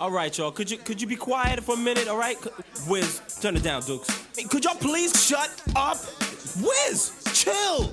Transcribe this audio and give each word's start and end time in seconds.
All 0.00 0.12
right, 0.12 0.36
y'all. 0.38 0.52
Could 0.52 0.70
you 0.70 0.78
could 0.78 1.00
you 1.00 1.08
be 1.08 1.16
quiet 1.16 1.62
for 1.62 1.74
a 1.74 1.78
minute? 1.78 2.06
All 2.06 2.16
right, 2.16 2.38
Wiz, 2.86 3.20
turn 3.40 3.56
it 3.56 3.64
down, 3.64 3.82
Dukes. 3.82 4.08
Could 4.48 4.64
y'all 4.64 4.76
please 4.76 5.12
shut 5.26 5.50
up? 5.74 5.98
Wiz, 6.62 7.12
chill. 7.34 7.92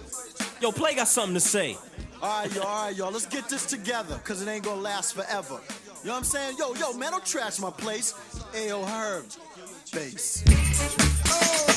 Yo, 0.61 0.71
Play 0.71 0.95
got 0.95 1.07
something 1.07 1.33
to 1.33 1.39
say. 1.39 1.77
All 2.21 2.41
right, 2.41 2.53
y'all, 2.53 2.63
all 2.63 2.85
right, 2.85 2.95
y'all. 2.95 3.11
Let's 3.11 3.25
get 3.25 3.49
this 3.49 3.65
together, 3.65 4.19
cause 4.23 4.41
it 4.41 4.47
ain't 4.47 4.63
gonna 4.63 4.81
last 4.81 5.15
forever. 5.15 5.59
You 6.03 6.09
know 6.09 6.13
what 6.13 6.17
I'm 6.19 6.23
saying? 6.23 6.57
Yo, 6.59 6.75
yo, 6.75 6.93
man, 6.93 7.11
don't 7.11 7.25
trash 7.25 7.59
my 7.59 7.71
place. 7.71 8.13
Ayo, 8.53 8.85
Herb, 8.87 9.25
bass. 9.91 10.43
Hey. 10.45 11.74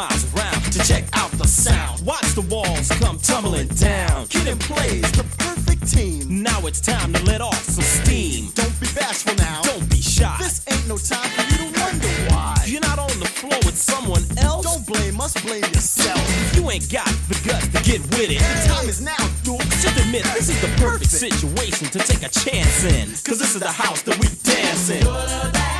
Miles 0.00 0.34
around 0.34 0.62
to 0.72 0.78
check 0.88 1.04
out 1.12 1.30
the 1.32 1.46
sound. 1.46 2.00
Watch 2.06 2.28
the 2.34 2.46
walls 2.54 2.88
come 3.02 3.18
tumbling 3.18 3.68
down. 3.68 4.26
Kid 4.28 4.48
and 4.48 4.60
plays. 4.60 5.04
The 5.12 5.24
perfect 5.36 5.82
team. 5.92 6.42
Now 6.42 6.60
it's 6.68 6.80
time 6.80 7.12
to 7.12 7.22
let 7.24 7.40
off 7.42 7.62
some 7.64 7.84
steam. 7.84 8.50
Don't 8.54 8.76
be 8.80 8.88
bashful 8.94 9.34
now. 9.36 9.60
Don't 9.62 9.88
be 9.90 10.00
shy. 10.00 10.36
This 10.38 10.64
ain't 10.72 10.86
no 10.88 10.96
time 10.96 11.28
for 11.36 11.44
you 11.52 11.58
to 11.64 11.80
wonder 11.80 12.12
why. 12.30 12.56
You're 12.64 12.86
not 12.90 12.98
on 12.98 13.14
the 13.20 13.30
floor 13.38 13.60
with 13.66 13.76
someone 13.76 14.24
else. 14.38 14.64
Don't 14.64 14.86
blame 14.86 15.20
us, 15.20 15.34
blame 15.44 15.68
yourself. 15.76 16.24
You 16.56 16.70
ain't 16.70 16.88
got 16.90 17.12
the 17.28 17.36
guts 17.46 17.68
to 17.68 17.80
get 17.84 18.00
with 18.16 18.30
it. 18.30 18.40
The 18.40 18.68
time 18.72 18.88
is 18.88 19.00
now, 19.02 19.24
dude. 19.44 19.60
Just 19.84 20.00
admit 20.00 20.24
this 20.32 20.48
is 20.48 20.60
the 20.62 20.72
perfect 20.80 21.10
situation 21.10 21.88
to 21.88 21.98
take 21.98 22.22
a 22.22 22.30
chance 22.30 22.84
in. 22.84 23.06
Cause 23.26 23.38
this 23.38 23.54
is 23.54 23.60
the 23.60 23.74
house 23.84 24.00
that 24.02 24.16
we 24.18 24.28
dance 24.48 24.88
in. 24.88 25.79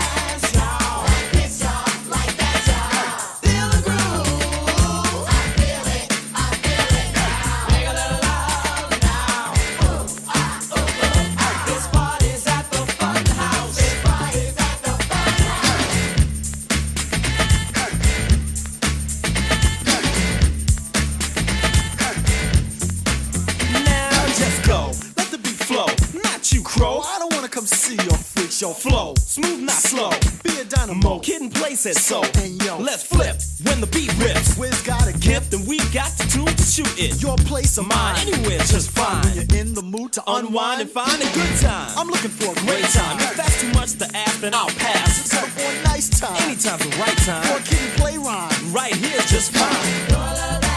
Your 28.61 28.75
Flow. 28.75 29.14
Smooth, 29.16 29.61
not 29.61 29.77
slow. 29.77 30.11
Be 30.42 30.61
a 30.61 30.64
dynamo. 30.64 31.19
Kid 31.20 31.41
and 31.41 31.55
play 31.55 31.75
said 31.75 31.94
so. 31.97 32.22
And 32.39 32.62
yo. 32.62 32.78
Let's 32.78 33.03
flip 33.03 33.37
when 33.65 33.81
the 33.81 33.87
beat 33.87 34.12
rips. 34.19 34.59
Wiz 34.59 34.82
got 34.82 35.06
a 35.09 35.12
gift. 35.19 35.54
And 35.54 35.66
we 35.66 35.78
got 35.93 36.10
the 36.19 36.25
tune 36.31 36.47
to 36.47 36.62
shoot 36.62 36.93
it. 36.99 37.22
Your 37.22 37.37
place 37.37 37.78
or 37.78 37.84
Mine 37.84 38.16
anywhere 38.20 38.59
just 38.59 38.91
fine. 38.91 39.22
When 39.25 39.34
you're 39.34 39.60
in 39.60 39.75
the 39.75 39.82
mood 39.82 40.12
to 40.15 40.22
Unwind 40.26 40.82
and 40.82 40.91
find 40.91 41.20
a 41.20 41.31
good 41.32 41.56
time. 41.60 41.91
I'm 41.97 42.09
looking 42.09 42.31
for 42.31 42.53
a 42.53 42.60
great 42.66 42.84
time. 42.84 43.19
If 43.20 43.37
that's 43.37 43.60
too 43.60 43.72
much 43.72 43.97
to 43.99 44.16
ask, 44.16 44.41
then 44.41 44.54
I'll 44.54 44.69
pass. 44.69 45.31
Settle 45.31 45.49
for 45.49 45.70
a 45.70 45.82
nice 45.84 46.09
time. 46.20 46.37
Anytime's 46.43 46.84
the 46.84 46.97
right 47.00 47.19
For 47.20 47.31
a 47.31 47.34
time. 47.34 47.62
kid 47.65 47.81
and 47.81 47.93
play 47.99 48.19
rhyme. 48.19 48.72
Right 48.72 48.94
here's 48.94 49.31
just 49.31 49.53
fine. 49.56 50.69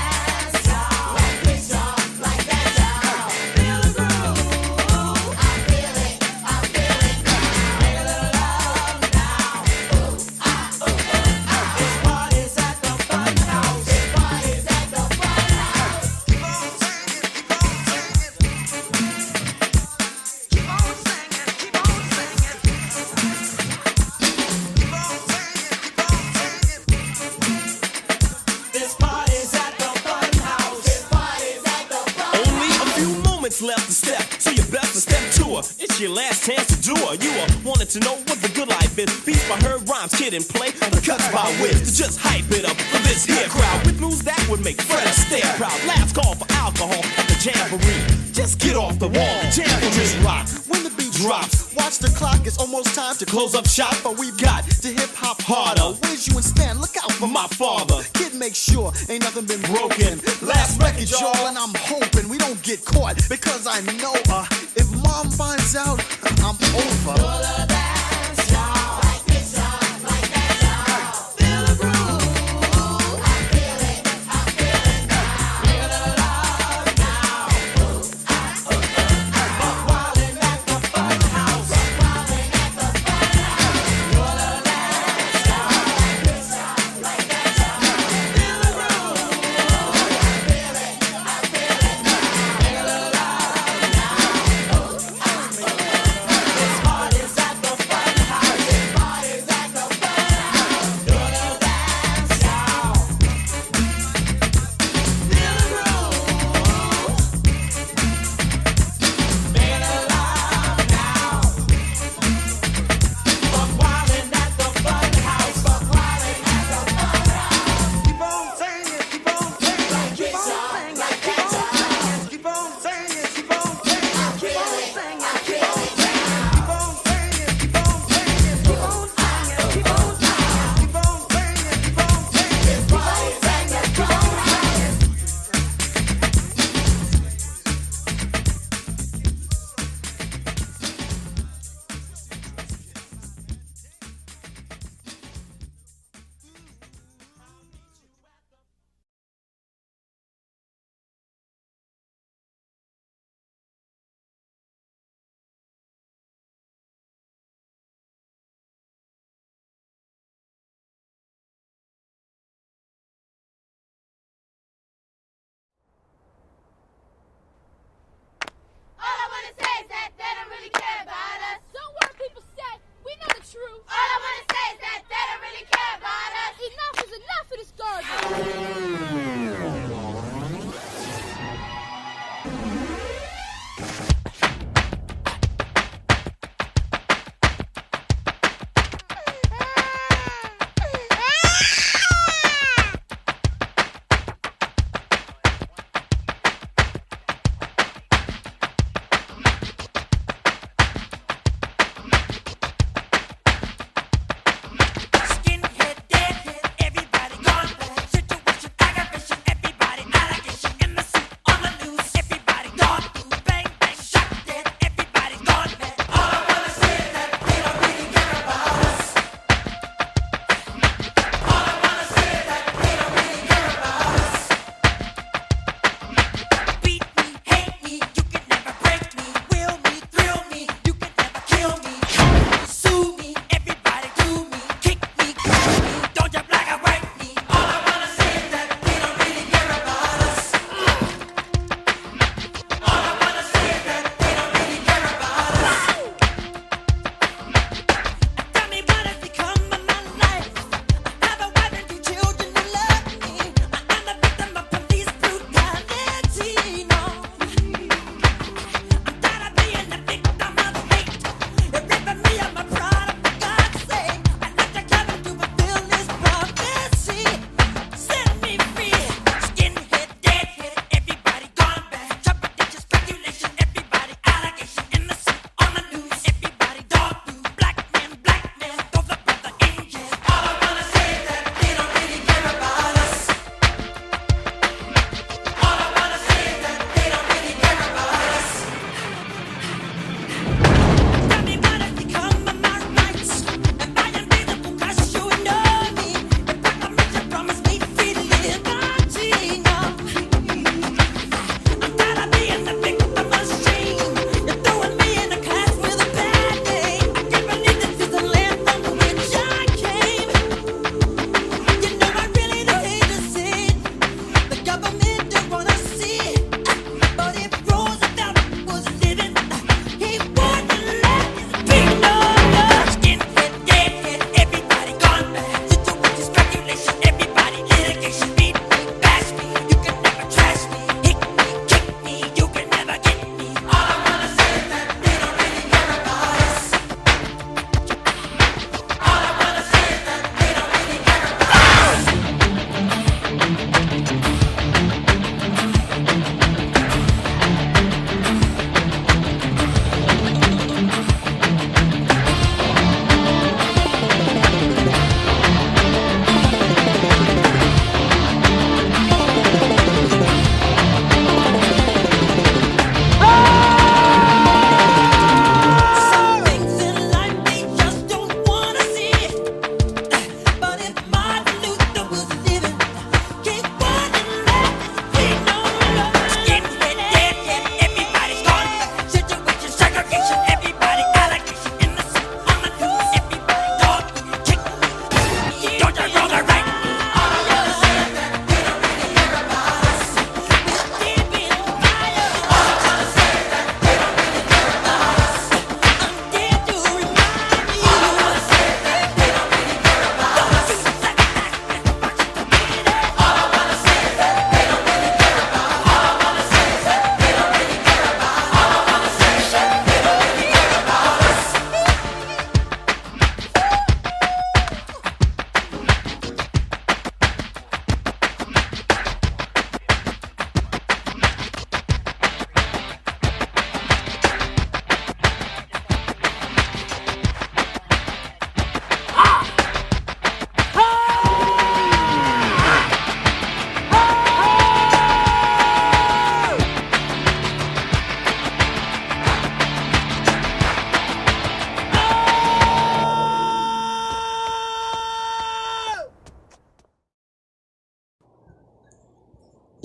To. 37.17 37.23
You 37.25 37.31
wanted 37.63 37.89
to 37.89 37.99
know 37.99 38.15
what 38.15 38.41
the 38.41 38.51
good 38.53 38.67
life 38.67 38.97
is. 38.97 39.09
Beats 39.25 39.47
by 39.49 39.55
her 39.67 39.77
rhymes, 39.85 40.13
kid 40.15 40.33
and 40.33 40.45
play, 40.47 40.71
the 40.71 41.01
cuts 41.03 41.31
by 41.31 41.45
Wiz. 41.61 41.79
To 41.79 42.03
just 42.03 42.19
hype 42.19 42.49
it 42.51 42.65
up 42.65 42.77
for 42.77 43.01
this 43.03 43.25
here 43.25 43.47
crowd 43.49 43.85
with 43.85 43.99
moves 43.99 44.23
that 44.23 44.39
would 44.49 44.63
make 44.63 44.81
friends 44.81 45.17
stare 45.17 45.41
proud. 45.57 45.77
Laughs 45.85 46.13
call 46.13 46.35
for 46.35 46.47
alcohol 46.53 47.03
at 47.17 47.27
the 47.27 47.37
jamboree. 47.39 48.33
Just 48.33 48.59
get 48.59 48.75
off 48.75 48.99
the 48.99 49.07
wall, 49.07 49.35
the 49.41 49.63
jamboree 49.63 50.25
rock. 50.25 50.47
When 50.67 50.83
the 50.83 50.91
beat 50.97 51.13
drops, 51.13 51.73
watch 51.75 51.99
the 51.99 52.09
clock. 52.09 52.45
It's 52.45 52.57
almost 52.57 52.95
time 52.95 53.15
to 53.17 53.25
Close 53.25 53.55
up 53.55 53.67
shop, 53.67 53.95
But 54.03 54.19
we've 54.19 54.37
got 54.37 54.63
to 54.63 54.87
hip 54.87 55.09
hop 55.15 55.41
harder. 55.41 55.97
Where's 56.01 56.27
you 56.27 56.35
and 56.35 56.45
Stan? 56.45 56.79
Look 56.79 56.95
out 56.97 57.11
for 57.13 57.27
my 57.27 57.47
father. 57.47 58.03
Kid, 58.13 58.33
make 58.35 58.55
sure 58.55 58.91
ain't 59.09 59.23
nothing 59.23 59.45
been 59.45 59.61
Broken. 59.61 60.19
broken. 60.19 60.47
Last 60.47 60.81
record, 60.81 61.09
y'all, 61.09 61.47
and 61.47 61.57
I'm 61.57 61.73
hoping 61.77 62.29
we 62.29 62.37
don't 62.37 62.61
get 62.63 62.83
caught 62.85 63.17
because 63.29 63.65
I 63.65 63.81
know 63.97 64.13
uh, 64.29 64.45
if 64.75 64.85
mom 65.01 65.29
finds 65.31 65.75
out, 65.75 65.99
I'm 66.45 66.57
over. 66.75 67.72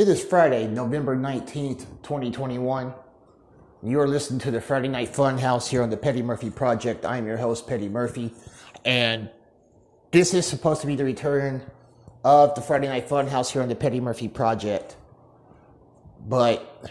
It 0.09 0.13
is 0.13 0.25
Friday, 0.25 0.67
November 0.67 1.15
19th, 1.15 1.81
2021. 2.03 2.95
You're 3.83 4.09
listening 4.09 4.41
to 4.41 4.51
the 4.51 4.59
Friday 4.59 4.89
Night 4.89 5.13
Funhouse 5.13 5.69
here 5.69 5.83
on 5.83 5.91
the 5.91 5.99
Petty 5.99 6.23
Murphy 6.23 6.49
Project. 6.49 7.05
I'm 7.05 7.27
your 7.27 7.37
host, 7.37 7.67
Petty 7.67 7.91
Murphy. 7.91 8.33
And 8.87 9.29
this 10.11 10.33
is 10.33 10.47
supposed 10.47 10.81
to 10.81 10.87
be 10.87 10.97
the 10.97 11.05
return 11.05 11.61
of 12.25 12.55
the 12.55 12.63
Friday 12.63 12.89
Night 12.89 13.07
Funhouse 13.07 13.51
here 13.51 13.61
on 13.61 13.69
the 13.69 13.75
Petty 13.75 14.01
Murphy 14.01 14.29
Project. 14.29 14.97
But 16.27 16.91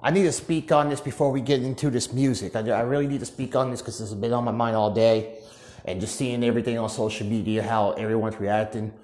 I 0.00 0.12
need 0.12 0.22
to 0.22 0.32
speak 0.32 0.70
on 0.70 0.90
this 0.90 1.00
before 1.00 1.32
we 1.32 1.40
get 1.40 1.60
into 1.60 1.90
this 1.90 2.12
music. 2.12 2.54
I, 2.54 2.60
I 2.70 2.82
really 2.82 3.08
need 3.08 3.18
to 3.18 3.26
speak 3.26 3.56
on 3.56 3.72
this 3.72 3.80
because 3.80 3.98
this 3.98 4.10
has 4.10 4.16
been 4.16 4.32
on 4.32 4.44
my 4.44 4.52
mind 4.52 4.76
all 4.76 4.94
day. 4.94 5.38
And 5.84 6.00
just 6.00 6.14
seeing 6.14 6.44
everything 6.44 6.78
on 6.78 6.88
social 6.88 7.26
media, 7.26 7.64
how 7.64 7.94
everyone's 7.94 8.38
reacting. 8.38 8.94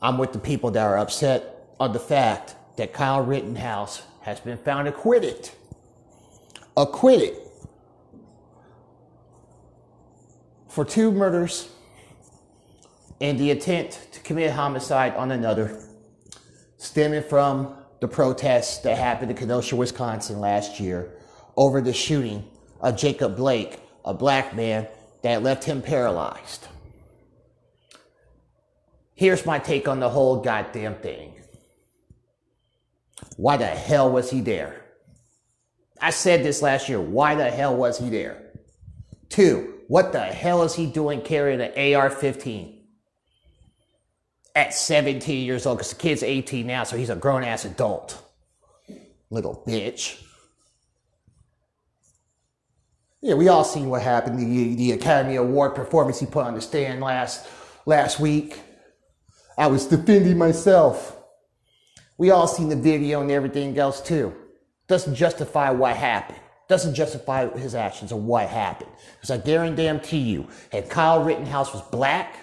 I'm 0.00 0.18
with 0.18 0.32
the 0.32 0.38
people 0.38 0.70
that 0.70 0.86
are 0.86 0.98
upset 0.98 1.53
on 1.80 1.92
the 1.92 1.98
fact 1.98 2.56
that 2.76 2.92
Kyle 2.92 3.22
Rittenhouse 3.22 4.02
has 4.22 4.40
been 4.40 4.58
found 4.58 4.88
acquitted. 4.88 5.50
Acquitted 6.76 7.36
for 10.68 10.84
two 10.84 11.12
murders 11.12 11.68
and 13.20 13.38
the 13.38 13.50
intent 13.50 14.08
to 14.12 14.20
commit 14.20 14.50
homicide 14.50 15.14
on 15.14 15.30
another, 15.30 15.80
stemming 16.78 17.22
from 17.22 17.76
the 18.00 18.08
protests 18.08 18.78
that 18.78 18.98
happened 18.98 19.30
in 19.30 19.36
Kenosha, 19.36 19.76
Wisconsin 19.76 20.40
last 20.40 20.80
year 20.80 21.12
over 21.56 21.80
the 21.80 21.92
shooting 21.92 22.44
of 22.80 22.96
Jacob 22.96 23.36
Blake, 23.36 23.78
a 24.04 24.12
black 24.12 24.54
man 24.54 24.88
that 25.22 25.42
left 25.42 25.64
him 25.64 25.80
paralyzed. 25.80 26.66
Here's 29.14 29.46
my 29.46 29.60
take 29.60 29.86
on 29.86 30.00
the 30.00 30.10
whole 30.10 30.42
goddamn 30.42 30.96
thing. 30.96 31.34
Why 33.36 33.56
the 33.56 33.66
hell 33.66 34.10
was 34.10 34.30
he 34.30 34.40
there? 34.40 34.80
I 36.00 36.10
said 36.10 36.44
this 36.44 36.62
last 36.62 36.88
year. 36.88 37.00
Why 37.00 37.34
the 37.34 37.50
hell 37.50 37.74
was 37.76 37.98
he 37.98 38.10
there? 38.10 38.42
Two, 39.28 39.74
what 39.88 40.12
the 40.12 40.20
hell 40.20 40.62
is 40.62 40.74
he 40.74 40.86
doing 40.86 41.20
carrying 41.22 41.60
an 41.60 41.94
AR 41.94 42.10
15 42.10 42.82
at 44.54 44.74
17 44.74 45.44
years 45.44 45.66
old? 45.66 45.78
Because 45.78 45.92
the 45.92 45.98
kid's 45.98 46.22
18 46.22 46.66
now, 46.66 46.84
so 46.84 46.96
he's 46.96 47.10
a 47.10 47.16
grown 47.16 47.42
ass 47.42 47.64
adult. 47.64 48.20
Little 49.30 49.64
bitch. 49.66 50.22
Yeah, 53.20 53.34
we 53.34 53.48
all 53.48 53.64
seen 53.64 53.88
what 53.88 54.02
happened. 54.02 54.38
The, 54.38 54.74
the 54.74 54.92
Academy 54.92 55.36
Award 55.36 55.74
performance 55.74 56.20
he 56.20 56.26
put 56.26 56.44
on 56.44 56.54
the 56.54 56.60
stand 56.60 57.00
last 57.00 57.46
last 57.86 58.20
week. 58.20 58.60
I 59.56 59.68
was 59.68 59.86
defending 59.86 60.36
myself. 60.36 61.16
We 62.16 62.30
all 62.30 62.46
seen 62.46 62.68
the 62.68 62.76
video 62.76 63.20
and 63.20 63.30
everything 63.30 63.76
else 63.78 64.00
too. 64.00 64.34
Doesn't 64.86 65.14
justify 65.14 65.70
what 65.70 65.96
happened. 65.96 66.38
Doesn't 66.68 66.94
justify 66.94 67.48
his 67.58 67.74
actions 67.74 68.12
or 68.12 68.20
what 68.20 68.48
happened. 68.48 68.90
Because 69.16 69.30
I 69.30 69.38
guarantee 69.38 70.18
you, 70.18 70.48
if 70.72 70.88
Kyle 70.88 71.22
Rittenhouse 71.22 71.72
was 71.72 71.82
black, 71.90 72.36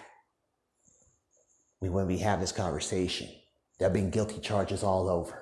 we 1.80 1.90
wouldn't 1.90 2.10
be 2.10 2.18
having 2.18 2.42
this 2.42 2.52
conversation. 2.52 3.28
There've 3.80 3.94
been 3.94 4.12
guilty 4.12 4.40
charges 4.40 4.84
all 4.84 5.10
over. 5.10 5.42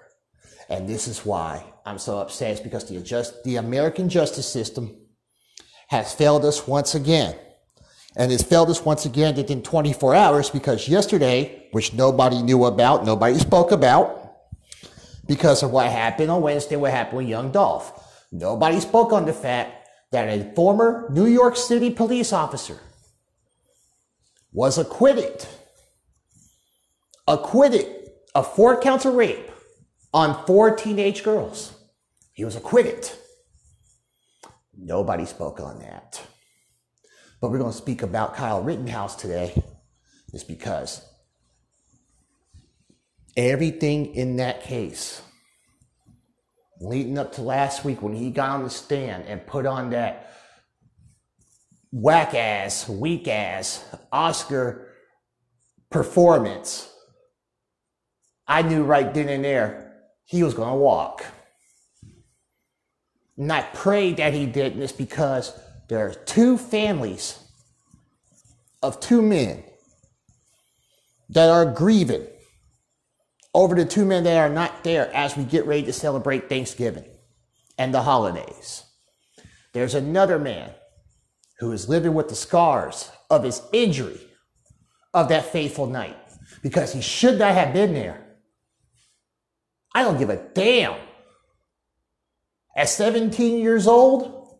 And 0.69 0.87
this 0.87 1.07
is 1.07 1.25
why 1.25 1.63
I'm 1.85 1.97
so 1.97 2.19
upset. 2.19 2.51
It's 2.51 2.61
because 2.61 2.87
the, 2.87 3.33
the 3.43 3.55
American 3.57 4.07
justice 4.07 4.47
system 4.47 4.95
has 5.89 6.13
failed 6.13 6.45
us 6.45 6.67
once 6.67 6.95
again. 6.95 7.35
And 8.15 8.31
it's 8.31 8.43
failed 8.43 8.69
us 8.69 8.85
once 8.85 9.05
again 9.05 9.35
within 9.35 9.61
24 9.61 10.15
hours 10.15 10.49
because 10.49 10.87
yesterday, 10.87 11.67
which 11.71 11.93
nobody 11.93 12.41
knew 12.41 12.65
about, 12.65 13.05
nobody 13.05 13.37
spoke 13.39 13.71
about, 13.71 14.18
because 15.29 15.61
of 15.61 15.69
what 15.69 15.85
happened 15.85 16.31
on 16.31 16.41
Wednesday, 16.41 16.75
what 16.75 16.91
happened 16.91 17.19
with 17.19 17.27
young 17.27 17.51
Dolph. 17.51 18.03
Nobody 18.31 18.79
spoke 18.79 19.13
on 19.13 19.25
the 19.25 19.33
fact 19.33 19.87
that 20.11 20.27
a 20.27 20.51
former 20.55 21.07
New 21.11 21.27
York 21.27 21.55
City 21.55 21.91
police 21.91 22.33
officer 22.33 22.79
was 24.51 24.79
acquitted, 24.79 25.45
acquitted 27.27 28.09
of 28.33 28.51
four 28.55 28.81
counts 28.81 29.05
of 29.05 29.13
rape 29.13 29.51
on 30.15 30.45
four 30.47 30.75
teenage 30.75 31.23
girls. 31.23 31.73
He 32.33 32.43
was 32.43 32.55
acquitted. 32.55 33.11
Nobody 34.75 35.25
spoke 35.25 35.59
on 35.59 35.77
that. 35.79 36.19
But 37.39 37.51
we're 37.51 37.59
going 37.59 37.71
to 37.71 37.77
speak 37.77 38.01
about 38.01 38.35
Kyle 38.35 38.63
Rittenhouse 38.63 39.15
today, 39.15 39.61
is 40.33 40.43
because 40.43 41.05
everything 43.39 44.13
in 44.15 44.35
that 44.35 44.61
case, 44.63 45.21
leading 46.81 47.17
up 47.17 47.33
to 47.33 47.41
last 47.41 47.85
week 47.85 48.01
when 48.01 48.13
he 48.13 48.29
got 48.29 48.49
on 48.49 48.63
the 48.63 48.69
stand 48.69 49.25
and 49.25 49.45
put 49.47 49.65
on 49.65 49.91
that 49.91 50.33
whack 51.91 52.35
ass, 52.35 52.87
weak 52.87 53.27
ass 53.27 53.83
Oscar 54.11 54.89
performance, 55.89 56.91
I 58.47 58.61
knew 58.61 58.83
right 58.83 59.11
then 59.13 59.29
and 59.29 59.43
there 59.43 60.01
he 60.25 60.43
was 60.43 60.53
going 60.53 60.69
to 60.69 60.75
walk. 60.75 61.25
And 63.37 63.51
I 63.51 63.61
prayed 63.61 64.17
that 64.17 64.33
he 64.33 64.45
didn't, 64.45 64.97
because 64.97 65.57
there 65.87 66.05
are 66.05 66.13
two 66.13 66.57
families 66.57 67.39
of 68.83 68.99
two 68.99 69.21
men 69.21 69.63
that 71.29 71.49
are 71.49 71.65
grieving 71.65 72.27
over 73.53 73.75
the 73.75 73.85
two 73.85 74.05
men 74.05 74.23
that 74.23 74.37
are 74.37 74.53
not 74.53 74.83
there 74.83 75.13
as 75.13 75.35
we 75.35 75.43
get 75.43 75.65
ready 75.65 75.83
to 75.83 75.93
celebrate 75.93 76.49
Thanksgiving 76.49 77.05
and 77.77 77.93
the 77.93 78.03
holidays. 78.03 78.83
There's 79.73 79.95
another 79.95 80.39
man 80.39 80.71
who 81.59 81.71
is 81.71 81.89
living 81.89 82.13
with 82.13 82.29
the 82.29 82.35
scars 82.35 83.11
of 83.29 83.43
his 83.43 83.61
injury 83.73 84.19
of 85.13 85.29
that 85.29 85.51
fateful 85.51 85.87
night 85.87 86.17
because 86.61 86.93
he 86.93 87.01
should 87.01 87.39
not 87.39 87.53
have 87.53 87.73
been 87.73 87.93
there. 87.93 88.25
I 89.93 90.03
don't 90.03 90.19
give 90.19 90.29
a 90.29 90.37
damn. 90.53 90.99
At 92.75 92.89
17 92.89 93.59
years 93.59 93.87
old, 93.87 94.59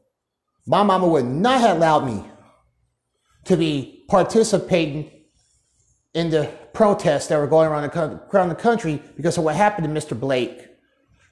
my 0.67 0.83
mama 0.83 1.07
would 1.07 1.25
not 1.25 1.61
have 1.61 1.77
allowed 1.77 2.05
me 2.05 2.25
to 3.45 3.55
be 3.55 4.05
participating 4.09 5.09
in 6.13 6.29
the 6.29 6.51
protests 6.73 7.27
that 7.27 7.37
were 7.37 7.47
going 7.47 7.67
around 7.67 7.89
the, 7.89 8.21
around 8.33 8.49
the 8.49 8.55
country 8.55 9.01
because 9.15 9.37
of 9.37 9.43
what 9.43 9.55
happened 9.55 9.87
to 9.87 9.93
Mr. 9.93 10.19
Blake, 10.19 10.65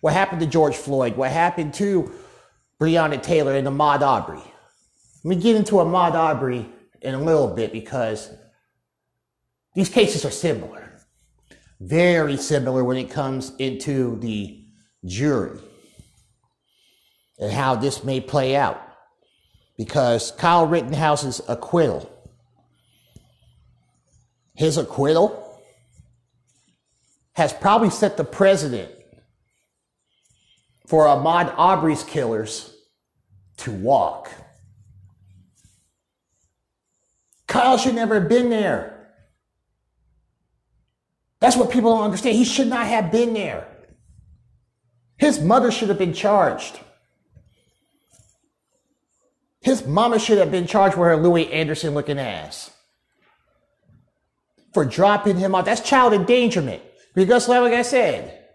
what 0.01 0.13
happened 0.13 0.41
to 0.41 0.48
George 0.48 0.75
Floyd, 0.75 1.15
what 1.15 1.32
happened 1.32 1.74
to 1.75 2.12
Breonna 2.79 3.22
Taylor 3.22 3.56
and 3.56 3.67
Ahmaud 3.67 4.01
Aubrey. 4.01 4.41
Let 5.24 5.38
me 5.38 5.41
get 5.41 5.56
into 5.56 5.75
Ahmaud 5.75 6.13
Aubrey 6.13 6.67
in 7.01 7.13
a 7.13 7.22
little 7.22 7.48
bit 7.48 7.72
because 7.72 8.29
these 9.74 9.89
cases 9.89 10.25
are 10.25 10.32
similar, 10.32 11.00
very 11.79 12.38
similar 12.38 12.84
when 12.84 12.98
it 12.98 13.10
comes 13.10 13.53
into 13.58 14.20
the 14.20 14.65
jury 15.06 15.60
and 17.39 17.51
how 17.51 17.75
this 17.75 18.03
may 18.03 18.20
play 18.20 18.56
out 18.56 18.82
because 19.77 20.32
Kyle 20.32 20.65
Rittenhouse's 20.65 21.41
acquittal, 21.48 22.12
his 24.57 24.77
acquittal, 24.77 25.61
has 27.33 27.53
probably 27.53 27.91
set 27.91 28.17
the 28.17 28.23
precedent 28.23 28.91
for 30.87 31.05
Ahmaud 31.05 31.53
Aubrey's 31.55 32.03
killers 32.03 32.75
to 33.57 33.71
walk. 33.71 34.31
Kyle 37.47 37.77
should 37.77 37.93
never 37.93 38.19
have 38.19 38.27
been 38.27 38.49
there. 38.49 39.13
That's 41.39 41.55
what 41.55 41.69
people 41.69 41.93
don't 41.93 42.05
understand. 42.05 42.35
He 42.35 42.43
should 42.43 42.67
not 42.67 42.87
have 42.87 43.11
been 43.11 43.35
there. 43.35 43.67
His 45.17 45.39
mother 45.39 45.69
should 45.69 45.89
have 45.89 45.99
been 45.99 46.13
charged. 46.13 46.79
His 49.61 49.85
mama 49.85 50.17
should 50.17 50.39
have 50.39 50.49
been 50.49 50.65
charged 50.65 50.97
with 50.97 51.07
her 51.07 51.17
Louie 51.17 51.51
Anderson 51.51 51.93
looking 51.93 52.17
ass 52.17 52.71
for 54.74 54.86
dropping 54.86 55.38
him 55.38 55.55
off. 55.55 55.65
That's 55.65 55.81
child 55.81 56.13
endangerment. 56.13 56.81
Because, 57.13 57.47
like 57.47 57.74
I 57.74 57.81
said, 57.81 58.45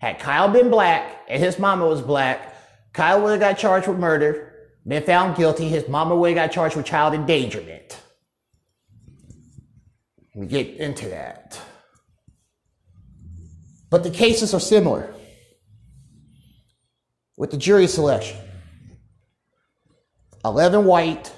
had 0.00 0.18
Kyle 0.18 0.48
been 0.48 0.70
black 0.70 1.22
and 1.28 1.42
his 1.42 1.58
mama 1.58 1.86
was 1.86 2.02
black, 2.02 2.54
Kyle 2.92 3.22
would 3.22 3.30
have 3.30 3.40
got 3.40 3.58
charged 3.58 3.86
with 3.86 3.98
murder, 3.98 4.52
been 4.86 5.02
found 5.02 5.36
guilty. 5.36 5.68
His 5.68 5.88
mama 5.88 6.16
would 6.16 6.30
have 6.30 6.48
got 6.48 6.52
charged 6.52 6.76
with 6.76 6.86
child 6.86 7.14
endangerment. 7.14 8.00
We 10.34 10.46
get 10.46 10.76
into 10.76 11.08
that. 11.10 11.60
But 13.90 14.02
the 14.02 14.10
cases 14.10 14.54
are 14.54 14.60
similar 14.60 15.14
with 17.36 17.50
the 17.50 17.56
jury 17.56 17.86
selection. 17.86 18.36
11 20.44 20.84
white, 20.84 21.32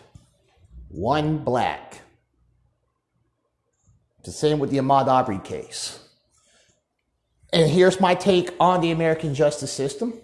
one 0.89 1.39
black. 1.39 2.00
The 4.25 4.33
same 4.33 4.59
with 4.59 4.71
the 4.71 4.79
Ahmaud 4.79 5.07
Arbery 5.07 5.39
case. 5.39 5.99
And 7.53 7.71
here's 7.71 8.01
my 8.01 8.15
take 8.15 8.51
on 8.61 8.81
the 8.81 8.91
American 8.91 9.35
justice 9.35 9.73
system. 9.73 10.15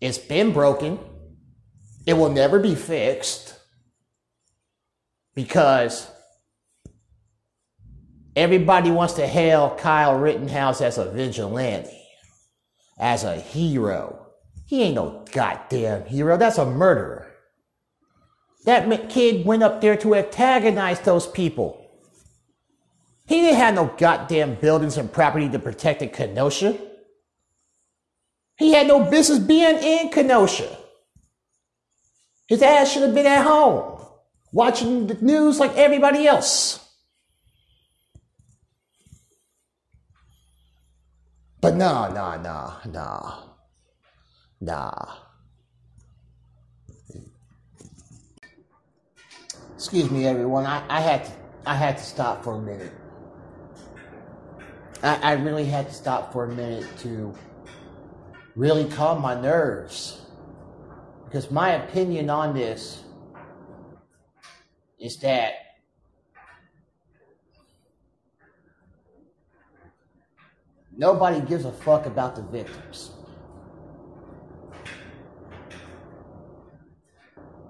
It's 0.00 0.18
been 0.18 0.52
broken. 0.52 0.98
It 2.06 2.14
will 2.14 2.30
never 2.30 2.58
be 2.58 2.74
fixed 2.74 3.54
because 5.34 6.08
everybody 8.34 8.90
wants 8.90 9.14
to 9.14 9.26
hail 9.26 9.76
Kyle 9.78 10.16
Rittenhouse 10.16 10.80
as 10.80 10.98
a 10.98 11.10
vigilante, 11.10 11.90
as 12.98 13.24
a 13.24 13.36
hero. 13.36 14.26
He 14.66 14.82
ain't 14.82 14.94
no 14.94 15.24
goddamn 15.32 16.06
hero. 16.06 16.36
That's 16.36 16.58
a 16.58 16.66
murderer. 16.66 17.32
That 18.64 19.10
kid 19.10 19.46
went 19.46 19.62
up 19.62 19.80
there 19.80 19.96
to 19.98 20.14
antagonize 20.14 21.00
those 21.00 21.26
people. 21.26 21.85
He 23.26 23.40
didn't 23.40 23.58
have 23.58 23.74
no 23.74 23.92
goddamn 23.98 24.54
buildings 24.54 24.96
and 24.96 25.12
property 25.12 25.48
to 25.48 25.58
protect 25.58 26.02
in 26.02 26.10
Kenosha. 26.10 26.78
He 28.56 28.72
had 28.72 28.86
no 28.86 29.10
business 29.10 29.38
being 29.38 29.76
in 29.76 30.10
Kenosha. 30.10 30.76
His 32.46 32.62
ass 32.62 32.92
should 32.92 33.02
have 33.02 33.14
been 33.14 33.26
at 33.26 33.44
home 33.44 34.00
watching 34.52 35.08
the 35.08 35.14
news 35.14 35.58
like 35.58 35.76
everybody 35.76 36.26
else. 36.26 36.82
But 41.60 41.74
no, 41.74 42.08
no, 42.12 42.40
no, 42.40 42.74
no, 42.86 43.54
nah. 44.60 45.14
Excuse 49.74 50.10
me, 50.10 50.26
everyone. 50.26 50.64
I, 50.64 50.84
I 50.88 51.00
had 51.00 51.24
to, 51.24 51.32
I 51.66 51.74
had 51.74 51.98
to 51.98 52.04
stop 52.04 52.44
for 52.44 52.54
a 52.54 52.60
minute. 52.60 52.92
I, 55.02 55.16
I 55.16 55.32
really 55.32 55.64
had 55.64 55.88
to 55.88 55.94
stop 55.94 56.32
for 56.32 56.44
a 56.44 56.54
minute 56.54 56.86
to 56.98 57.34
really 58.54 58.84
calm 58.86 59.20
my 59.20 59.38
nerves. 59.40 60.22
Because 61.24 61.50
my 61.50 61.72
opinion 61.72 62.30
on 62.30 62.54
this 62.54 63.02
is 64.98 65.18
that 65.18 65.52
nobody 70.96 71.40
gives 71.40 71.64
a 71.64 71.72
fuck 71.72 72.06
about 72.06 72.36
the 72.36 72.42
victims. 72.42 73.10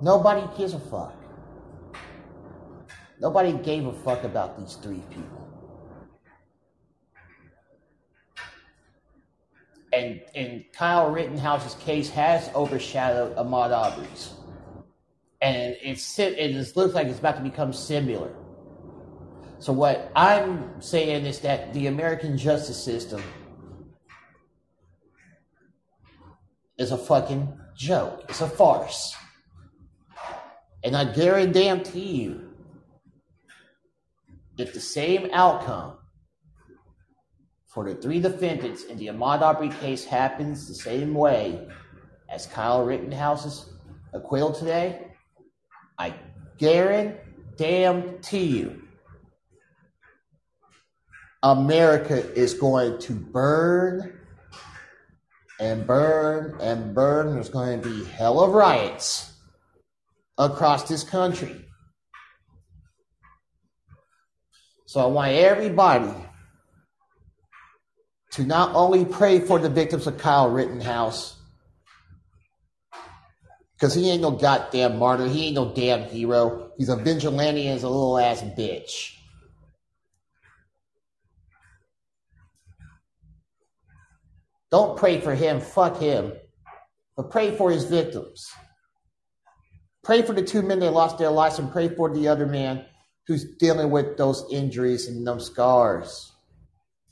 Nobody 0.01 0.47
gives 0.57 0.75
a 0.75 0.79
fuck. 0.79 1.15
Nobody 3.19 3.53
gave 3.53 3.87
a 3.87 3.93
fuck 3.93 4.25
about 4.25 4.59
these 4.59 4.75
three 4.77 5.03
people. 5.11 5.46
And, 9.97 10.21
and 10.35 10.65
Kyle 10.75 11.11
Rittenhouse's 11.11 11.75
case 11.77 12.11
has 12.11 12.51
overshadowed 12.55 13.35
Ahmaud 13.37 13.75
Arbery's. 13.75 14.35
And 15.41 15.75
it's, 15.83 16.19
it 16.19 16.53
just 16.53 16.77
looks 16.77 16.93
like 16.93 17.07
it's 17.07 17.19
about 17.19 17.37
to 17.37 17.43
become 17.43 17.73
similar. 17.73 18.35
So, 19.59 19.73
what 19.73 20.13
I'm 20.15 20.83
saying 20.83 21.25
is 21.25 21.41
that 21.41 21.73
the 21.73 21.87
American 21.87 22.37
justice 22.37 22.83
system 22.83 23.23
is 26.77 26.93
a 26.93 26.99
fucking 26.99 27.59
joke, 27.75 28.27
it's 28.29 28.43
a 28.43 28.49
farce. 28.49 29.17
And 30.85 30.95
I 30.95 31.11
guarantee 31.11 32.01
you, 32.01 32.51
if 34.59 34.75
the 34.75 34.81
same 34.81 35.31
outcome 35.33 35.97
for 37.77 37.85
the 37.85 37.95
three 37.95 38.21
defendants 38.21 38.85
in 38.85 38.97
the 38.97 39.09
Ahmaud 39.09 39.43
Arbery 39.43 39.69
case 39.69 40.03
happens 40.03 40.67
the 40.67 40.75
same 40.75 41.13
way 41.13 41.69
as 42.31 42.47
Kyle 42.47 42.83
Rittenhouse's 42.83 43.69
acquittal 44.15 44.51
today, 44.51 45.09
I 45.99 46.15
guarantee 46.57 48.47
you 48.47 48.83
America 51.43 52.17
is 52.33 52.55
going 52.55 52.99
to 53.01 53.13
burn 53.13 54.21
and 55.61 55.87
burn 55.87 56.59
and 56.63 56.95
burn. 56.95 57.35
There's 57.35 57.51
going 57.51 57.83
to 57.83 57.89
be 57.91 58.07
hell 58.07 58.41
of 58.41 58.55
riots 58.55 59.35
across 60.39 60.89
this 60.89 61.05
country. 61.05 61.63
So 64.87 65.01
I 65.01 65.07
want 65.09 65.33
everybody 65.33 66.26
to 68.33 68.45
not 68.45 68.75
only 68.75 69.05
pray 69.05 69.41
for 69.41 69.59
the 69.59 69.69
victims 69.69 70.07
of 70.07 70.19
Kyle 70.19 70.51
Rittenhouse, 70.51 71.37
because 73.75 73.95
he 73.95 74.11
ain't 74.11 74.23
no 74.23 74.31
goddamn 74.31 74.99
martyr, 74.99 75.27
he 75.27 75.47
ain't 75.47 75.55
no 75.55 75.73
damn 75.73 76.03
hero. 76.03 76.71
He's 76.79 76.89
a 76.89 76.97
vigilante 76.97 77.67
and 77.67 77.75
he's 77.75 77.83
a 77.83 77.89
little 77.89 78.19
ass 78.19 78.43
bitch. 78.43 79.13
Don't 84.71 84.97
pray 84.97 85.21
for 85.21 85.35
him, 85.35 85.61
fuck 85.61 85.99
him, 85.99 86.33
but 87.17 87.31
pray 87.31 87.55
for 87.57 87.71
his 87.71 87.85
victims. 87.85 88.51
Pray 90.03 90.23
for 90.23 90.33
the 90.33 90.43
two 90.43 90.63
men 90.63 90.81
that 90.81 90.93
lost 90.93 91.19
their 91.19 91.31
lives 91.31 91.59
and 91.59 91.71
pray 91.71 91.89
for 91.89 92.13
the 92.13 92.29
other 92.29 92.47
man 92.47 92.85
who's 93.27 93.45
dealing 93.59 93.91
with 93.91 94.17
those 94.17 94.45
injuries 94.51 95.07
and 95.07 95.27
those 95.27 95.47
scars 95.47 96.33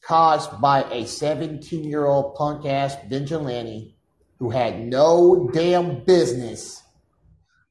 caused 0.07 0.61
by 0.61 0.85
a 0.91 1.07
17 1.07 1.85
year 1.85 2.07
old 2.07 2.35
punk 2.35 2.67
ass 2.67 2.97
vigilante 3.09 3.95
who 4.39 4.51
had 4.51 4.87
no 4.87 5.51
damn 5.53 6.05
business 6.05 6.83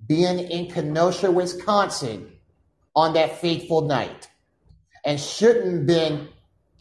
being 0.08 0.40
in 0.40 0.70
Kenosha, 0.70 1.32
Wisconsin 1.32 2.32
on 2.96 3.14
that 3.14 3.40
fateful 3.40 3.82
night 3.82 4.28
and 5.06 5.20
shouldn't 5.20 5.86
been 5.86 6.28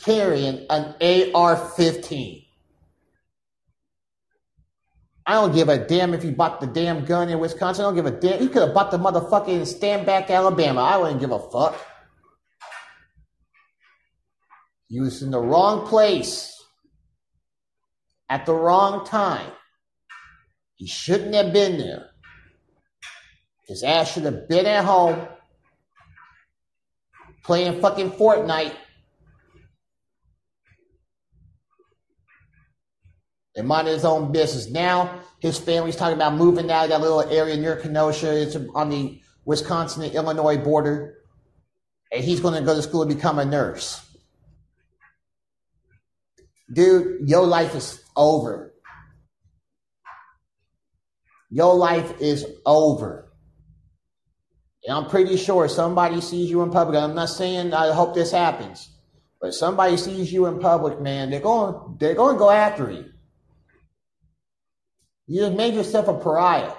carrying 0.00 0.66
an 0.70 0.94
AR 1.34 1.56
15. 1.56 2.42
I 5.24 5.34
don't 5.34 5.54
give 5.54 5.68
a 5.68 5.78
damn 5.78 6.14
if 6.14 6.22
he 6.22 6.30
bought 6.30 6.60
the 6.60 6.66
damn 6.66 7.04
gun 7.04 7.28
in 7.28 7.38
Wisconsin. 7.38 7.84
I 7.84 7.88
don't 7.88 7.94
give 7.94 8.06
a 8.06 8.10
damn. 8.10 8.40
He 8.40 8.48
could 8.48 8.62
have 8.62 8.74
bought 8.74 8.90
the 8.90 8.98
motherfucker 8.98 9.48
in 9.48 9.60
Standback, 9.60 10.30
Alabama. 10.30 10.80
I 10.80 10.96
wouldn't 10.96 11.20
give 11.20 11.30
a 11.30 11.38
fuck. 11.38 11.78
He 14.92 15.00
was 15.00 15.22
in 15.22 15.30
the 15.30 15.40
wrong 15.40 15.86
place 15.86 16.62
at 18.28 18.44
the 18.44 18.52
wrong 18.52 19.06
time. 19.06 19.50
He 20.74 20.86
shouldn't 20.86 21.34
have 21.34 21.50
been 21.50 21.78
there. 21.78 22.10
His 23.66 23.82
ass 23.82 24.12
should 24.12 24.24
have 24.24 24.50
been 24.50 24.66
at 24.66 24.84
home 24.84 25.26
playing 27.42 27.80
fucking 27.80 28.10
Fortnite 28.10 28.74
and 33.56 33.66
minding 33.66 33.94
his 33.94 34.04
own 34.04 34.30
business. 34.30 34.68
Now 34.68 35.20
his 35.40 35.58
family's 35.58 35.96
talking 35.96 36.16
about 36.16 36.34
moving 36.34 36.70
out 36.70 36.84
of 36.84 36.90
that 36.90 37.00
little 37.00 37.22
area 37.22 37.56
near 37.56 37.76
Kenosha. 37.76 38.42
It's 38.42 38.58
on 38.74 38.90
the 38.90 39.22
Wisconsin 39.46 40.02
Illinois 40.02 40.58
border. 40.58 41.16
And 42.12 42.22
he's 42.22 42.40
going 42.40 42.60
to 42.60 42.66
go 42.66 42.74
to 42.74 42.82
school 42.82 43.00
and 43.00 43.14
become 43.16 43.38
a 43.38 43.46
nurse. 43.46 44.06
Dude, 46.72 47.28
your 47.28 47.46
life 47.46 47.74
is 47.74 48.02
over. 48.16 48.72
Your 51.50 51.74
life 51.74 52.20
is 52.20 52.46
over. 52.64 53.30
And 54.86 54.96
I'm 54.96 55.10
pretty 55.10 55.36
sure 55.36 55.68
somebody 55.68 56.20
sees 56.20 56.50
you 56.50 56.62
in 56.62 56.70
public. 56.70 56.96
I'm 56.96 57.14
not 57.14 57.28
saying 57.28 57.74
I 57.74 57.92
hope 57.92 58.14
this 58.14 58.32
happens, 58.32 58.88
but 59.40 59.54
somebody 59.54 59.96
sees 59.96 60.32
you 60.32 60.46
in 60.46 60.58
public, 60.60 61.00
man, 61.00 61.30
they're 61.30 61.40
going 61.40 61.96
they're 62.00 62.14
going 62.14 62.34
to 62.34 62.38
go 62.38 62.50
after 62.50 62.90
you. 62.90 63.04
You 65.26 65.44
have 65.44 65.54
made 65.54 65.74
yourself 65.74 66.08
a 66.08 66.14
pariah, 66.14 66.72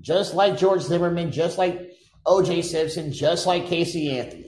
just 0.00 0.34
like 0.34 0.58
George 0.58 0.82
Zimmerman, 0.82 1.32
just 1.32 1.58
like 1.58 1.90
O.J. 2.26 2.62
Simpson, 2.62 3.12
just 3.12 3.46
like 3.46 3.66
Casey 3.66 4.18
Anthony. 4.18 4.47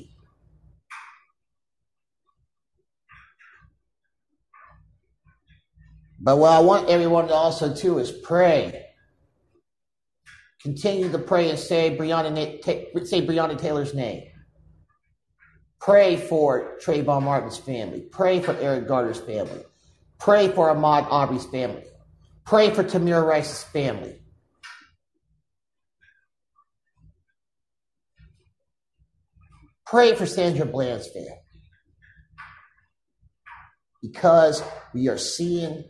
But 6.21 6.37
what 6.37 6.53
I 6.53 6.61
want 6.61 6.89
everyone 6.89 7.29
to 7.29 7.35
also 7.35 7.75
do 7.75 7.99
is 7.99 8.11
pray. 8.11 8.87
Continue 10.63 11.11
to 11.11 11.19
pray 11.19 11.49
and 11.49 11.59
say 11.59 11.97
Breonna, 11.97 13.07
say 13.07 13.27
Breonna 13.27 13.59
Taylor's 13.59 13.95
name. 13.95 14.25
Pray 15.81 16.19
for 16.19 16.77
Trayvon 16.85 17.23
Martin's 17.23 17.57
family. 17.57 18.03
Pray 18.03 18.41
for 18.41 18.55
Eric 18.59 18.87
Garner's 18.87 19.19
family. 19.21 19.65
Pray 20.19 20.49
for 20.49 20.69
Ahmaud 20.69 21.07
Aubrey's 21.11 21.47
family. 21.47 21.85
Pray 22.45 22.71
for 22.75 22.85
Tamir 22.85 23.27
Rice's 23.27 23.63
family. 23.63 24.21
Pray 29.87 30.15
for 30.15 30.27
Sandra 30.27 30.67
Bland's 30.67 31.09
family. 31.09 31.31
Because 34.03 34.63
we 34.93 35.09
are 35.09 35.19
seeing 35.19 35.85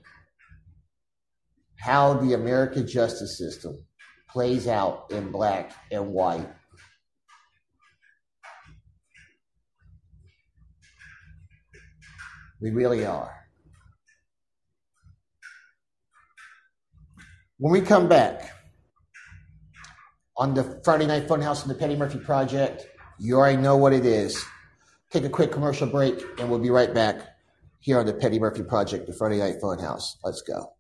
how 1.81 2.15
the 2.15 2.35
American 2.35 2.87
justice 2.87 3.39
system 3.39 3.77
plays 4.29 4.69
out 4.69 5.07
in 5.11 5.33
black 5.33 5.73
and 5.91 6.13
white. 6.13 6.49
We 12.61 12.71
really 12.71 13.07
are. 13.07 13.35
When 17.57 17.73
we 17.73 17.81
come 17.81 18.09
back 18.09 18.51
on 20.37 20.55
the 20.55 20.81
Friday 20.85 21.07
Night 21.07 21.27
Funhouse 21.27 21.63
and 21.63 21.71
the 21.71 21.75
Petty 21.75 21.97
Murphy 21.97 22.19
Project, 22.19 22.87
you 23.19 23.37
already 23.37 23.57
know 23.57 23.77
what 23.77 23.93
it 23.93 24.05
is. 24.05 24.43
take 25.11 25.25
a 25.25 25.29
quick 25.29 25.51
commercial 25.51 25.87
break, 25.87 26.23
and 26.39 26.49
we'll 26.49 26.61
be 26.61 26.71
right 26.71 26.95
back 26.95 27.21
here 27.81 27.99
on 27.99 28.07
the 28.07 28.15
Petty 28.15 28.39
Murphy 28.39 28.63
Project, 28.63 29.07
the 29.07 29.13
Friday 29.13 29.39
Night 29.39 29.57
Funhouse. 29.63 30.17
Let's 30.23 30.43
go. 30.43 30.73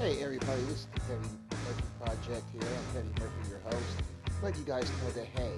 Hey, 0.00 0.16
everybody, 0.24 0.62
this 0.62 0.78
is 0.78 0.86
the 0.86 1.00
Petty 1.00 1.28
Murphy 1.50 1.82
Project 2.00 2.46
here. 2.54 2.62
I'm 2.64 3.04
Petty 3.04 3.20
Murphy, 3.20 3.50
your 3.50 3.58
host. 3.70 3.96
Let 4.42 4.56
you 4.56 4.64
guys 4.64 4.88
know 4.88 5.10
that, 5.10 5.26
hey, 5.26 5.52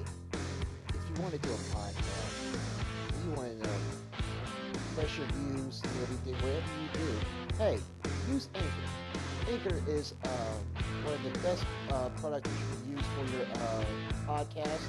if 0.88 0.98
you 1.06 1.22
want 1.22 1.32
to 1.34 1.38
do 1.38 1.48
a 1.48 1.62
podcast, 1.70 2.58
you 3.22 3.30
want 3.36 3.52
to 3.52 3.68
know 3.68 3.76
pressure 4.96 5.22
views 5.32 5.80
and 5.84 5.92
everything, 6.02 6.34
whatever 6.42 6.66
you 6.82 6.88
do, 6.92 7.54
hey, 7.56 7.78
use 8.32 8.48
Anchor. 8.56 9.48
Anchor 9.48 9.80
is 9.88 10.12
uh, 10.24 10.28
one 11.04 11.14
of 11.14 11.22
the 11.22 11.38
best 11.38 11.64
uh, 11.92 12.08
products 12.20 12.50
you 12.50 12.66
can 12.74 12.96
use 12.96 13.06
for 13.14 13.36
your 13.36 13.46
uh, 13.46 13.84
podcast. 14.26 14.82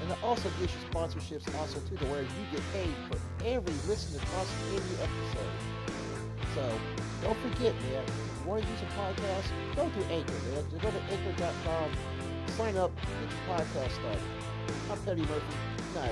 And 0.00 0.12
it 0.12 0.16
also 0.24 0.48
gives 0.58 0.72
you 0.72 0.80
sponsorships 0.90 1.54
also 1.60 1.78
too, 1.90 1.98
to 1.98 2.06
where 2.06 2.22
you 2.22 2.44
get 2.50 2.62
paid 2.72 2.94
for 3.10 3.18
every 3.44 3.74
listen 3.86 4.18
across 4.18 4.48
every 4.72 4.96
episode. 5.04 5.93
So 6.54 6.80
don't 7.20 7.36
forget, 7.38 7.74
man, 7.74 8.04
if 8.04 8.44
you 8.44 8.48
want 8.48 8.62
to 8.62 8.70
use 8.70 8.80
a 8.82 8.86
podcast, 8.96 9.74
go 9.74 9.88
to 9.88 10.06
Anchor, 10.06 10.32
man. 10.32 10.64
Just 10.70 10.82
go 10.82 10.90
to 10.90 11.00
anchor.com, 11.10 11.90
sign 12.56 12.76
up, 12.76 12.92
get 12.96 13.08
your 13.10 13.58
podcast 13.58 13.90
started. 13.90 14.22
I'm 14.88 14.98
Petty 14.98 15.22
Murphy, 15.22 15.56
not 15.96 16.10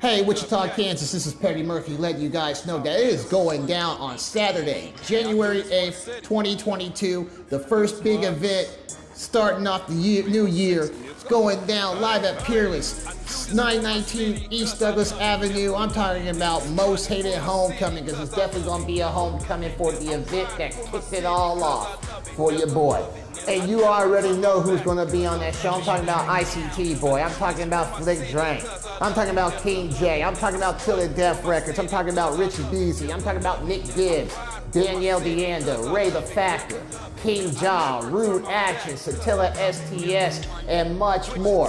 Hey, 0.00 0.22
Wichita, 0.22 0.74
Kansas, 0.74 1.12
this 1.12 1.26
is 1.26 1.34
Petty 1.34 1.62
Murphy 1.62 1.96
letting 1.96 2.20
you 2.20 2.28
guys 2.28 2.66
know 2.66 2.80
that 2.80 2.98
it 2.98 3.06
is 3.06 3.24
going 3.26 3.66
down 3.66 3.96
on 3.98 4.18
Saturday, 4.18 4.92
January 5.04 5.62
8th, 5.62 6.22
2022. 6.22 7.30
The 7.48 7.60
first 7.60 8.02
big 8.02 8.24
event 8.24 8.96
starting 9.14 9.68
off 9.68 9.86
the 9.86 9.94
year, 9.94 10.26
new 10.26 10.46
year. 10.46 10.90
It's 11.22 11.30
going 11.30 11.64
down 11.66 12.00
live 12.00 12.24
at 12.24 12.42
Peerless, 12.42 13.54
919 13.54 14.48
East 14.50 14.80
Douglas 14.80 15.12
Avenue. 15.12 15.72
I'm 15.72 15.88
talking 15.88 16.26
about 16.26 16.68
Most 16.70 17.06
Hated 17.06 17.36
Homecoming 17.36 18.04
because 18.04 18.18
it's 18.18 18.34
definitely 18.34 18.64
going 18.64 18.80
to 18.80 18.86
be 18.88 18.98
a 18.98 19.06
homecoming 19.06 19.72
for 19.76 19.92
the 19.92 20.14
event 20.14 20.48
that 20.58 20.72
kicked 20.72 21.12
it 21.12 21.24
all 21.24 21.62
off 21.62 22.26
for 22.30 22.52
your 22.52 22.66
boy. 22.66 23.06
And 23.46 23.70
you 23.70 23.84
already 23.84 24.36
know 24.36 24.60
who's 24.60 24.80
going 24.80 25.04
to 25.04 25.12
be 25.12 25.24
on 25.24 25.38
that 25.38 25.54
show. 25.54 25.70
I'm 25.70 25.82
talking 25.82 26.02
about 26.02 26.26
ICT 26.26 27.00
Boy. 27.00 27.20
I'm 27.20 27.32
talking 27.34 27.68
about 27.68 27.98
Flick 27.98 28.28
Drain. 28.28 28.60
I'm 29.00 29.14
talking 29.14 29.30
about 29.30 29.62
King 29.62 29.90
J. 29.90 30.24
I'm 30.24 30.34
talking 30.34 30.56
about 30.56 30.80
Till 30.80 30.96
Death 31.14 31.44
Records. 31.44 31.78
I'm 31.78 31.86
talking 31.86 32.12
about 32.12 32.36
Richie 32.36 32.64
Beasy. 32.64 33.12
I'm 33.12 33.22
talking 33.22 33.40
about 33.40 33.64
Nick 33.64 33.84
Gibbs, 33.94 34.36
Danielle 34.72 35.20
Deando, 35.20 35.92
Ray 35.92 36.10
the 36.10 36.22
Factor, 36.22 36.82
King 37.22 37.54
John, 37.56 38.10
Rude 38.10 38.44
Action, 38.46 38.94
Satilla 38.94 39.54
STS, 39.54 40.46
and 40.66 40.98
much 40.98 41.11
more. 41.38 41.68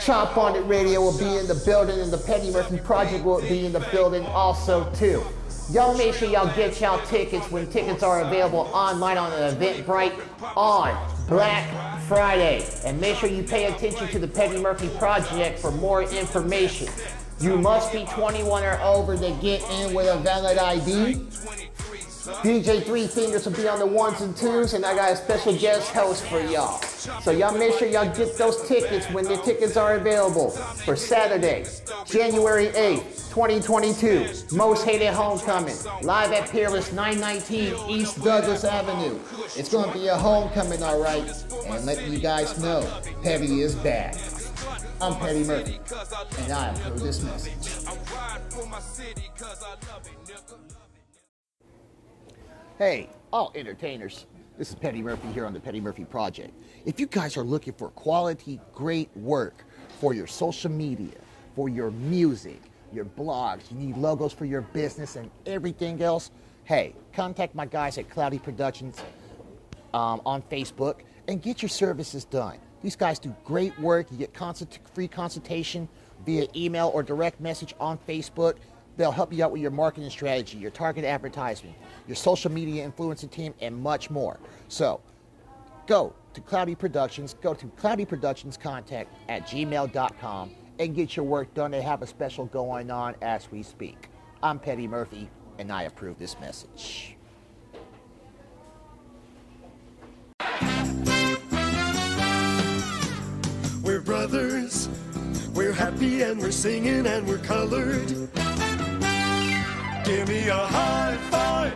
Chop 0.00 0.36
on 0.36 0.56
It 0.56 0.60
Radio 0.60 1.00
will 1.00 1.18
be 1.18 1.36
in 1.36 1.46
the 1.46 1.60
building, 1.64 2.00
and 2.00 2.12
the 2.12 2.18
Petty 2.18 2.50
Murphy 2.50 2.78
Project 2.78 3.24
will 3.24 3.40
be 3.40 3.66
in 3.66 3.72
the 3.72 3.86
building 3.92 4.24
also 4.26 4.90
too. 4.92 5.22
Y'all 5.70 5.96
make 5.96 6.14
sure 6.14 6.28
y'all 6.28 6.54
get 6.54 6.78
y'all 6.80 7.04
tickets 7.06 7.50
when 7.50 7.66
tickets 7.70 8.02
are 8.02 8.20
available 8.20 8.70
online 8.74 9.16
on 9.16 9.32
Eventbrite 9.32 10.12
on 10.56 10.94
Black 11.26 12.00
Friday. 12.02 12.66
And 12.84 13.00
make 13.00 13.16
sure 13.16 13.30
you 13.30 13.42
pay 13.42 13.66
attention 13.72 14.08
to 14.08 14.18
the 14.18 14.28
Petty 14.28 14.60
Murphy 14.60 14.90
Project 14.98 15.58
for 15.58 15.70
more 15.70 16.02
information. 16.02 16.88
You 17.40 17.56
must 17.56 17.92
be 17.92 18.04
21 18.04 18.62
or 18.62 18.78
over 18.82 19.16
to 19.16 19.30
get 19.40 19.62
in 19.70 19.94
with 19.94 20.06
a 20.06 20.18
valid 20.18 20.58
ID. 20.58 21.26
DJ 22.24 22.82
Three 22.82 23.06
Fingers 23.06 23.44
will 23.44 23.52
be 23.52 23.68
on 23.68 23.78
the 23.78 23.86
ones 23.86 24.22
and 24.22 24.34
twos, 24.34 24.72
and 24.72 24.84
I 24.84 24.94
got 24.94 25.12
a 25.12 25.16
special 25.16 25.54
guest 25.58 25.92
host 25.92 26.24
for 26.24 26.40
y'all. 26.40 26.80
So 27.20 27.30
y'all 27.30 27.56
make 27.56 27.74
sure 27.74 27.86
y'all 27.86 28.14
get 28.16 28.38
those 28.38 28.66
tickets 28.66 29.06
when 29.10 29.24
the 29.24 29.36
tickets 29.38 29.76
are 29.76 29.96
available 29.96 30.50
for 30.50 30.96
Saturday, 30.96 31.66
January 32.06 32.68
8th, 32.68 33.28
2022. 33.34 34.56
Most 34.56 34.86
Hated 34.86 35.12
Homecoming, 35.12 35.76
live 36.02 36.32
at 36.32 36.48
Peerless 36.48 36.92
919 36.92 37.90
East 37.90 38.24
Douglas 38.24 38.64
Avenue. 38.64 39.18
It's 39.54 39.68
going 39.68 39.92
to 39.92 39.98
be 39.98 40.06
a 40.08 40.16
homecoming, 40.16 40.82
all 40.82 41.02
right. 41.02 41.30
And 41.66 41.84
let 41.84 42.08
you 42.08 42.18
guys 42.18 42.58
know, 42.58 42.90
Petty 43.22 43.60
is 43.60 43.74
back. 43.74 44.16
I'm 44.98 45.14
Petty 45.16 45.44
Murphy, 45.44 45.78
and 46.38 46.52
I 46.52 46.68
approve 46.68 47.00
this 47.00 47.22
message. 47.22 47.84
Hey, 52.76 53.08
all 53.32 53.52
entertainers. 53.54 54.26
This 54.58 54.70
is 54.70 54.74
Petty 54.74 55.00
Murphy 55.00 55.28
here 55.28 55.46
on 55.46 55.52
the 55.52 55.60
Petty 55.60 55.80
Murphy 55.80 56.04
Project. 56.04 56.52
If 56.84 56.98
you 56.98 57.06
guys 57.06 57.36
are 57.36 57.44
looking 57.44 57.72
for 57.72 57.90
quality, 57.90 58.58
great 58.72 59.16
work 59.16 59.64
for 60.00 60.12
your 60.12 60.26
social 60.26 60.72
media, 60.72 61.14
for 61.54 61.68
your 61.68 61.92
music, 61.92 62.60
your 62.92 63.04
blogs, 63.04 63.70
you 63.70 63.78
need 63.78 63.96
logos 63.96 64.32
for 64.32 64.44
your 64.44 64.62
business 64.62 65.14
and 65.14 65.30
everything 65.46 66.02
else, 66.02 66.32
hey, 66.64 66.96
contact 67.12 67.54
my 67.54 67.64
guys 67.64 67.96
at 67.96 68.10
Cloudy 68.10 68.40
Productions 68.40 69.00
um, 69.92 70.20
on 70.26 70.42
Facebook 70.42 71.02
and 71.28 71.40
get 71.40 71.62
your 71.62 71.68
services 71.68 72.24
done. 72.24 72.58
These 72.82 72.96
guys 72.96 73.20
do 73.20 73.32
great 73.44 73.78
work. 73.78 74.10
You 74.10 74.18
get 74.18 74.34
consult- 74.34 74.80
free 74.94 75.06
consultation 75.06 75.88
via 76.26 76.48
email 76.56 76.90
or 76.92 77.04
direct 77.04 77.40
message 77.40 77.72
on 77.78 77.98
Facebook. 78.08 78.56
They'll 78.96 79.12
help 79.12 79.32
you 79.32 79.44
out 79.44 79.50
with 79.50 79.60
your 79.60 79.70
marketing 79.70 80.10
strategy, 80.10 80.58
your 80.58 80.70
target 80.70 81.04
advertisement, 81.04 81.74
your 82.06 82.16
social 82.16 82.50
media 82.50 82.84
influencing 82.84 83.28
team, 83.28 83.54
and 83.60 83.76
much 83.76 84.10
more. 84.10 84.38
So 84.68 85.00
go 85.86 86.14
to 86.34 86.40
Cloudy 86.40 86.74
Productions, 86.74 87.34
go 87.40 87.54
to 87.54 87.66
Cloudy 87.76 88.04
Productions 88.04 88.56
contact 88.56 89.12
at 89.28 89.46
gmail.com 89.46 90.50
and 90.78 90.94
get 90.94 91.16
your 91.16 91.24
work 91.24 91.52
done. 91.54 91.70
They 91.70 91.82
have 91.82 92.02
a 92.02 92.06
special 92.06 92.46
going 92.46 92.90
on 92.90 93.14
as 93.22 93.50
we 93.50 93.62
speak. 93.62 94.08
I'm 94.42 94.58
Petty 94.58 94.86
Murphy, 94.86 95.28
and 95.58 95.72
I 95.72 95.84
approve 95.84 96.18
this 96.18 96.38
message. 96.40 97.16
We're 103.82 104.00
brothers, 104.00 104.88
we're 105.52 105.72
happy 105.72 106.22
and 106.22 106.40
we're 106.40 106.50
singing 106.50 107.06
and 107.06 107.26
we're 107.26 107.38
colored. 107.38 108.28
Give 110.04 110.28
me 110.28 110.48
a 110.48 110.54
high 110.54 111.16
five. 111.30 111.74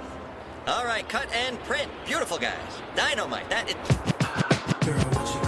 All 0.67 0.85
right, 0.85 1.09
cut 1.09 1.33
and 1.33 1.59
print. 1.61 1.91
Beautiful 2.05 2.37
guys. 2.37 2.53
Dynamite. 2.95 3.49
That 3.49 3.71
is. 3.71 3.75
Girl, 4.87 5.48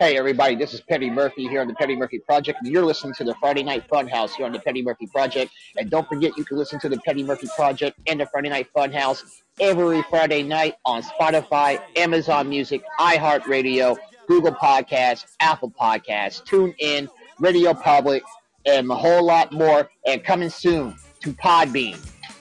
Hey 0.00 0.16
everybody, 0.16 0.54
this 0.54 0.72
is 0.72 0.80
Petty 0.80 1.10
Murphy 1.10 1.46
here 1.46 1.60
on 1.60 1.66
the 1.66 1.74
Petty 1.74 1.94
Murphy 1.94 2.20
Project, 2.20 2.60
and 2.62 2.72
you're 2.72 2.86
listening 2.86 3.12
to 3.18 3.22
the 3.22 3.34
Friday 3.34 3.62
Night 3.62 3.86
Funhouse 3.86 4.34
here 4.34 4.46
on 4.46 4.52
the 4.52 4.58
Petty 4.58 4.80
Murphy 4.82 5.06
Project. 5.06 5.52
And 5.76 5.90
don't 5.90 6.08
forget, 6.08 6.32
you 6.38 6.44
can 6.46 6.56
listen 6.56 6.80
to 6.80 6.88
the 6.88 6.96
Petty 7.00 7.22
Murphy 7.22 7.48
Project 7.54 7.98
and 8.06 8.18
the 8.18 8.24
Friday 8.24 8.48
Night 8.48 8.68
Funhouse 8.74 9.42
every 9.60 10.00
Friday 10.04 10.42
night 10.42 10.76
on 10.86 11.02
Spotify, 11.02 11.82
Amazon 11.96 12.48
Music, 12.48 12.82
iHeartRadio, 12.98 13.98
Google 14.26 14.52
Podcasts, 14.52 15.26
Apple 15.40 15.70
Podcasts, 15.70 16.42
TuneIn, 16.44 17.06
Radio 17.38 17.74
Public, 17.74 18.22
and 18.64 18.90
a 18.90 18.94
whole 18.94 19.26
lot 19.26 19.52
more. 19.52 19.90
And 20.06 20.24
coming 20.24 20.48
soon 20.48 20.96
to 21.20 21.34
Podbean. 21.34 21.98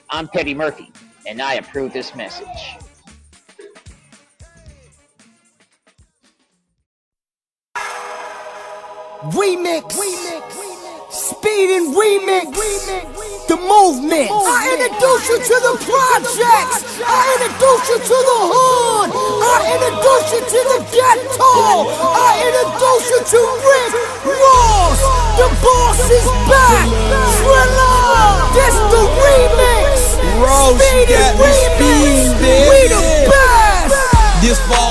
I'm 0.10 0.30
Petty 0.30 0.54
Murphy, 0.54 0.93
and 1.28 1.41
I 1.41 1.56
approve 1.56 1.91
this 1.91 2.15
message. 2.15 2.78
Remix. 9.19 9.84
Remix. 9.99 11.12
Speed 11.12 11.69
and 11.75 11.91
remix. 11.91 12.55
remix. 12.55 13.47
The 13.51 13.58
movement. 13.60 14.32
I 14.32 14.79
introduce 14.79 15.27
you 15.27 15.38
to 15.43 15.55
the 15.60 15.75
projects. 15.84 16.88
I 17.03 17.27
introduce 17.36 17.84
you 17.91 17.99
to 17.99 18.15
the 18.15 18.39
hood. 18.47 19.12
I 19.43 19.75
introduce 19.75 20.27
you 20.32 20.39
to 20.39 20.60
the 20.71 20.79
ghetto. 20.95 21.51
I 22.15 22.47
introduce 22.47 23.12
you 23.12 23.19
to 23.19 23.39
Rick 23.60 23.91
Ross. 24.23 25.03
The 25.36 25.51
boss 25.67 25.99
is 26.15 26.27
back. 26.47 26.88
Thriller. 27.43 28.39
This 28.55 28.75
the 28.88 29.03
remix. 29.19 30.15
Speed 30.79 31.12
and 31.12 31.36
remix. 31.43 32.39
We 32.39 32.88
the 32.88 33.03
best. 33.27 33.99
This 34.39 34.60
for 34.63 34.88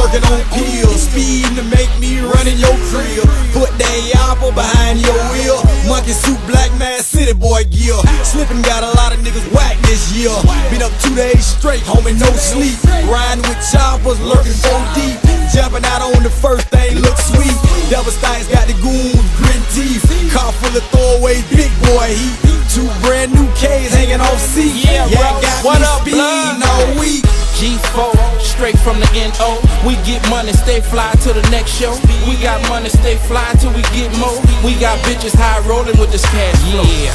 working 0.00 0.24
on 0.32 0.40
pills, 0.56 1.04
speeding 1.12 1.52
to 1.60 1.64
make 1.68 1.92
me 2.00 2.24
run 2.24 2.48
in 2.48 2.56
your 2.56 2.72
crib. 2.88 3.20
Put 3.52 3.68
that 3.76 3.98
apple 4.32 4.52
behind 4.56 5.04
your 5.04 5.16
wheel. 5.28 5.60
Monkey 5.84 6.16
suit, 6.16 6.40
black 6.48 6.72
man, 6.80 7.04
city 7.04 7.36
boy 7.36 7.68
gear. 7.68 8.00
Slipping 8.24 8.62
got 8.64 8.80
a 8.80 8.90
lot 8.96 9.12
of 9.12 9.20
niggas 9.20 9.44
whack 9.52 9.76
this 9.84 10.08
year. 10.16 10.32
Been 10.72 10.80
up 10.80 10.92
two 11.04 11.12
days 11.14 11.44
straight, 11.44 11.84
homie, 11.84 12.16
no 12.16 12.30
sleep. 12.32 12.80
Riding 13.04 13.44
with 13.44 13.60
choppers, 13.68 14.20
lurking 14.24 14.56
so 14.56 14.72
deep. 14.96 15.20
Jumping 15.52 15.84
out 15.92 16.00
on 16.00 16.22
the 16.22 16.30
first 16.32 16.64
thing, 16.72 16.96
look 17.04 17.18
sweet. 17.18 17.52
Double 17.92 18.14
Stein's 18.14 18.48
got 18.48 18.64
the 18.70 18.76
goons, 18.80 19.20
grin 19.36 19.60
teeth. 19.76 20.00
Car 20.32 20.52
full 20.56 20.72
of 20.72 20.84
throwaways, 20.94 21.44
big 21.52 21.72
boy 21.84 22.08
heat. 22.08 22.38
Two 22.70 22.86
brand 23.02 23.34
new 23.34 23.50
K's 23.58 23.92
hanging 23.92 24.22
off 24.22 24.38
seat. 24.40 24.86
Yeah, 24.86 25.10
bro. 25.10 25.42
got 25.42 25.64
What 25.66 25.80
me 25.82 25.86
up, 25.90 26.00
speeding 26.00 26.22
blood? 26.22 26.62
all 26.64 27.00
week. 27.02 27.26
G4, 27.60 28.14
straight 28.40 28.78
from 28.78 28.96
the 29.00 29.10
NO. 29.12 29.60
We 29.84 29.89
get 30.04 30.22
money, 30.28 30.52
stay 30.52 30.80
fly 30.80 31.12
to 31.24 31.32
the 31.32 31.42
next 31.50 31.78
show. 31.78 31.94
We 32.28 32.36
got 32.42 32.60
money, 32.68 32.88
stay 32.88 33.16
fly 33.16 33.54
till 33.58 33.72
we 33.72 33.82
get 33.96 34.10
more. 34.18 34.38
We 34.62 34.74
got 34.78 34.98
bitches 35.06 35.34
high 35.34 35.60
rolling 35.66 35.98
with 35.98 36.10
this 36.12 36.24
cash 36.30 36.58
flow. 36.70 36.84
Yeah. 36.84 37.14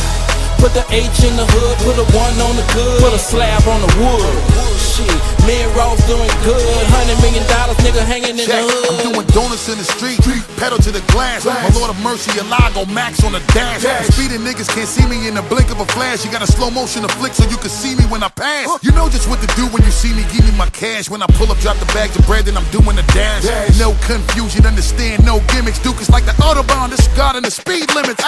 Put 0.57 0.73
the 0.73 0.85
H 0.89 1.23
in 1.23 1.35
the 1.35 1.45
hood, 1.45 1.75
put 1.85 1.95
a 1.99 2.05
one 2.15 2.35
on 2.41 2.55
the 2.55 2.65
good, 2.73 3.01
put 3.01 3.13
a 3.13 3.19
slab 3.19 3.67
on 3.67 3.81
the 3.81 3.91
wood. 3.99 4.74
Shit, 4.95 5.11
me 5.43 5.59
and 5.59 5.75
Ross 5.75 5.99
doing 6.07 6.31
good. 6.47 6.63
Hundred 6.87 7.19
million 7.19 7.43
dollars, 7.51 7.75
nigga 7.83 7.99
hanging 7.99 8.39
in 8.39 8.47
the 8.47 8.47
Check. 8.47 8.63
I'm 8.63 9.11
doing 9.11 9.27
donuts 9.35 9.67
in 9.67 9.75
the 9.75 9.83
street, 9.83 10.23
pedal 10.55 10.79
to 10.79 10.87
the 10.87 11.03
glass. 11.11 11.43
My 11.43 11.67
Lord 11.75 11.91
of 11.91 11.99
Mercy, 11.99 12.31
Alago 12.39 12.87
Max 12.87 13.19
on 13.27 13.35
the 13.35 13.43
dash. 13.51 13.83
Speeding 14.15 14.47
niggas 14.47 14.71
can't 14.71 14.87
see 14.87 15.03
me 15.03 15.27
in 15.27 15.35
the 15.35 15.43
blink 15.51 15.67
of 15.67 15.83
a 15.83 15.87
flash. 15.91 16.23
You 16.23 16.31
got 16.31 16.41
a 16.41 16.47
slow 16.47 16.71
motion 16.71 17.03
to 17.03 17.11
flick 17.19 17.35
so 17.35 17.43
you 17.51 17.59
can 17.59 17.67
see 17.67 17.91
me 17.99 18.07
when 18.07 18.23
I 18.23 18.31
pass. 18.31 18.71
You 18.87 18.95
know 18.95 19.11
just 19.11 19.27
what 19.27 19.43
to 19.43 19.49
do 19.59 19.67
when 19.75 19.83
you 19.83 19.91
see 19.91 20.15
me. 20.15 20.23
Give 20.31 20.47
me 20.47 20.55
my 20.55 20.71
cash. 20.71 21.11
When 21.11 21.19
I 21.19 21.27
pull 21.35 21.51
up, 21.51 21.59
drop 21.59 21.75
the 21.83 21.91
bags 21.91 22.15
of 22.15 22.23
bread, 22.23 22.47
then 22.47 22.55
I'm 22.55 22.67
doing 22.71 22.95
the 22.95 23.03
dash. 23.11 23.43
No 23.75 23.99
confusion, 24.07 24.63
understand 24.63 25.27
no 25.27 25.43
gimmicks. 25.51 25.83
Duke 25.83 25.99
is 25.99 26.07
like 26.07 26.23
the 26.23 26.31
Autobahn, 26.39 26.87
discarding 26.95 27.43
the 27.43 27.51
speed 27.51 27.91
limits. 27.91 28.23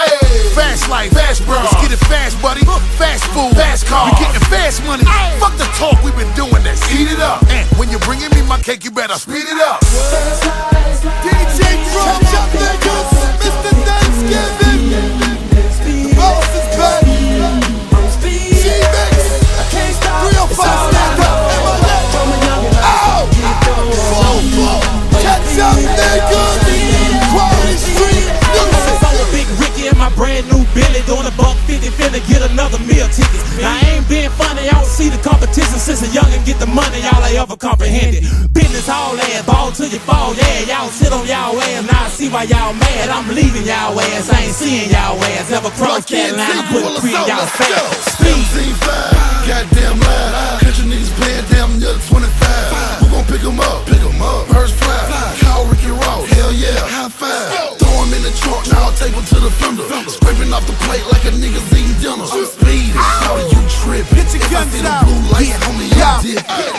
Fast 0.52 0.84
life, 0.92 1.16
fast 1.16 1.48
bro. 1.48 1.64
Let's 1.64 1.80
get 1.80 1.96
it 1.96 2.02
fast, 2.12 2.36
buddy. 2.44 2.60
Fast 3.00 3.24
food, 3.32 3.56
fast 3.56 3.88
car. 3.88 4.12
We 4.12 4.20
getting 4.20 4.44
fast 4.52 4.84
money. 4.84 5.08
Fuck 5.40 5.56
the 5.56 5.64
talk, 5.80 5.96
we 6.04 6.12
been 6.12 6.28
doing 6.36 6.57
this. 6.62 6.80
Eat 6.92 7.12
it 7.12 7.20
up. 7.20 7.42
And 7.48 7.66
when 7.78 7.90
you're 7.90 8.00
bringing 8.00 8.30
me 8.30 8.42
my 8.42 8.58
cake, 8.58 8.84
you 8.84 8.90
better 8.90 9.14
speed 9.14 9.44
it 9.46 9.60
up. 9.60 9.80
DJ 11.22 11.60
Drama 11.92 12.18
up 12.38 12.50
niggas, 12.52 13.10
Mr. 13.38 13.72
Thanksgiving. 13.86 14.90
The 15.84 16.14
boss 16.16 16.48
is 16.54 16.68
back. 16.76 17.04
G-Mix, 18.58 19.38
305 19.70 20.58
stand 20.58 21.20
up, 21.22 21.38
MLA. 21.58 21.98
Ow! 22.82 22.88
Oh. 22.88 23.32
Four, 24.10 24.36
four. 24.56 24.78
Catch 25.20 25.58
up 25.62 25.76
niggas. 25.78 26.68
Quarry 27.32 27.76
Street 27.76 28.28
music. 28.52 28.98
I'm 29.04 29.16
a 29.20 29.26
big 29.30 29.48
Ricky 29.60 29.88
and 29.88 29.98
my 29.98 30.10
brand 30.16 30.48
new 30.50 30.64
Billy 30.74 31.02
doing 31.06 31.26
a 31.26 31.34
buck 31.36 31.56
50 31.66 31.88
finna 31.90 32.20
get 32.28 32.42
another 32.50 32.78
meal 32.80 33.08
ticket. 33.08 33.40
Now 33.60 33.76
I 33.76 33.80
ain't 33.96 34.08
being 34.08 34.30
funny, 34.30 34.47
y'all 34.47 34.47
see 34.98 35.08
the 35.08 35.22
competition 35.22 35.78
since 35.78 36.02
a 36.02 36.10
youngin' 36.10 36.42
get 36.42 36.58
the 36.58 36.66
money, 36.66 36.98
y'all 37.06 37.22
ain't 37.22 37.38
ever 37.38 37.54
comprehended. 37.54 38.26
Business 38.50 38.90
all 38.90 39.14
ass, 39.14 39.46
ball 39.46 39.70
till 39.70 39.86
you 39.86 40.02
fall, 40.02 40.34
yeah, 40.34 40.66
y'all 40.66 40.90
sit 40.90 41.14
on 41.14 41.22
y'all 41.22 41.54
ass, 41.54 41.86
now 41.86 42.02
I 42.02 42.08
see 42.10 42.26
why 42.28 42.42
y'all 42.50 42.74
mad. 42.74 43.06
I'm 43.06 43.30
leaving 43.30 43.62
y'all 43.62 43.94
ass, 43.94 44.26
I 44.26 44.50
ain't 44.50 44.58
seeing 44.58 44.90
y'all 44.90 45.14
ass. 45.38 45.54
Never 45.54 45.70
cross 45.78 46.02
that 46.10 46.34
line, 46.34 46.50
I'm 46.50 46.66
putting 46.74 46.98
three 46.98 47.14
in 47.14 47.24
y'all 47.30 47.46
face. 47.46 47.78
Speed. 48.10 48.74
Goddamn 49.46 50.00
loud. 50.02 50.60
Country 50.60 50.84
niggas 50.90 51.14
playing 51.14 51.46
damn 51.48 51.78
near 51.78 51.94
25. 52.10 52.98
Who 53.00 53.06
gon' 53.14 53.24
pick 53.30 53.42
'em 53.46 53.60
up? 53.60 53.86
Pick 53.86 54.02
'em 54.02 54.20
up. 54.20 54.50
Purse 54.50 54.74
fly. 54.76 54.98
Call 55.40 55.64
trunk. 58.40 58.66
Now 58.72 58.84
I'll 58.86 58.92
take 58.96 59.14
'em 59.16 59.24
to 59.24 59.38
the 59.40 59.50
fender. 59.60 59.84
Scraping 60.08 60.52
off 60.52 60.66
the 60.66 60.72
plate 60.84 61.04
like 61.12 61.24
a 61.24 61.32
nigga's 61.32 61.66
eating 61.72 61.94
dinner. 62.00 62.24
I'm 62.24 62.46
speeding. 62.46 62.94
How 62.94 63.36
you 63.36 63.60
tripping? 63.82 64.16
Get 64.16 64.34
your 64.34 64.42
If 64.42 64.48
I 64.48 64.64
guns 64.64 64.84
out. 64.84 65.04
blue 65.06 65.22
light, 65.32 65.54
homie, 65.64 65.90
Yeah. 65.96 66.20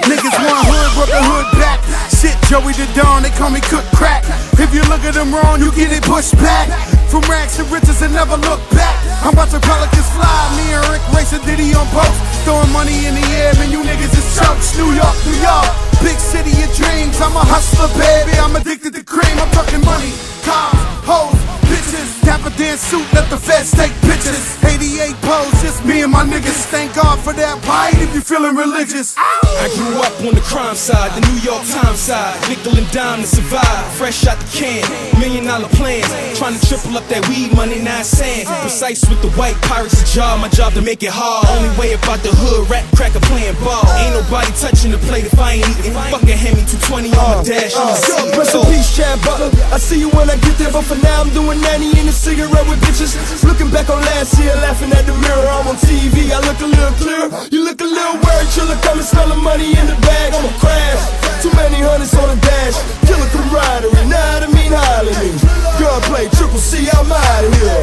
Niggas 0.09 0.35
want 0.43 0.65
hood, 0.69 0.89
brought 0.95 1.07
the 1.09 1.23
hood 1.29 1.47
back. 1.59 1.79
Shit, 2.19 2.35
Joey 2.51 2.75
the 2.75 2.83
Don, 2.99 3.23
they 3.23 3.31
call 3.31 3.49
me 3.49 3.63
cook 3.63 3.87
crack. 3.95 4.27
If 4.59 4.75
you 4.75 4.83
look 4.91 5.07
at 5.07 5.15
them 5.15 5.31
wrong, 5.31 5.63
you 5.63 5.71
get 5.71 5.95
it 5.95 6.03
pushed 6.03 6.35
back. 6.35 6.67
From 7.07 7.23
rags 7.31 7.55
to 7.55 7.63
riches 7.71 8.03
and 8.03 8.11
never 8.11 8.35
look 8.35 8.59
back. 8.75 8.99
I'm 9.23 9.31
about 9.31 9.47
to 9.55 9.59
pelicans 9.63 10.09
fly. 10.11 10.27
Me 10.59 10.67
and 10.75 10.83
Rick 10.91 10.99
racing 11.15 11.39
Diddy 11.47 11.71
on 11.79 11.87
post. 11.95 12.19
Throwing 12.43 12.75
money 12.75 13.07
in 13.07 13.15
the 13.15 13.23
air, 13.39 13.55
man, 13.55 13.71
you 13.71 13.79
niggas 13.87 14.11
is 14.11 14.27
chumps. 14.35 14.75
New 14.75 14.91
York, 14.91 15.15
New 15.31 15.39
York. 15.39 15.71
Big 16.03 16.19
city 16.19 16.51
of 16.59 16.67
dreams. 16.75 17.15
I'm 17.23 17.39
a 17.39 17.43
hustler, 17.47 17.87
baby. 17.95 18.35
I'm 18.35 18.51
addicted 18.51 18.99
to 18.99 19.03
cream. 19.03 19.39
I'm 19.39 19.47
talking 19.55 19.79
money, 19.87 20.11
cars, 20.43 20.75
hoes, 21.07 21.39
bitches. 21.71 22.19
Dapper 22.27 22.51
dance 22.59 22.83
suit, 22.83 23.07
let 23.15 23.29
the 23.31 23.39
feds 23.39 23.71
take 23.71 23.95
pictures. 24.03 24.59
88 24.63 25.15
pose, 25.23 25.55
just 25.63 25.83
me 25.83 26.03
and 26.03 26.11
my 26.11 26.23
niggas. 26.23 26.67
Thank 26.67 26.95
God 26.95 27.19
for 27.19 27.33
that 27.33 27.57
bite 27.63 27.95
if 27.95 28.13
you 28.13 28.21
feeling 28.21 28.55
religious. 28.55 29.15
I 29.17 29.67
grew 29.75 29.99
up 29.99 30.15
on 30.23 30.35
the 30.35 30.45
crime 30.45 30.75
side, 30.75 31.11
the 31.15 31.23
New 31.27 31.39
York 31.41 31.65
Times 31.67 31.99
side. 32.09 32.41
Nickel 32.49 32.73
and 32.73 32.89
dime 32.89 33.21
to 33.21 33.29
survive. 33.29 33.85
Fresh 33.93 34.25
out 34.25 34.41
the 34.41 34.49
can, 34.49 34.81
million 35.21 35.45
dollar 35.45 35.69
plans. 35.77 36.09
Trying 36.41 36.57
to 36.57 36.61
triple 36.65 36.97
up 36.97 37.05
that 37.13 37.21
weed 37.29 37.53
money, 37.53 37.77
nine 37.77 38.03
cents. 38.03 38.49
Precise 38.65 39.05
with 39.05 39.21
the 39.21 39.29
white 39.37 39.53
pirates, 39.69 40.01
a 40.01 40.05
job. 40.09 40.41
My 40.41 40.49
job 40.49 40.73
to 40.73 40.81
make 40.81 41.05
it 41.05 41.13
hard. 41.13 41.45
Only 41.53 41.69
way 41.77 41.93
about 41.93 42.25
the 42.25 42.33
hood, 42.33 42.65
rap 42.65 42.81
cracker 42.97 43.21
playing 43.29 43.53
ball. 43.61 43.85
Ain't 44.01 44.17
nobody 44.17 44.49
touching 44.57 44.89
the 44.89 44.97
plate 45.05 45.29
if 45.29 45.37
I 45.37 45.61
ain't 45.61 45.69
eating. 45.77 45.93
Fucking 46.09 46.33
hand 46.33 46.57
me 46.57 46.65
220 46.65 47.13
on 47.13 47.13
uh, 47.13 47.21
uh, 47.21 47.37
my 47.37 47.45
dash. 47.45 47.77
on 47.77 47.93
the 47.93 47.97
Yo, 48.01 48.17
seat. 48.17 48.37
rest 48.41 48.57
in 48.57 48.61
peace, 48.73 48.89
Chad 48.97 49.17
Butler. 49.21 49.53
I 49.69 49.77
see 49.77 50.01
you 50.01 50.09
when 50.17 50.33
I 50.33 50.37
get 50.41 50.57
there, 50.57 50.73
but 50.73 50.89
for 50.89 50.97
now 51.05 51.21
I'm 51.21 51.29
doing 51.37 51.61
90 51.61 51.93
in 51.93 52.09
a 52.09 52.15
cigarette 52.15 52.65
with 52.65 52.81
bitches. 52.81 53.13
Looking 53.45 53.69
back 53.69 53.85
on 53.93 54.01
last 54.17 54.33
year, 54.41 54.49
laughing 54.65 54.89
at 54.97 55.05
the 55.05 55.13
mirror. 55.13 55.45
I'm 55.45 55.69
on 55.69 55.77
TV, 55.77 56.33
I 56.33 56.41
look 56.41 56.57
a 56.57 56.69
little 56.73 56.95
clearer. 56.97 57.29
You 57.53 57.61
look 57.69 57.77
a 57.77 57.89
little 57.89 58.17
worried, 58.17 58.49
chiller, 58.49 58.79
come 58.81 58.97
and 58.97 59.05
smell 59.05 59.29
the 59.29 59.37
money 59.37 59.77
in 59.77 59.85
the 59.85 59.97
bag. 60.01 60.33
I'ma 60.33 60.49
crash. 60.57 61.29
Too 61.39 61.51
many 61.55 61.79
hundreds 61.99 62.15
on 62.15 62.29
the 62.29 62.41
dash. 62.41 62.77
Killer 63.07 63.29
camaraderie, 63.29 64.07
nah, 64.07 64.39
I 64.39 64.47
mean 64.47 64.71
holler 64.71 65.11
me. 65.19 65.35
Gunplay, 65.79 66.29
triple 66.35 66.59
C, 66.59 66.87
I'm 66.93 67.11
out 67.11 67.43
of 67.43 67.53
here. 67.59 67.81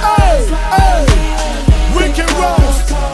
Hey, 0.00 0.48
hey, 0.72 1.04
Rick 1.96 2.18
and 2.18 2.30
Ross, 2.32 3.13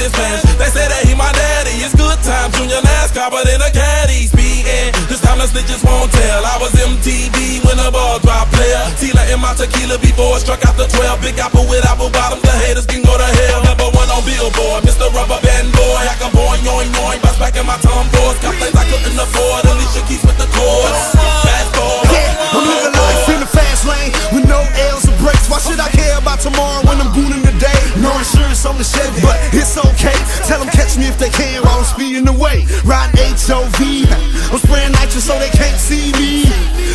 pregnant 0.00 0.12
this 0.12 0.14
fast. 0.16 0.58
They 0.58 0.70
say 0.72 0.86
that 0.88 1.02
he 1.04 1.14
my 1.14 1.30
daddy. 1.32 1.76
It's 1.84 1.94
good 1.94 2.16
time, 2.24 2.50
junior 2.56 2.80
NASCAR, 2.80 3.28
but 3.30 3.44
in 3.48 3.60
a 3.60 3.70
caddy 3.70 4.26
speeding. 4.26 4.92
This 5.08 5.20
time 5.20 5.38
the 5.38 5.46
snitches 5.46 5.84
won't 5.84 6.10
tell. 6.12 6.40
I 6.44 6.56
was 6.60 6.72
MTV 6.72 7.64
when 7.64 7.76
the 7.76 7.90
ball 7.92 8.18
drop 8.20 8.48
player. 8.52 8.80
Tila 8.96 9.28
in 9.32 9.40
my 9.40 9.52
tequila 9.54 9.98
before 10.00 10.36
it 10.36 10.40
struck 10.40 10.64
out 10.64 10.76
the 10.76 10.88
12. 10.88 11.20
Big 11.20 11.38
apple 11.38 11.66
with 11.68 11.84
apple 11.84 12.10
bottoms. 12.10 12.42
The 12.42 12.54
haters 12.64 12.86
can 12.86 13.02
go 13.02 13.16
to 13.16 13.28
hell. 13.28 13.60
Number 13.64 13.88
one 13.92 14.08
on 14.08 14.24
Billboard, 14.24 14.84
Mr. 14.84 15.12
Rubber 15.12 15.40
Band 15.44 15.68
Boy. 15.72 16.00
I 16.00 16.16
can 16.16 16.32
boing, 16.32 16.62
yoing, 16.64 16.90
yoing. 16.96 17.20
Bust 17.20 17.38
back 17.38 17.56
in 17.56 17.66
my 17.66 17.76
tomboys. 17.84 18.40
Got 18.40 18.56
things 18.56 18.76
I 18.76 18.84
couldn't 18.88 19.18
afford. 19.18 19.64
Alicia 19.68 20.02
Keys 20.08 20.24
with 20.24 20.38
the 20.40 20.48
chords. 20.54 21.00
Fast 21.44 21.70
forward. 21.76 22.08
Yeah, 22.08 22.56
I'm 22.56 22.64
living 22.64 22.94
life 22.96 23.28
in 23.28 23.40
the 23.40 23.50
fast 23.50 23.84
lane 23.84 24.12
with 24.32 24.46
no 24.48 24.60
L's 24.94 25.04
or 25.08 25.16
breaks. 25.20 25.48
Why 25.50 25.58
should 25.60 25.80
I 25.80 25.90
care 25.92 26.16
about 26.16 26.29
tomorrow 26.40 26.80
when 26.88 26.96
I'm 27.00 27.12
gooning 27.12 27.44
today? 27.44 27.76
No 28.00 28.10
insurance 28.16 28.64
on 28.64 28.78
the 28.80 28.84
Chevy, 28.84 29.20
but 29.20 29.36
it's 29.52 29.76
okay. 29.76 30.16
Tell 30.48 30.58
them 30.58 30.72
catch 30.72 30.96
me 30.96 31.06
if 31.06 31.18
they 31.18 31.28
can 31.28 31.62
while 31.62 31.78
I'm 31.78 31.84
speeding 31.84 32.26
away. 32.26 32.64
Riding 32.84 33.36
HOV. 33.36 34.08
I'm 34.48 34.58
spraying 34.58 34.92
nitrous 34.92 35.28
so 35.28 35.38
they 35.38 35.52
can't 35.52 35.76
see 35.76 36.12
me. 36.16 36.48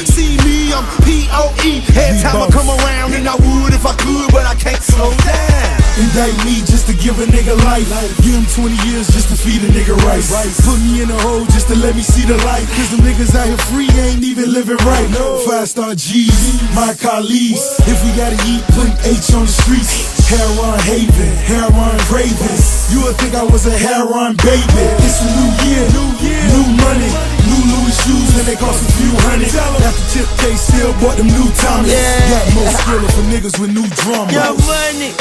See 0.10 0.38
me, 0.42 0.74
I'm 0.74 0.86
P-O-E. 1.06 1.86
Every 1.94 2.22
time 2.22 2.42
I 2.42 2.50
come 2.50 2.70
around, 2.70 3.14
and 3.14 3.28
I 3.30 3.36
would 3.38 3.74
if 3.74 3.86
I 3.86 3.94
could, 3.96 4.32
but 4.34 4.46
I 4.46 4.56
can't 4.56 4.82
slow 4.82 5.14
down. 5.24 5.86
Indict 5.96 6.36
me 6.44 6.60
just 6.68 6.88
to 6.92 6.94
give 7.00 7.16
a 7.24 7.26
nigga 7.32 7.56
life. 7.64 7.88
Give 8.20 8.36
him 8.36 8.44
20 8.52 8.76
years 8.84 9.08
just 9.08 9.32
to 9.32 9.36
feed 9.40 9.64
a 9.64 9.72
nigga 9.72 9.96
rice. 10.04 10.28
Put 10.60 10.76
me 10.84 11.04
in 11.04 11.10
a 11.10 11.20
hole 11.24 11.46
just 11.56 11.70
to 11.70 11.76
let 11.80 11.96
me 11.96 12.04
see 12.04 12.28
the 12.28 12.36
light. 12.44 12.68
Cause 12.76 12.92
them 12.92 13.00
niggas 13.00 13.32
out 13.32 13.48
here 13.48 13.62
free 13.72 13.88
ain't 14.04 14.24
even 14.24 14.52
living 14.52 14.76
right. 14.84 15.08
Five 15.48 15.70
star 15.70 15.96
G's, 15.96 16.60
my 16.76 16.94
colleagues. 17.00 17.80
If 17.88 18.04
we 18.04 18.12
gotta 18.20 18.36
eat, 18.44 18.68
put 18.76 18.92
H 19.08 19.32
on 19.36 19.44
the 19.44 19.52
streets. 19.52 20.16
Heron 20.32 20.80
Haven, 20.88 21.36
Heron 21.44 22.00
Ravens. 22.10 22.90
You 22.90 23.04
would 23.04 23.16
think 23.20 23.36
I 23.36 23.44
was 23.44 23.68
a 23.68 23.76
Heron 23.76 24.34
baby. 24.42 24.84
It's 25.04 25.22
a 25.22 25.28
new 25.38 25.52
year, 25.68 25.84
new 25.92 26.10
year, 26.24 26.42
new 26.56 26.68
money. 26.82 27.12
New 27.46 27.62
Louis 27.70 27.96
shoes 28.02 28.32
and 28.40 28.48
they 28.48 28.56
cost 28.56 28.82
a 28.82 28.92
few 28.98 29.12
hundred. 29.28 29.52
After 29.54 30.06
Chip 30.10 30.28
K 30.40 30.56
still 30.56 30.94
bought 31.04 31.18
them 31.20 31.28
new 31.28 31.48
Tommy. 31.62 31.92
Yeah. 31.92 32.32
Got 32.32 32.46
more 32.56 32.72
skiller 32.74 33.12
for 33.12 33.26
niggas 33.30 33.60
with 33.60 33.72
new 33.76 33.86
drama. 34.02 34.32
Young 34.32 34.58
money, 34.66 35.14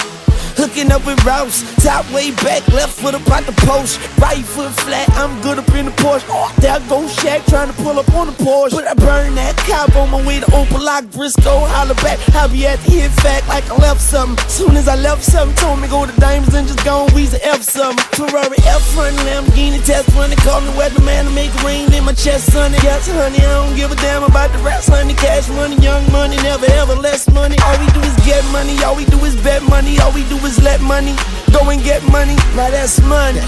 hooking 0.57 0.91
up 0.93 1.05
with 1.07 1.23
Rouse. 1.25 1.63
Top 1.83 2.05
way 2.13 2.31
back, 2.43 2.67
left 2.69 2.99
foot 3.01 3.15
up 3.15 3.25
the 3.45 3.53
post. 3.67 3.99
Right 4.19 4.45
foot 4.45 4.73
flat, 4.85 5.09
I'm 5.15 5.41
good 5.43 5.59
up 5.59 5.69
in 5.75 5.87
the 5.87 5.93
Porsche. 5.93 6.25
There 6.57 6.79
go 6.89 7.07
Shaq 7.07 7.45
trying 7.47 7.69
to 7.69 7.77
pull 7.83 7.99
up 7.99 8.09
on 8.15 8.27
the 8.29 8.33
Porsche. 8.33 8.73
But 8.73 8.87
I 8.87 8.95
burn 8.95 9.35
that 9.35 9.57
cop 9.69 9.95
on 9.97 10.11
my 10.11 10.25
way 10.27 10.41
to 10.41 10.47
Opal 10.55 10.83
Lock, 10.83 11.05
Brisco, 11.05 11.67
holla 11.69 11.95
back. 11.97 12.19
I'll 12.35 12.49
be 12.49 12.67
at 12.67 12.79
the 12.81 12.91
hit 12.93 13.11
fact 13.23 13.49
like 13.49 13.69
I 13.71 13.77
left 13.77 14.01
something. 14.01 14.39
Soon 14.49 14.77
as 14.77 14.89
I 14.89 14.97
left 14.97 15.23
something, 15.23 15.57
told 15.57 15.81
me 15.81 15.89
go 15.89 16.07
to 16.07 16.13
Diamonds 16.21 16.55
and 16.55 16.67
just 16.67 16.85
go 16.85 17.05
and 17.05 17.13
Weezy 17.13 17.39
F 17.43 17.63
something. 17.63 18.05
Ferrari 18.15 18.59
F 18.65 18.83
front, 18.95 19.17
Lamborghini 19.27 19.85
test 19.85 20.09
running. 20.15 20.39
Call 20.39 20.61
me 20.61 20.71
weatherman 20.79 21.29
to 21.29 21.33
make 21.35 21.53
rain 21.63 21.93
in 21.93 22.05
my 22.05 22.13
chest, 22.13 22.53
sonny. 22.53 22.79
Yes, 22.83 23.11
honey, 23.11 23.39
I 23.39 23.67
don't 23.67 23.77
give 23.77 23.93
a 23.93 23.97
damn 23.97 24.23
about 24.23 24.53
the 24.53 24.59
rest, 24.59 24.89
honey. 24.89 25.15
Cash 25.15 25.49
money, 25.51 25.77
young 25.77 26.05
money, 26.13 26.37
never 26.37 26.67
ever 26.81 26.95
less 26.95 27.29
money. 27.31 27.57
All 27.65 27.79
we 27.79 27.87
do 27.93 28.01
is 28.01 28.17
get 28.25 28.45
money, 28.53 28.77
all 28.85 28.97
we 28.97 29.05
do 29.07 29.19
is 29.25 29.37
bet 29.43 29.63
money, 29.65 29.99
all 30.01 30.13
we 30.13 30.25
do 30.29 30.37
is 30.47 30.63
let 30.63 30.81
money 30.81 31.15
go 31.53 31.69
and 31.71 31.83
get 31.83 32.03
money. 32.11 32.37
Now 32.57 32.71
that's 32.71 33.01
money. 33.03 33.41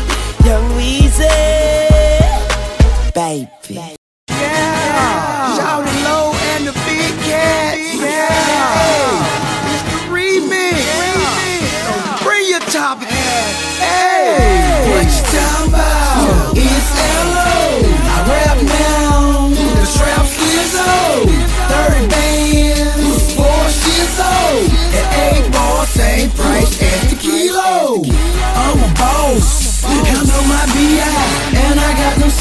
Young 0.44 0.70
Weezy, 0.76 1.28
baby. 3.14 3.96
Yeah. 4.28 5.35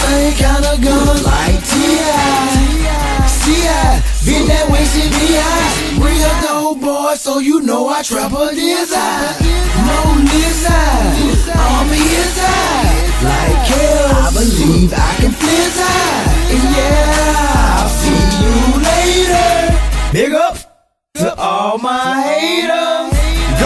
Same 0.01 0.36
kind 0.38 0.65
of 0.65 0.81
guns 0.81 1.23
like 1.23 1.58
T.I. 1.69 3.27
C.I. 3.27 4.03
Been 4.25 4.47
that 4.47 4.67
way 4.71 4.84
since 4.86 5.12
B.I. 5.15 6.01
Real 6.03 6.36
dope 6.41 6.81
boy, 6.81 7.15
so 7.15 7.39
you 7.39 7.62
know 7.62 7.88
I 7.88 8.01
trap 8.01 8.31
a 8.34 8.53
desire. 8.53 9.65
Mona 9.88 10.25
Lisa. 10.31 10.79
I'm 11.53 11.88
his 11.88 12.38
eye. 12.39 13.05
Like 13.23 13.67
hell, 13.71 14.12
I 14.15 14.31
believe 14.34 14.93
I 14.93 15.12
can 15.19 15.31
fizz 15.31 15.79
And 16.51 16.63
yeah, 16.75 17.79
I'll 17.79 17.89
see 17.89 18.23
you 18.41 18.53
later. 18.89 19.49
Big 20.12 20.34
up 20.34 20.58
to 21.15 21.36
all 21.38 21.77
my 21.77 22.21
haters. 22.21 23.14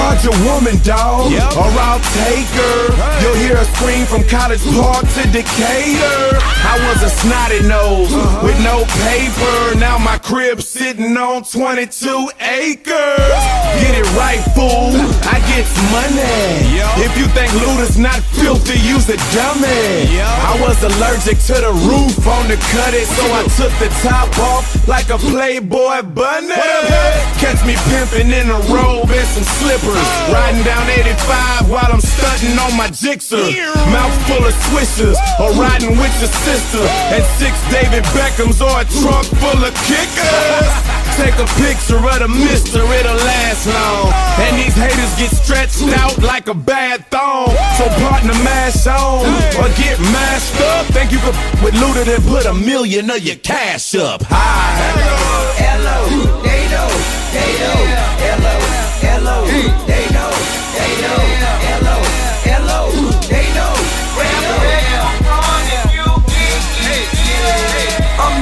Guard 0.10 0.24
your 0.24 0.34
woman, 0.52 0.76
dog, 0.82 1.32
or 1.32 1.70
I'll 1.78 2.00
take 2.00 2.50
her. 2.58 3.22
You'll 3.22 3.36
hear 3.36 3.56
a 3.56 3.66
scream 3.76 4.08
from 4.08 4.28
College 4.28 4.64
Park 4.74 5.06
to 5.06 5.22
Decatur. 5.30 6.59
I 6.70 6.78
was 6.86 7.02
a 7.02 7.10
snotty 7.10 7.66
nose 7.66 8.14
with 8.46 8.62
no 8.62 8.86
paper. 9.10 9.80
Now 9.82 9.98
my 9.98 10.20
crib 10.20 10.62
sitting 10.62 11.18
on 11.18 11.42
22 11.42 12.30
acres. 12.38 13.42
Get 13.82 13.98
it 13.98 14.06
right, 14.14 14.38
fool. 14.54 14.94
I 15.26 15.42
get 15.50 15.66
money. 15.90 16.78
If 17.02 17.18
you 17.18 17.26
think 17.34 17.50
loot 17.58 17.82
is 17.82 17.98
not 17.98 18.22
filthy, 18.38 18.78
use 18.86 19.10
a 19.10 19.18
dummy. 19.34 20.22
I 20.22 20.54
was 20.62 20.78
allergic 20.86 21.42
to 21.50 21.58
the 21.58 21.74
roof 21.90 22.22
on 22.30 22.46
the 22.46 22.58
cut 22.70 22.94
it, 22.94 23.10
so 23.18 23.26
I 23.34 23.42
took 23.58 23.74
the 23.82 23.90
top 24.06 24.30
off 24.38 24.70
like 24.88 25.10
a 25.10 25.18
Playboy 25.18 26.04
bunny. 26.14 26.54
Catch 27.42 27.66
me 27.66 27.74
pimping 27.90 28.30
in 28.30 28.46
a 28.54 28.60
robe 28.70 29.10
and 29.10 29.28
some 29.34 29.48
slippers. 29.58 29.98
Oh. 29.98 30.34
Riding 30.38 30.62
down 30.62 30.86
85 30.86 31.70
while 31.70 31.90
I'm 31.90 32.02
stunting 32.02 32.60
on 32.62 32.78
my 32.78 32.94
Gixxer. 32.94 33.42
Mouth 33.90 34.14
full 34.30 34.46
of 34.46 34.54
swishers, 34.70 35.18
or 35.42 35.50
riding 35.58 35.98
with 35.98 36.14
your 36.22 36.30
sister. 36.30 36.59
And 36.60 37.24
six 37.40 37.56
David 37.72 38.04
Beckhams 38.12 38.60
or 38.60 38.82
a 38.82 38.86
trunk 39.00 39.26
full 39.40 39.64
of 39.64 39.74
kickers. 39.88 40.68
Take 41.16 41.36
a 41.40 41.48
picture 41.56 41.98
of 41.98 42.20
the 42.20 42.28
mister, 42.28 42.84
it'll 42.84 43.16
last 43.16 43.66
long. 43.66 44.12
And 44.44 44.58
these 44.60 44.76
haters 44.76 45.16
get 45.16 45.32
stretched 45.32 45.82
out 46.00 46.18
like 46.22 46.48
a 46.48 46.54
bad 46.54 47.06
thong. 47.08 47.48
So 47.78 47.88
partner 48.04 48.34
mash 48.44 48.86
on, 48.88 49.26
or 49.56 49.70
get 49.76 50.00
mashed 50.12 50.60
up. 50.62 50.86
Think 50.88 51.12
you 51.12 51.20
could 51.20 51.34
f- 51.34 51.64
with 51.64 51.76
looted 51.76 52.08
and 52.08 52.24
put 52.26 52.46
a 52.46 52.54
million 52.54 53.10
of 53.10 53.20
your 53.20 53.38
cash 53.38 53.96
up. 53.96 54.22
Hi. 54.28 54.76
Hello, 55.64 56.44
they 56.44 56.68
know, 56.70 56.90
they 57.32 57.52
know, 57.64 57.80
hello, 58.20 58.56
hello, 59.00 59.48
they 59.88 60.06
know, 60.12 60.32
they 60.76 60.92
know, 61.04 61.20
hello, 61.68 61.98
hello, 62.44 62.82
they 63.28 63.48
know, 63.56 63.74
I'm 64.22 64.79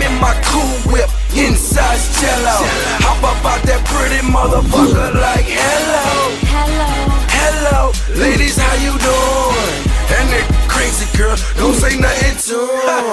in 0.07 0.19
my 0.19 0.33
cool 0.49 0.91
whip, 0.91 1.09
inside 1.35 1.99
cello. 2.19 2.57
Hop 3.03 3.21
up 3.23 3.43
out 3.43 3.61
that 3.67 3.81
pretty 3.91 4.21
motherfucker 4.23 5.13
like 5.19 5.45
hello. 5.47 6.31
Hello. 6.47 6.91
Hello. 7.29 7.81
Ladies, 8.15 8.57
how 8.57 8.73
you 8.79 8.93
doing? 8.99 9.77
And 10.17 10.27
that 10.31 10.47
crazy 10.71 11.05
girl, 11.17 11.35
don't 11.59 11.75
say 11.75 11.99
nothing 11.99 12.37
to 12.47 12.57
'em. 12.87 13.05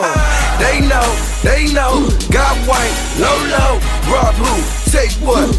They 0.63 0.81
know, 0.87 1.09
they 1.43 1.67
know. 1.75 2.07
Got 2.31 2.55
white, 2.69 2.95
low, 3.19 3.39
low. 3.55 3.73
Rob 4.13 4.35
who? 4.39 4.55
Take 4.91 5.13
what? 5.19 5.51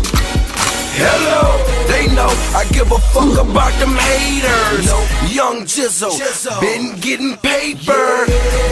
Hello, 0.95 1.60
they 1.91 2.08
know 2.15 2.31
I 2.55 2.63
give 2.71 2.88
a 2.88 2.99
fuck 3.12 3.36
about 3.36 3.75
them 3.84 3.99
haters. 3.99 4.88
Young 5.27 5.67
Jizzle, 5.67 6.15
been 6.62 6.95
getting 7.01 7.36
paper. 7.43 8.23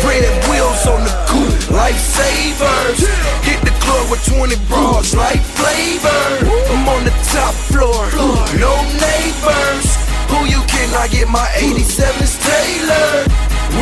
Red 0.07 0.23
wheels 0.47 0.87
on 0.87 1.03
the 1.03 1.11
coupe, 1.27 1.67
lifesavers. 1.67 3.03
Hit 3.43 3.59
the 3.67 3.75
club 3.83 4.07
with 4.09 4.23
20 4.23 4.55
bras 4.71 5.13
like 5.13 5.43
flavor. 5.59 6.23
I'm 6.71 6.87
on 6.87 7.03
the 7.03 7.11
top 7.35 7.53
floor, 7.67 8.07
no 8.55 8.71
neighbors. 9.03 9.87
Who 10.31 10.47
you 10.47 10.63
kidding? 10.71 10.95
I 10.95 11.09
get 11.11 11.27
my 11.27 11.45
87s 11.59 12.39
tailored. 12.39 13.27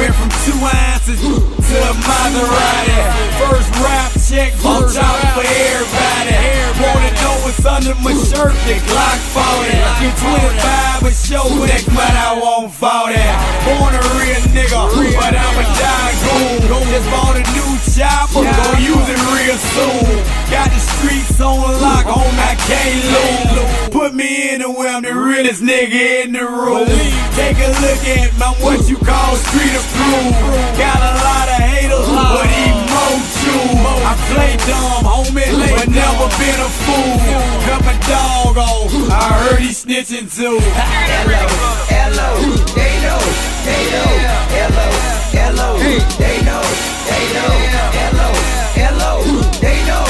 Went 0.01 0.15
from 0.15 0.29
two 0.49 0.57
ounces 0.65 1.60
to 1.71 1.79
a 1.79 1.93
Maserati. 2.03 2.99
First 3.39 3.71
rap 3.79 4.11
check, 4.27 4.51
looked 4.63 4.99
out 4.99 5.19
for 5.31 5.45
everybody. 5.47 6.35
Wanna 6.83 7.11
know 7.23 7.35
what's 7.47 7.63
under 7.63 7.95
my 8.03 8.11
shirt? 8.27 8.55
The 8.67 8.75
Glock 8.91 9.19
40. 9.31 9.71
Get 10.03 10.15
25 10.19 11.07
a 11.07 11.13
show 11.15 11.47
next 11.63 11.87
month 11.95 12.17
I 12.27 12.35
won't 12.35 12.73
40. 12.75 13.15
Born 13.63 13.93
a 13.95 14.03
real 14.19 14.43
nigga, 14.51 14.81
but 15.15 15.31
I'm 15.31 15.57
a 15.59 15.65
tycoon. 15.79 16.59
Just 16.91 17.07
bought 17.07 17.39
a 17.39 17.43
new 17.55 17.71
chopper, 17.95 18.43
gon' 18.43 18.81
use 18.83 19.07
it 19.07 19.21
real 19.31 19.57
soon. 19.71 20.41
Got 20.51 20.67
the 20.75 20.79
streets 20.79 21.39
on 21.39 21.79
lock, 21.79 22.05
on 22.05 22.35
I 22.35 22.55
can't 22.67 22.99
lose. 23.15 23.91
Put 23.91 24.13
me 24.13 24.51
in 24.51 24.61
and 24.61 24.75
where 24.75 24.93
I'm 24.93 25.03
the 25.03 25.13
realest 25.13 25.61
nigga 25.61 26.25
in 26.25 26.33
the 26.33 26.43
room. 26.43 26.87
Take 27.35 27.57
a 27.63 27.69
look 27.79 28.01
at 28.17 28.37
my 28.37 28.51
what 28.59 28.89
you 28.89 28.97
call 28.97 29.35
street 29.35 29.71
approved. 29.71 30.35
Got 30.77 30.99
a 30.99 31.13
lot 31.23 31.47
of 31.55 31.60
haters, 31.91 32.07
but 32.07 32.47
he 32.47 32.71
more 32.87 33.19
true. 33.39 33.75
I 34.03 34.13
play 34.31 34.55
dumb, 34.67 35.03
homie, 35.05 35.51
but 35.75 35.89
never 35.89 36.27
been 36.39 36.59
a 36.59 36.69
fool. 36.83 37.17
Cut 37.65 37.81
my 37.85 37.95
dog 38.07 38.57
off, 38.57 38.91
I 39.11 39.33
heard 39.43 39.59
he 39.59 39.69
snitching 39.69 40.27
too. 40.31 40.59
hello, 40.63 41.43
hello, 41.89 42.29
they 42.75 42.93
know, 43.03 43.21
they 43.65 43.83
know, 43.91 44.11
hello, 44.55 44.87
hello, 45.31 45.69
they 46.17 46.37
know, 46.47 46.63
they 47.07 47.25
know, 47.35 47.51
hello, 47.97 48.29
hello, 48.75 49.11
they 49.59 49.85
know, 49.85 50.05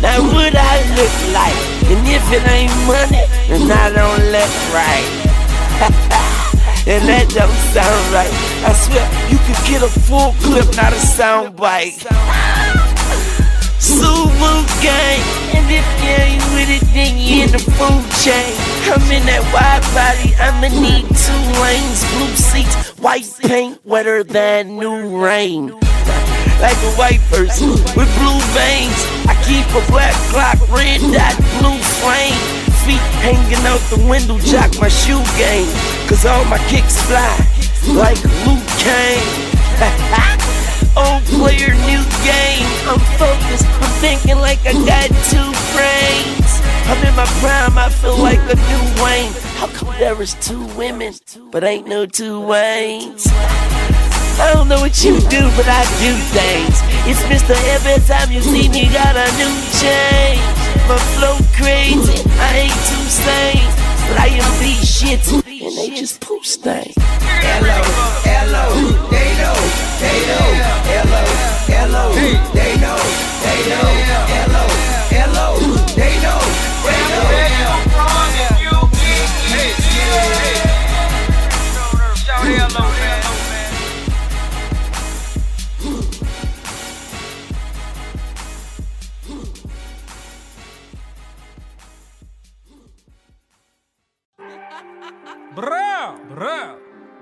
Now 0.00 0.22
what 0.32 0.56
I 0.56 0.80
look 0.96 1.12
like? 1.34 1.60
And 1.92 2.08
if 2.08 2.32
it 2.32 2.48
ain't 2.48 2.72
money, 2.86 3.26
then 3.48 3.70
I 3.70 3.90
don't 3.92 4.32
look 4.32 4.50
right. 4.72 5.29
and 6.86 7.08
that 7.08 7.28
don't 7.32 7.56
sound 7.72 8.02
right. 8.12 8.28
I 8.68 8.72
swear 8.76 9.00
you 9.32 9.38
could 9.48 9.56
get 9.64 9.80
a 9.80 9.88
full 9.88 10.32
clip, 10.44 10.68
not 10.76 10.92
a 10.92 11.00
sound 11.00 11.56
bite. 11.56 11.96
Sumo 13.80 14.60
gang, 14.84 15.24
and 15.56 15.64
if 15.72 15.86
you 16.04 16.12
ain't 16.20 16.44
with 16.52 16.68
it, 16.68 16.84
then 16.92 17.16
you 17.16 17.44
in 17.44 17.50
the 17.50 17.58
food 17.58 18.04
chain. 18.20 18.52
I'm 18.92 19.00
in 19.10 19.24
that 19.24 19.40
wide 19.56 19.80
body, 19.96 20.36
I'ma 20.36 20.68
need 20.68 21.08
two 21.16 21.42
lanes, 21.64 22.04
blue 22.12 22.36
seats, 22.36 22.98
white 22.98 23.30
paint, 23.40 23.80
wetter 23.86 24.22
than 24.22 24.76
new 24.76 25.18
rain 25.18 25.72
like 26.60 26.76
a 26.76 26.92
white 27.00 27.20
person 27.32 27.70
with 27.96 28.10
blue 28.20 28.40
veins. 28.52 29.00
I 29.24 29.32
keep 29.48 29.64
a 29.72 29.80
black 29.90 30.12
clock, 30.28 30.60
red 30.68 31.00
dot, 31.00 31.36
blue 31.58 31.80
flame. 31.80 32.59
Feet 32.90 32.98
hanging 33.22 33.64
out 33.70 33.78
the 33.86 34.02
window, 34.10 34.36
jock 34.40 34.74
my 34.80 34.88
shoe 34.88 35.22
game. 35.38 35.70
Cause 36.08 36.26
all 36.26 36.44
my 36.46 36.58
kicks 36.66 36.98
fly 37.06 37.38
like 37.94 38.18
Liu 38.42 38.58
Kang. 38.82 39.22
Old 40.98 41.22
player, 41.38 41.70
new 41.86 42.02
game. 42.26 42.66
I'm 42.90 42.98
focused, 43.14 43.62
I'm 43.78 43.94
thinking 44.02 44.38
like 44.38 44.58
I 44.66 44.72
got 44.90 45.06
two 45.30 45.50
brains. 45.70 46.50
I'm 46.90 46.98
in 47.06 47.14
my 47.14 47.30
prime, 47.38 47.78
I 47.78 47.90
feel 47.90 48.18
like 48.18 48.42
a 48.50 48.58
new 48.58 48.84
Wayne. 48.98 49.34
How 49.62 49.68
come 49.68 49.94
there 50.00 50.20
is 50.20 50.34
two 50.40 50.66
women, 50.74 51.14
but 51.52 51.62
ain't 51.62 51.86
no 51.86 52.06
two 52.06 52.40
Waynes? 52.40 53.28
I 54.40 54.52
don't 54.52 54.66
know 54.66 54.80
what 54.80 55.04
you 55.04 55.20
do, 55.30 55.46
but 55.54 55.68
I 55.68 55.84
do 56.02 56.12
things. 56.34 56.74
It's 57.06 57.22
Mr. 57.30 57.54
Every 57.70 58.02
time 58.04 58.32
you 58.32 58.40
see 58.40 58.68
me, 58.68 58.92
got 58.92 59.14
a 59.14 59.30
new 59.38 59.54
change. 59.78 60.69
My 60.90 60.98
flow 61.14 61.36
crazy, 61.54 62.18
I 62.40 62.66
ain't 62.66 62.80
too 62.90 63.06
sane. 63.06 63.70
But 64.08 64.18
I 64.18 64.26
am 64.42 64.52
these 64.58 64.82
shits, 64.82 65.30
and 65.30 65.78
they 65.78 65.94
just 65.94 66.20
poop 66.20 66.44
stains. 66.44 66.96
Hello, 66.98 67.78
hello, 68.26 68.64
they 69.06 69.30
know, 69.38 69.54
they 70.02 70.18
know. 70.26 70.46
Hello, 70.90 71.22
hello, 71.70 72.04
they 72.58 72.74
know, 72.82 72.98
they 73.46 73.60
know. 73.70 73.86
Hello, 74.34 74.64
hello, 75.14 75.46
they 75.94 76.14
know, 76.22 76.40
they 76.74 77.02
know. 77.12 77.20
Bro, 95.54 96.20
bro. 96.28 96.78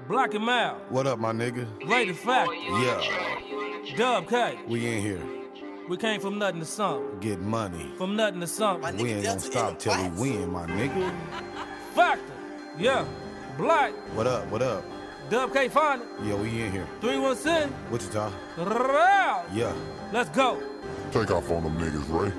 Black 0.07 0.35
and 0.35 0.45
Mal. 0.45 0.75
What 0.91 1.07
up, 1.07 1.19
my 1.19 1.33
nigga? 1.33 1.67
Lady 1.89 2.13
Fact. 2.13 2.51
Yeah, 2.55 3.97
Dub 3.97 4.29
K. 4.29 4.59
we 4.67 4.87
in 4.87 5.01
here. 5.01 5.23
We 5.89 5.97
came 5.97 6.21
from 6.21 6.39
nothing 6.39 6.61
to 6.61 6.67
something. 6.67 7.21
Get 7.21 7.41
money. 7.41 7.91
From 7.97 8.17
nothing 8.17 8.41
to 8.41 8.47
something. 8.47 8.99
We 8.99 9.13
ain't 9.13 9.25
gonna 9.25 9.41
stop 9.41 9.79
till 9.79 9.97
we 10.13 10.33
win, 10.33 10.53
my 10.53 10.67
nigga. 10.67 11.11
Factor. 11.95 12.23
Yeah. 12.79 13.07
Black. 13.57 13.95
What 14.15 14.27
up? 14.27 14.47
What 14.51 14.61
up? 14.61 14.85
Dub 15.31 15.55
K 15.55 15.69
find 15.69 16.03
it. 16.03 16.09
Yeah, 16.23 16.35
we 16.35 16.49
in 16.63 16.71
here. 16.71 16.87
317. 17.01 17.75
Wichita. 17.91 18.31
Row. 18.59 19.43
Yeah. 19.55 19.73
Let's 20.13 20.29
go. 20.31 20.63
Take 21.13 21.31
off 21.31 21.51
on 21.51 21.65
them 21.65 21.79
niggas, 21.79 22.05
Ray. 22.11 22.33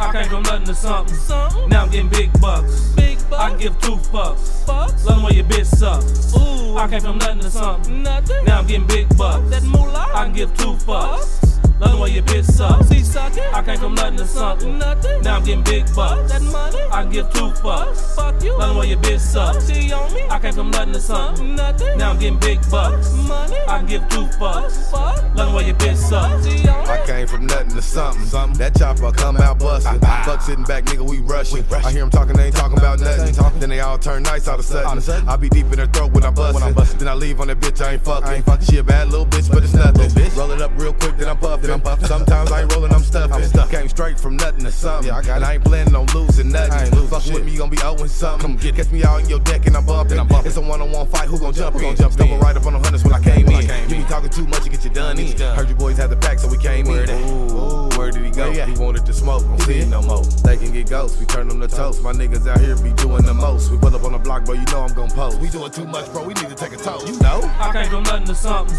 I 0.00 0.12
came 0.12 0.28
from 0.30 0.42
nothing 0.44 0.66
to 0.66 0.74
something. 0.74 1.14
something. 1.14 1.68
Now 1.68 1.84
I'm 1.84 1.90
getting 1.90 2.08
big 2.08 2.32
bucks. 2.40 2.94
Big 2.94 3.17
bucks. 3.30 3.54
I 3.54 3.56
give 3.56 3.80
two 3.80 3.96
fucks. 3.96 4.64
Fucks. 4.64 5.04
Love 5.04 5.24
way 5.24 5.36
your 5.36 5.44
bitch 5.44 5.66
sucks. 5.66 6.34
Ooh. 6.36 6.76
I 6.76 6.88
came 6.88 7.00
from 7.00 7.18
nothing 7.18 7.40
to 7.40 7.50
something. 7.50 8.02
Nothing. 8.02 8.44
Now 8.44 8.58
I'm 8.60 8.66
getting 8.66 8.86
big 8.86 9.16
bucks. 9.16 9.48
That 9.50 9.62
moolah. 9.62 10.08
I 10.14 10.24
can 10.24 10.32
give 10.32 10.56
two 10.56 10.74
fucks. 10.74 11.42
Love 11.42 11.47
the 11.80 11.96
way 11.96 12.10
your 12.10 12.22
bitch 12.24 12.44
sucks. 12.44 12.86
Oh, 12.90 12.94
See 12.94 13.04
sucking. 13.04 13.42
I 13.52 13.62
came 13.62 13.78
from 13.78 13.94
nothing 13.94 14.18
to 14.18 14.26
something. 14.26 14.78
Nothing. 14.78 15.22
Now 15.22 15.36
I'm 15.36 15.44
getting 15.44 15.64
big 15.64 15.84
bucks. 15.94 16.32
That 16.32 16.42
money. 16.42 16.78
I 16.92 17.02
can 17.02 17.12
give 17.12 17.30
two 17.32 17.50
fucks. 17.62 18.16
Fuck 18.16 18.42
you. 18.42 18.56
Love 18.58 18.74
the 18.74 18.80
way 18.80 18.88
your 18.88 18.98
bitch 18.98 19.20
sucks. 19.20 19.64
See 19.64 19.92
on 19.92 20.12
me. 20.12 20.22
I 20.28 20.38
came 20.38 20.54
from 20.54 20.70
nothing 20.70 20.92
to 20.94 21.00
something. 21.00 21.54
Nothing. 21.54 21.98
Now 21.98 22.10
I'm 22.10 22.18
getting 22.18 22.38
big 22.38 22.58
bucks. 22.70 23.12
Money. 23.28 23.56
I 23.68 23.78
can 23.78 23.86
give 23.86 24.08
two 24.08 24.26
fucks. 24.38 24.90
Fuck. 24.90 25.34
Love 25.36 25.50
the 25.50 25.56
way 25.56 25.66
your 25.66 25.76
bitch 25.76 25.96
sucks. 25.96 26.44
See 26.44 26.68
on 26.68 26.84
me. 26.84 26.90
I 26.90 27.06
came 27.06 27.26
from 27.26 27.46
nothing 27.46 27.70
to 27.70 27.82
something. 27.82 28.58
That 28.58 28.76
chopper 28.76 29.12
come 29.12 29.36
out 29.36 29.58
bustin'. 29.58 29.98
Ah, 30.02 30.22
ah. 30.22 30.22
Fuck 30.24 30.42
sitting 30.42 30.64
back, 30.64 30.84
nigga, 30.84 31.08
we 31.08 31.20
rushin'. 31.20 31.64
I 31.72 31.92
hear 31.92 32.00
them 32.00 32.10
talking, 32.10 32.34
they 32.36 32.46
ain't 32.46 32.56
talking 32.56 32.78
about 32.78 33.00
nothing. 33.00 33.60
Then 33.60 33.70
they 33.70 33.80
all 33.80 33.98
turn 33.98 34.22
nice 34.22 34.48
all 34.48 34.54
of 34.54 34.60
a 34.60 34.62
sudden. 34.62 35.28
I 35.28 35.36
be 35.36 35.48
deep 35.48 35.72
in 35.72 35.78
her 35.78 35.86
throat 35.86 36.12
when 36.12 36.24
I 36.24 36.30
bustin'. 36.30 36.98
Then 36.98 37.08
I 37.08 37.14
leave 37.14 37.40
on 37.40 37.48
that 37.48 37.60
bitch, 37.60 37.80
I 37.84 37.92
ain't 37.94 38.04
fucking. 38.04 38.66
She 38.66 38.78
a 38.78 38.82
bad 38.82 39.08
little 39.10 39.26
bitch, 39.26 39.50
but 39.50 39.62
it's 39.62 39.74
nothing. 39.74 40.10
Roll 40.36 40.50
it 40.52 40.60
up 40.60 40.72
real 40.76 40.92
quick, 40.92 41.16
then 41.16 41.28
I'm 41.28 41.38
puffin'. 41.76 42.06
Sometimes 42.06 42.50
I 42.50 42.62
ain't 42.62 42.74
rollin', 42.74 42.92
I'm 42.92 43.02
stuffin'. 43.02 43.68
Came 43.68 43.88
straight 43.88 44.18
from 44.18 44.36
nothing 44.36 44.64
to 44.64 44.72
something. 44.72 45.10
i 45.10 45.20
And 45.20 45.44
I 45.44 45.54
ain't 45.54 45.64
planning 45.64 45.94
on 45.94 46.06
losing 46.14 46.50
nothing. 46.50 46.90
Fuckin' 47.08 47.34
with 47.34 47.44
me, 47.44 47.52
you 47.52 47.58
gon' 47.58 47.70
be 47.70 47.78
owing 47.84 48.08
something. 48.08 48.56
Catch 48.58 48.90
me 48.90 49.04
out 49.04 49.22
in 49.22 49.28
your 49.28 49.40
deck 49.40 49.66
and 49.66 49.76
I'm 49.76 49.84
bumping. 49.84 50.18
I'm 50.18 50.26
bumpin'. 50.26 50.48
It's 50.48 50.56
a 50.56 50.60
one-on-one 50.60 51.08
fight, 51.08 51.28
who 51.28 51.38
gon' 51.38 51.52
jump 51.52 51.76
in? 51.76 51.96
Stumbling 51.96 52.40
right 52.40 52.56
up 52.56 52.66
on 52.66 52.72
the 52.72 52.78
hunters 52.78 53.04
when 53.04 53.12
I 53.12 53.20
came 53.20 53.46
in. 53.48 53.90
You 53.90 53.96
be 53.96 54.04
talking 54.04 54.30
too 54.30 54.46
much, 54.46 54.64
you 54.64 54.70
get 54.70 54.84
your 54.84 54.94
done 54.94 55.18
in. 55.18 55.36
Heard 55.38 55.68
you 55.68 55.74
boys 55.74 55.96
had 55.98 56.10
the 56.10 56.16
pack, 56.16 56.38
so 56.38 56.48
we 56.48 56.58
came 56.58 56.86
in. 56.86 57.10
Ooh, 57.10 57.88
where 57.96 58.10
did 58.10 58.24
he 58.24 58.30
go? 58.30 58.50
He 58.52 58.72
wanted 58.78 59.04
to 59.06 59.12
smoke, 59.12 59.42
don't 59.42 59.60
see 59.62 59.80
it 59.80 59.88
no 59.88 60.02
more. 60.02 60.24
They 60.44 60.56
can 60.56 60.72
get 60.72 60.88
ghosts, 60.88 61.18
we 61.18 61.26
turn 61.26 61.48
them 61.48 61.60
to 61.60 61.68
toast. 61.68 62.02
My 62.02 62.12
niggas 62.12 62.46
out 62.46 62.60
here 62.60 62.76
be 62.76 62.92
doing 62.92 63.24
the 63.24 63.34
most. 63.34 63.70
We 63.70 63.78
pull 63.78 63.94
up 63.94 64.04
on 64.04 64.12
the 64.12 64.18
block, 64.18 64.44
bro, 64.44 64.54
you 64.54 64.64
know 64.66 64.82
I'm 64.82 64.94
gon' 64.94 65.10
post. 65.10 65.40
We 65.40 65.48
doing 65.48 65.70
too 65.70 65.86
much, 65.86 66.10
bro, 66.12 66.22
we 66.24 66.34
need 66.34 66.48
to 66.48 66.54
take 66.54 66.72
a 66.72 66.76
toast. 66.76 67.08
You 67.08 67.18
know? 67.20 67.40
I 67.58 67.72
came 67.72 67.90
from 67.90 68.04
nothing 68.04 68.26
to 68.26 68.34
something. 68.34 68.76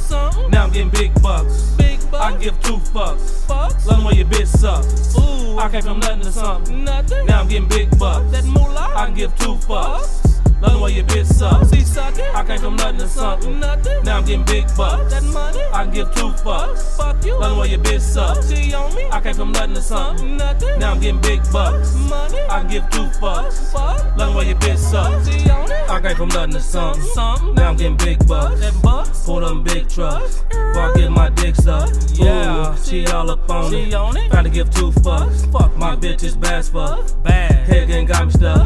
Now 0.49 0.63
I'm 0.63 0.71
getting 0.71 0.89
big 0.89 1.13
bucks. 1.21 1.75
Big 1.77 1.99
bucks. 2.09 2.23
I 2.23 2.37
give 2.37 2.59
two 2.61 2.78
fucks. 2.79 3.45
Fucks. 3.45 3.85
Love 3.85 4.05
way 4.05 4.13
your 4.13 4.25
bitch 4.25 4.47
sucks. 4.47 5.17
Ooh. 5.17 5.57
I 5.57 5.69
came 5.69 5.81
from 5.81 5.99
nothing 5.99 6.21
to 6.21 6.31
something. 6.31 6.83
Nothing. 6.83 7.25
Now 7.25 7.41
I'm 7.41 7.47
getting 7.47 7.67
big 7.67 7.97
bucks. 7.97 8.31
That 8.31 8.45
moolah. 8.45 8.93
I 8.95 9.05
can 9.05 9.15
give 9.15 9.35
two 9.37 9.55
fucks. 9.55 10.38
Love 10.61 10.73
the 10.73 10.79
way 10.79 10.91
your 10.91 11.05
bitch 11.05 11.25
sucks. 11.25 11.71
Oh, 11.71 11.75
see 11.75 11.81
sucking. 11.81 12.25
I 12.35 12.43
came 12.43 12.59
from 12.59 12.75
nothing 12.75 12.99
to 12.99 13.07
something. 13.07 13.59
Nothing. 13.59 14.03
Now 14.03 14.17
I'm 14.17 14.25
getting 14.25 14.43
big 14.43 14.65
bucks. 14.75 15.13
That 15.13 15.23
money. 15.23 15.63
I 15.73 15.85
can 15.85 15.93
give 15.93 16.13
two 16.15 16.31
fucks. 16.43 16.97
Fuck 16.97 17.25
you. 17.25 17.39
Love 17.39 17.55
the 17.55 17.61
way 17.61 17.67
your 17.69 17.79
bitch 17.79 18.01
sucks. 18.01 18.47
See 18.47 18.73
on 18.73 18.93
me. 18.93 19.07
I 19.09 19.21
came 19.21 19.35
from 19.35 19.51
nothing 19.53 19.75
to 19.75 19.81
something. 19.81 20.37
Nothing. 20.37 20.79
Now 20.79 20.91
I'm 20.91 20.99
getting 20.99 21.21
big 21.21 21.41
bucks. 21.51 21.95
Money. 21.95 22.41
I 22.49 22.59
can 22.59 22.69
give 22.69 22.89
two 22.89 23.07
fucks. 23.19 23.71
Fuck. 23.71 24.17
Love 24.17 24.33
the 24.33 24.37
way 24.37 24.47
your 24.47 24.57
bitch 24.57 24.77
sucks. 24.77 25.27
See 25.27 25.49
on 25.49 25.71
it. 25.71 25.89
I 25.89 26.01
came 26.01 26.15
from 26.17 26.29
nothing 26.29 26.53
to 26.53 26.61
something. 26.61 27.03
Something. 27.03 27.55
Now 27.55 27.69
I'm 27.69 27.77
getting 27.77 27.97
big 27.97 28.27
bucks. 28.27 28.59
That 28.59 28.81
bucks. 28.83 29.25
Pull 29.25 29.39
them 29.39 29.63
big 29.63 29.87
trucks. 29.87 30.43
I 30.51 30.91
get 30.95 31.09
my 31.09 31.29
dick 31.29 31.55
sucked. 31.55 32.11
Yeah. 32.19 32.73
Ooh, 32.73 32.77
she 32.83 33.05
all 33.07 33.31
up 33.31 33.49
on 33.49 33.71
she 33.71 33.83
it. 33.83 33.93
on 33.93 34.17
it. 34.17 34.29
To 34.29 34.49
give 34.49 34.69
two 34.71 34.91
fucks. 34.91 35.49
Fuck. 35.51 35.75
My 35.77 35.95
bitch 35.95 36.23
is 36.23 36.35
bad 36.35 36.59
as 36.59 36.69
fuck. 36.69 37.23
Bad. 37.23 37.51
Head 37.67 37.83
again 37.83 38.05
got 38.05 38.25
me 38.25 38.31
stuck. 38.31 38.65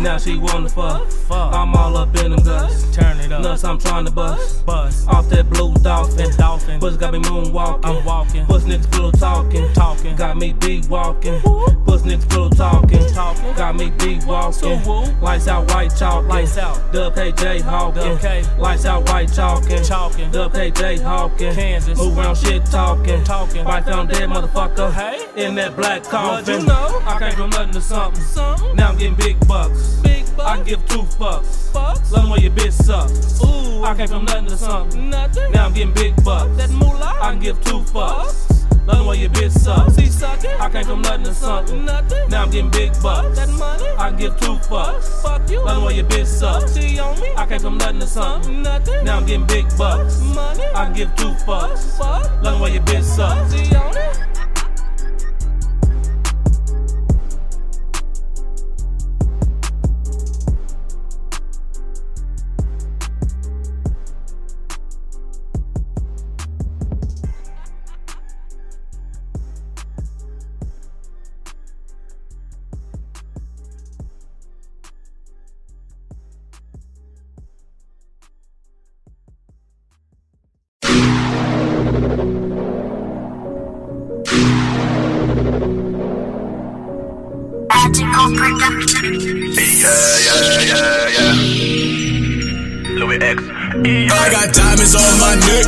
Now 0.00 0.18
she 0.18 0.36
wanna 0.36 0.68
fuck. 0.68 1.13
Fuck. 1.14 1.54
I'm 1.54 1.74
all 1.74 1.96
up 1.96 2.14
in 2.16 2.30
them 2.32 2.42
guts. 2.42 2.94
Turn 2.94 3.18
it 3.20 3.32
up. 3.32 3.42
Nuts 3.42 3.64
I'm 3.64 3.78
trying 3.78 4.04
to 4.04 4.10
bust. 4.10 4.64
Bust. 4.66 5.08
Off 5.08 5.28
that 5.30 5.48
blue 5.50 5.74
dolphin. 5.76 6.30
Dolphin. 6.36 6.80
Puss 6.80 6.96
got 6.96 7.12
me 7.12 7.20
moonwalking. 7.20 7.84
I'm 7.84 8.04
walking. 8.04 8.46
Puss 8.46 8.64
niggas 8.64 8.90
pillow 8.90 9.10
talking. 9.12 9.72
Talking. 9.72 10.16
Got 10.16 10.36
me 10.36 10.52
beat 10.52 10.88
walking. 10.88 11.40
Puss 11.40 12.02
niggas 12.02 12.28
pillow 12.28 12.50
talking. 12.50 13.06
Talking. 13.12 13.54
Got 13.54 13.76
me 13.76 13.90
beat 13.98 14.24
walking. 14.24 14.82
Lights 15.20 15.48
out 15.48 15.70
white 15.70 15.94
chalk. 15.96 16.26
Lights 16.26 16.58
out. 16.58 16.92
Dub 16.92 17.14
KJ 17.14 17.62
Hawkin. 17.62 18.58
Lights 18.58 18.84
out 18.84 19.08
white 19.08 19.32
chalking. 19.32 19.82
Chalking. 19.82 20.30
Dub 20.30 20.52
KJ 20.52 20.98
Hawkin. 21.00 21.54
Kansas. 21.54 21.98
Move 21.98 22.18
around 22.18 22.36
shit 22.36 22.64
talking. 22.66 23.22
Talking. 23.24 23.64
Wife 23.64 23.84
found 23.84 24.10
dead 24.10 24.28
motherfucker. 24.28 24.92
Hey. 24.92 25.44
In 25.44 25.54
that 25.56 25.76
black 25.76 26.04
coffin. 26.04 26.60
you 26.60 26.66
know? 26.66 27.02
I 27.06 27.18
came 27.18 27.32
from 27.32 27.50
nothing 27.50 27.72
to 27.72 27.80
something. 27.80 28.22
Something. 28.22 28.76
Now 28.76 28.90
I'm 28.90 28.98
getting 28.98 29.14
big 29.16 29.46
bucks. 29.46 30.00
Big 30.02 30.23
bucks. 30.36 30.60
I 30.60 30.62
give 30.62 30.86
two 30.88 31.02
fucks. 31.02 31.70
Fucks. 31.72 32.12
Love 32.12 32.30
way 32.30 32.38
your 32.40 32.52
bitch 32.52 32.72
sucks. 32.72 33.42
Ooh. 33.42 33.84
I 33.84 33.94
came 33.96 34.08
from 34.08 34.24
nothing 34.24 34.46
to 34.46 34.56
something. 34.56 35.10
Nothing. 35.10 35.52
Now 35.52 35.66
I'm 35.66 35.74
getting 35.74 35.94
big 35.94 36.22
bucks. 36.24 36.56
That 36.56 36.70
moolah. 36.70 37.18
I 37.20 37.34
give 37.36 37.62
two 37.64 37.80
fucks. 37.80 38.50
Love 38.86 38.98
the 38.98 39.04
way 39.04 39.16
your 39.16 39.30
bitch 39.30 39.52
sucks. 39.52 39.94
See 39.94 40.06
sucking. 40.06 40.50
I 40.60 40.68
came 40.68 40.84
from 40.84 41.00
nothing 41.00 41.24
to 41.24 41.34
something. 41.34 41.84
Nothing. 41.86 42.28
Now 42.28 42.42
I'm 42.42 42.50
getting 42.50 42.70
big 42.70 42.92
bucks. 43.02 43.38
That 43.38 43.48
money. 43.48 43.88
I 43.98 44.12
give 44.12 44.38
two 44.38 44.56
fucks. 44.68 45.22
Fuck 45.22 45.50
you. 45.50 45.64
Love 45.64 45.84
way 45.84 45.96
your 45.96 46.04
bitch 46.04 46.26
sucks. 46.26 46.72
See 46.72 46.98
on 46.98 47.18
me. 47.18 47.32
I 47.34 47.46
came 47.46 47.60
from 47.60 47.78
nothing 47.78 48.00
to 48.00 48.06
something. 48.06 48.62
Nothing. 48.62 49.04
Now 49.04 49.18
I'm 49.18 49.26
getting 49.26 49.46
big 49.46 49.66
bucks. 49.78 50.20
Money. 50.20 50.64
I 50.74 50.92
give 50.92 51.14
two 51.16 51.32
fucks. 51.46 51.96
Fuck. 51.96 52.42
Love 52.42 52.60
way 52.60 52.74
your 52.74 52.82
bitch 52.82 53.04
sucks. 53.04 53.52
See 53.52 53.74
on 53.74 53.96
it. 53.96 54.18
I 94.10 94.26
got 94.34 94.50
diamonds 94.50 94.98
on 94.98 95.14
my 95.22 95.38
neck, 95.38 95.66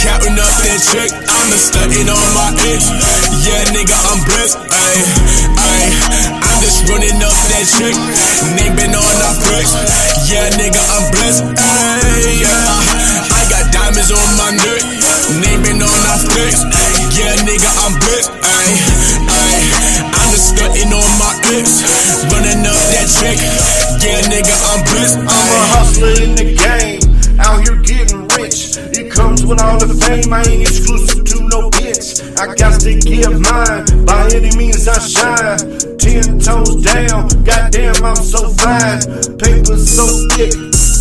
counting 0.00 0.40
up 0.40 0.48
that 0.64 0.80
check. 0.80 1.12
I'm 1.12 1.52
a 1.52 1.58
stunting 1.60 2.08
on 2.08 2.28
my 2.32 2.56
itch. 2.72 2.88
Yeah, 3.44 3.68
nigga, 3.76 3.92
I'm 4.00 4.24
blessed. 4.24 4.56
Ay, 4.64 4.96
ay, 5.60 5.84
I'm 6.40 6.56
just 6.64 6.88
running 6.88 7.20
up 7.20 7.36
that 7.52 7.64
check. 7.68 7.92
Name 8.56 8.72
been 8.72 8.96
on 8.96 9.16
our 9.28 9.36
flex. 9.36 9.76
Yeah, 10.24 10.48
nigga, 10.56 10.80
I'm 10.80 11.04
blessed. 11.12 11.44
Ay, 11.52 12.48
yeah. 12.48 13.28
I 13.28 13.44
got 13.52 13.68
diamonds 13.76 14.08
on 14.08 14.28
my 14.40 14.56
neck, 14.56 14.80
name 15.44 15.60
been 15.60 15.84
on 15.84 16.00
our 16.16 16.20
flex. 16.32 16.64
Yeah, 17.12 17.36
nigga, 17.44 17.68
I'm 17.84 17.92
blessed. 18.00 18.32
Ay 18.40 19.17
running 22.30 22.66
up 22.66 22.78
that 22.94 23.08
check. 23.10 23.38
Yeah, 24.02 24.22
nigga, 24.30 24.54
I'm 24.70 24.80
blessed. 24.86 25.18
I'm 25.18 25.26
a 25.26 25.60
hustler 25.74 26.14
in 26.22 26.34
the 26.38 26.54
game, 26.54 27.02
out 27.40 27.66
here 27.66 27.76
getting 27.82 28.28
rich. 28.38 28.78
It 28.94 29.10
comes 29.10 29.44
with 29.44 29.60
all 29.60 29.78
the 29.78 29.94
fame, 30.06 30.32
I 30.32 30.42
ain't 30.46 30.62
exclusive 30.62 31.24
to 31.24 31.36
no 31.48 31.70
bitch. 31.70 32.22
I 32.38 32.54
got 32.54 32.80
to 32.80 32.94
give 32.94 33.34
mine, 33.40 34.06
by 34.06 34.30
any 34.34 34.54
means 34.56 34.86
I 34.86 34.98
shine. 34.98 35.58
Ten 35.98 36.38
toes 36.38 36.82
down, 36.82 37.28
goddamn, 37.44 37.98
I'm 38.04 38.16
so 38.16 38.48
fine. 38.54 39.00
Paper 39.38 39.76
so 39.76 40.06
thick, 40.38 40.54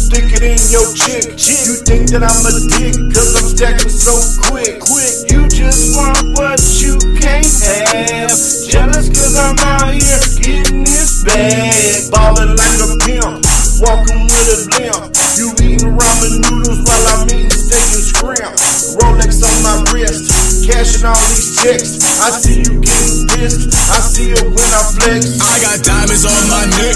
stick 0.08 0.32
it 0.32 0.44
in 0.44 0.62
your 0.72 0.88
chick. 0.96 1.36
You 1.36 1.76
think 1.84 2.16
that 2.16 2.24
I'm 2.24 2.44
a 2.48 2.54
dick, 2.80 2.96
cause 3.12 3.36
I'm 3.36 3.48
stacking 3.52 3.92
so 3.92 4.16
quick. 4.48 4.80
Quick, 4.80 5.28
you 5.28 5.52
just 5.52 6.00
want 6.00 6.40
what 6.40 6.64
you 6.80 6.96
can't 7.20 7.44
have. 7.44 8.32
Jealous 8.72 9.12
cause 9.12 9.36
I'm 9.36 9.60
out 9.60 9.92
here 9.92 10.24
getting 10.40 10.88
this 10.88 11.24
bag. 11.28 12.08
Ballin' 12.08 12.56
like 12.56 12.80
a 12.80 12.88
pimp, 13.04 13.44
walking 13.84 14.24
with 14.32 14.56
a 14.56 14.60
limp. 14.80 15.12
You 15.36 15.52
eating 15.60 15.92
ramen 15.92 16.40
noodles 16.40 16.80
while 16.88 17.06
I'm 17.12 17.28
eating 17.28 17.57
and 17.94 18.04
scrimp. 18.04 18.54
Rolex 19.00 19.44
on 19.44 19.58
my 19.64 19.76
wrist, 19.92 20.32
cashing 20.66 21.06
all 21.06 21.20
these 21.32 21.56
checks. 21.62 22.00
I 22.20 22.32
see 22.34 22.64
you 22.66 22.82
getting 22.82 23.28
pissed, 23.32 23.72
I 23.92 24.00
see 24.02 24.32
it 24.34 24.44
when 24.44 24.70
I 24.74 24.82
flex. 24.96 25.40
I 25.40 25.56
got 25.64 25.78
diamonds 25.86 26.26
on 26.26 26.44
my 26.50 26.66
neck, 26.80 26.96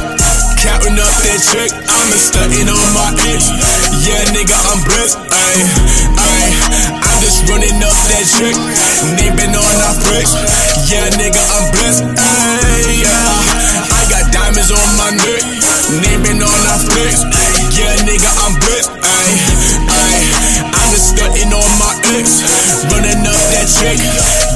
counting 0.59 0.97
up 0.99 1.13
that 1.23 1.39
check. 1.41 1.69
I'm 1.71 2.09
stunting 2.17 2.67
on 2.67 2.87
my 2.95 3.09
ex. 3.31 3.51
Yeah, 4.03 4.23
nigga, 4.33 4.57
I'm 4.71 4.81
blessed. 4.83 5.17
Ay, 5.29 5.57
ay, 6.17 6.45
I'm 6.97 7.17
just 7.21 7.45
running 7.47 7.77
up 7.83 7.97
that 8.11 8.25
check. 8.25 8.55
Name 9.15 9.35
been 9.37 9.53
on 9.55 9.75
our 9.87 9.95
flex. 10.01 10.33
Yeah, 10.89 11.07
nigga, 11.15 11.39
I'm 11.39 11.65
blessed. 11.77 12.03
Ay, 12.17 13.05
yeah. 13.05 13.91
I 13.95 14.01
got 14.09 14.23
diamonds 14.33 14.71
on 14.71 14.89
my 14.97 15.11
neck, 15.13 15.43
name 16.03 16.21
been 16.25 16.41
on 16.41 16.61
our 16.73 16.81
flex. 16.83 17.40
Ex, 22.39 22.85
running 22.87 23.25
up 23.27 23.41
that 23.51 23.67
check. 23.67 23.99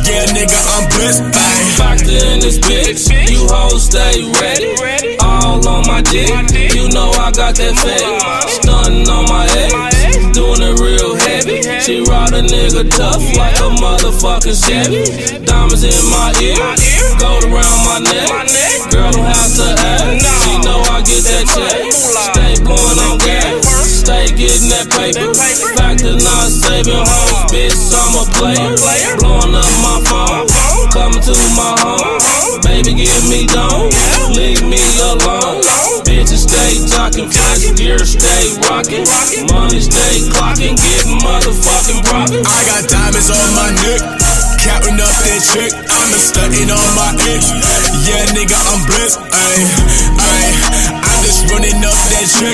Yeah, 0.07 0.25
nigga, 0.31 0.59
I'm 0.77 0.85
blessed. 0.95 1.23
Ay. 1.35 1.61
Factor 1.75 2.19
in 2.31 2.39
this 2.39 2.57
bitch, 2.59 3.09
you 3.29 3.47
hoes 3.51 3.85
stay 3.91 4.23
ready. 4.39 5.17
All 5.19 5.59
on 5.67 5.83
my 5.87 6.01
dick, 6.01 6.29
you 6.73 6.87
know 6.89 7.11
I 7.11 7.31
got 7.31 7.55
that 7.55 7.75
fat. 7.75 8.03
Stunning 8.47 9.09
on 9.09 9.25
my 9.27 9.43
ex, 9.59 9.73
doing 10.31 10.61
it 10.61 10.79
real 10.79 11.15
heavy. 11.15 11.59
She 11.83 11.99
ride 12.07 12.33
a 12.33 12.41
nigga 12.41 12.87
tough 12.95 13.21
like 13.35 13.57
a 13.59 13.69
motherfucking 13.75 14.55
Chevy. 14.55 15.43
Diamonds 15.43 15.83
in 15.83 15.99
my 16.07 16.31
ear, 16.39 16.55
gold 17.19 17.43
around 17.51 17.79
my 17.83 17.99
neck. 18.07 18.29
Girl 18.93 19.11
don't 19.11 19.27
have 19.27 19.51
to 19.59 19.67
ask, 19.83 20.23
she 20.45 20.53
know 20.63 20.79
I 20.87 21.03
get 21.03 21.21
that 21.27 21.45
check. 21.51 21.91
Stay 21.91 22.55
blowing 22.63 22.99
on 23.03 23.17
gas, 23.19 23.44
stay 24.25 24.35
getting 24.35 24.69
that 24.69 24.89
paper. 24.89 25.33
Factor 25.77 26.17
not 26.17 26.49
saving 26.49 26.97
hoes, 26.97 27.45
bitch, 27.53 27.77
I'm 27.93 28.13
a 28.17 28.23
player. 28.33 28.73
Blowing 29.21 29.53
up 29.53 29.69
my 29.85 29.97
phone, 30.09 30.47
coming 30.89 31.21
to 31.21 31.35
my 31.53 31.73
home. 31.77 32.61
Baby, 32.65 33.05
give 33.05 33.23
me 33.29 33.45
dome, 33.45 33.93
leave 34.33 34.63
me 34.65 34.81
alone. 35.13 35.61
Bitches 36.05 36.49
stay 36.49 36.81
talking, 36.89 37.29
flash 37.29 37.65
gear 37.77 38.01
stay 38.01 38.57
rocking. 38.65 39.05
Money 39.53 39.81
stay 39.81 40.25
clocking, 40.33 40.75
getting 40.77 41.19
motherfucking 41.21 42.01
profit. 42.05 42.41
I 42.45 42.59
got 42.65 42.89
diamonds 42.89 43.29
on 43.29 43.49
my 43.53 43.69
neck, 43.85 44.01
counting 44.61 44.97
up 45.01 45.13
that 45.21 45.41
check. 45.53 45.71
I'm 45.85 46.09
a 46.13 46.19
stunting 46.19 46.71
on 46.71 46.89
my 46.97 47.13
ex. 47.29 47.53
Yeah, 48.05 48.25
nigga, 48.33 48.57
I'm 48.57 48.81
blessed. 48.89 49.19
Ay, 49.33 49.59
ay, 50.17 50.45
I'm 51.01 51.04
just 51.25 51.49
running 51.49 51.81
up 51.81 51.97
that 52.13 52.27
check. 52.29 52.53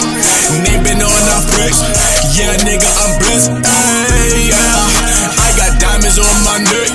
Name 0.63 0.79
been 0.87 1.03
on 1.03 1.23
our 1.35 1.43
flex. 1.51 1.83
Yeah, 2.31 2.55
nigga, 2.63 2.87
I'm 2.87 3.19
blessed. 3.19 3.51
Ay, 3.67 4.47
yeah. 4.47 5.35
I 5.35 5.47
got 5.59 5.75
diamonds 5.83 6.15
on 6.15 6.35
my 6.47 6.57
neck, 6.63 6.89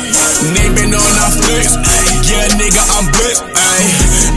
name 0.56 0.72
been 0.72 0.96
on 0.96 1.14
our 1.20 1.32
flex. 1.36 1.76
Yeah, 2.24 2.48
nigga, 2.56 2.80
I'm 2.96 3.12
blessed. 3.12 3.44
Ay, 3.52 3.84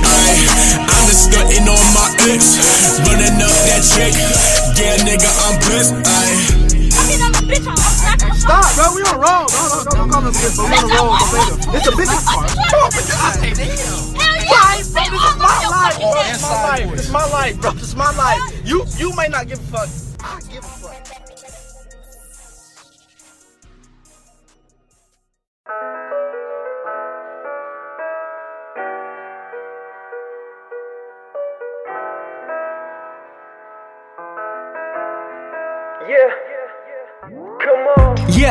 ay, 0.04 0.36
I'm 0.84 1.04
just 1.08 1.32
stunting 1.32 1.64
on 1.64 1.86
my 1.96 2.12
ex, 2.28 2.60
running 3.08 3.40
up 3.40 3.56
that 3.72 3.88
check. 3.88 4.12
Yeah, 4.76 5.00
nigga, 5.08 5.32
I'm 5.48 5.56
blessed. 5.64 5.96
Ay. 6.04 6.68
Stop, 8.36 8.76
bro. 8.76 8.96
We 8.96 9.02
on 9.04 9.16
a 9.16 9.20
roll. 9.20 9.48
No, 9.48 9.62
no, 9.68 9.84
no, 9.84 9.92
don't 9.92 10.10
call 10.10 10.24
us 10.28 10.36
bitch, 10.38 10.56
but 10.58 10.68
we 10.68 10.76
on 10.76 10.92
roll. 10.92 11.16
It's 11.76 11.88
a 11.88 11.96
business 11.96 12.24
card. 12.28 12.50
Come 12.52 12.84
on, 14.96 15.40
bitch. 15.40 16.00
Why. 16.10 16.26
This 16.26 16.38
is 16.38 16.42
my 16.42 16.42
life, 16.42 16.42
bro. 16.42 16.42
This 16.42 16.42
is 16.42 16.42
my 16.42 16.66
life. 16.66 16.92
This 16.92 17.06
is 17.06 17.12
my 17.12 17.26
life, 17.26 17.62
bro. 17.62 17.72
This 17.72 17.84
is 17.84 17.96
my 17.96 18.12
life. 18.16 18.68
You, 18.68 18.86
you 18.98 19.16
may 19.16 19.28
not 19.28 19.48
give 19.48 19.60
a 19.60 19.64
fuck. 19.64 19.90
I 20.22 20.42
give 20.52 20.64
a 20.64 20.68
fuck. 20.68 20.96
Yeah, 36.08 36.34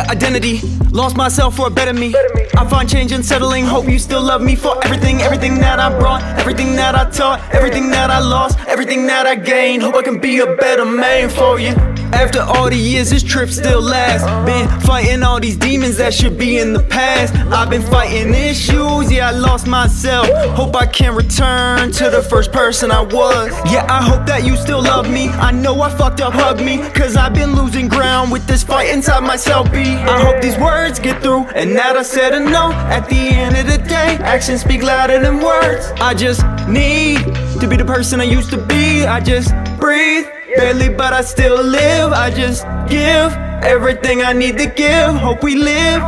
identity. 0.08 0.60
Lost 0.90 1.16
myself 1.16 1.56
for 1.56 1.66
a 1.66 1.70
better 1.70 1.92
me. 1.92 2.14
I 2.56 2.66
find 2.68 2.88
change 2.88 3.12
and 3.12 3.24
settling. 3.24 3.64
Hope 3.64 3.88
you 3.88 3.98
still 3.98 4.22
love 4.22 4.42
me 4.42 4.56
for 4.56 4.82
everything, 4.84 5.20
everything 5.20 5.58
that 5.60 5.78
I 5.78 5.96
brought, 5.98 6.22
everything 6.38 6.76
that 6.76 6.94
I 6.94 7.10
taught, 7.10 7.40
everything 7.54 7.90
that 7.90 8.10
I 8.10 8.20
lost, 8.20 8.58
everything 8.66 9.06
that 9.06 9.26
I 9.26 9.34
gained. 9.34 9.82
Hope 9.82 9.94
I 9.94 10.02
can 10.02 10.18
be 10.20 10.38
a 10.40 10.56
better 10.56 10.84
man 10.84 11.30
for 11.30 11.60
you. 11.60 11.97
After 12.12 12.40
all 12.40 12.68
the 12.70 12.76
years, 12.76 13.10
this 13.10 13.22
trip 13.22 13.50
still 13.50 13.80
lasts. 13.80 14.26
Been 14.46 14.68
fighting 14.80 15.22
all 15.22 15.40
these 15.40 15.56
demons 15.56 15.96
that 15.98 16.14
should 16.14 16.38
be 16.38 16.58
in 16.58 16.72
the 16.72 16.82
past. 16.82 17.34
I've 17.52 17.70
been 17.70 17.82
fighting 17.82 18.34
issues, 18.34 19.12
yeah, 19.12 19.28
I 19.28 19.30
lost 19.32 19.66
myself. 19.66 20.26
Hope 20.56 20.74
I 20.76 20.86
can 20.86 21.14
return 21.14 21.92
to 21.92 22.10
the 22.10 22.22
first 22.22 22.52
person 22.52 22.90
I 22.90 23.02
was. 23.02 23.52
Yeah, 23.72 23.86
I 23.88 24.02
hope 24.02 24.26
that 24.26 24.44
you 24.44 24.56
still 24.56 24.82
love 24.82 25.10
me. 25.10 25.28
I 25.28 25.52
know 25.52 25.80
I 25.80 25.90
fucked 25.90 26.20
up, 26.20 26.32
hug 26.32 26.60
me. 26.60 26.78
Cause 26.90 27.16
I've 27.16 27.34
been 27.34 27.54
losing 27.54 27.88
ground 27.88 28.32
with 28.32 28.46
this 28.46 28.62
fight 28.62 28.88
inside 28.88 29.22
myself. 29.22 29.70
Be 29.70 29.84
I 29.84 30.20
hope 30.20 30.40
these 30.42 30.58
words 30.58 30.98
get 30.98 31.22
through. 31.22 31.44
And 31.54 31.76
that 31.76 31.96
I 31.96 32.02
said 32.02 32.34
enough. 32.34 32.72
At 32.72 33.08
the 33.08 33.16
end 33.16 33.56
of 33.56 33.66
the 33.66 33.78
day, 33.86 34.18
actions 34.22 34.62
speak 34.62 34.82
louder 34.82 35.18
than 35.18 35.40
words. 35.40 35.92
I 36.00 36.14
just 36.14 36.42
need 36.68 37.18
to 37.60 37.66
be 37.68 37.76
the 37.76 37.84
person 37.84 38.20
I 38.20 38.24
used 38.24 38.50
to 38.50 38.58
be. 38.58 39.06
I 39.06 39.20
just 39.20 39.52
breathe. 39.78 40.26
Barely, 40.58 40.88
but 40.88 41.12
I 41.12 41.20
still 41.20 41.62
live. 41.62 42.10
I 42.12 42.30
just 42.30 42.64
give 42.88 43.32
everything 43.62 44.22
I 44.24 44.32
need 44.32 44.58
to 44.58 44.66
give. 44.66 45.14
Hope 45.14 45.44
we 45.44 45.54
live 45.54 46.02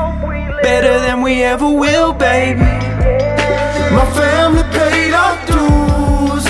better 0.60 0.98
than 0.98 1.22
we 1.22 1.44
ever 1.44 1.70
will, 1.70 2.12
baby. 2.12 2.58
My 2.58 4.06
family 4.12 4.64
paid 4.74 5.12
our 5.14 5.36
dues. 5.46 6.44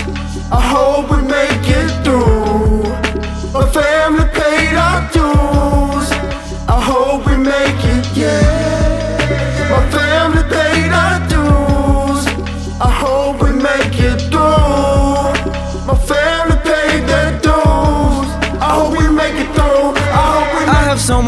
I 0.51 0.61
hope 0.73 1.20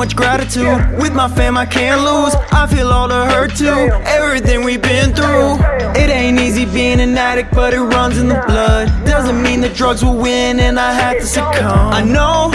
much 0.03 0.17
gratitude. 0.17 0.99
With 0.99 1.15
my 1.15 1.29
fam, 1.29 1.57
I 1.57 1.65
can't 1.65 2.01
lose. 2.01 2.35
I 2.51 2.67
feel 2.67 2.89
all 2.89 3.07
the 3.07 3.25
hurt 3.27 3.55
too. 3.55 3.89
Everything 4.05 4.65
we've 4.65 4.83
been 4.83 5.15
through. 5.15 5.59
It 5.95 6.11
ain't 6.11 6.41
easy 6.41 6.65
being 6.65 6.99
an 6.99 7.17
addict, 7.17 7.53
but 7.53 7.73
it 7.73 7.81
runs 7.81 8.19
in 8.19 8.27
the 8.27 8.43
blood. 8.49 8.89
Doesn't 9.07 9.41
mean 9.41 9.61
the 9.61 9.69
drugs 9.69 10.05
will 10.05 10.17
win 10.17 10.59
and 10.59 10.81
I 10.81 10.93
have 10.93 11.19
to 11.21 11.27
succumb. 11.27 11.93
I 11.93 12.03
know 12.03 12.51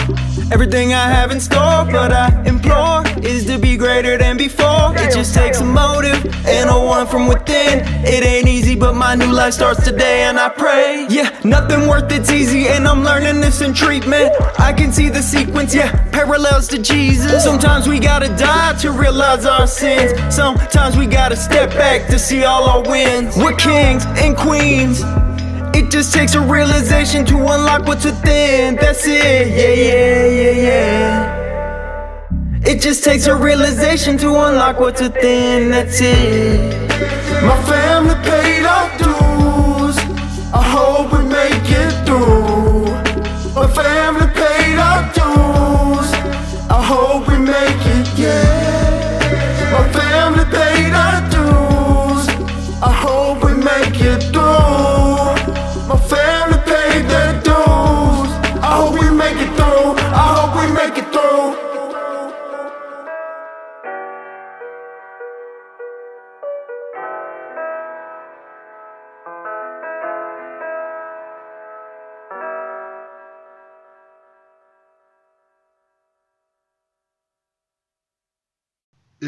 everything 0.52 0.94
I 0.94 1.10
have 1.10 1.32
in 1.32 1.40
store, 1.40 1.86
but 1.92 2.12
I 2.12 2.44
implore 2.46 3.04
is 3.26 3.46
to 3.46 3.58
be 3.58 3.78
greater 3.78 4.18
than 4.18 4.38
before. 4.38 4.94
It 4.96 5.14
just 5.14 5.34
takes 5.34 5.60
a 5.60 5.66
motive 5.66 6.26
and 6.46 6.70
a 6.70 6.80
one 6.80 7.08
from 7.08 7.28
within. 7.28 7.82
It 8.06 8.24
ain't 8.26 8.48
easy, 8.48 8.76
but 8.76 8.94
my 8.94 9.16
new 9.16 9.32
life 9.32 9.54
starts 9.54 9.84
today, 9.84 10.24
and 10.24 10.40
I 10.40 10.50
pray. 10.50 11.08
Yeah, 11.10 11.38
nothing 11.44 11.88
worth 11.88 12.12
it's 12.12 12.32
easy, 12.32 12.68
and 12.68 12.88
I'm 12.88 13.04
learning 13.04 13.42
this 13.42 13.62
in 13.62 13.74
treatment. 13.74 14.32
I 14.60 14.74
can 14.74 14.92
see 14.92 15.10
the 15.10 15.22
sequence, 15.22 15.76
yeah, 15.76 15.92
parallels 16.12 16.68
to 16.70 16.78
Jesus. 16.78 17.44
Sometimes 17.44 17.88
we 17.88 18.00
gotta 18.00 18.30
die 18.38 18.74
to 18.80 18.92
realize 18.92 19.46
our 19.46 19.68
sins. 19.68 20.12
Sometimes 20.34 20.96
we 20.98 21.06
gotta 21.06 21.36
step 21.36 21.72
back 21.72 22.08
to 22.08 22.18
see 22.18 22.44
all 22.44 22.64
our 22.70 22.90
wins. 22.90 23.36
We're 23.38 23.56
kings 23.56 24.06
and 24.18 24.36
queens. 24.38 25.04
It 25.88 25.92
just 25.92 26.14
takes 26.14 26.36
a 26.36 26.42
realization 26.42 27.26
to 27.28 27.38
unlock 27.38 27.88
what's 27.88 28.04
within. 28.04 28.76
That's 28.76 29.08
it, 29.08 29.48
yeah, 29.48 29.72
yeah, 29.72 30.26
yeah, 30.28 30.68
yeah. 30.68 32.60
It 32.66 32.82
just 32.82 33.06
takes 33.06 33.26
a 33.28 33.34
realization 33.34 34.18
to 34.18 34.28
unlock 34.28 34.82
what's 34.82 35.02
within. 35.02 35.72
That's 35.72 36.02
it. 36.02 36.90
My 37.42 37.56
family 37.64 38.16
paid 38.30 38.66
our 38.66 38.90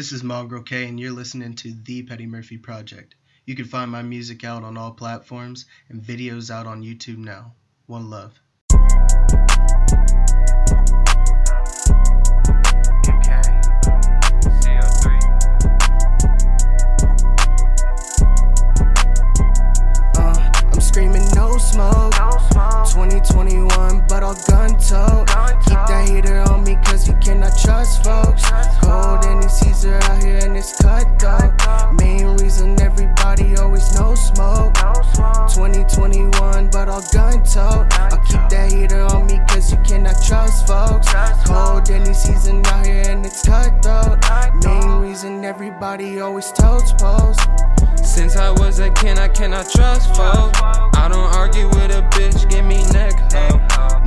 This 0.00 0.12
is 0.12 0.24
Mongrel 0.24 0.62
K, 0.62 0.88
and 0.88 0.98
you're 0.98 1.12
listening 1.12 1.52
to 1.56 1.74
The 1.84 2.04
Petty 2.04 2.24
Murphy 2.24 2.56
Project. 2.56 3.16
You 3.44 3.54
can 3.54 3.66
find 3.66 3.90
my 3.90 4.00
music 4.00 4.44
out 4.44 4.62
on 4.62 4.78
all 4.78 4.92
platforms 4.92 5.66
and 5.90 6.00
videos 6.00 6.50
out 6.50 6.66
on 6.66 6.82
YouTube 6.82 7.18
now. 7.18 7.52
One 7.84 8.08
love. 8.08 8.40
Smoke. 21.60 22.12
2021, 22.90 24.04
but 24.08 24.22
all 24.22 24.34
gun 24.48 24.70
tote. 24.78 25.28
Keep 25.64 25.80
that 25.86 26.08
heater 26.08 26.40
on 26.50 26.64
me, 26.64 26.76
cause 26.84 27.06
you 27.06 27.14
cannot 27.22 27.56
trust 27.58 28.02
folks. 28.02 28.42
Cold 28.82 29.24
any 29.26 29.48
Caesar 29.48 29.98
out 30.04 30.22
here 30.22 30.38
and 30.42 30.56
it's 30.56 30.76
cutthroat. 30.80 31.52
Main 32.00 32.26
reason 32.38 32.80
everybody 32.80 33.56
always 33.56 33.94
no 33.94 34.14
smoke. 34.14 34.74
2021, 35.54 36.70
but 36.70 36.88
all 36.88 37.02
gun 37.12 37.42
tote. 37.44 37.86
I'll 37.98 38.18
keep 38.24 38.48
that 38.50 38.72
heater 38.72 39.02
on 39.02 39.26
me, 39.26 39.40
cause 39.48 39.70
you 39.70 39.78
cannot 39.78 40.16
trust 40.26 40.66
folks. 40.66 41.08
Cold 41.46 41.90
any 41.90 42.14
season 42.14 42.64
out 42.66 42.86
here 42.86 43.04
and 43.08 43.24
it's 43.24 43.42
cutthroat. 43.46 44.18
Main 44.64 45.00
reason 45.00 45.44
everybody 45.44 46.20
always 46.20 46.50
totes 46.52 46.92
post. 46.92 47.40
Since 48.02 48.36
I 48.36 48.50
was 48.50 48.80
a 48.80 48.90
kid, 48.90 49.18
I 49.18 49.28
cannot 49.28 49.70
trust 49.70 50.14
folks. 50.16 50.58
I 50.62 51.08
don't 51.08 51.32
argue 51.34 51.49
with 51.58 51.90
a 51.90 52.02
bitch, 52.10 52.48
give 52.48 52.64
me 52.64 52.82
neck. 52.92 53.14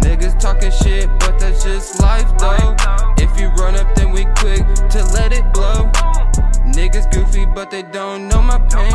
Niggas 0.01 0.39
talking 0.39 0.71
shit, 0.71 1.09
but 1.19 1.39
that's 1.39 1.63
just 1.63 1.99
life 2.01 2.37
though. 2.37 2.75
If 3.17 3.39
you 3.39 3.49
run 3.61 3.75
up, 3.75 3.93
then 3.95 4.11
we 4.11 4.25
quick 4.37 4.63
to 4.89 5.03
let 5.13 5.33
it 5.33 5.51
blow. 5.53 5.91
Niggas 6.73 7.11
goofy, 7.11 7.45
but 7.45 7.69
they 7.69 7.83
don't 7.83 8.27
know 8.27 8.41
my 8.41 8.59
pain. 8.59 8.91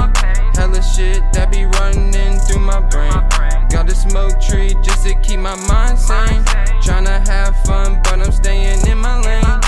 Hella 0.55 0.83
shit 0.83 1.23
that 1.33 1.53
be 1.53 1.65
running 1.65 2.39
through 2.41 2.61
my 2.61 2.81
brain. 2.81 3.13
Got 3.69 3.91
a 3.91 3.95
smoke 3.95 4.41
tree 4.41 4.75
just 4.83 5.07
to 5.07 5.15
keep 5.21 5.41
my 5.41 5.55
mind 5.67 5.99
sane. 5.99 6.43
Tryna 6.83 7.27
have 7.29 7.55
fun, 7.65 8.01
but 8.05 8.21
I'm 8.21 8.33
staying 8.33 8.87
in 8.89 8.99
my 8.99 9.21
lane. 9.21 9.61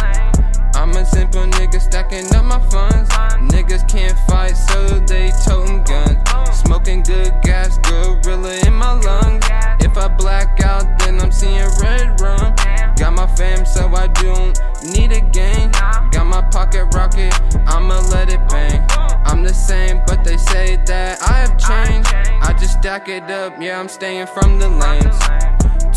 I'm 0.74 0.90
a 0.96 1.04
simple 1.04 1.42
nigga 1.42 1.80
stacking 1.80 2.34
up 2.34 2.44
my 2.44 2.60
funds. 2.70 3.10
Niggas 3.52 3.88
can't 3.88 4.18
fight, 4.26 4.56
so 4.56 4.98
they 5.00 5.30
toting 5.44 5.82
guns. 5.84 6.29
Smoking 6.70 7.02
good 7.02 7.34
gas, 7.42 7.78
gorilla 7.78 8.54
in 8.64 8.74
my 8.74 8.92
lungs. 8.92 9.44
If 9.80 9.96
I 9.96 10.06
black 10.06 10.60
out, 10.60 11.00
then 11.00 11.20
I'm 11.20 11.32
seeing 11.32 11.66
red 11.82 12.20
rum. 12.20 12.54
Got 12.94 13.14
my 13.14 13.26
fam, 13.26 13.66
so 13.66 13.88
I 13.88 14.06
don't 14.06 14.56
need 14.84 15.10
a 15.10 15.20
gang. 15.20 15.72
Got 16.12 16.26
my 16.26 16.42
pocket 16.42 16.84
rocket, 16.94 17.34
I'ma 17.66 17.98
let 18.12 18.32
it 18.32 18.48
bang. 18.48 18.86
I'm 19.24 19.42
the 19.42 19.52
same, 19.52 20.00
but 20.06 20.22
they 20.22 20.36
say 20.36 20.76
that 20.86 21.20
I 21.20 21.40
have 21.40 21.58
changed. 21.58 22.08
I 22.40 22.52
just 22.52 22.78
stack 22.78 23.08
it 23.08 23.28
up, 23.28 23.60
yeah, 23.60 23.80
I'm 23.80 23.88
staying 23.88 24.28
from 24.28 24.60
the 24.60 24.68
lanes. 24.68 25.39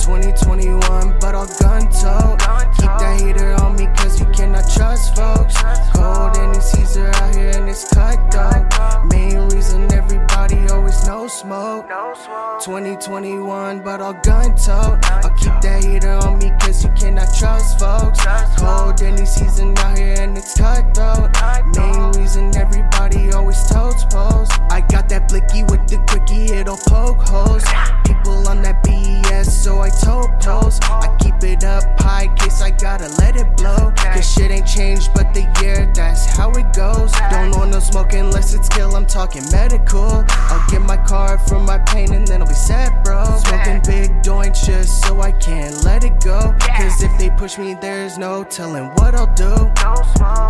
2021, 0.04 1.18
but 1.22 1.34
all 1.34 1.48
gun 1.62 1.84
tote. 1.90 2.38
Keep 2.76 2.92
that 3.00 3.22
heater 3.22 3.54
on 3.64 3.78
me, 3.78 3.88
cause 3.96 4.20
you 4.20 4.26
cannot 4.34 4.70
trust 4.70 5.16
folks. 5.16 5.56
Cold 5.96 6.36
any 6.38 6.60
Caesar 6.60 7.08
out 7.08 7.34
here 7.34 7.52
and 7.56 7.70
it's 7.70 7.88
cutthroat. 7.94 8.68
Main 9.14 9.48
reason 9.56 9.90
everybody 9.94 10.68
always 10.68 11.08
no 11.08 11.28
smoke. 11.28 11.88
2021, 12.60 13.80
but 13.82 14.02
all 14.02 14.12
gun 14.14 14.54
tote. 14.58 15.00
I'll 15.10 15.30
keep 15.38 15.56
that 15.62 15.86
heater 15.86 16.12
on 16.12 16.38
me, 16.40 16.52
cause 16.60 16.84
you 16.84 16.92
cannot 17.00 17.34
trust 17.34 17.80
folks. 17.80 18.20
Cold 18.60 19.02
any 19.02 19.26
season 19.26 19.74
out 19.78 19.98
here 19.98 20.18
and 20.20 20.38
it's 20.38 20.58
cutthroat. 20.58 21.32
Main 21.78 22.12
reason 22.20 22.54
everybody 22.58 23.32
always 23.32 23.62
totes 23.70 24.04
post. 24.04 24.52
I 24.70 24.82
got 24.82 25.08
that 25.10 25.30
blicky 25.30 25.64
with 25.64 25.88
the 25.88 26.04
quickie, 26.10 26.52
it'll 26.52 26.76
poke 26.76 27.22
holes. 27.22 27.64
People 28.04 28.48
on 28.50 28.62
that 28.64 28.84
BS, 28.84 29.50
so 29.50 29.80
I 29.80 29.93
post. 30.44 30.84
I 30.84 31.16
keep 31.20 31.36
it 31.44 31.64
up 31.64 31.84
high, 32.00 32.28
case 32.36 32.62
I 32.62 32.72
gotta 32.72 33.08
let 33.20 33.36
it 33.36 33.56
blow. 33.58 33.92
Cause 33.96 34.32
shit 34.32 34.52
ain't 34.52 34.68
changed, 34.68 35.10
but 35.14 35.34
the 35.34 35.42
year, 35.62 35.92
that's 35.94 36.26
how 36.26 36.52
it 36.52 36.74
goes. 36.74 37.12
Don't 37.32 37.52
want 37.52 37.72
no 37.72 37.80
smoke 37.80 38.14
unless 38.14 38.54
it's 38.54 38.70
kill, 38.70 38.96
I'm 38.96 39.06
talking 39.06 39.44
medical. 39.52 40.24
I'll 40.30 40.70
get 40.70 40.82
my 40.82 40.98
card 40.98 41.42
for 41.42 41.60
my 41.60 41.80
pain 41.80 42.14
and 42.14 42.28
then 42.28 42.42
I'll 42.42 42.48
be 42.48 42.54
set, 42.54 43.04
bro. 43.04 43.24
Smoking 43.46 43.82
big 43.86 44.24
joints 44.24 44.66
just 44.66 45.02
so 45.04 45.22
I 45.22 45.32
can't 45.32 45.84
let 45.84 46.04
it 46.04 46.20
go. 46.22 46.56
Cause 46.78 47.02
if 47.02 47.18
they 47.18 47.30
push 47.32 47.58
me, 47.58 47.76
there's 47.82 48.18
no 48.18 48.44
telling 48.44 48.88
what 48.96 49.16
I'll 49.16 49.34
do. 49.34 49.56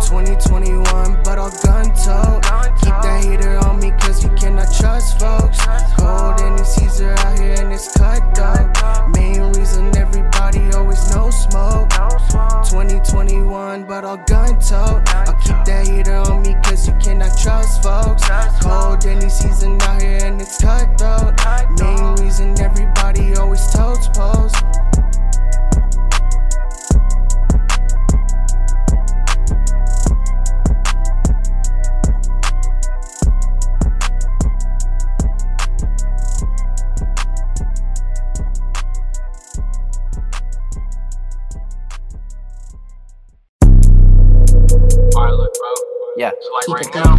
2021, 0.08 1.22
but 1.22 1.38
I'll 1.38 1.50
gun 1.62 1.86
tote. 1.94 2.42
Keep 2.82 2.96
that 3.02 3.24
heater 3.24 3.58
on 3.66 3.78
me, 3.80 3.92
cause 4.00 4.22
you 4.22 4.30
cannot 4.30 4.72
trust 4.74 5.18
folks. 5.18 5.58
Cold 5.96 6.40
any 6.40 6.64
Caesar 6.64 7.14
out 7.18 7.38
here 7.38 7.54
and 7.58 7.72
it's 7.72 7.96
cutthroat. 7.96 8.74
Main 9.34 9.52
reason 9.54 9.96
everybody 9.96 10.60
always 10.74 11.10
no 11.10 11.28
smoke. 11.30 11.90
2021, 11.90 13.84
but 13.84 14.04
I'll 14.04 14.16
gun 14.16 14.60
tote. 14.60 15.08
I'll 15.12 15.34
keep 15.34 15.64
that 15.66 15.88
heater 15.88 16.14
on 16.14 16.42
me, 16.42 16.54
cause 16.62 16.86
you 16.86 16.94
cannot 17.02 17.36
trust 17.36 17.82
folks. 17.82 18.22
Cold 18.62 19.04
any 19.06 19.28
season 19.28 19.80
out 19.82 20.00
here 20.00 20.20
and 20.22 20.40
it's 20.40 20.58
cutthroat. 20.60 21.34
Main 21.80 22.14
reason 22.24 22.60
everybody 22.60 23.34
always 23.34 23.66
totes 23.72 24.06
post. 24.08 24.54
Alright, 45.16 45.34
look, 45.34 45.54
bro. 45.54 45.72
Yeah. 46.16 46.32
So 46.40 46.52
like 46.52 46.68
right 46.68 46.94
now, 46.94 47.14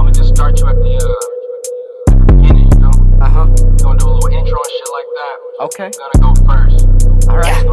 I'ma 0.00 0.10
just 0.10 0.34
start 0.34 0.58
you 0.58 0.66
at 0.66 0.74
the 0.74 0.96
uh 0.96 2.12
at 2.12 2.18
the 2.18 2.34
beginning, 2.34 2.68
you 2.72 2.78
know? 2.80 2.90
Uh 3.24 3.28
huh. 3.28 3.46
Gonna 3.78 3.98
do 3.98 4.08
a 4.08 4.10
little 4.10 4.26
intro 4.26 4.58
and 4.58 4.72
shit 4.74 4.90
like 4.92 5.06
that. 5.14 5.36
Okay. 5.60 5.90
Gonna 5.98 6.18
go 6.18 6.34
first. 6.44 6.86
Alright. 7.28 7.64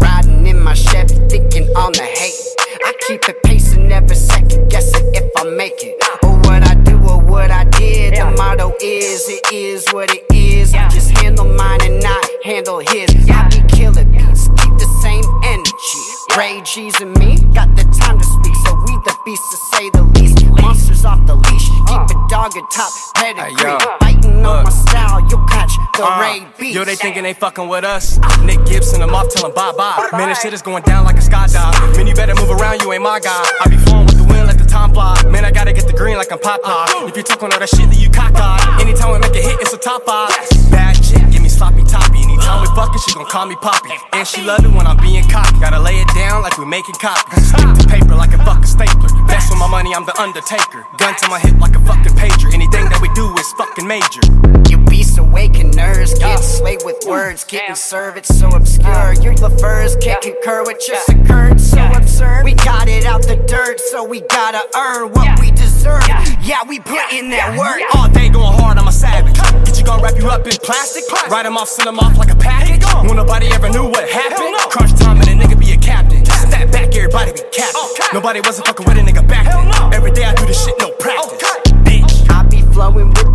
Riding 0.00 0.46
in 0.46 0.62
my 0.62 0.74
Chevy, 0.74 1.16
thinking 1.28 1.68
on 1.74 1.92
the 1.92 2.04
hate. 2.04 2.54
I 2.84 2.92
keep 3.06 3.28
it 3.28 3.42
pacing, 3.42 3.88
never 3.88 4.14
second 4.14 4.70
guessing 4.70 5.12
if 5.14 5.28
I 5.36 5.44
make 5.50 5.82
it. 5.82 6.00
Or 6.22 6.36
what 6.42 6.62
I 6.62 6.74
do 6.74 6.98
or 6.98 7.20
what 7.20 7.50
I 7.50 7.64
did. 7.64 8.14
The 8.14 8.30
motto 8.38 8.74
is, 8.80 9.28
it 9.28 9.52
is 9.52 9.88
what 9.90 10.14
it 10.14 10.24
is. 10.32 10.72
I 10.72 10.88
just 10.88 11.10
handle 11.18 11.46
mine 11.46 11.80
and 11.82 12.00
not 12.00 12.24
handle 12.44 12.78
his. 12.78 13.10
I 13.28 13.48
be 13.48 13.60
killing 13.66 14.12
beats, 14.12 14.46
keep 14.48 14.78
the 14.78 14.86
same 15.02 15.24
energy. 15.42 16.11
Ray 16.36 16.62
G's 16.64 16.98
and 17.00 17.16
me 17.18 17.36
got 17.52 17.68
the 17.76 17.84
time 18.00 18.18
to 18.18 18.24
speak, 18.24 18.54
so 18.64 18.74
we 18.86 18.92
the 19.04 19.14
beast 19.24 19.42
to 19.50 19.56
say 19.76 19.90
the 19.90 20.02
least. 20.16 20.44
Monsters 20.62 21.04
off 21.04 21.20
the 21.26 21.34
leash, 21.34 21.68
keep 21.88 22.16
a 22.16 22.28
dog 22.30 22.56
at 22.56 22.64
top 22.72 22.92
pedigree. 23.16 23.76
Biting 24.00 24.44
on 24.46 24.64
my 24.64 24.70
style, 24.70 25.20
you'll 25.28 25.44
catch 25.48 25.72
the 25.96 26.04
Uh, 26.04 26.20
Ray 26.20 26.46
beat. 26.58 26.74
Yo, 26.74 26.84
they 26.84 26.96
thinking 26.96 27.22
they 27.22 27.34
fucking 27.34 27.68
with 27.68 27.84
us. 27.84 28.18
Nick 28.42 28.64
Gibson, 28.64 29.02
I'm 29.02 29.14
off, 29.14 29.28
tell 29.28 29.44
'em 29.44 29.52
bye 29.54 29.72
bye. 29.76 30.08
Man, 30.12 30.28
this 30.30 30.40
shit 30.40 30.54
is 30.54 30.62
going 30.62 30.82
down 30.84 31.04
like 31.04 31.16
a 31.18 31.20
skydive. 31.22 31.96
Man, 31.96 32.06
you 32.06 32.14
better 32.14 32.34
move 32.34 32.50
around, 32.50 32.80
you 32.82 32.92
ain't 32.92 33.02
my 33.02 33.20
guy. 33.20 33.44
I 33.60 33.68
be 33.68 33.76
flowing 33.76 34.06
with 34.06 34.16
the 34.16 34.24
wind 34.24 34.46
like 34.46 34.58
the 34.58 34.64
time 34.64 34.92
fly. 34.94 35.20
Man, 35.28 35.44
I 35.44 35.50
gotta 35.50 35.72
get 35.72 35.86
the 35.86 35.92
green 35.92 36.16
like 36.16 36.32
I'm 36.32 36.38
pop 36.38 36.62
pop. 36.62 36.88
If 37.08 37.16
you 37.16 37.22
talking 37.22 37.52
all 37.52 37.58
that 37.58 37.68
shit, 37.68 37.90
then 37.90 37.98
you 38.00 38.08
cockeyed. 38.08 38.80
Anytime 38.80 39.12
we 39.12 39.18
make 39.18 39.36
a 39.36 39.42
hit, 39.42 39.60
it's 39.60 39.74
a 39.74 39.78
top 39.78 40.06
five. 40.06 40.30
Bad 40.70 40.94
chick, 41.02 41.22
give 41.30 41.42
me 41.42 41.48
sloppy 41.50 41.84
toppy. 41.84 42.21
Anytime 42.42 42.60
we 42.62 42.74
fucking, 42.74 43.00
she 43.06 43.14
gon' 43.14 43.26
call 43.26 43.46
me 43.46 43.54
poppy. 43.54 43.94
And 44.12 44.26
she 44.26 44.42
love 44.42 44.64
it 44.64 44.72
when 44.74 44.84
I'm 44.84 44.96
being 44.96 45.22
cocky. 45.28 45.60
Gotta 45.60 45.78
lay 45.78 45.94
it 46.02 46.08
down 46.08 46.42
like 46.42 46.58
we 46.58 46.66
making 46.66 46.96
copies. 46.96 47.48
Stick 47.48 47.70
to 47.78 47.86
paper 47.86 48.16
like 48.16 48.34
a 48.34 48.38
fucking 48.38 48.66
stapler. 48.66 49.14
Mess 49.30 49.48
with 49.48 49.60
my 49.60 49.68
money, 49.70 49.94
I'm 49.94 50.04
the 50.04 50.20
undertaker. 50.20 50.84
Gun 50.98 51.14
to 51.22 51.28
my 51.28 51.38
hip 51.38 51.54
like 51.60 51.76
a 51.76 51.80
fucking 51.86 52.18
pager. 52.18 52.52
Anything 52.52 52.90
that 52.90 52.98
we 53.00 53.06
do 53.14 53.30
is 53.38 53.52
fucking 53.52 53.86
major. 53.86 54.18
You 54.68 54.78
beast 54.90 55.11
awake 55.32 55.58
and 55.58 55.72
nerd 55.72 55.92
slayed 56.42 56.80
with 56.84 57.02
words, 57.06 57.44
getting 57.44 57.74
served, 57.74 58.18
it's 58.18 58.38
so 58.38 58.48
obscure. 58.50 59.14
Your 59.24 59.34
LaFers 59.34 60.00
can't 60.00 60.20
concur 60.20 60.62
with 60.64 60.78
just 60.86 61.08
a 61.08 61.18
occurred, 61.20 61.60
so 61.60 61.80
absurd. 61.96 62.44
We 62.44 62.54
got 62.54 62.88
it 62.88 63.06
out 63.06 63.22
the 63.22 63.36
dirt, 63.48 63.80
so 63.80 64.04
we 64.04 64.20
gotta 64.20 64.62
earn 64.76 65.10
what 65.12 65.40
we 65.40 65.50
deserve. 65.50 66.06
Yeah, 66.42 66.62
we 66.68 66.80
put 66.80 67.12
in 67.12 67.30
that 67.30 67.56
work. 67.58 67.80
All 67.96 68.08
day 68.08 68.28
going 68.28 68.52
hard, 68.60 68.76
I'm 68.78 68.88
a 68.88 68.92
savage. 68.92 69.34
Get 69.64 69.78
you 69.78 69.84
gonna 69.84 70.02
wrap 70.02 70.18
you 70.18 70.28
up 70.28 70.46
in 70.46 70.52
plastic? 70.62 71.04
Write 71.30 71.44
them 71.44 71.56
off, 71.56 71.68
send 71.68 71.86
them 71.86 71.98
off 71.98 72.16
like 72.18 72.30
a 72.30 72.36
package. 72.36 72.84
When 73.08 73.16
nobody 73.16 73.46
ever 73.48 73.70
knew 73.70 73.86
what 73.86 74.08
happened. 74.08 74.54
Crunch 74.70 74.92
time 75.00 75.18
and 75.20 75.28
a 75.28 75.44
nigga 75.44 75.58
be 75.58 75.72
a 75.72 75.78
captain. 75.78 76.24
Step 76.26 76.70
back, 76.70 76.94
everybody 76.94 77.32
be 77.32 77.42
captain. 77.52 78.06
Nobody 78.12 78.40
wasn't 78.40 78.66
fucking 78.66 78.86
with 78.86 78.98
a 78.98 79.00
nigga 79.00 79.26
back 79.26 79.46
then. 79.46 79.94
Every 79.94 80.12
day 80.12 80.24
I 80.24 80.34
do 80.34 80.46
this 80.46 80.62
shit, 80.64 80.74
no 80.78 80.90
practice. 81.00 81.42
I 82.28 82.42
be 82.44 82.62
flowing 82.72 83.08
with 83.08 83.31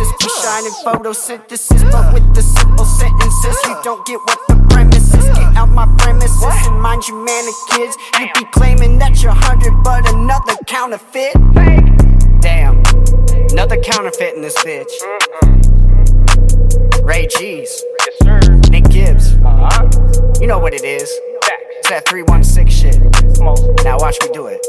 the 0.00 0.06
emphasis, 0.06 0.12
push 0.20 0.36
shining 0.42 0.72
photosynthesis, 0.84 1.92
but 1.92 2.14
with 2.14 2.34
the 2.34 2.42
simple 2.42 2.84
sentences, 2.84 3.56
you 3.66 3.76
don't 3.82 4.04
get 4.06 4.18
what 4.20 4.38
the 4.48 4.56
premise 4.70 5.14
is. 5.14 5.24
Get 5.24 5.56
out 5.56 5.68
my 5.68 5.86
premises 5.98 6.42
and 6.42 6.80
mind 6.80 7.06
you, 7.06 7.14
man, 7.24 7.44
the 7.44 7.54
kids. 7.72 7.96
You 8.18 8.26
be 8.34 8.50
claiming 8.52 8.98
that 8.98 9.22
you're 9.22 9.32
hundred, 9.32 9.72
but 9.82 10.08
another 10.12 10.56
counterfeit. 10.66 11.34
Damn, 12.40 12.82
another 13.52 13.76
counterfeit 13.76 14.34
in 14.34 14.42
this 14.42 14.56
bitch. 14.58 14.90
Ray 17.02 17.26
G's, 17.26 17.84
Nick 18.70 18.84
Gibbs. 18.88 19.32
You 20.40 20.46
know 20.46 20.58
what 20.58 20.74
it 20.74 20.84
is. 20.84 21.10
It's 21.78 21.88
that 21.88 22.08
316 22.08 22.68
shit. 22.68 22.98
Now 23.84 23.98
watch 23.98 24.16
me 24.22 24.28
do 24.32 24.46
it. 24.46 24.64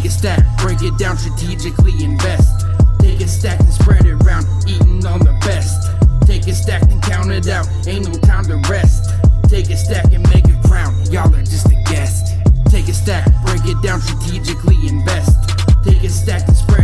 Take 0.00 0.08
a 0.08 0.14
stack, 0.14 0.58
break 0.62 0.80
it 0.80 0.96
down 0.96 1.18
strategically, 1.18 1.92
invest. 2.02 2.64
Take 3.00 3.20
a 3.20 3.28
stack 3.28 3.60
and 3.60 3.70
spread 3.70 4.06
it 4.06 4.12
around, 4.24 4.46
eating 4.66 5.04
on 5.04 5.18
the 5.18 5.36
best. 5.44 5.92
Take 6.26 6.46
a 6.46 6.54
stack 6.54 6.80
and 6.90 7.02
count 7.02 7.30
it 7.30 7.46
out, 7.48 7.68
ain't 7.86 8.08
no 8.08 8.18
time 8.20 8.44
to 8.44 8.56
rest. 8.70 9.12
Take 9.50 9.68
a 9.68 9.76
stack 9.76 10.10
and 10.14 10.26
make 10.30 10.48
a 10.48 10.58
crown, 10.66 10.96
y'all 11.12 11.28
are 11.34 11.42
just 11.42 11.66
a 11.66 11.76
guest. 11.84 12.34
Take 12.70 12.88
a 12.88 12.94
stack, 12.94 13.26
break 13.44 13.60
it 13.66 13.76
down 13.82 14.00
strategically, 14.00 14.88
invest. 14.88 15.36
Take 15.84 16.02
a 16.02 16.08
stack 16.08 16.48
and 16.48 16.56
spread 16.56 16.79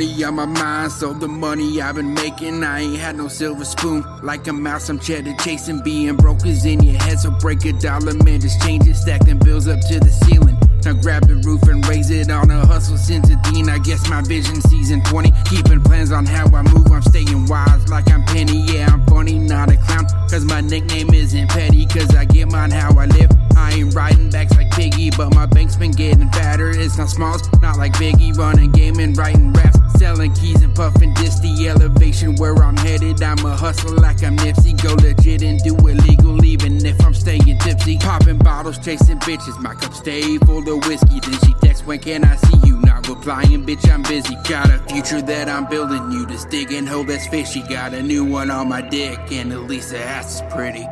Money 0.00 0.24
on 0.24 0.34
my 0.34 0.46
mind, 0.46 0.90
so 0.92 1.12
the 1.12 1.28
money 1.28 1.82
I've 1.82 1.96
been 1.96 2.14
making. 2.14 2.64
I 2.64 2.80
ain't 2.80 2.96
had 2.96 3.16
no 3.16 3.28
silver 3.28 3.66
spoon. 3.66 4.02
Like 4.22 4.46
a 4.46 4.52
mouse, 4.54 4.88
I'm 4.88 4.98
cheddar 4.98 5.34
chasing. 5.44 5.82
Being 5.82 6.16
broke 6.16 6.46
is 6.46 6.64
in 6.64 6.82
your 6.82 6.98
head, 7.02 7.20
so 7.20 7.30
break 7.30 7.66
a 7.66 7.74
dollar, 7.74 8.14
man. 8.14 8.40
Just 8.40 8.62
change 8.62 8.88
it, 8.88 8.94
stack 8.94 9.26
them 9.26 9.38
bills 9.38 9.68
up 9.68 9.78
to 9.88 10.00
the 10.00 10.08
ceiling. 10.08 10.56
Now 10.86 10.94
grab 10.94 11.28
the 11.28 11.34
roof 11.44 11.64
and 11.64 11.86
raise 11.86 12.10
it 12.10 12.30
on 12.30 12.50
a 12.50 12.64
hustle 12.64 12.96
since 12.96 13.28
a 13.28 13.36
teen. 13.44 13.68
I 13.68 13.76
guess 13.76 14.08
my 14.08 14.22
vision 14.22 14.62
season 14.62 15.02
20. 15.04 15.32
Keeping 15.44 15.82
plans 15.82 16.12
on 16.12 16.24
how 16.24 16.46
I 16.46 16.62
move, 16.62 16.90
I'm 16.90 17.02
staying 17.02 17.44
wise 17.44 17.86
like 17.90 18.10
I'm 18.10 18.24
Penny. 18.24 18.62
Yeah, 18.72 18.88
I'm 18.90 19.04
funny, 19.04 19.38
not 19.38 19.70
a 19.70 19.76
clown. 19.76 20.06
Cause 20.30 20.46
my 20.46 20.62
nickname 20.62 21.12
isn't 21.12 21.48
petty, 21.50 21.84
cause 21.84 22.16
I 22.16 22.24
get 22.24 22.50
mine 22.50 22.70
how 22.70 22.98
I 22.98 23.04
live. 23.04 23.30
I 23.54 23.72
ain't 23.72 23.94
riding 23.94 24.30
backs 24.30 24.56
like 24.56 24.70
Piggy, 24.70 25.10
but 25.10 25.34
my 25.34 25.44
bank's 25.44 25.76
been 25.76 25.90
getting 25.90 26.30
fatter. 26.30 26.70
It's 26.70 26.96
not 26.96 27.10
smalls, 27.10 27.42
not 27.60 27.76
like 27.76 27.92
Biggie, 27.92 28.34
running 28.38 28.70
game 28.70 28.98
and 28.98 29.14
writing 29.18 29.52
raps. 29.52 29.79
Selling 30.00 30.32
keys 30.32 30.62
and 30.62 30.74
puffing 30.74 31.12
this 31.12 31.40
the 31.40 31.68
elevation 31.68 32.34
where 32.36 32.56
I'm 32.56 32.74
headed. 32.74 33.22
I'm 33.22 33.36
a 33.44 33.54
hustle 33.54 33.92
like 33.96 34.24
I'm 34.24 34.34
Nipsey. 34.38 34.72
Go 34.82 34.94
legit 34.94 35.42
and 35.42 35.62
do 35.62 35.76
illegal, 35.76 36.42
even 36.42 36.86
if 36.86 37.04
I'm 37.04 37.12
staying 37.12 37.58
tipsy. 37.58 37.98
Popping 37.98 38.38
bottles, 38.38 38.78
chasing 38.78 39.18
bitches. 39.18 39.60
My 39.60 39.74
cup 39.74 39.92
stay 39.92 40.38
full 40.38 40.66
of 40.66 40.86
whiskey. 40.86 41.20
Then 41.20 41.38
she 41.44 41.52
texts, 41.60 41.84
when 41.84 41.98
can 41.98 42.24
I 42.24 42.36
see 42.36 42.66
you? 42.66 42.80
Not 42.80 43.06
replying, 43.08 43.66
bitch, 43.66 43.92
I'm 43.92 44.00
busy. 44.00 44.36
Got 44.48 44.70
a 44.70 44.78
future 44.88 45.20
that 45.20 45.50
I'm 45.50 45.66
building. 45.66 46.10
You 46.10 46.26
just 46.26 46.48
digging 46.48 46.86
hole 46.86 47.04
that's 47.04 47.26
fishy. 47.26 47.60
Got 47.68 47.92
a 47.92 48.02
new 48.02 48.24
one 48.24 48.50
on 48.50 48.70
my 48.70 48.80
dick, 48.80 49.18
and 49.32 49.52
at 49.52 49.64
least 49.64 49.90
the 49.90 49.98
ass 49.98 50.36
is 50.36 50.54
pretty. 50.54 50.86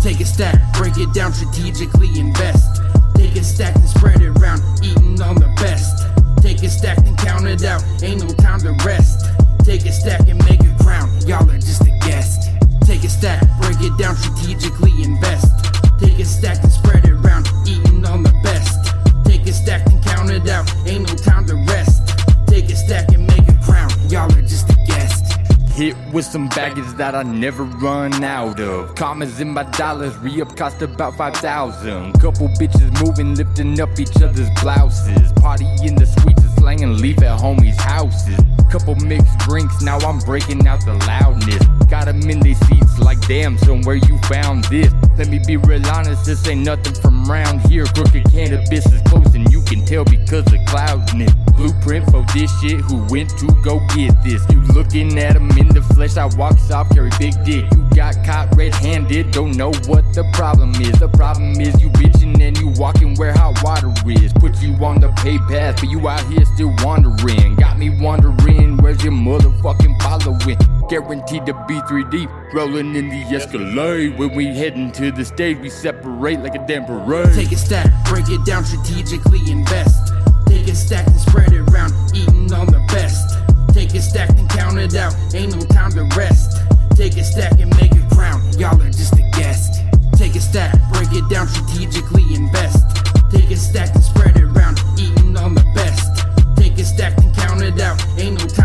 Take 0.00 0.20
a 0.20 0.24
stack, 0.24 0.56
break 0.78 0.96
it 0.96 1.12
down 1.12 1.34
strategically, 1.34 2.18
invest. 2.18 2.80
Take 3.14 3.36
a 3.36 3.44
stack 3.44 3.76
and 3.76 3.88
spread 3.90 4.22
it 4.22 4.28
around, 4.38 4.62
eating 4.82 5.20
on 5.20 5.34
the 5.34 5.52
best. 5.60 6.13
Take 6.54 6.70
a 6.70 6.70
stack 6.70 6.98
and 6.98 7.18
count 7.18 7.48
it 7.48 7.64
out, 7.64 7.82
ain't 8.00 8.22
no 8.22 8.28
time 8.28 8.60
to 8.60 8.70
rest. 8.86 9.26
Take 9.64 9.84
a 9.86 9.92
stack 9.92 10.28
and 10.28 10.38
make 10.44 10.60
a 10.60 10.84
crown, 10.84 11.10
y'all 11.26 11.50
are 11.50 11.58
just 11.58 11.82
a 11.82 11.90
guest. 12.06 12.48
Take 12.86 13.02
a 13.02 13.08
stack, 13.08 13.42
break 13.60 13.80
it 13.80 13.98
down 13.98 14.14
strategically, 14.14 14.92
invest. 15.02 15.50
Take 15.98 16.20
a 16.20 16.24
stack 16.24 16.62
and 16.62 16.70
spread 16.70 17.06
it 17.06 17.10
around, 17.10 17.48
eating 17.66 18.06
on 18.06 18.22
the 18.22 18.32
best. 18.44 18.94
Take 19.24 19.44
a 19.48 19.52
stack 19.52 19.84
and 19.86 20.00
count 20.04 20.30
it 20.30 20.48
out, 20.48 20.72
ain't 20.86 21.08
no 21.08 21.14
time 21.16 21.44
to 21.48 21.56
rest. 21.66 22.16
Take 22.46 22.70
a 22.70 22.76
stack 22.76 23.08
and 23.08 23.26
make 23.26 23.48
a 23.48 23.58
crown, 23.64 23.90
y'all 24.08 24.32
are 24.32 24.42
just 24.42 24.70
a 24.70 24.76
guest. 24.86 25.24
Hit 25.72 25.96
with 26.12 26.24
some 26.24 26.48
baggage 26.50 26.86
that 26.98 27.16
I 27.16 27.24
never 27.24 27.64
run 27.64 28.22
out 28.22 28.60
of. 28.60 28.94
Commas 28.94 29.40
in 29.40 29.50
my 29.50 29.64
dollars, 29.64 30.16
re 30.18 30.40
up 30.40 30.56
cost 30.56 30.80
about 30.82 31.16
5,000. 31.16 32.12
Couple 32.20 32.46
bitches 32.46 33.04
moving, 33.04 33.34
lifting 33.34 33.80
up 33.80 33.98
each 33.98 34.22
other's 34.22 34.48
blouses. 34.62 35.32
Party 35.32 35.66
in 35.82 35.96
the 35.96 36.06
suites 36.06 36.43
and 36.66 36.78
slanging 36.78 36.98
leaf 36.98 37.22
at 37.22 37.38
homies' 37.38 37.80
houses. 37.80 38.38
Couple 38.70 38.94
mixed 38.96 39.38
drinks, 39.40 39.82
now 39.82 39.98
I'm 39.98 40.18
breaking 40.20 40.66
out 40.66 40.84
the 40.84 40.94
loudness. 41.06 41.62
Got 41.88 42.08
'em 42.08 42.28
in 42.28 42.40
their 42.40 42.54
seats 42.54 42.98
like 42.98 43.20
damn, 43.28 43.56
somewhere 43.58 43.96
you 43.96 44.18
found 44.24 44.64
this. 44.64 44.92
Let 45.16 45.28
me 45.28 45.38
be 45.46 45.56
real 45.56 45.86
honest, 45.86 46.26
this 46.26 46.46
ain't 46.48 46.64
nothing 46.64 46.94
from 46.94 47.24
round 47.26 47.60
here. 47.68 47.84
Crooked 47.86 48.24
cannabis 48.32 48.84
is 48.86 49.00
close 49.02 49.32
and 49.34 49.50
you 49.52 49.62
can 49.62 49.84
tell 49.86 50.04
because 50.04 50.44
of 50.52 50.58
cloudness. 50.66 51.32
Blueprint 51.56 52.10
for 52.10 52.24
this 52.34 52.50
shit, 52.60 52.80
who 52.80 52.96
went 53.10 53.30
to 53.38 53.46
go 53.62 53.78
get 53.94 54.12
this? 54.24 54.42
You 54.50 54.60
looking 54.74 55.16
at 55.18 55.36
'em 55.36 55.50
in 55.56 55.68
the 55.68 55.82
flesh, 55.82 56.16
I 56.16 56.26
walk 56.36 56.58
soft, 56.58 56.94
carry 56.94 57.10
big 57.18 57.32
dick. 57.44 57.64
You 57.72 57.86
got 57.94 58.16
caught 58.24 58.54
red 58.56 58.74
handed, 58.74 59.30
don't 59.30 59.56
know 59.56 59.70
what 59.86 60.02
the 60.14 60.24
problem 60.32 60.74
is. 60.80 60.98
The 60.98 61.08
problem 61.08 61.60
is 61.60 61.80
you 61.80 61.90
bitching 61.90 62.40
and 62.40 62.58
you 62.58 62.68
walking 62.76 63.14
where 63.14 63.32
hot 63.32 63.62
water 63.62 63.92
is. 64.06 64.32
Put 64.32 64.60
you 64.60 64.74
on 64.84 65.00
the 65.00 65.10
pay 65.22 65.38
path, 65.38 65.76
but 65.80 65.90
you 65.90 66.08
out 66.08 66.24
here 66.24 66.44
still 66.44 66.74
wandering. 66.82 67.54
Got 67.54 67.78
me 67.78 67.90
wondering, 67.90 68.78
where's 68.78 69.04
your 69.04 69.12
motherfucking 69.12 70.02
following? 70.02 70.58
Guaranteed 70.88 71.46
to 71.46 71.54
be 71.66 71.80
3D, 71.88 72.28
rolling 72.52 72.94
in 72.94 73.08
the 73.08 73.22
Escalade. 73.34 74.18
When 74.18 74.34
we 74.34 74.46
heading 74.46 74.90
to 74.92 75.03
the 75.10 75.24
stage, 75.24 75.58
we 75.58 75.68
separate 75.68 76.40
like 76.40 76.54
a 76.54 76.66
damn 76.66 76.84
parade. 76.84 77.34
Take 77.34 77.52
a 77.52 77.56
stack, 77.56 77.90
break 78.08 78.28
it 78.28 78.44
down 78.46 78.64
strategically, 78.64 79.40
invest. 79.50 80.12
Take 80.46 80.68
a 80.68 80.74
stack 80.74 81.06
and 81.06 81.20
spread 81.20 81.52
it 81.52 81.60
around, 81.68 81.92
eating 82.14 82.52
on 82.52 82.66
the 82.66 82.80
best. 82.88 83.36
Take 83.74 83.92
a 83.94 84.00
stack 84.00 84.30
and 84.38 84.48
count 84.48 84.78
it 84.78 84.94
out, 84.94 85.14
ain't 85.34 85.54
no 85.54 85.60
time 85.66 85.90
to 85.92 86.04
rest. 86.16 86.56
Take 86.96 87.16
a 87.16 87.24
stack 87.24 87.58
and 87.60 87.74
make 87.76 87.92
a 87.92 88.14
crown, 88.14 88.40
y'all 88.56 88.80
are 88.80 88.86
just 88.90 89.14
a 89.14 89.30
guest. 89.36 89.82
Take 90.16 90.36
a 90.36 90.40
stack, 90.40 90.72
break 90.92 91.12
it 91.12 91.28
down 91.28 91.48
strategically, 91.48 92.22
invest. 92.34 92.84
Take 93.30 93.50
a 93.50 93.56
stack 93.56 93.94
and 93.94 94.04
spread 94.04 94.36
it 94.36 94.44
around, 94.44 94.80
eating 94.96 95.36
on 95.36 95.54
the 95.54 95.66
best. 95.74 96.24
Take 96.56 96.78
a 96.78 96.84
stack 96.84 97.18
and 97.18 97.34
count 97.36 97.62
it 97.62 97.80
out, 97.80 98.00
ain't 98.16 98.38
no 98.40 98.46
time 98.46 98.63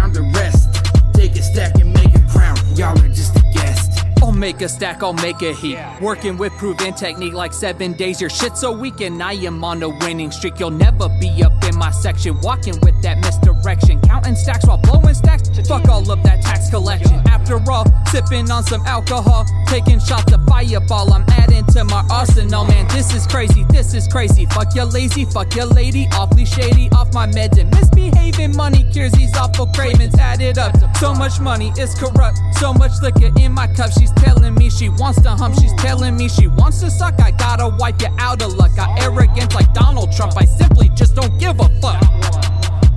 make 4.40 4.62
a 4.62 4.70
stack, 4.70 5.04
I'll 5.04 5.14
make 5.14 5.42
a 5.42 5.52
heat. 5.52 5.78
Working 6.02 6.38
with 6.38 6.54
proven 6.54 6.94
technique 6.94 7.34
like 7.34 7.52
seven 7.52 7.94
days. 7.94 8.22
Your 8.22 8.30
shit's 8.30 8.62
so 8.62 8.72
weak, 8.72 9.02
and 9.02 9.22
I 9.22 9.34
am 9.34 9.64
on 9.64 9.84
a 9.84 9.90
winning 9.90 10.32
streak. 10.32 10.60
You'll 10.60 10.72
never 10.72 11.10
be 11.20 11.44
up 11.44 11.64
in 11.66 11.78
my 11.78 11.92
section. 11.92 12.40
Walking 12.42 12.80
with 12.82 13.00
that 13.02 13.20
misdirection. 13.20 14.00
Counting 14.02 14.36
stacks 14.36 14.66
while 14.66 14.78
blowing 14.78 15.14
stacks. 15.14 15.50
Fuck 15.68 15.88
all 15.90 16.10
of 16.10 16.24
that 16.24 16.42
tax 16.42 16.70
collection. 16.70 17.22
After 17.28 17.60
all, 17.70 17.86
sipping 18.08 18.50
on 18.50 18.64
some 18.64 18.86
alcohol. 18.88 19.46
Taking 19.68 20.00
shots 20.00 20.32
of 20.32 20.46
fireball. 20.46 21.12
I'm 21.14 21.26
adding 21.32 21.66
to 21.74 21.84
my 21.84 22.06
arsenal, 22.10 22.64
man. 22.66 22.88
This 22.88 23.14
is 23.14 23.28
crazy, 23.28 23.66
this 23.70 23.94
is 23.94 24.08
crazy. 24.08 24.46
Fuck 24.46 24.74
your 24.74 24.86
lazy, 24.86 25.26
fuck 25.26 25.54
your 25.56 25.66
lady. 25.66 26.08
Awfully 26.14 26.46
shady, 26.46 26.90
off 26.92 27.14
my 27.14 27.28
meds 27.28 27.60
and 27.60 27.70
misbehaving. 27.72 28.56
Money 28.56 28.86
cures 28.92 29.12
these 29.12 29.36
awful 29.36 29.68
cravings. 29.68 30.16
Add 30.18 30.42
it 30.42 30.58
up. 30.58 30.74
So 30.98 31.14
much 31.14 31.40
money 31.42 31.74
is 31.78 31.94
corrupt. 31.96 32.38
So 32.54 32.74
much 32.74 32.92
liquor 33.02 33.32
in 33.38 33.52
my 33.52 33.68
cup. 33.68 33.92
She's 33.92 34.12
telling 34.14 34.29
me 34.60 34.70
she 34.70 34.90
wants 34.90 35.22
to 35.22 35.30
hump. 35.30 35.56
She's 35.56 35.74
telling 35.74 36.16
me 36.16 36.30
she 36.30 36.48
wants 36.48 36.80
to 36.82 36.92
suck. 36.92 37.20
I 37.22 37.32
gotta 37.32 37.68
wipe 37.80 38.02
you 38.02 38.10
out 38.18 38.42
of 38.42 38.54
luck. 38.54 38.76
Got 38.76 39.02
arrogant 39.02 39.56
like 39.56 39.74
Donald 39.74 40.12
Trump. 40.12 40.34
I 40.38 40.46
simply 40.46 40.90
just 40.90 41.16
don't 41.16 41.38
give 41.40 41.60
a 41.60 41.70
fuck. 41.82 42.04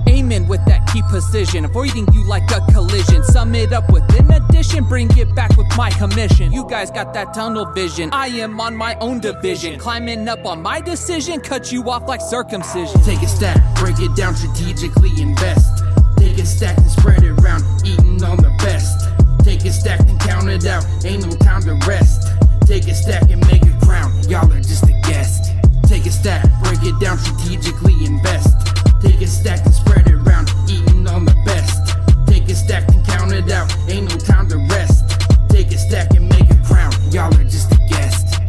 Aiming 0.07 0.47
with 0.47 0.63
that 0.65 0.85
key 0.91 1.01
precision, 1.09 1.65
avoiding 1.65 2.05
you 2.13 2.23
like 2.27 2.49
a 2.51 2.59
collision. 2.71 3.23
Sum 3.23 3.55
it 3.55 3.73
up 3.73 3.91
with 3.91 4.03
an 4.19 4.29
addition, 4.31 4.83
bring 4.83 5.09
it 5.17 5.33
back 5.33 5.55
with 5.57 5.67
my 5.77 5.89
commission. 5.91 6.51
You 6.51 6.67
guys 6.69 6.91
got 6.91 7.13
that 7.13 7.33
tunnel 7.33 7.65
vision. 7.65 8.09
I 8.11 8.27
am 8.27 8.59
on 8.59 8.75
my 8.75 8.95
own 8.99 9.19
division, 9.21 9.79
climbing 9.79 10.27
up 10.27 10.45
on 10.45 10.61
my 10.61 10.81
decision, 10.81 11.39
cut 11.39 11.71
you 11.71 11.89
off 11.89 12.07
like 12.07 12.21
circumcision. 12.21 13.01
Take 13.01 13.21
a 13.21 13.27
stack, 13.27 13.57
break 13.79 13.99
it 13.99 14.15
down 14.15 14.35
strategically, 14.35 15.09
invest. 15.21 15.83
Take 16.17 16.37
a 16.37 16.45
stack 16.45 16.77
and 16.77 16.91
spread 16.91 17.23
it 17.23 17.31
around, 17.41 17.63
eating 17.85 18.23
on 18.23 18.37
the 18.37 18.53
best. 18.59 19.22
Take 19.41 19.65
it 19.65 19.73
stacked 19.73 20.09
and 20.09 20.19
count 20.19 20.49
it 20.49 20.65
out, 20.65 20.85
ain't 21.03 21.25
no 21.25 21.35
time 21.37 21.61
to 21.63 21.73
rest. 21.87 22.27
Take 22.65 22.87
it 22.87 22.95
stack 22.95 23.29
and 23.29 23.45
make 23.47 23.63
a 23.63 23.85
crown, 23.85 24.11
y'all 24.29 24.51
are 24.51 24.59
just 24.59 24.83
a 24.83 24.93
guest. 25.07 25.51
Take 25.87 26.05
a 26.05 26.11
stack, 26.11 26.43
break 26.63 26.83
it 26.83 26.99
down 26.99 27.17
strategically, 27.17 27.93
invest. 28.05 28.55
Take 29.01 29.21
a 29.21 29.27
stack 29.27 29.65
and 29.65 29.73
spread 29.73 30.07
it 30.07 30.13
around, 30.13 30.49
eating 30.69 31.07
on 31.07 31.25
the 31.25 31.35
best. 31.45 31.95
Take 32.27 32.47
a 32.49 32.55
stack 32.55 32.87
and 32.89 33.05
count 33.05 33.33
it 33.33 33.51
out, 33.51 33.73
ain't 33.89 34.09
no 34.09 34.17
time 34.17 34.47
to 34.49 34.57
rest. 34.69 35.03
Take 35.49 35.71
a 35.71 35.77
stack 35.77 36.11
and 36.15 36.29
make 36.29 36.49
a 36.49 36.57
crown, 36.65 36.93
y'all 37.11 37.33
are 37.33 37.43
just 37.43 37.71
a 37.71 37.77
guest. 37.89 38.39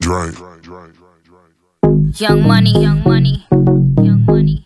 Drake. 0.00 0.34
Young 2.18 2.42
money, 2.46 2.82
young 2.82 3.02
money, 3.02 3.46
young 3.50 4.24
money. 4.26 4.65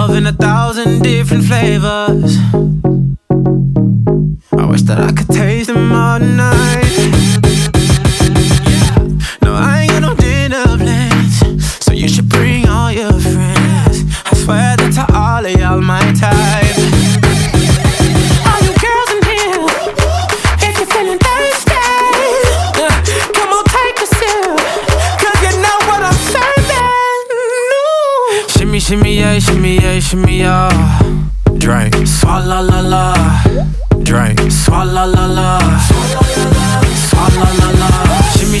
Love 0.00 0.16
in 0.16 0.26
a 0.26 0.32
thousand 0.32 1.02
different 1.02 1.44
flavors. 1.44 2.38
I 4.50 4.64
wish 4.64 4.80
that 4.88 4.98
I 4.98 5.12
could 5.12 5.28
taste 5.28 5.66
them 5.66 5.92
all 5.92 6.18
night. 6.18 6.69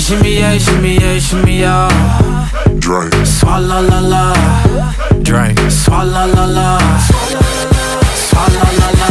Shimmy, 0.00 0.22
shimmy, 0.22 0.38
yeah, 0.38 0.58
shimmy, 0.58 0.94
yeah, 0.98 1.18
shimmy, 1.18 1.58
yeah. 1.60 2.48
Drink, 2.78 3.12
swalla 3.26 3.80
la 3.86 4.00
la. 4.00 4.32
Drink, 5.22 5.58
swalla 5.70 6.26
la 6.34 6.46
la. 6.46 6.78
Swalla 8.16 8.66
la 8.80 8.88
la. 9.00 9.10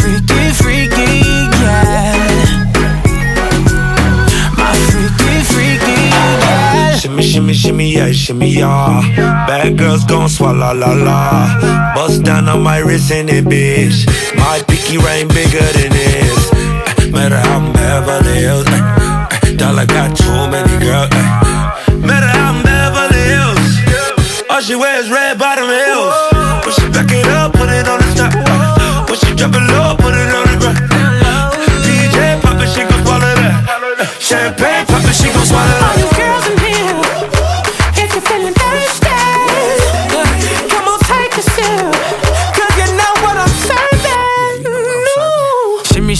Freaky, 0.00 0.50
freaky, 0.52 1.22
yeah. 1.62 2.16
My 4.56 4.74
freaky, 4.90 5.42
freaky, 5.44 5.98
yeah. 6.10 6.96
Shimmy, 6.96 7.22
shimmy, 7.22 7.54
shimmy, 7.54 7.92
yeah, 7.94 8.10
shimmy, 8.10 8.50
yeah. 8.50 9.46
Bad 9.46 9.78
girls 9.78 10.04
gon' 10.04 10.28
swallow 10.28 10.74
la 10.74 10.92
la. 10.92 11.94
Bust 11.94 12.24
down 12.24 12.48
on 12.48 12.62
my 12.62 12.78
wrist 12.78 13.12
in 13.12 13.28
it, 13.28 13.44
bitch. 13.44 14.06
My 14.36 14.60
pinky 14.66 14.98
ring 14.98 15.28
bigger 15.28 15.64
than 15.78 15.92
this. 15.92 16.37
Matter 17.18 17.38
how 17.38 17.58
I'm 17.58 17.72
Beverly 17.72 18.34
Hills. 18.46 18.66
eh, 18.68 19.28
eh, 19.42 19.56
Dollar 19.56 19.86
got 19.86 20.16
too 20.16 20.38
many 20.54 20.78
girls. 20.84 21.10
eh. 21.12 21.96
Matter 22.08 22.30
how 22.38 22.52
I'm 22.54 22.62
Beverly 22.62 23.22
Hills. 23.34 24.46
All 24.48 24.60
she 24.60 24.76
wears 24.76 25.10
red 25.10 25.38
bottom 25.38 25.66
heels. 25.68 26.14
When 26.64 26.72
she 26.76 26.86
back 26.94 27.10
it 27.10 27.26
up, 27.26 27.52
put 27.52 27.68
it 27.68 27.88
on 27.88 27.98
the 28.00 28.10
top. 28.14 29.08
When 29.08 29.18
she 29.18 29.34
drop 29.34 29.52
it 29.54 29.64
low, 29.72 29.96
put 29.98 30.14
it 30.14 30.30
on 30.38 30.44
the 30.50 30.56
ground. 30.62 30.78
DJ 31.84 32.40
pop 32.40 32.60
it, 32.62 32.68
she 32.74 32.82
gon' 32.88 33.02
swallow 33.04 33.34
that. 33.40 34.16
Champagne 34.20 34.86
pop 34.86 35.02
it, 35.04 35.14
she 35.14 35.28
gon' 35.34 35.44
swallow 35.44 35.78
that. 35.82 36.17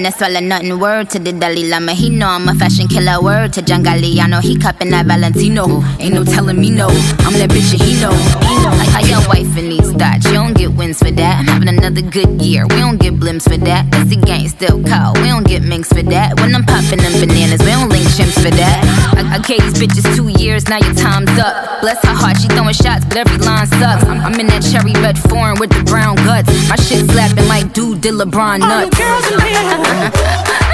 No 0.00 0.10
swallow 0.10 0.40
nothing. 0.40 0.78
Word 0.78 1.10
to 1.10 1.18
the 1.18 1.32
Dalai 1.32 1.68
Lama, 1.68 1.92
he 1.92 2.10
know 2.10 2.28
I'm 2.28 2.48
a 2.48 2.54
fashion 2.54 2.88
killer. 2.88 3.20
Word 3.20 3.52
to 3.54 3.62
John 3.62 3.82
Galliano, 3.84 4.40
he 4.40 4.56
cupping 4.58 4.90
that 4.90 5.06
Valentino. 5.06 5.82
Ain't 5.98 6.14
no 6.14 6.24
telling 6.24 6.58
me 6.60 6.70
no, 6.70 6.88
I'm 6.88 7.34
that 7.34 7.50
bitch 7.50 7.72
and 7.72 7.82
he 7.82 8.00
know. 8.00 8.12
He 8.48 8.54
know. 8.64 8.72
Like 8.78 8.88
how 8.88 9.00
your 9.04 9.20
wife 9.28 9.56
in 9.56 9.68
these 9.70 9.92
thoughts, 9.92 10.26
you 10.26 10.32
don't 10.32 10.54
get 10.54 10.71
wins 10.82 10.98
for 10.98 11.12
that. 11.14 11.38
I'm 11.38 11.46
having 11.46 11.70
another 11.70 12.02
good 12.02 12.42
year, 12.42 12.66
we 12.66 12.82
don't 12.82 12.98
get 12.98 13.14
blimps 13.14 13.46
for 13.46 13.56
that. 13.70 13.86
Cause 13.92 14.08
the 14.10 14.16
gang 14.16 14.48
still 14.48 14.82
cold, 14.82 15.14
we 15.22 15.30
don't 15.30 15.46
get 15.46 15.62
minks 15.62 15.88
for 15.88 16.02
that. 16.02 16.34
When 16.40 16.50
I'm 16.54 16.66
popping 16.66 16.98
them 16.98 17.14
bananas, 17.22 17.62
we 17.62 17.70
don't 17.70 17.88
link 17.88 18.02
chimps 18.18 18.34
for 18.42 18.50
that. 18.50 18.82
I, 19.14 19.36
I 19.36 19.38
gave 19.38 19.62
these 19.62 19.78
bitches 19.78 20.02
two 20.16 20.26
years, 20.42 20.66
now 20.66 20.82
your 20.82 20.94
time's 20.94 21.30
up. 21.38 21.54
Bless 21.82 22.02
her 22.02 22.10
heart, 22.14 22.36
she 22.42 22.48
throwing 22.48 22.74
shots, 22.74 23.06
but 23.06 23.22
every 23.22 23.38
line 23.38 23.70
sucks. 23.78 24.02
I'm, 24.10 24.18
I'm 24.26 24.34
in 24.42 24.48
that 24.50 24.66
cherry 24.66 24.92
red 24.98 25.18
foreign 25.30 25.58
with 25.60 25.70
the 25.70 25.82
brown 25.86 26.16
guts. 26.26 26.50
My 26.66 26.74
shit 26.74 27.06
slapping 27.06 27.46
like 27.46 27.72
dude 27.72 28.00
did 28.02 28.14
LeBron 28.18 28.58
nuts. 28.66 28.66
All 28.66 28.82
nuts. 28.82 28.98
girls 28.98 29.26
in 29.30 29.38
here, 29.38 30.10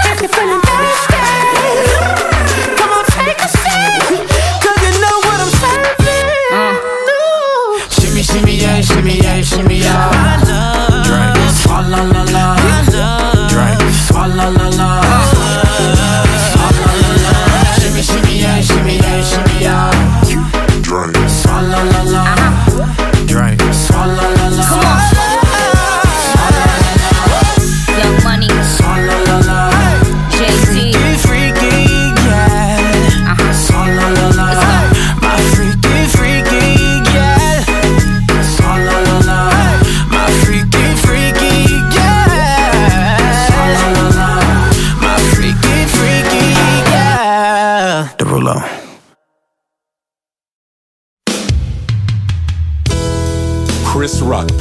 if 0.09 0.25
you're 0.25 0.33
feeling 0.33 0.63
thirsty, 0.65 1.21
come 2.81 2.91
on 2.97 3.05
take 3.13 3.37
a 3.45 3.49
sip, 3.53 3.68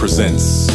presents 0.08 0.70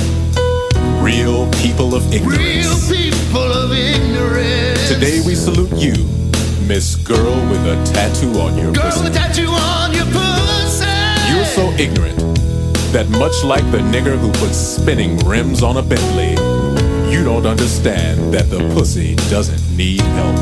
Real 1.00 1.50
People 1.52 1.94
of 1.94 2.12
Ignorance. 2.12 2.86
people 2.86 3.50
of 3.50 3.72
ignorance. 3.72 4.86
Today 4.90 5.22
we 5.24 5.34
salute 5.34 5.72
you, 5.74 5.94
Miss 6.68 6.96
Girl 6.96 7.36
with 7.48 7.64
a 7.66 7.82
tattoo 7.94 8.38
on 8.38 8.58
your 8.58 8.72
Girl 8.72 8.84
pussy. 8.84 9.04
with 9.04 9.10
a 9.10 9.14
tattoo 9.14 9.46
on 9.48 9.94
your 9.94 10.04
pussy. 10.04 10.84
You're 11.32 11.46
so 11.46 11.70
ignorant 11.80 12.18
that 12.92 13.08
much 13.08 13.42
like 13.42 13.64
the 13.70 13.78
nigger 13.78 14.18
who 14.18 14.30
puts 14.32 14.58
spinning 14.58 15.16
rims 15.20 15.62
on 15.62 15.78
a 15.78 15.82
Bentley, 15.82 16.32
you 17.10 17.24
don't 17.24 17.46
understand 17.46 18.34
that 18.34 18.50
the 18.50 18.58
pussy 18.74 19.14
doesn't 19.30 19.64
need 19.74 20.02
help. 20.02 20.36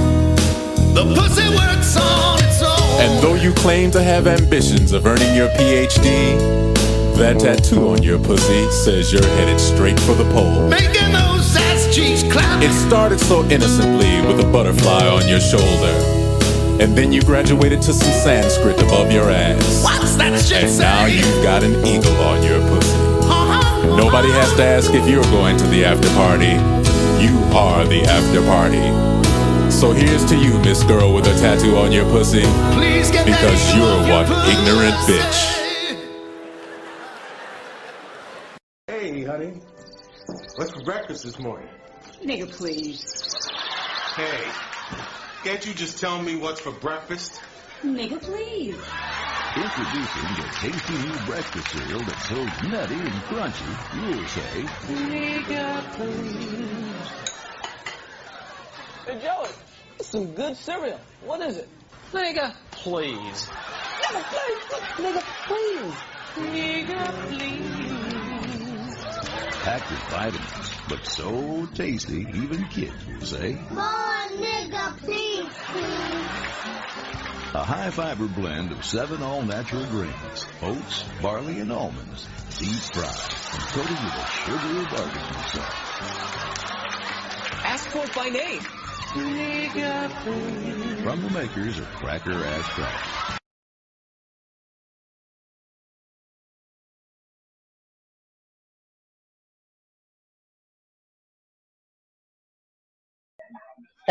The 0.95 1.15
pussy 1.15 1.49
works 1.55 1.97
on 1.97 2.43
its 2.43 2.61
own. 2.61 3.01
And 3.01 3.23
though 3.23 3.35
you 3.35 3.53
claim 3.55 3.93
to 3.93 4.03
have 4.03 4.27
ambitions 4.27 4.91
of 4.91 5.07
earning 5.07 5.33
your 5.37 5.49
PhD, 5.51 6.71
that 7.21 7.39
tattoo 7.39 7.89
on 7.89 8.03
your 8.03 8.19
pussy 8.19 8.71
says 8.71 9.13
you're 9.13 9.23
headed 9.37 9.61
straight 9.61 9.99
for 10.01 10.15
the 10.15 10.25
pole. 10.33 10.69
Making 10.69 11.13
those 11.13 11.55
ass 11.57 11.95
cheeks 11.95 12.23
clap. 12.33 12.63
It 12.63 12.73
started 12.73 13.21
so 13.21 13.45
innocently 13.45 14.21
with 14.27 14.41
a 14.41 14.51
butterfly 14.51 15.07
on 15.07 15.29
your 15.29 15.41
shoulder. 15.41 15.93
And 16.81 16.97
then 16.97 17.13
you 17.13 17.21
graduated 17.23 17.83
to 17.83 17.93
some 17.93 18.11
Sanskrit 18.25 18.81
above 18.83 19.13
your 19.13 19.29
ass. 19.31 19.85
What's 19.85 20.17
that 20.17 20.41
shit 20.41 20.65
And 20.65 20.71
say? 20.71 20.83
now 20.83 21.05
you've 21.05 21.43
got 21.43 21.63
an 21.63 21.73
eagle 21.87 22.17
on 22.25 22.43
your 22.43 22.59
pussy. 22.69 22.97
Uh-huh. 23.29 23.97
Nobody 23.97 24.31
has 24.31 24.55
to 24.57 24.65
ask 24.65 24.95
if 24.95 25.07
you're 25.07 25.23
going 25.25 25.59
to 25.59 25.67
the 25.67 25.85
after 25.85 26.09
party. 26.17 26.57
You 27.23 27.37
are 27.53 27.85
the 27.85 28.01
after 28.09 28.41
party. 28.49 28.81
So 29.71 29.93
here's 29.93 30.25
to 30.25 30.37
you, 30.37 30.59
Miss 30.61 30.83
Girl 30.85 31.13
with 31.15 31.27
a 31.27 31.35
tattoo 31.39 31.77
on 31.77 31.93
your 31.93 32.05
pussy. 32.07 32.43
Please 32.73 33.11
get 33.11 33.27
Because 33.27 33.77
you're 33.77 34.01
one 34.09 34.25
ignorant 34.49 34.97
bitch. 35.05 35.60
What's 40.61 40.73
for 40.73 40.83
breakfast 40.83 41.25
this 41.25 41.39
morning? 41.39 41.71
Nigga, 42.23 42.51
please. 42.51 43.01
Hey, 44.15 44.45
can't 45.43 45.65
you 45.65 45.73
just 45.73 45.99
tell 45.99 46.21
me 46.21 46.37
what's 46.37 46.61
for 46.61 46.71
breakfast? 46.71 47.41
Nigga, 47.83 48.21
please. 48.21 48.77
Introducing 49.57 50.35
the 50.37 50.45
tasty 50.61 50.93
new 50.93 51.19
breakfast 51.25 51.67
cereal 51.71 52.01
that's 52.01 52.29
so 52.29 52.45
nutty 52.69 52.95
and 52.95 53.23
crunchy, 53.31 53.73
you'll 54.05 54.29
say, 54.29 54.67
Nigga, 55.09 55.93
please. 55.95 57.09
Hey, 59.07 59.19
Joey, 59.19 59.49
this 59.97 60.07
is 60.07 60.07
some 60.09 60.27
good 60.35 60.59
cereal. 60.59 61.01
What 61.25 61.41
is 61.41 61.57
it? 61.57 61.69
Nigga, 62.13 62.53
please. 62.73 63.49
Nigga, 64.03 64.23
please. 64.29 64.65
Nigga, 64.99 65.23
please. 65.47 65.95
Nigga, 66.37 67.29
please. 67.29 68.10
Packed 69.61 69.91
with 69.91 70.01
vitamins, 70.11 70.71
but 70.89 71.07
so 71.07 71.67
tasty, 71.75 72.27
even 72.35 72.65
kids 72.67 72.95
will 73.07 73.27
say, 73.27 73.53
More 73.71 74.29
nigga, 74.37 74.97
please, 74.99 75.49
please. 75.69 77.55
a 77.55 77.65
high 77.65 77.91
fiber 77.91 78.27
blend 78.29 78.73
of 78.73 78.85
seven 78.85 79.23
all 79.23 79.43
natural 79.43 79.85
grains, 79.87 80.47
oats, 80.63 81.05
barley, 81.21 81.59
and 81.61 81.71
almonds, 81.73 82.27
deep 82.59 82.75
fried 82.75 83.35
and 83.53 83.63
coated 83.73 83.91
with 83.91 84.15
a 84.15 84.27
sugary 84.27 84.85
barbecue 84.85 85.43
sauce. 85.51 85.91
Ask 87.63 87.89
for 87.91 88.05
it 88.05 88.15
by 88.15 88.29
name. 88.31 88.61
Nigga, 89.13 90.11
please. 90.23 91.03
From 91.03 91.23
the 91.23 91.31
makers 91.31 91.79
of 91.79 91.87
Cracker 91.97 92.33
Ass 92.45 92.69
Crackers. 92.69 93.40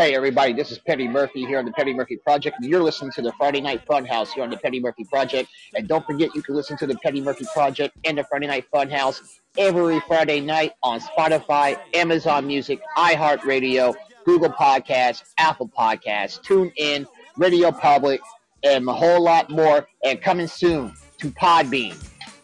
Hey 0.00 0.14
everybody, 0.14 0.54
this 0.54 0.70
is 0.70 0.78
Petty 0.78 1.06
Murphy 1.06 1.44
here 1.44 1.58
on 1.58 1.66
the 1.66 1.72
Petty 1.72 1.92
Murphy 1.92 2.16
Project, 2.16 2.56
and 2.58 2.66
you're 2.70 2.82
listening 2.82 3.10
to 3.16 3.20
the 3.20 3.32
Friday 3.32 3.60
Night 3.60 3.86
Funhouse 3.86 4.32
here 4.32 4.42
on 4.42 4.48
the 4.48 4.56
Petty 4.56 4.80
Murphy 4.80 5.04
Project. 5.04 5.50
And 5.74 5.86
don't 5.86 6.06
forget, 6.06 6.34
you 6.34 6.40
can 6.40 6.54
listen 6.54 6.78
to 6.78 6.86
the 6.86 6.94
Petty 7.02 7.20
Murphy 7.20 7.44
Project 7.52 7.94
and 8.06 8.16
the 8.16 8.24
Friday 8.24 8.46
Night 8.46 8.64
Funhouse 8.72 9.20
every 9.58 10.00
Friday 10.08 10.40
night 10.40 10.72
on 10.82 11.00
Spotify, 11.00 11.78
Amazon 11.92 12.46
Music, 12.46 12.80
iHeartRadio, 12.96 13.94
Google 14.24 14.48
Podcasts, 14.48 15.22
Apple 15.36 15.68
Podcasts, 15.68 16.40
TuneIn, 16.40 17.06
Radio 17.36 17.70
Public, 17.70 18.22
and 18.64 18.88
a 18.88 18.94
whole 18.94 19.22
lot 19.22 19.50
more. 19.50 19.86
And 20.02 20.18
coming 20.22 20.46
soon 20.46 20.94
to 21.18 21.30
Podbean. 21.32 21.94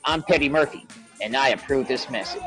I'm 0.04 0.22
Petty 0.22 0.50
Murphy, 0.50 0.86
and 1.22 1.34
I 1.34 1.48
approve 1.48 1.88
this 1.88 2.10
message. 2.10 2.42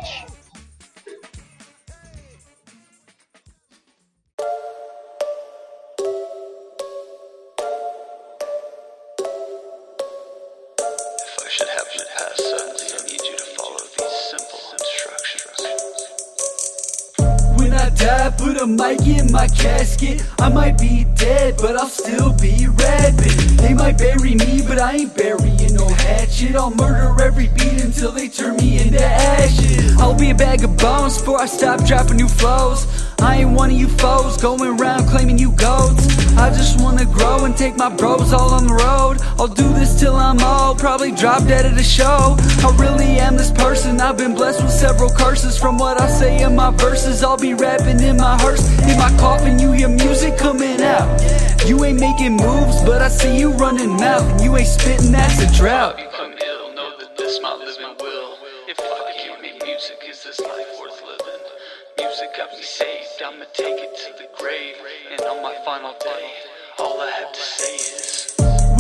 Mic 18.70 19.29
in 19.30 19.34
my 19.34 19.48
casket. 19.48 20.24
I 20.40 20.50
might 20.50 20.78
be 20.78 21.06
dead, 21.16 21.56
but 21.58 21.78
I'll 21.78 21.88
still 21.88 22.34
be 22.34 22.68
rapping. 22.68 23.58
They 23.58 23.74
might 23.74 23.98
bury 23.98 24.36
me, 24.36 24.62
but 24.68 24.80
I 24.80 24.96
ain't 24.96 25.16
burying 25.16 25.74
no 25.74 25.88
hatchet. 25.88 26.56
I'll 26.56 26.72
murder 26.72 27.22
every 27.24 27.48
beat 27.50 27.84
until 27.84 28.12
they 28.12 28.28
turn 28.28 28.58
me 28.58 28.82
into 28.82 29.04
ashes. 29.04 29.98
I'll 30.00 30.18
be 30.18 30.32
a 30.32 30.36
bag 30.36 30.64
of 30.64 30.76
bones 30.78 31.20
before 31.20 31.42
I 31.42 31.46
stop 31.46 31.86
dropping 31.86 32.18
new 32.18 32.28
flows. 32.28 32.88
I 33.22 33.42
ain't 33.42 33.52
one 33.52 33.70
of 33.70 33.78
you 33.78 33.88
foes 33.88 34.38
going 34.38 34.80
around 34.80 35.08
claiming 35.10 35.38
you 35.38 35.52
goats. 35.52 36.08
I 36.38 36.50
just 36.50 36.82
wanna 36.82 37.06
grow 37.06 37.44
and 37.44 37.56
take 37.56 37.76
my 37.76 37.90
bros 37.90 38.32
all 38.32 38.54
on 38.54 38.68
the 38.68 38.74
road. 38.74 39.18
I'll 39.38 39.48
do 39.48 39.68
this 39.74 40.00
till 40.00 40.16
I'm 40.16 40.40
old, 40.40 40.80
probably 40.80 41.12
drop 41.12 41.44
dead 41.44 41.66
at 41.66 41.78
a 41.78 41.84
show. 41.84 42.38
I 42.40 42.76
really 42.80 43.20
am 43.20 43.36
this 43.36 43.52
person. 43.52 44.00
I've 44.00 44.18
been 44.18 44.34
blessed 44.34 44.64
with 44.64 44.72
several 44.72 45.10
curses 45.10 45.58
from 45.58 45.78
what 45.78 46.00
I 46.00 46.10
say 46.10 46.42
in 46.42 46.56
my 46.56 46.72
verses. 46.72 47.24
I'll 47.24 47.38
be 47.38 47.54
rapping 47.54 48.00
in 48.00 48.16
my 48.18 48.40
hearse, 48.42 48.66
in 48.84 48.98
my 48.98 49.12
coffin. 49.30 49.60
You 49.60 49.72
hear 49.74 49.90
music 49.90 50.38
coming 50.38 50.82
out. 50.82 51.08
You 51.68 51.84
ain't 51.86 52.00
making 52.00 52.36
moves, 52.38 52.82
but 52.84 53.02
I 53.02 53.10
see 53.10 53.38
you 53.40 53.52
running 53.64 53.94
mouth, 54.06 54.26
and 54.32 54.42
you 54.42 54.58
ain't 54.58 54.68
spitting. 54.68 55.12
That's 55.12 55.40
a 55.46 55.48
drought. 55.60 56.00
Ill, 56.00 56.74
know 56.74 56.98
that 57.00 57.16
this 57.18 57.40
my 57.42 57.54
living 57.54 57.96
will. 58.02 58.32
If 58.68 58.80
I 58.80 59.14
can't 59.22 59.42
make 59.42 59.62
music, 59.64 60.00
is 60.10 60.24
this 60.24 60.40
life 60.40 60.72
worth 60.80 61.02
living? 61.10 61.44
Music 62.00 62.30
got 62.38 62.50
me 62.52 62.64
saved, 62.64 63.22
I'ma 63.26 63.46
take 63.54 63.80
it 63.86 63.94
to 64.04 64.10
the 64.22 64.28
grave. 64.40 64.76
And 65.12 65.22
on 65.22 65.44
my 65.44 65.56
final 65.66 65.94
day, 66.00 66.26
all 66.80 67.00
I 67.02 67.12
have 67.12 67.32
to 67.32 67.42
say 67.42 67.76
is. 67.76 68.19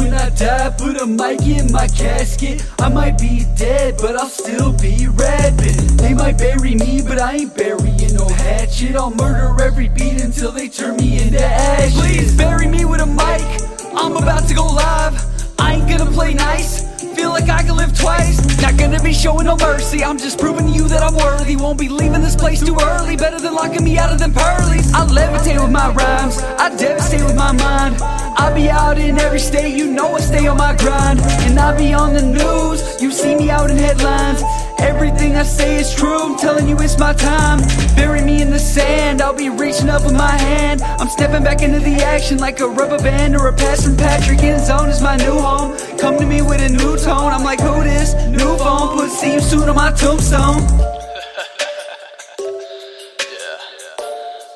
When 0.10 0.18
I 0.18 0.30
die, 0.32 0.72
put 0.72 0.99
a 0.99 1.05
mic 1.05 1.41
in 1.45 1.72
my 1.72 1.88
casket. 1.88 2.68
I 2.80 2.89
might 2.89 3.20
be 3.20 3.45
dead, 3.55 3.97
but 4.01 4.16
I'll 4.16 4.26
still 4.26 4.74
be 4.74 5.07
rapping. 5.07 5.97
They 5.97 6.16
might 6.16 6.36
bury 6.36 6.74
me, 6.74 7.03
but 7.07 7.20
I 7.20 7.36
ain't 7.36 7.55
burying 7.55 8.16
no 8.16 8.28
hatchet. 8.28 8.95
I'll 8.95 9.12
murder 9.12 9.62
every 9.62 9.88
beat 9.88 10.20
until 10.24 10.51
they 10.51 10.68
turn 10.68 10.97
me 10.97 11.22
into 11.22 11.39
ash. 11.39 11.93
Please 11.93 12.36
bury 12.36 12.66
me 12.66 12.86
with 12.86 13.01
a 13.01 13.05
mic. 13.05 13.45
I'm 13.93 14.18
about 14.18 14.47
to 14.47 14.55
go 14.55 14.66
live. 14.66 15.14
I 15.60 15.76
ain't 15.76 15.88
gonna 15.88 16.10
play 16.10 16.34
nice. 16.34 16.88
Feel 17.20 17.32
like 17.32 17.49
I 17.49 17.63
can 17.63 17.76
live 17.76 17.93
twice. 17.99 18.39
Not 18.61 18.78
gonna 18.78 19.03
be 19.03 19.11
showing 19.11 19.45
no 19.45 19.57
mercy. 19.57 20.05
I'm 20.05 20.17
just 20.17 20.39
proving 20.39 20.67
to 20.67 20.72
you 20.72 20.88
that 20.88 21.03
I'm 21.03 21.15
worthy. 21.15 21.57
Won't 21.57 21.78
be 21.78 21.89
leaving 21.89 22.22
this 22.22 22.34
place 22.34 22.61
too 22.61 22.78
early. 22.82 23.17
Better 23.17 23.41
than 23.41 23.53
locking 23.53 23.84
me 23.84 23.97
out 23.97 24.13
of 24.13 24.20
them 24.20 24.32
pearlies. 24.32 24.93
I 24.93 25.05
levitate 25.05 25.61
with 25.61 25.70
my 25.70 25.91
rhymes. 25.91 26.38
I 26.38 26.74
devastate 26.78 27.26
with 27.26 27.36
my 27.36 27.51
mind. 27.51 27.97
I 28.01 28.53
be 28.55 28.70
out 28.70 28.97
in 28.97 29.20
every 29.20 29.39
state. 29.39 29.76
You 29.76 29.91
know 29.91 30.15
I 30.15 30.22
stay 30.22 30.47
on 30.47 30.55
my 30.55 30.74
grind. 30.78 31.20
And 31.45 31.59
I 31.59 31.78
be 31.78 31.93
on 31.93 32.13
the 32.13 32.22
news. 32.22 33.01
You 33.01 33.11
see 33.11 33.36
me 33.36 33.49
out 33.49 33.70
in 33.70 33.76
headlines. 33.76 34.41
Everything 34.80 35.36
I 35.36 35.43
say 35.43 35.76
is 35.76 35.93
true. 35.93 36.22
I'm 36.24 36.38
telling 36.38 36.70
you 36.70 36.78
it's 36.80 36.97
my 36.97 37.11
time. 37.11 37.59
Bury 37.97 38.22
me 38.22 38.41
in 38.41 38.49
the 38.49 38.59
sand. 38.59 39.22
I'll 39.22 39.34
be 39.34 39.49
reaching 39.49 39.89
up 39.89 40.05
with 40.05 40.15
my 40.15 40.38
hand. 40.38 40.82
I'm 40.82 41.09
stepping 41.09 41.43
back 41.43 41.61
into 41.63 41.80
the 41.80 41.95
action 41.95 42.38
like 42.38 42.61
a 42.61 42.67
rubber 42.67 42.97
band 42.97 43.36
or 43.36 43.49
a 43.49 43.53
pass 43.53 43.84
from 43.84 43.97
Patrick. 43.97 44.41
In 44.41 44.57
zone 44.63 44.88
is 44.88 45.01
my 45.01 45.17
new 45.17 45.38
home. 45.38 45.78
Come 45.97 46.17
to 46.17 46.26
me 46.26 46.41
with 46.41 46.61
a 46.61 46.70
new 46.70 46.95
tone. 46.97 47.09
I'm 47.12 47.43
like, 47.43 47.60
who 47.60 47.84
this? 47.84 48.14
New 48.28 48.57
phone. 48.57 48.97
Put 48.97 49.10
see 49.10 49.34
you 49.34 49.39
soon 49.39 49.70
on 49.70 49.76
my 49.76 49.91
tombstone. 49.91 50.62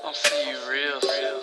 I'll 0.04 0.14
see 0.14 0.50
you 0.50 0.58
real 0.70 1.02
soon. 1.02 1.40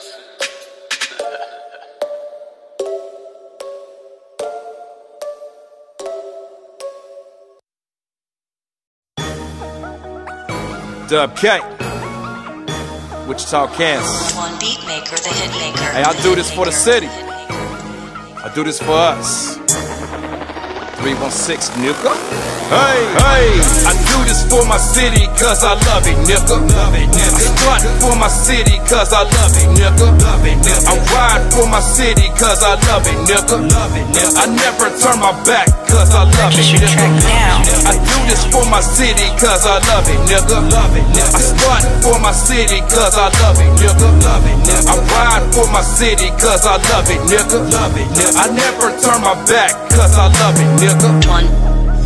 Dub 11.09 11.37
K. 11.37 11.61
Wichita, 13.27 13.67
Kansas. 13.75 14.37
One 14.37 14.59
beat 14.59 14.85
maker, 14.87 15.17
the 15.17 15.29
hit 15.29 15.51
maker. 15.61 15.85
Hey, 15.93 16.03
I 16.03 16.13
do 16.23 16.35
this 16.35 16.51
for 16.53 16.65
the 16.67 16.73
city. 16.73 17.07
I 17.09 18.51
do 18.55 18.63
this 18.65 18.79
for 18.79 18.93
us. 18.93 19.70
316, 21.01 21.81
nigga. 21.81 22.13
Hey, 22.69 23.01
hey, 23.17 23.49
I 23.89 23.93
do 24.13 24.19
this 24.29 24.45
for 24.53 24.63
my 24.69 24.77
city 24.77 25.27
cause 25.41 25.65
I 25.65 25.73
love 25.89 26.05
it, 26.05 26.17
nigga. 26.29 26.61
Love 26.61 26.95
it, 26.95 27.09
nigga. 27.09 27.33
I 27.33 27.41
strut 27.41 27.83
for 28.05 28.15
my 28.21 28.29
city 28.29 28.77
cause 28.85 29.13
I 29.13 29.25
love 29.25 29.57
it, 29.57 29.69
nigga. 29.81 30.13
Love 30.21 30.45
it, 30.45 30.61
nigga. 30.61 30.93
I 30.93 30.95
ride 31.09 31.45
for 31.57 31.67
my 31.73 31.81
city 31.81 32.29
cause 32.37 32.63
I 32.63 32.77
love 32.93 33.09
it, 33.09 33.17
nigga. 33.25 33.57
Love 33.65 33.97
it, 33.97 34.07
nigga. 34.13 34.45
I 34.45 34.47
never 34.53 34.93
turn 35.01 35.19
my 35.25 35.33
back 35.49 35.80
cause 35.91 36.15
I 36.15 36.23
love 36.23 36.55
it, 36.55 36.71
nigga. 36.79 37.11
I 37.85 37.99
do 37.99 38.17
this 38.31 38.47
for 38.47 38.65
my 38.71 38.81
city 38.81 39.27
cause 39.37 39.67
I 39.67 39.83
love 39.91 40.07
it, 40.07 40.21
nigga. 40.31 40.63
Love 40.71 40.95
it, 40.97 41.05
nigga. 41.11 41.35
I 41.35 41.41
strut 41.43 41.83
for 42.03 42.19
my 42.23 42.33
city 42.33 42.81
cause 42.87 43.19
I 43.19 43.29
love 43.43 43.59
it, 43.59 43.71
nigga. 43.83 44.09
Love 44.23 44.47
it, 44.47 44.57
nigga. 44.63 44.87
I 44.87 44.95
ride 45.11 45.45
for 45.53 45.67
my 45.75 45.83
city 45.83 46.31
cause 46.39 46.65
I 46.65 46.79
love 46.95 47.11
it, 47.11 47.21
nigga. 47.27 47.59
Love 47.75 47.97
it, 47.99 48.07
nigga. 48.15 48.39
I 48.39 48.47
never 48.55 48.95
turn 49.03 49.21
my 49.21 49.35
back 49.51 49.75
cause 49.91 50.15
I 50.17 50.31
love 50.41 50.57
it, 50.57 50.71
nigga. 50.79 51.11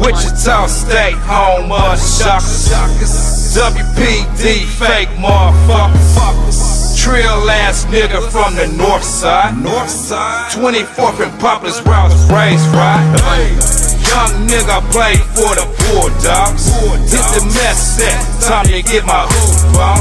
Wichita 0.00 0.66
State, 0.66 1.14
home 1.22 1.70
of 1.70 1.94
the 1.94 1.96
shockers. 1.96 3.54
WPD, 3.54 4.66
fake 4.66 5.08
motherfuckers. 5.20 6.98
Trill 6.98 7.50
ass 7.50 7.84
nigga 7.86 8.28
from 8.30 8.56
the 8.56 8.66
north 8.66 9.04
side. 9.04 9.56
North 9.62 9.90
side. 9.90 10.50
24th 10.52 11.20
and 11.20 11.40
Poplar's 11.40 11.80
where 11.84 11.94
I 11.94 12.04
was 12.04 12.30
raised, 12.32 12.66
right? 12.74 13.73
Young 14.14 14.46
nigga 14.46 14.78
played 14.94 15.18
for 15.34 15.58
the 15.58 15.66
Bulldogs. 15.82 16.70
Hit 17.10 17.26
the 17.34 17.42
mess 17.50 17.98
set, 17.98 18.14
time 18.46 18.66
to 18.70 18.78
get 18.78 19.02
my 19.02 19.26
hoop 19.26 19.74
on. 19.74 19.98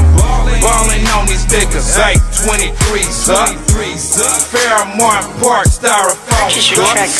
Ballin' 0.62 1.02
on 1.18 1.26
these 1.26 1.42
niggas, 1.50 1.98
like 1.98 2.22
823s 2.46 3.34
up. 3.34 3.50
Fairmount 4.54 5.26
Park, 5.42 5.66
styrofoam 5.66 6.46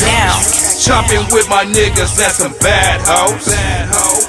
now. 0.07 0.38
Chopping 0.78 1.26
with 1.34 1.51
my 1.51 1.66
niggas 1.66 2.14
and 2.22 2.30
some 2.30 2.55
bad 2.62 3.03
hoes. 3.03 3.51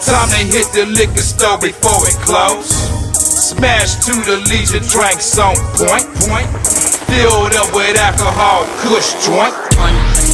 Time 0.01 0.30
to 0.34 0.41
hit 0.49 0.66
the 0.74 0.89
liquor 0.89 1.22
store 1.22 1.59
before 1.59 2.01
it 2.09 2.18
close. 2.26 2.74
Smash 3.13 4.01
to 4.09 4.13
the 4.26 4.41
Legion, 4.49 4.82
drinks 4.89 5.38
on 5.38 5.53
point. 5.78 6.09
point. 6.26 6.49
Filled 7.13 7.53
up 7.53 7.70
with 7.78 7.95
alcohol, 7.95 8.66
kush 8.82 9.13
joint. 9.24 9.53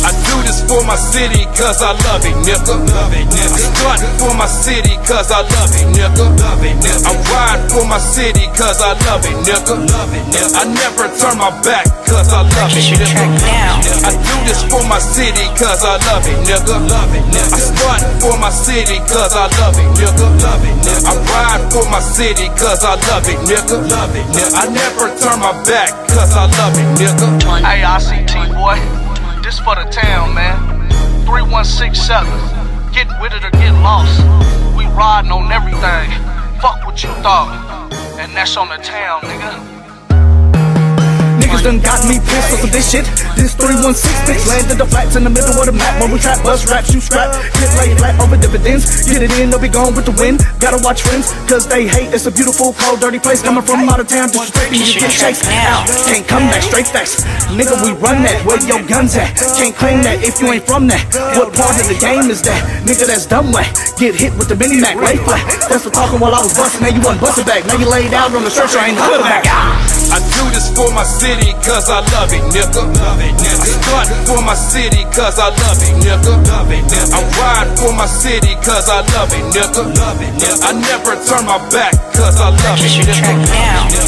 I 0.01 0.09
do 0.25 0.35
this 0.41 0.50
for 0.67 0.83
my 0.85 0.95
city 0.95 1.45
cause 1.57 1.81
I 1.81 1.93
love 2.05 2.25
it, 2.25 2.35
nigga. 2.45 2.75
Love 2.93 3.13
it, 3.13 3.25
nigga. 3.29 3.57
Stunt 3.57 4.01
for 4.19 4.33
my 4.35 4.47
city 4.47 4.97
cause 5.07 5.31
I 5.31 5.41
love 5.41 5.73
it, 5.73 5.87
nigga. 5.93 6.25
Love 6.39 6.63
it, 6.63 6.75
nigga. 6.81 7.07
I 7.07 7.13
ride 7.31 7.61
for 7.71 7.85
my 7.85 7.97
city 7.97 8.47
cause 8.57 8.81
I 8.81 8.93
love 9.07 9.25
it, 9.25 9.35
nigga. 9.45 9.75
Love 9.77 10.13
it, 10.13 10.25
nigga. 10.31 10.55
I 10.57 10.63
never 10.65 11.07
turn 11.17 11.37
my 11.37 11.51
back 11.63 11.85
cause 12.05 12.29
I 12.33 12.41
love 12.43 12.73
it, 12.73 12.85
nigga. 12.93 13.21
I 14.05 14.11
do 14.11 14.35
this 14.45 14.61
for 14.69 14.83
my 14.87 14.99
city 14.99 15.45
cause 15.57 15.83
I 15.83 15.97
love 16.09 16.25
it, 16.25 16.37
nigga. 16.45 16.77
Love 16.89 17.13
it, 17.15 17.25
nigga. 17.31 17.53
I 17.53 17.59
stunt 17.59 18.03
for 18.21 18.35
my 18.37 18.49
city 18.49 18.99
cause 19.09 19.33
I 19.33 19.47
love 19.59 19.77
it, 19.77 19.89
nigga. 19.97 20.27
Love 20.41 20.63
it, 20.65 20.75
nigga. 20.85 21.09
I 21.09 21.13
ride 21.31 21.63
for 21.71 21.85
my 21.89 21.99
city 21.99 22.47
cause 22.59 22.83
I 22.83 22.95
love 23.09 23.27
it, 23.27 23.39
nigga. 23.49 23.77
Love 23.89 24.15
it, 24.15 24.25
nigga. 24.35 24.55
I 24.55 24.65
never 24.69 25.09
turn 25.19 25.39
my 25.39 25.53
back 25.65 25.89
cause 26.09 26.33
I 26.35 26.45
love 26.59 26.75
it, 26.77 26.89
nigga. 26.99 27.27
Hey, 27.65 27.81
ICT 27.81 28.53
boy, 28.53 28.77
this 28.77 29.00
for 29.63 29.75
the 29.75 29.85
town, 29.91 30.33
man. 30.33 30.57
3167. 31.25 32.27
Get 32.93 33.07
with 33.21 33.33
it 33.33 33.43
or 33.43 33.51
get 33.51 33.73
lost. 33.81 34.19
We 34.75 34.85
riding 34.87 35.31
on 35.31 35.51
everything. 35.51 36.09
Fuck 36.59 36.85
what 36.85 37.03
you 37.03 37.09
thought. 37.21 37.89
And 38.19 38.35
that's 38.35 38.57
on 38.57 38.69
the 38.69 38.77
town, 38.77 39.21
nigga. 39.21 39.70
Niggas 41.61 41.77
done 41.77 41.85
got 41.85 42.01
me 42.09 42.17
pissed 42.17 42.53
off 42.57 42.63
of 42.63 42.71
this 42.73 42.89
shit. 42.89 43.05
This 43.37 43.53
316 43.53 43.93
bitch 44.25 44.41
landed 44.49 44.77
the 44.81 44.87
flats 44.89 45.13
in 45.13 45.23
the 45.23 45.29
middle 45.29 45.53
of 45.53 45.65
the 45.69 45.77
map. 45.77 46.01
When 46.01 46.09
we 46.09 46.17
trap, 46.17 46.41
bust 46.41 46.65
raps, 46.65 46.89
you 46.89 46.97
scrap. 46.97 47.29
Get 47.53 47.69
laid 47.77 47.97
flat 48.01 48.17
over 48.17 48.33
dividends. 48.33 49.05
Get 49.05 49.21
it 49.21 49.29
in, 49.37 49.53
they'll 49.53 49.61
be 49.61 49.69
gone 49.69 49.93
with 49.93 50.09
the 50.09 50.15
wind. 50.17 50.41
Gotta 50.57 50.81
watch 50.81 51.05
friends, 51.05 51.29
cause 51.45 51.69
they 51.69 51.85
hate. 51.85 52.09
It's 52.17 52.25
a 52.25 52.33
beautiful, 52.33 52.73
cold, 52.73 52.99
dirty 52.99 53.19
place. 53.19 53.45
Coming 53.45 53.61
from 53.61 53.85
out 53.85 54.01
of 54.01 54.09
town, 54.09 54.33
disrespecting 54.33 54.81
you 54.81 55.05
get 55.05 55.13
chased 55.13 55.45
out. 55.53 55.85
Can't 56.09 56.25
come 56.25 56.49
back, 56.49 56.65
straight 56.65 56.89
facts. 56.89 57.21
Nigga, 57.53 57.77
we 57.85 57.93
run 58.01 58.25
that. 58.25 58.41
Where 58.41 58.57
your 58.65 58.81
guns 58.89 59.13
at? 59.13 59.37
Can't 59.61 59.75
claim 59.77 60.01
that 60.01 60.25
if 60.25 60.41
you 60.41 60.49
ain't 60.49 60.65
from 60.65 60.89
that. 60.89 61.05
What 61.37 61.53
part 61.53 61.77
of 61.77 61.85
the 61.85 61.97
game 62.01 62.33
is 62.33 62.41
that? 62.49 62.57
Nigga, 62.89 63.05
that's 63.05 63.29
dumb 63.29 63.53
way. 63.53 63.69
Get 64.01 64.17
hit 64.17 64.33
with 64.33 64.49
the 64.49 64.57
mini 64.57 64.81
Mac, 64.81 64.97
lay 64.97 65.21
flat. 65.21 65.45
That's 65.69 65.85
for 65.85 65.93
talking 65.93 66.17
while 66.17 66.33
I 66.33 66.41
was 66.41 66.57
busting. 66.57 66.81
Now 66.81 66.89
you 66.89 67.05
wasn't 67.05 67.21
busting 67.21 67.45
back. 67.45 67.69
Now 67.69 67.77
you 67.77 67.85
laid 67.85 68.13
out 68.17 68.33
on 68.33 68.41
the 68.41 68.49
stretcher, 68.49 68.81
ain't 68.81 68.97
hood 68.97 69.21
back. 69.21 70.00
I 70.11 70.19
do 70.35 70.43
this 70.51 70.67
for 70.75 70.91
my 70.91 71.07
city 71.07 71.55
cause 71.63 71.87
I 71.87 72.03
love 72.11 72.35
it, 72.35 72.43
nigga. 72.51 72.83
Love 72.83 73.23
it, 73.23 73.31
nigga. 73.39 73.63
I 73.63 74.03
stunt 74.03 74.11
for 74.27 74.43
my 74.43 74.55
city 74.59 75.07
cause 75.15 75.39
I 75.39 75.55
love 75.55 75.79
it, 75.79 75.95
nigga. 76.03 76.35
Love 76.51 76.67
it, 76.67 76.83
nigga. 76.83 77.15
I 77.15 77.23
ride 77.39 77.71
for 77.79 77.95
my 77.95 78.03
city 78.05 78.59
cause 78.59 78.91
I 78.91 79.07
love 79.15 79.31
it, 79.31 79.39
nigga. 79.55 79.87
Love 79.87 80.19
it, 80.19 80.35
nigga. 80.35 80.67
I 80.67 80.75
never 80.75 81.15
turn 81.23 81.47
my 81.47 81.63
back 81.71 81.95
cause 82.11 82.43
I 82.43 82.51
love 82.51 82.83
it, 82.83 82.91
nigga. 83.07 83.23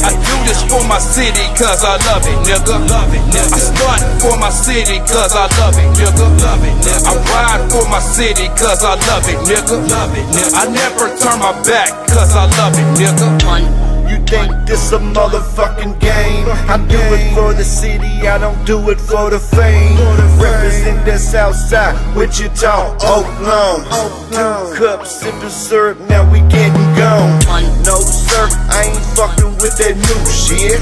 I 0.04 0.12
do 0.12 0.36
this 0.44 0.60
for 0.68 0.84
my 0.92 1.00
city 1.00 1.48
cause 1.56 1.88
I 1.88 1.96
love 2.04 2.28
it, 2.28 2.36
nigga. 2.52 2.84
Love 2.84 3.16
it, 3.16 3.24
nigga. 3.32 3.56
I 3.56 3.60
stunt 3.64 4.04
for 4.20 4.36
my 4.36 4.52
city 4.52 5.00
cause 5.08 5.32
I 5.32 5.48
love 5.56 5.80
it, 5.80 5.88
nigga. 5.96 6.28
Love 6.44 6.68
it, 6.68 6.76
nigga. 6.84 7.00
I 7.08 7.16
ride 7.32 7.64
for 7.72 7.88
my 7.88 8.04
city 8.04 8.52
cause 8.60 8.84
I 8.84 9.00
love 9.08 9.24
it, 9.32 9.40
nigga. 9.48 9.80
Love 9.88 10.12
it, 10.20 10.28
nigga. 10.36 10.52
I 10.52 10.68
never 10.68 11.16
turn 11.16 11.40
my 11.40 11.56
back 11.64 11.96
cause 12.12 12.36
I 12.36 12.52
love 12.60 12.76
it, 12.76 12.88
nigga. 13.00 13.93
You 14.14 14.20
think 14.28 14.68
this 14.68 14.92
a 14.92 15.00
motherfucking 15.00 16.00
game? 16.00 16.46
I 16.70 16.78
do 16.88 17.02
it 17.18 17.34
for 17.34 17.52
the 17.52 17.64
city, 17.64 18.28
I 18.28 18.38
don't 18.38 18.64
do 18.64 18.78
it 18.92 19.02
for 19.02 19.32
the 19.32 19.40
fame. 19.40 19.98
Represent 20.38 21.04
the 21.04 21.18
south 21.18 21.56
side, 21.56 21.98
Wichita, 22.16 22.94
Oakland. 23.02 23.90
Two 24.30 24.78
cups, 24.78 25.18
sipping 25.18 25.50
syrup, 25.50 26.00
now 26.10 26.30
we 26.32 26.42
getting 26.42 26.90
gone. 26.94 27.42
No 27.82 27.98
sir, 28.06 28.46
I 28.70 28.94
ain't 28.94 29.06
fucking 29.18 29.58
with 29.58 29.82
that 29.82 29.98
new 29.98 30.22
shit. 30.30 30.78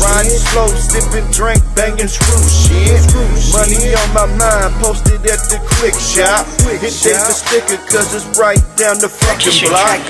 Riding 0.00 0.40
slow, 0.40 0.68
sipping 0.72 1.28
drink, 1.36 1.60
banging 1.76 2.08
screw 2.08 2.40
shit. 2.48 2.96
Money 3.52 3.92
on 3.92 4.08
my 4.16 4.24
mind, 4.40 4.72
posted 4.80 5.20
at 5.28 5.44
the 5.52 5.60
Kwik 5.76 5.92
Shop. 6.00 6.48
Hit 6.80 6.96
take 6.96 7.20
the 7.20 7.36
sticker, 7.36 7.76
cause 7.92 8.08
it's 8.16 8.24
right 8.40 8.62
down 8.80 8.96
the 9.04 9.08
fucking 9.12 9.68
block. 9.68 10.00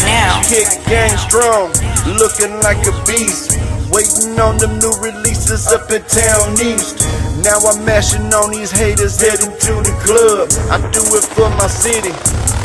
Kick 0.47 0.71
gang 0.87 1.17
strong, 1.19 1.75
looking 2.07 2.60
like 2.63 2.85
a 2.87 2.95
beast. 3.07 3.59
Waiting 3.91 4.39
on 4.39 4.59
them 4.59 4.79
new 4.79 4.93
releases 5.03 5.67
up 5.69 5.91
in 5.91 6.03
town 6.05 6.55
east. 6.61 7.01
Now 7.43 7.59
I'm 7.59 7.85
mashing 7.85 8.33
on 8.33 8.53
these 8.53 8.71
haters 8.71 9.21
heading 9.21 9.51
to 9.51 9.75
the 9.83 9.95
club. 10.05 10.49
I 10.71 10.79
do 10.91 11.01
it 11.17 11.25
for 11.35 11.49
my 11.51 11.67
city. 11.67 12.13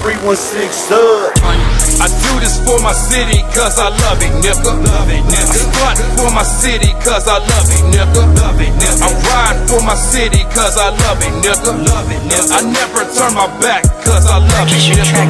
316 0.05 0.69
sub. 0.69 1.33
I 1.97 2.05
do 2.05 2.37
this 2.37 2.61
for 2.61 2.77
my 2.85 2.93
city 2.93 3.41
cause 3.57 3.81
I 3.81 3.89
love 3.89 4.21
it, 4.21 4.29
nigga. 4.37 4.77
Love 4.77 5.09
it, 5.09 5.25
nigga. 5.25 5.49
I 5.49 5.57
stunt 5.57 5.97
for 6.13 6.29
my 6.29 6.45
city 6.45 6.93
cause 7.01 7.25
I 7.25 7.41
love 7.41 7.65
it, 7.73 7.81
nigga. 7.89 8.21
Love 8.37 8.61
it, 8.61 8.69
nigga. 8.77 9.01
I 9.01 9.09
ride 9.25 9.57
for 9.65 9.81
my 9.81 9.97
city 9.97 10.45
cause 10.53 10.77
I 10.77 10.93
love 10.93 11.17
it, 11.25 11.33
nigga. 11.41 11.73
Love 11.73 12.05
it, 12.13 12.21
nigga. 12.21 12.53
I 12.53 12.61
never 12.69 13.01
turn 13.17 13.33
my 13.33 13.49
back 13.57 13.81
cause 14.05 14.29
I 14.29 14.37
love 14.45 14.69
it, 14.69 14.77
nigga. 14.93 15.25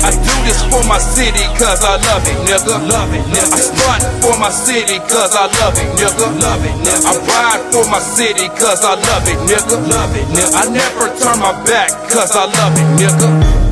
I 0.00 0.16
do 0.16 0.34
this 0.48 0.64
for 0.72 0.80
my 0.88 0.96
city 0.96 1.44
cause 1.60 1.84
I 1.84 2.00
love 2.08 2.24
it, 2.24 2.38
nigga. 2.48 2.80
Love 2.88 3.12
it, 3.12 3.28
nigga. 3.28 3.44
I 3.44 3.60
stunt 3.60 4.02
for 4.24 4.32
my 4.40 4.48
city 4.48 5.04
cause 5.04 5.36
I 5.36 5.52
love 5.60 5.76
it, 5.76 5.84
nigga. 6.00 6.32
Love 6.40 6.64
it, 6.64 6.76
nigga. 6.80 7.12
I 7.12 7.14
ride 7.28 7.60
for 7.76 7.84
my 7.92 8.00
city 8.00 8.48
cause 8.56 8.88
I 8.88 8.96
love 8.96 9.28
it, 9.28 9.36
nigga. 9.44 9.76
Love 9.84 10.16
it, 10.16 10.24
nigga. 10.32 10.56
I 10.56 10.64
never 10.72 11.12
turn 11.20 11.44
my 11.44 11.52
back 11.68 11.92
cause 12.08 12.32
I 12.32 12.48
love 12.48 12.72
it, 12.72 12.88
nigga. 12.96 13.67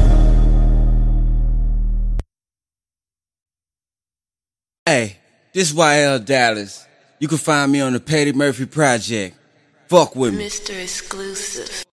Hey, 4.88 5.16
this 5.52 5.72
YL 5.72 6.24
Dallas. 6.24 6.86
You 7.18 7.26
can 7.26 7.38
find 7.38 7.72
me 7.72 7.80
on 7.80 7.92
the 7.92 7.98
Petty 7.98 8.32
Murphy 8.32 8.66
Project. 8.66 9.36
Fuck 9.88 10.14
with 10.14 10.32
me. 10.32 10.46
Mr. 10.46 10.80
Exclusive. 10.80 11.84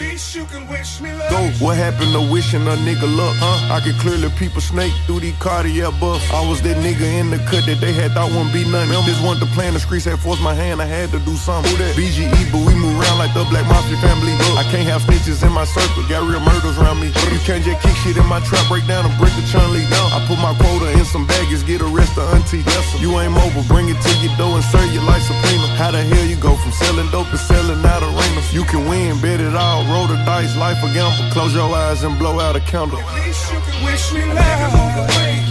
Least 0.00 0.34
you 0.34 0.44
can 0.46 0.66
wish 0.68 1.00
me 1.00 1.12
luck. 1.12 1.30
Go, 1.30 1.40
what 1.64 1.76
happened 1.76 2.12
to 2.12 2.20
wishing 2.30 2.62
a 2.66 2.76
nigga 2.86 3.08
luck? 3.16 3.36
Huh? 3.38 3.74
I 3.74 3.80
could 3.80 3.96
clearly 3.96 4.28
people 4.38 4.60
snake 4.60 4.92
through 5.06 5.20
these 5.20 5.36
Cartier 5.38 5.90
buffs. 6.00 6.30
I 6.32 6.46
was 6.46 6.62
that 6.62 6.76
nigga 6.78 7.06
in 7.20 7.30
the 7.30 7.38
cut 7.50 7.64
that 7.66 7.80
they 7.80 7.92
had 7.92 8.12
thought 8.12 8.30
wouldn't 8.30 8.52
be 8.52 8.64
nothing. 8.70 8.92
Just 9.04 9.24
one 9.24 9.38
to 9.38 9.46
play 9.46 9.68
in 9.68 9.74
the 9.74 9.80
streets 9.80 10.04
had 10.04 10.18
forced 10.18 10.42
my 10.42 10.54
hand, 10.54 10.82
I 10.82 10.86
had 10.86 11.10
to 11.10 11.18
do 11.20 11.34
something. 11.36 11.70
Who 11.72 11.78
that? 11.84 11.96
BGE, 11.96 12.52
but 12.52 12.66
we 12.66 12.74
move 12.74 12.95
like 13.18 13.32
the 13.34 13.44
Black 13.48 13.66
Mafia 13.66 13.96
family. 13.98 14.32
I 14.56 14.64
can't 14.70 14.86
have 14.88 15.02
snitches 15.02 15.42
in 15.44 15.52
my 15.52 15.64
circle, 15.64 16.04
got 16.08 16.24
real 16.28 16.40
murders 16.40 16.76
around 16.78 17.00
me. 17.00 17.08
You 17.32 17.40
can't 17.44 17.64
just 17.64 17.80
kick 17.82 17.96
shit 18.04 18.16
in 18.16 18.26
my 18.26 18.40
trap, 18.44 18.64
break 18.68 18.86
down 18.86 19.04
and 19.04 19.14
break 19.18 19.32
the 19.36 19.44
chun 19.48 19.72
lead 19.72 19.88
down. 19.90 20.08
I 20.12 20.20
put 20.28 20.38
my 20.38 20.54
quota 20.56 20.92
in 20.92 21.04
some 21.04 21.26
baggage, 21.26 21.64
get 21.66 21.80
arrested, 21.82 22.24
auntie. 22.32 22.64
You 23.00 23.16
ain't 23.20 23.32
mobile, 23.32 23.64
bring 23.68 23.88
it 23.88 23.98
to 24.00 24.12
your 24.20 24.34
door 24.36 24.54
and 24.56 24.64
serve 24.64 24.88
you 24.92 25.00
like 25.04 25.22
subpoena. 25.22 25.68
How 25.80 25.90
the 25.90 26.02
hell 26.02 26.26
you 26.26 26.36
go 26.36 26.54
from 26.56 26.72
selling 26.72 27.08
dope 27.10 27.28
to 27.30 27.38
selling 27.38 27.84
out 27.84 28.02
arenas? 28.02 28.52
You 28.52 28.64
can 28.64 28.86
win, 28.88 29.20
bet 29.20 29.40
it 29.40 29.54
all, 29.54 29.84
roll 29.88 30.06
the 30.06 30.16
dice, 30.28 30.56
life 30.56 30.78
a 30.84 30.88
gamble. 30.92 31.30
Close 31.32 31.54
your 31.54 31.72
eyes 31.74 32.04
and 32.04 32.18
blow 32.18 32.40
out 32.40 32.56
a 32.56 32.60
candle. 32.60 32.98
At 33.00 33.26
least 33.26 33.52
you 33.52 33.60
can 33.60 33.76
wish 33.84 34.12
me 34.12 34.22
luck. 34.32 35.45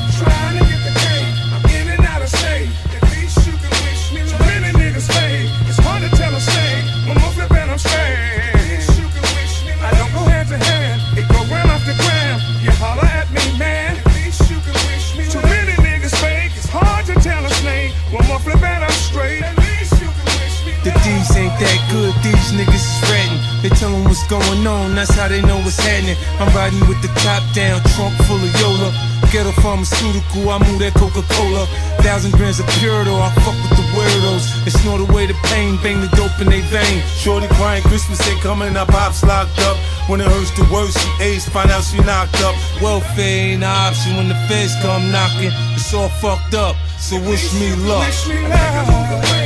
Going 24.27 24.65
on, 24.65 24.95
that's 24.95 25.13
how 25.13 25.27
they 25.27 25.41
know 25.41 25.57
what's 25.59 25.77
happening. 25.77 26.17
I'm 26.39 26.49
riding 26.55 26.79
with 26.87 27.01
the 27.01 27.11
top 27.21 27.43
down, 27.53 27.81
trunk 27.95 28.15
full 28.25 28.41
of 28.41 28.51
Yola. 28.61 28.89
Get 29.31 29.45
a 29.45 29.53
pharmaceutical, 29.61 30.49
I 30.49 30.59
move 30.63 30.79
that 30.79 30.93
Coca 30.95 31.21
Cola. 31.35 31.65
Thousand 31.99 32.31
grams 32.33 32.59
of 32.59 32.65
Purito, 32.77 33.19
I 33.19 33.29
fuck 33.43 33.57
with 33.65 33.75
the 33.75 33.85
weirdos. 33.97 34.45
They 34.63 34.71
snort 34.71 35.01
away 35.01 35.25
the 35.25 35.37
pain, 35.51 35.77
bang 35.83 35.99
the 36.01 36.07
dope 36.15 36.33
in 36.39 36.47
they 36.47 36.61
vein. 36.71 37.01
Shorty 37.17 37.47
crying, 37.59 37.83
Christmas 37.83 38.21
ain't 38.29 38.41
coming, 38.41 38.75
our 38.77 38.85
pops 38.85 39.23
locked 39.23 39.59
up. 39.67 39.77
When 40.07 40.21
it 40.21 40.27
hurts 40.27 40.51
the 40.55 40.63
worst, 40.71 40.97
she 40.97 41.09
AIDS, 41.23 41.49
find 41.49 41.69
out 41.69 41.83
she 41.83 41.99
knocked 42.01 42.39
up. 42.41 42.55
Welfare 42.81 43.57
ain't 43.57 43.63
an 43.63 43.69
option 43.69 44.15
when 44.17 44.29
the 44.29 44.37
feds 44.47 44.73
come 44.81 45.11
knocking. 45.11 45.51
It's 45.75 45.93
all 45.93 46.09
fucked 46.21 46.53
up, 46.53 46.75
so 46.99 47.19
wish 47.27 47.53
me 47.59 47.75
luck. 47.87 48.05
Wish 48.05 48.27
me 48.29 48.47
luck. 48.47 49.44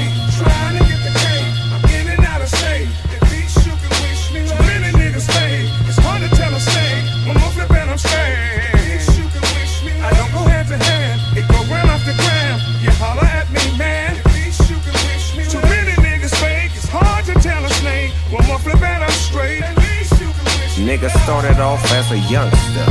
Nigga 20.99 21.23
started 21.23 21.59
off 21.61 21.79
as 21.93 22.11
a 22.11 22.19
youngster, 22.27 22.83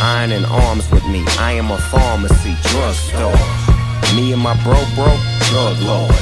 iron 0.00 0.30
in 0.30 0.44
arms 0.44 0.88
with 0.92 1.04
me. 1.08 1.24
I 1.36 1.50
am 1.58 1.72
a 1.72 1.78
pharmacy 1.90 2.54
drugstore. 2.70 3.34
Me 4.14 4.32
and 4.32 4.40
my 4.40 4.54
bro, 4.62 4.78
bro, 4.94 5.10
drug 5.50 5.74
lords. 5.82 6.14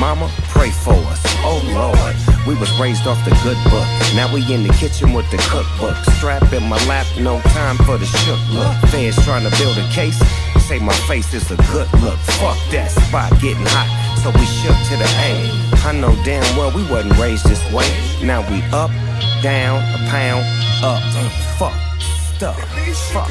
Mama, 0.00 0.28
pray 0.50 0.70
for 0.70 0.98
us. 1.14 1.22
Oh 1.46 1.62
Lord, 1.70 2.16
we 2.48 2.58
was 2.58 2.76
raised 2.80 3.06
off 3.06 3.24
the 3.24 3.30
good 3.46 3.54
book. 3.70 3.86
Now 4.18 4.26
we 4.34 4.42
in 4.52 4.66
the 4.66 4.74
kitchen 4.74 5.12
with 5.12 5.30
the 5.30 5.38
cookbook. 5.46 5.94
Strap 6.18 6.52
in 6.52 6.64
my 6.64 6.84
lap, 6.88 7.06
no 7.20 7.38
time 7.54 7.76
for 7.86 7.96
the 7.96 8.06
shook 8.06 8.42
look. 8.50 8.74
Fans 8.90 9.14
trying 9.22 9.48
to 9.48 9.56
build 9.62 9.78
a 9.78 9.88
case. 9.92 10.18
Say 10.66 10.80
my 10.80 10.94
face 11.06 11.32
is 11.34 11.52
a 11.52 11.56
good 11.70 11.86
look. 12.02 12.18
Fuck 12.42 12.58
that 12.72 12.90
spot 12.90 13.30
getting 13.38 13.62
hot. 13.62 13.86
So 14.18 14.34
we 14.34 14.42
shook 14.42 14.74
to 14.90 14.96
the 14.98 15.06
A. 15.22 15.54
I 15.86 15.92
know 15.92 16.16
damn 16.24 16.42
well 16.56 16.74
we 16.74 16.82
wasn't 16.90 17.16
raised 17.18 17.46
this 17.46 17.62
way. 17.70 17.86
Now 18.26 18.42
we 18.50 18.58
up, 18.72 18.90
down, 19.42 19.78
a 19.94 19.98
pound, 20.10 20.44
up. 20.82 21.02
Fuck, 21.58 21.74
stuff, 22.36 22.58
fuck. 23.12 23.28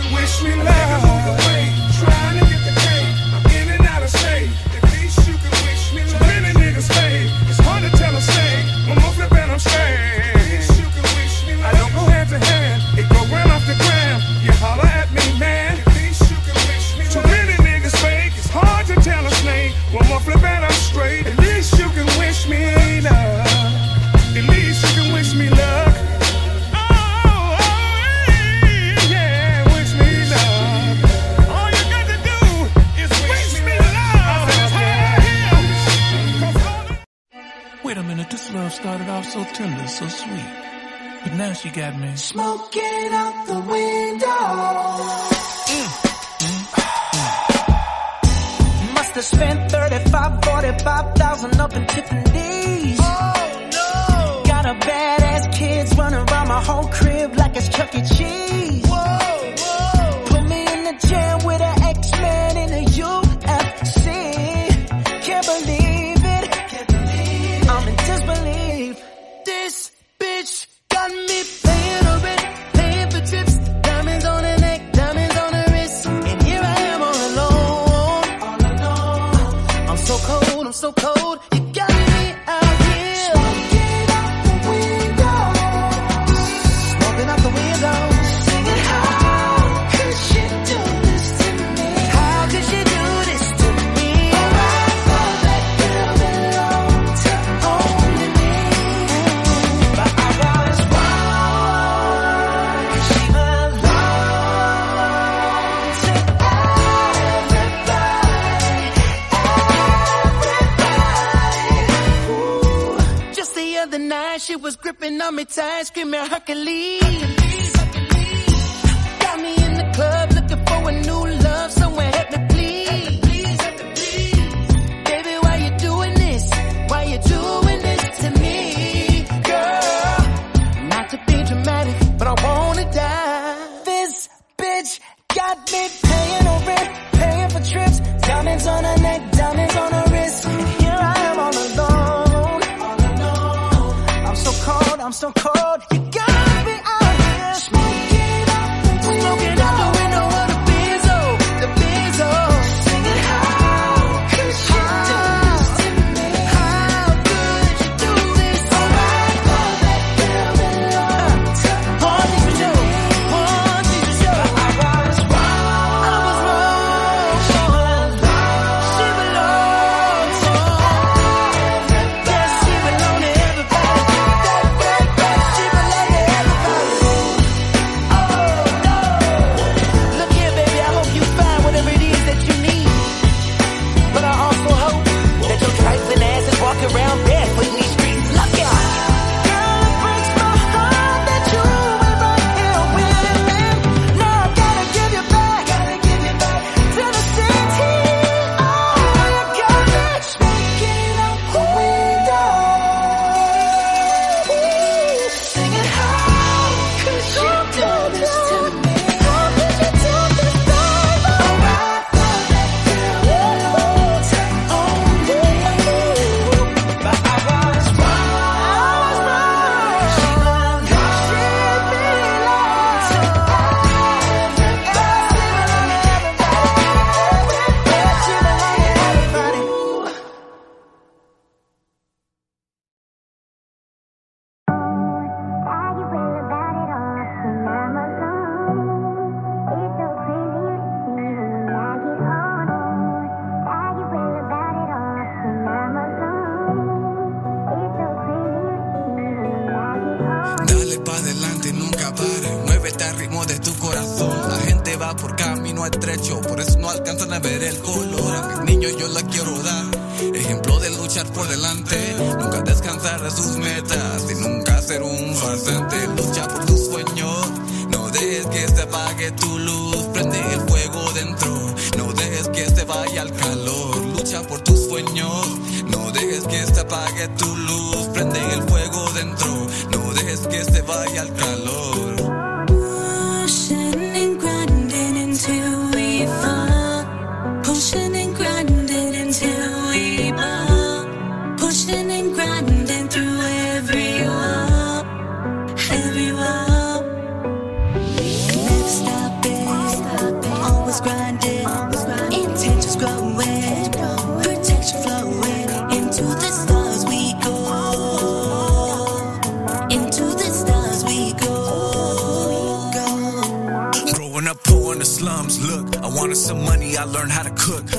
Love 39.23 39.31
so 39.31 39.43
tender, 39.53 39.87
so 39.87 40.07
sweet. 40.07 40.45
But 41.23 41.33
now 41.33 41.53
she 41.53 41.69
got 41.69 41.97
me. 41.97 42.15
Smoking 42.15 43.09
out 43.11 43.47
the 43.47 43.59
window. 43.59 44.27
Mm. 45.71 45.89
Must 48.93 49.15
have 49.15 49.25
spent 49.25 49.71
35, 49.71 50.43
45,000 50.43 51.59
up 51.59 51.73
in 51.75 51.85
Tiffany's. 51.87 52.99
Oh 52.99 53.69
no! 53.71 54.43
Got 54.45 54.65
a 54.65 54.73
badass 54.73 55.53
kids 55.53 55.97
running 55.97 56.19
around 56.29 56.47
my 56.47 56.61
whole 56.63 56.87
crib 56.87 57.35
like 57.35 57.42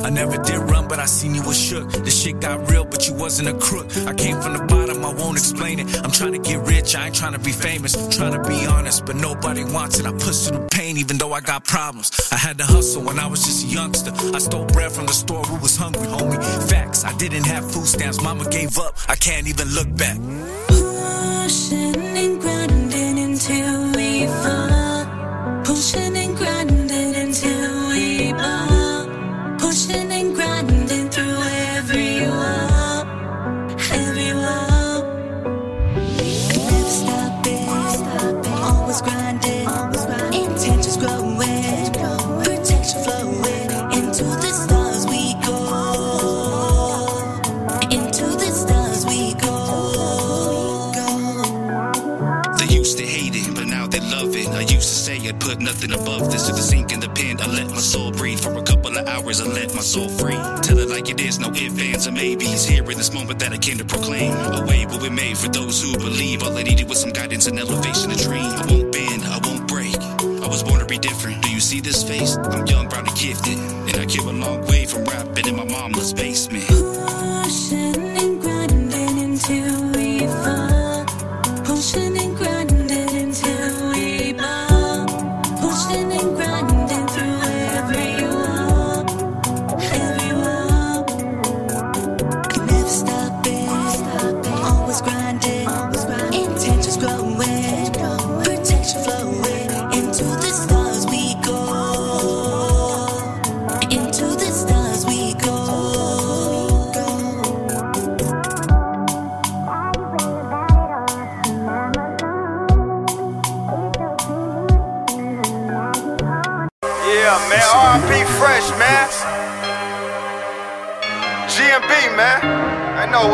I 0.04 0.10
never 0.10 0.36
did 0.36 0.58
run, 0.70 0.86
but 0.86 0.98
I 0.98 1.06
seen 1.06 1.34
you 1.34 1.42
was 1.42 1.58
shook. 1.58 1.90
The 1.90 2.10
shit 2.10 2.38
got 2.38 2.70
real, 2.70 2.84
but 2.84 3.08
you 3.08 3.14
wasn't 3.14 3.48
a 3.48 3.54
crook. 3.54 3.86
I 4.06 4.12
came 4.12 4.38
from 4.42 4.52
the 4.52 4.62
bottom, 4.64 5.02
I 5.02 5.14
won't 5.14 5.38
explain 5.38 5.78
it. 5.78 5.86
I'm 6.04 6.10
trying 6.10 6.32
to 6.32 6.38
get 6.38 6.58
rich, 6.66 6.94
I 6.94 7.06
ain't 7.06 7.14
trying 7.14 7.32
to 7.32 7.38
be 7.38 7.52
famous. 7.52 7.96
I'm 7.96 8.10
trying 8.10 8.32
to 8.32 8.46
be 8.46 8.66
honest, 8.66 9.06
but 9.06 9.16
nobody 9.16 9.64
wants 9.64 9.98
it. 9.98 10.04
I 10.04 10.12
pushed 10.12 10.48
through 10.48 10.58
the 10.58 10.68
pain, 10.68 10.98
even 10.98 11.16
though 11.16 11.32
I 11.32 11.40
got 11.40 11.64
problems. 11.64 12.10
I 12.30 12.36
had 12.36 12.58
to 12.58 12.64
hustle 12.64 13.02
when 13.02 13.18
I 13.18 13.26
was 13.26 13.44
just 13.44 13.64
a 13.64 13.68
youngster. 13.68 14.12
I 14.34 14.40
stole 14.40 14.66
bread 14.66 14.92
from 14.92 15.06
the 15.06 15.14
store, 15.14 15.42
i 15.46 15.58
was 15.58 15.74
hungry, 15.74 16.06
homie. 16.06 16.68
Facts, 16.68 17.04
I 17.04 17.16
didn't 17.16 17.46
have 17.46 17.64
food 17.72 17.86
stamps, 17.86 18.22
mama 18.22 18.44
gave 18.50 18.76
up. 18.78 18.98
I 19.08 19.16
can't 19.16 19.48
even 19.48 19.68
look 19.68 19.88
back. 19.96 20.18
Pushing 20.68 22.03
nothing 55.74 55.92
above 55.92 56.30
this 56.30 56.46
to 56.46 56.52
the 56.52 56.62
sink 56.62 56.92
in 56.92 57.00
the 57.00 57.08
pen. 57.08 57.40
I 57.40 57.46
let 57.46 57.68
my 57.68 57.78
soul 57.78 58.12
breathe 58.12 58.38
for 58.38 58.56
a 58.56 58.62
couple 58.62 58.96
of 58.96 59.06
hours. 59.08 59.40
I 59.40 59.46
let 59.46 59.74
my 59.74 59.80
soul 59.80 60.08
free. 60.08 60.38
Tell 60.62 60.78
it 60.78 60.88
like 60.88 61.08
it 61.08 61.20
is, 61.20 61.40
no 61.40 61.48
ifs, 61.50 61.80
ands, 61.80 62.06
or 62.06 62.12
maybes. 62.12 62.64
Here 62.64 62.88
in 62.88 62.96
this 62.96 63.12
moment 63.12 63.40
that 63.40 63.52
I 63.52 63.58
came 63.58 63.78
to 63.78 63.84
proclaim. 63.84 64.32
A 64.32 64.64
way 64.66 64.86
will 64.86 65.00
be 65.00 65.10
made 65.10 65.36
for 65.36 65.48
those 65.48 65.82
who 65.82 65.92
believe. 65.94 66.42
All 66.44 66.56
I 66.56 66.62
needed 66.62 66.88
was 66.88 67.00
some 67.00 67.10
guidance 67.10 67.46
and 67.48 67.58
elevation 67.58 68.10
to 68.10 68.16
dream. 68.22 68.46
I 68.46 68.64
won't 68.70 68.92
bend, 68.92 69.24
I 69.24 69.40
won't 69.42 69.66
break. 69.66 69.96
I 70.44 70.46
was 70.46 70.62
born 70.62 70.78
to 70.78 70.86
be 70.86 70.98
different. 70.98 71.42
Do 71.42 71.50
you 71.50 71.60
see 71.60 71.80
this 71.80 72.04
face? 72.04 72.36
I'm 72.36 72.66
young, 72.66 72.88
proud, 72.88 73.08
and 73.08 73.16
gifted. 73.16 73.58
And 73.58 73.96
I 73.96 74.06
came 74.06 74.28
a 74.28 74.32
long 74.32 74.64
way 74.66 74.86
from 74.86 75.04
rapping 75.04 75.48
in 75.48 75.56
my 75.56 75.64
mama's 75.64 76.12
basement. 76.12 76.93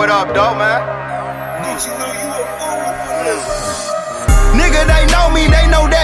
What 0.00 0.08
up, 0.08 0.32
though, 0.34 0.54
man. 0.54 0.99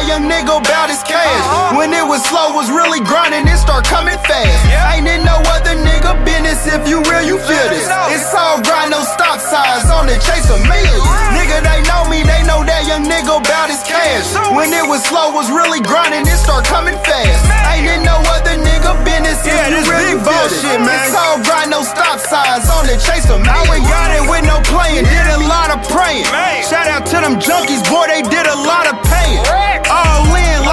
Young 0.07 0.31
nigga 0.31 0.63
about 0.63 0.89
his 0.89 1.03
cash. 1.03 1.27
Uh-huh. 1.27 1.77
When 1.77 1.91
it 1.91 2.07
was 2.07 2.23
slow, 2.23 2.55
was 2.55 2.71
really 2.71 3.03
grinding, 3.03 3.45
it 3.51 3.59
start 3.59 3.85
coming 3.85 4.17
fast. 4.23 4.63
Ain't 4.95 5.11
in 5.11 5.27
no 5.27 5.37
other 5.51 5.75
nigga 5.75 6.15
business, 6.23 6.63
if 6.71 6.87
you 6.87 7.03
real, 7.11 7.27
you 7.27 7.37
feel 7.43 7.67
this. 7.69 7.91
It's 8.15 8.31
all 8.31 8.63
grind, 8.63 8.95
no 8.95 9.03
stop 9.03 9.43
signs 9.43 9.91
on 9.91 10.07
the 10.07 10.17
chase 10.23 10.47
of 10.49 10.63
millions. 10.63 11.03
Nigga, 11.35 11.59
they 11.61 11.83
know 11.91 12.07
me, 12.07 12.23
they 12.23 12.47
know 12.47 12.63
that 12.63 12.87
young 12.87 13.05
nigga 13.05 13.43
about 13.43 13.69
his 13.69 13.83
cash. 13.83 14.31
When 14.55 14.71
it 14.71 14.87
was 14.87 15.03
slow, 15.03 15.35
was 15.35 15.51
really 15.51 15.83
grinding, 15.83 16.23
it 16.23 16.39
start 16.39 16.65
coming 16.71 16.97
fast. 17.03 17.43
Ain't 17.75 17.91
in 17.91 18.07
no 18.07 18.23
other 18.31 18.55
nigga 18.55 18.95
business, 19.03 19.43
if 19.43 19.59
you 19.75 19.83
real, 19.91 20.17
you 20.17 20.19
feel 20.23 20.47
this. 20.47 20.63
It's 20.63 21.19
all 21.19 21.43
grind, 21.43 21.75
no 21.75 21.83
stop 21.83 22.23
signs 22.23 22.71
on 22.71 22.87
the 22.87 22.95
chase 23.03 23.27
of 23.27 23.43
millions. 23.43 23.59
I 23.59 23.71
went 23.71 23.85
got 23.91 24.15
it 24.15 24.25
with 24.31 24.45
no 24.47 24.63
playing, 24.71 25.03
did 25.03 25.29
a 25.35 25.43
lot 25.51 25.75
of 25.75 25.83
praying. 25.91 26.25
Shout 26.63 26.87
out 26.87 27.05
to 27.11 27.19
them 27.19 27.43
junkies, 27.43 27.83
boy, 27.91 28.07
they 28.07 28.23
did 28.23 28.47
a 28.47 28.59
lot 28.63 28.87
of 28.87 29.03
paying. 29.11 29.66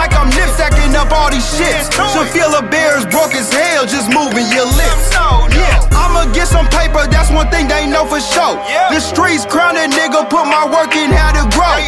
Like 0.04 0.20
I'm 0.20 0.28
nip 0.36 0.52
stacking 0.60 0.92
up 1.00 1.16
all 1.16 1.32
these 1.32 1.48
shits. 1.48 1.88
Should 2.12 2.28
feel 2.36 2.52
a 2.60 2.60
bear's 2.60 3.08
broke 3.08 3.32
as 3.40 3.48
hell 3.48 3.88
just 3.88 4.12
moving 4.12 4.44
your 4.52 4.68
lips. 4.68 5.16
Yeah, 5.56 5.80
I'ma 5.96 6.28
get 6.36 6.52
some 6.52 6.68
paper, 6.68 7.08
that's 7.08 7.32
one 7.32 7.48
thing 7.48 7.72
they 7.72 7.88
know 7.88 8.04
for 8.04 8.20
sure. 8.20 8.60
The 8.92 9.00
streets 9.00 9.48
crowned 9.48 9.80
a 9.80 9.88
nigga, 9.88 10.28
put 10.28 10.44
my 10.44 10.68
work 10.68 10.92
in 11.00 11.08
how 11.08 11.32
to 11.32 11.48
grow. 11.56 11.80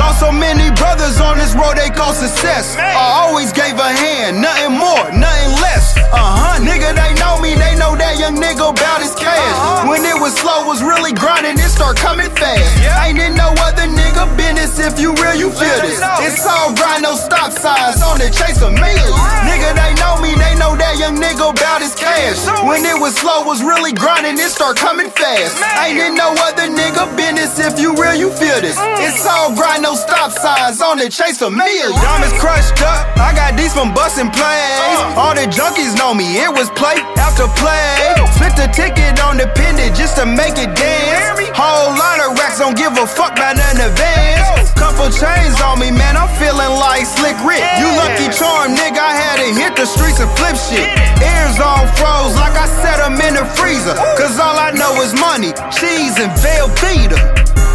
Lost 0.00 0.24
so 0.24 0.32
many 0.32 0.72
brothers 0.80 1.20
on 1.20 1.36
this 1.36 1.52
road, 1.52 1.76
they 1.76 1.92
call 1.92 2.16
success. 2.16 2.72
I 2.80 3.28
always 3.28 3.52
gave 3.52 3.76
a 3.76 3.92
hand, 3.92 4.40
nothing 4.40 4.72
more, 4.72 5.04
nothing 5.12 5.52
less. 5.60 5.92
Uh 6.08 6.16
huh, 6.16 6.64
nigga, 6.64 6.96
they 6.96 7.12
know 7.20 7.36
me, 7.36 7.52
they 7.52 7.76
know 7.76 7.92
that 8.00 8.16
young 8.16 8.40
nigga 8.40 8.64
about 8.64 9.04
his 9.04 9.12
cash. 9.12 9.84
When 9.84 10.00
it 10.08 10.16
was 10.16 10.32
slow, 10.32 10.64
was 10.64 10.80
really 10.80 11.12
grinding, 11.12 11.60
it 11.60 11.68
start 11.68 12.00
coming 12.00 12.32
fast. 12.32 12.64
Ain't 13.04 13.20
in 13.20 13.36
no 13.36 13.52
other 13.60 13.84
nigga 13.84 14.07
business, 14.34 14.78
if 14.80 14.98
you 14.98 15.14
real, 15.20 15.36
you 15.36 15.50
feel 15.52 15.78
this. 15.84 16.00
It's 16.24 16.42
all 16.46 16.74
grind, 16.74 17.02
no 17.02 17.14
stop 17.14 17.52
signs 17.52 18.02
on 18.02 18.18
the 18.18 18.30
chase 18.32 18.58
of 18.62 18.72
millions. 18.72 19.18
Nigga, 19.46 19.70
they 19.76 19.92
know 20.00 20.18
me, 20.18 20.34
they 20.34 20.54
know 20.58 20.74
that 20.74 20.98
young 20.98 21.20
nigga 21.20 21.52
about 21.52 21.82
his 21.82 21.94
cash. 21.94 22.40
When 22.66 22.82
it 22.82 22.98
was 22.98 23.14
slow, 23.14 23.44
was 23.44 23.62
really 23.62 23.92
grinding, 23.92 24.40
it 24.40 24.50
start 24.50 24.76
coming 24.76 25.10
fast. 25.10 25.60
Ain't 25.84 25.98
in 25.98 26.14
no 26.14 26.34
other 26.46 26.66
nigga 26.66 27.06
business, 27.14 27.58
if 27.60 27.78
you 27.78 27.94
real, 27.94 28.14
you 28.16 28.30
feel 28.34 28.58
this. 28.58 28.78
It's 29.04 29.22
all 29.26 29.54
grind, 29.54 29.82
no 29.82 29.94
stop 29.94 30.32
signs 30.32 30.80
on 30.80 30.98
the 30.98 31.08
chase 31.08 31.42
of 31.42 31.52
millions. 31.52 31.94
Diamonds 32.00 32.34
crushed 32.40 32.80
up, 32.82 33.06
I 33.18 33.34
got 33.34 33.54
these 33.54 33.74
from 33.74 33.94
busting 33.94 34.30
plays. 34.32 34.98
All 35.14 35.34
the 35.34 35.46
junkies 35.46 35.94
know 35.98 36.14
me, 36.14 36.38
it 36.40 36.50
was 36.50 36.70
play 36.74 36.96
after 37.18 37.46
play. 37.60 38.14
Split 38.34 38.54
the 38.56 38.68
ticket 38.74 39.18
on 39.22 39.36
the 39.36 39.46
pendant 39.54 39.94
just 39.94 40.16
to 40.16 40.26
make 40.26 40.56
it 40.58 40.70
dance. 40.74 41.50
Whole 41.54 41.90
lot 41.94 42.22
of 42.22 42.38
racks 42.38 42.58
don't 42.58 42.76
give 42.76 42.94
a 42.94 43.06
fuck 43.06 43.34
about 43.34 43.56
none 43.56 43.78
advance. 44.08 44.72
Couple 44.74 45.10
chains 45.10 45.60
on 45.60 45.78
me, 45.78 45.90
man, 45.90 46.16
I'm 46.16 46.30
feeling 46.38 46.72
like 46.78 47.04
Slick 47.06 47.36
Rick. 47.44 47.62
You 47.78 47.88
lucky 47.98 48.28
charm, 48.32 48.74
nigga, 48.74 49.00
I 49.00 49.14
had 49.14 49.36
to 49.42 49.48
hit 49.54 49.76
the 49.76 49.86
streets 49.86 50.20
and 50.20 50.30
flip 50.38 50.56
shit. 50.56 50.86
Ears 51.20 51.58
all 51.60 51.86
froze 51.98 52.34
like 52.36 52.54
I 52.56 52.66
set 52.82 53.00
'em 53.00 53.20
in 53.20 53.34
the 53.34 53.44
freezer. 53.58 53.94
Cause 54.16 54.38
all 54.38 54.58
I 54.58 54.70
know 54.72 55.00
is 55.02 55.14
money, 55.14 55.52
cheese, 55.70 56.18
and 56.18 56.32
Velveeta. 56.42 57.18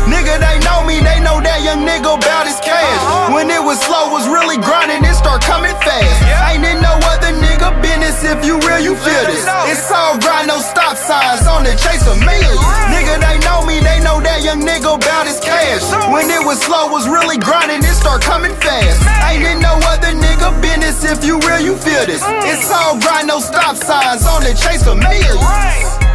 Nigga, 0.03 0.35
they 0.35 0.60
know 0.68 0.84
me, 0.84 0.99
they 0.99 1.19
know 1.23 1.39
that 1.39 1.64
young 1.64 1.88
nigga 1.88 2.19
about 2.19 2.43
his 2.45 2.60
cash. 2.60 2.99
When 3.31 3.49
it 3.49 3.64
was 3.64 3.80
slow, 3.80 4.11
was 4.11 4.27
really 4.27 4.60
grinding, 4.60 4.99
it 4.99 5.15
start 5.15 5.39
coming 5.41 5.72
fast. 5.80 6.19
Ain't 6.51 6.65
in 6.65 6.81
no 6.84 6.99
other 7.07 7.31
nigga 7.31 7.72
business, 7.81 8.19
if 8.23 8.43
you 8.43 8.60
real, 8.68 8.84
you 8.84 8.95
feel 8.99 9.23
this. 9.31 9.47
It's 9.72 9.88
all 9.89 10.19
grind, 10.19 10.47
no 10.51 10.60
stop 10.60 10.97
signs 10.99 11.47
on 11.47 11.64
the 11.64 11.72
chase 11.80 12.03
of 12.03 12.19
millions. 12.19 12.60
Nigga, 12.91 13.15
they 13.15 13.39
know 13.47 13.64
me, 13.64 13.80
they 13.80 14.02
know 14.02 14.02
that 14.23 14.43
young 14.43 14.61
nigga 14.61 14.95
about 14.95 15.27
his 15.27 15.39
cash. 15.39 15.83
When 16.11 16.29
it 16.29 16.43
was 16.45 16.61
slow, 16.61 16.87
was 16.87 17.07
really 17.07 17.37
grinding, 17.37 17.83
it 17.83 17.95
start 17.95 18.21
coming 18.21 18.55
fast. 18.63 18.99
Ain't 19.27 19.43
in 19.43 19.59
no 19.59 19.75
other 19.89 20.11
nigga 20.15 20.49
business, 20.61 21.03
if 21.03 21.23
you 21.25 21.39
real, 21.43 21.61
you 21.61 21.75
feel 21.75 22.05
this. 22.05 22.23
Mm. 22.23 22.51
It's 22.51 22.71
all 22.71 22.99
grind, 22.99 23.27
no 23.27 23.39
stop 23.39 23.75
signs 23.75 24.25
on 24.25 24.43
the 24.43 24.53
chase 24.53 24.85
of 24.87 24.97
millions. 24.97 26.12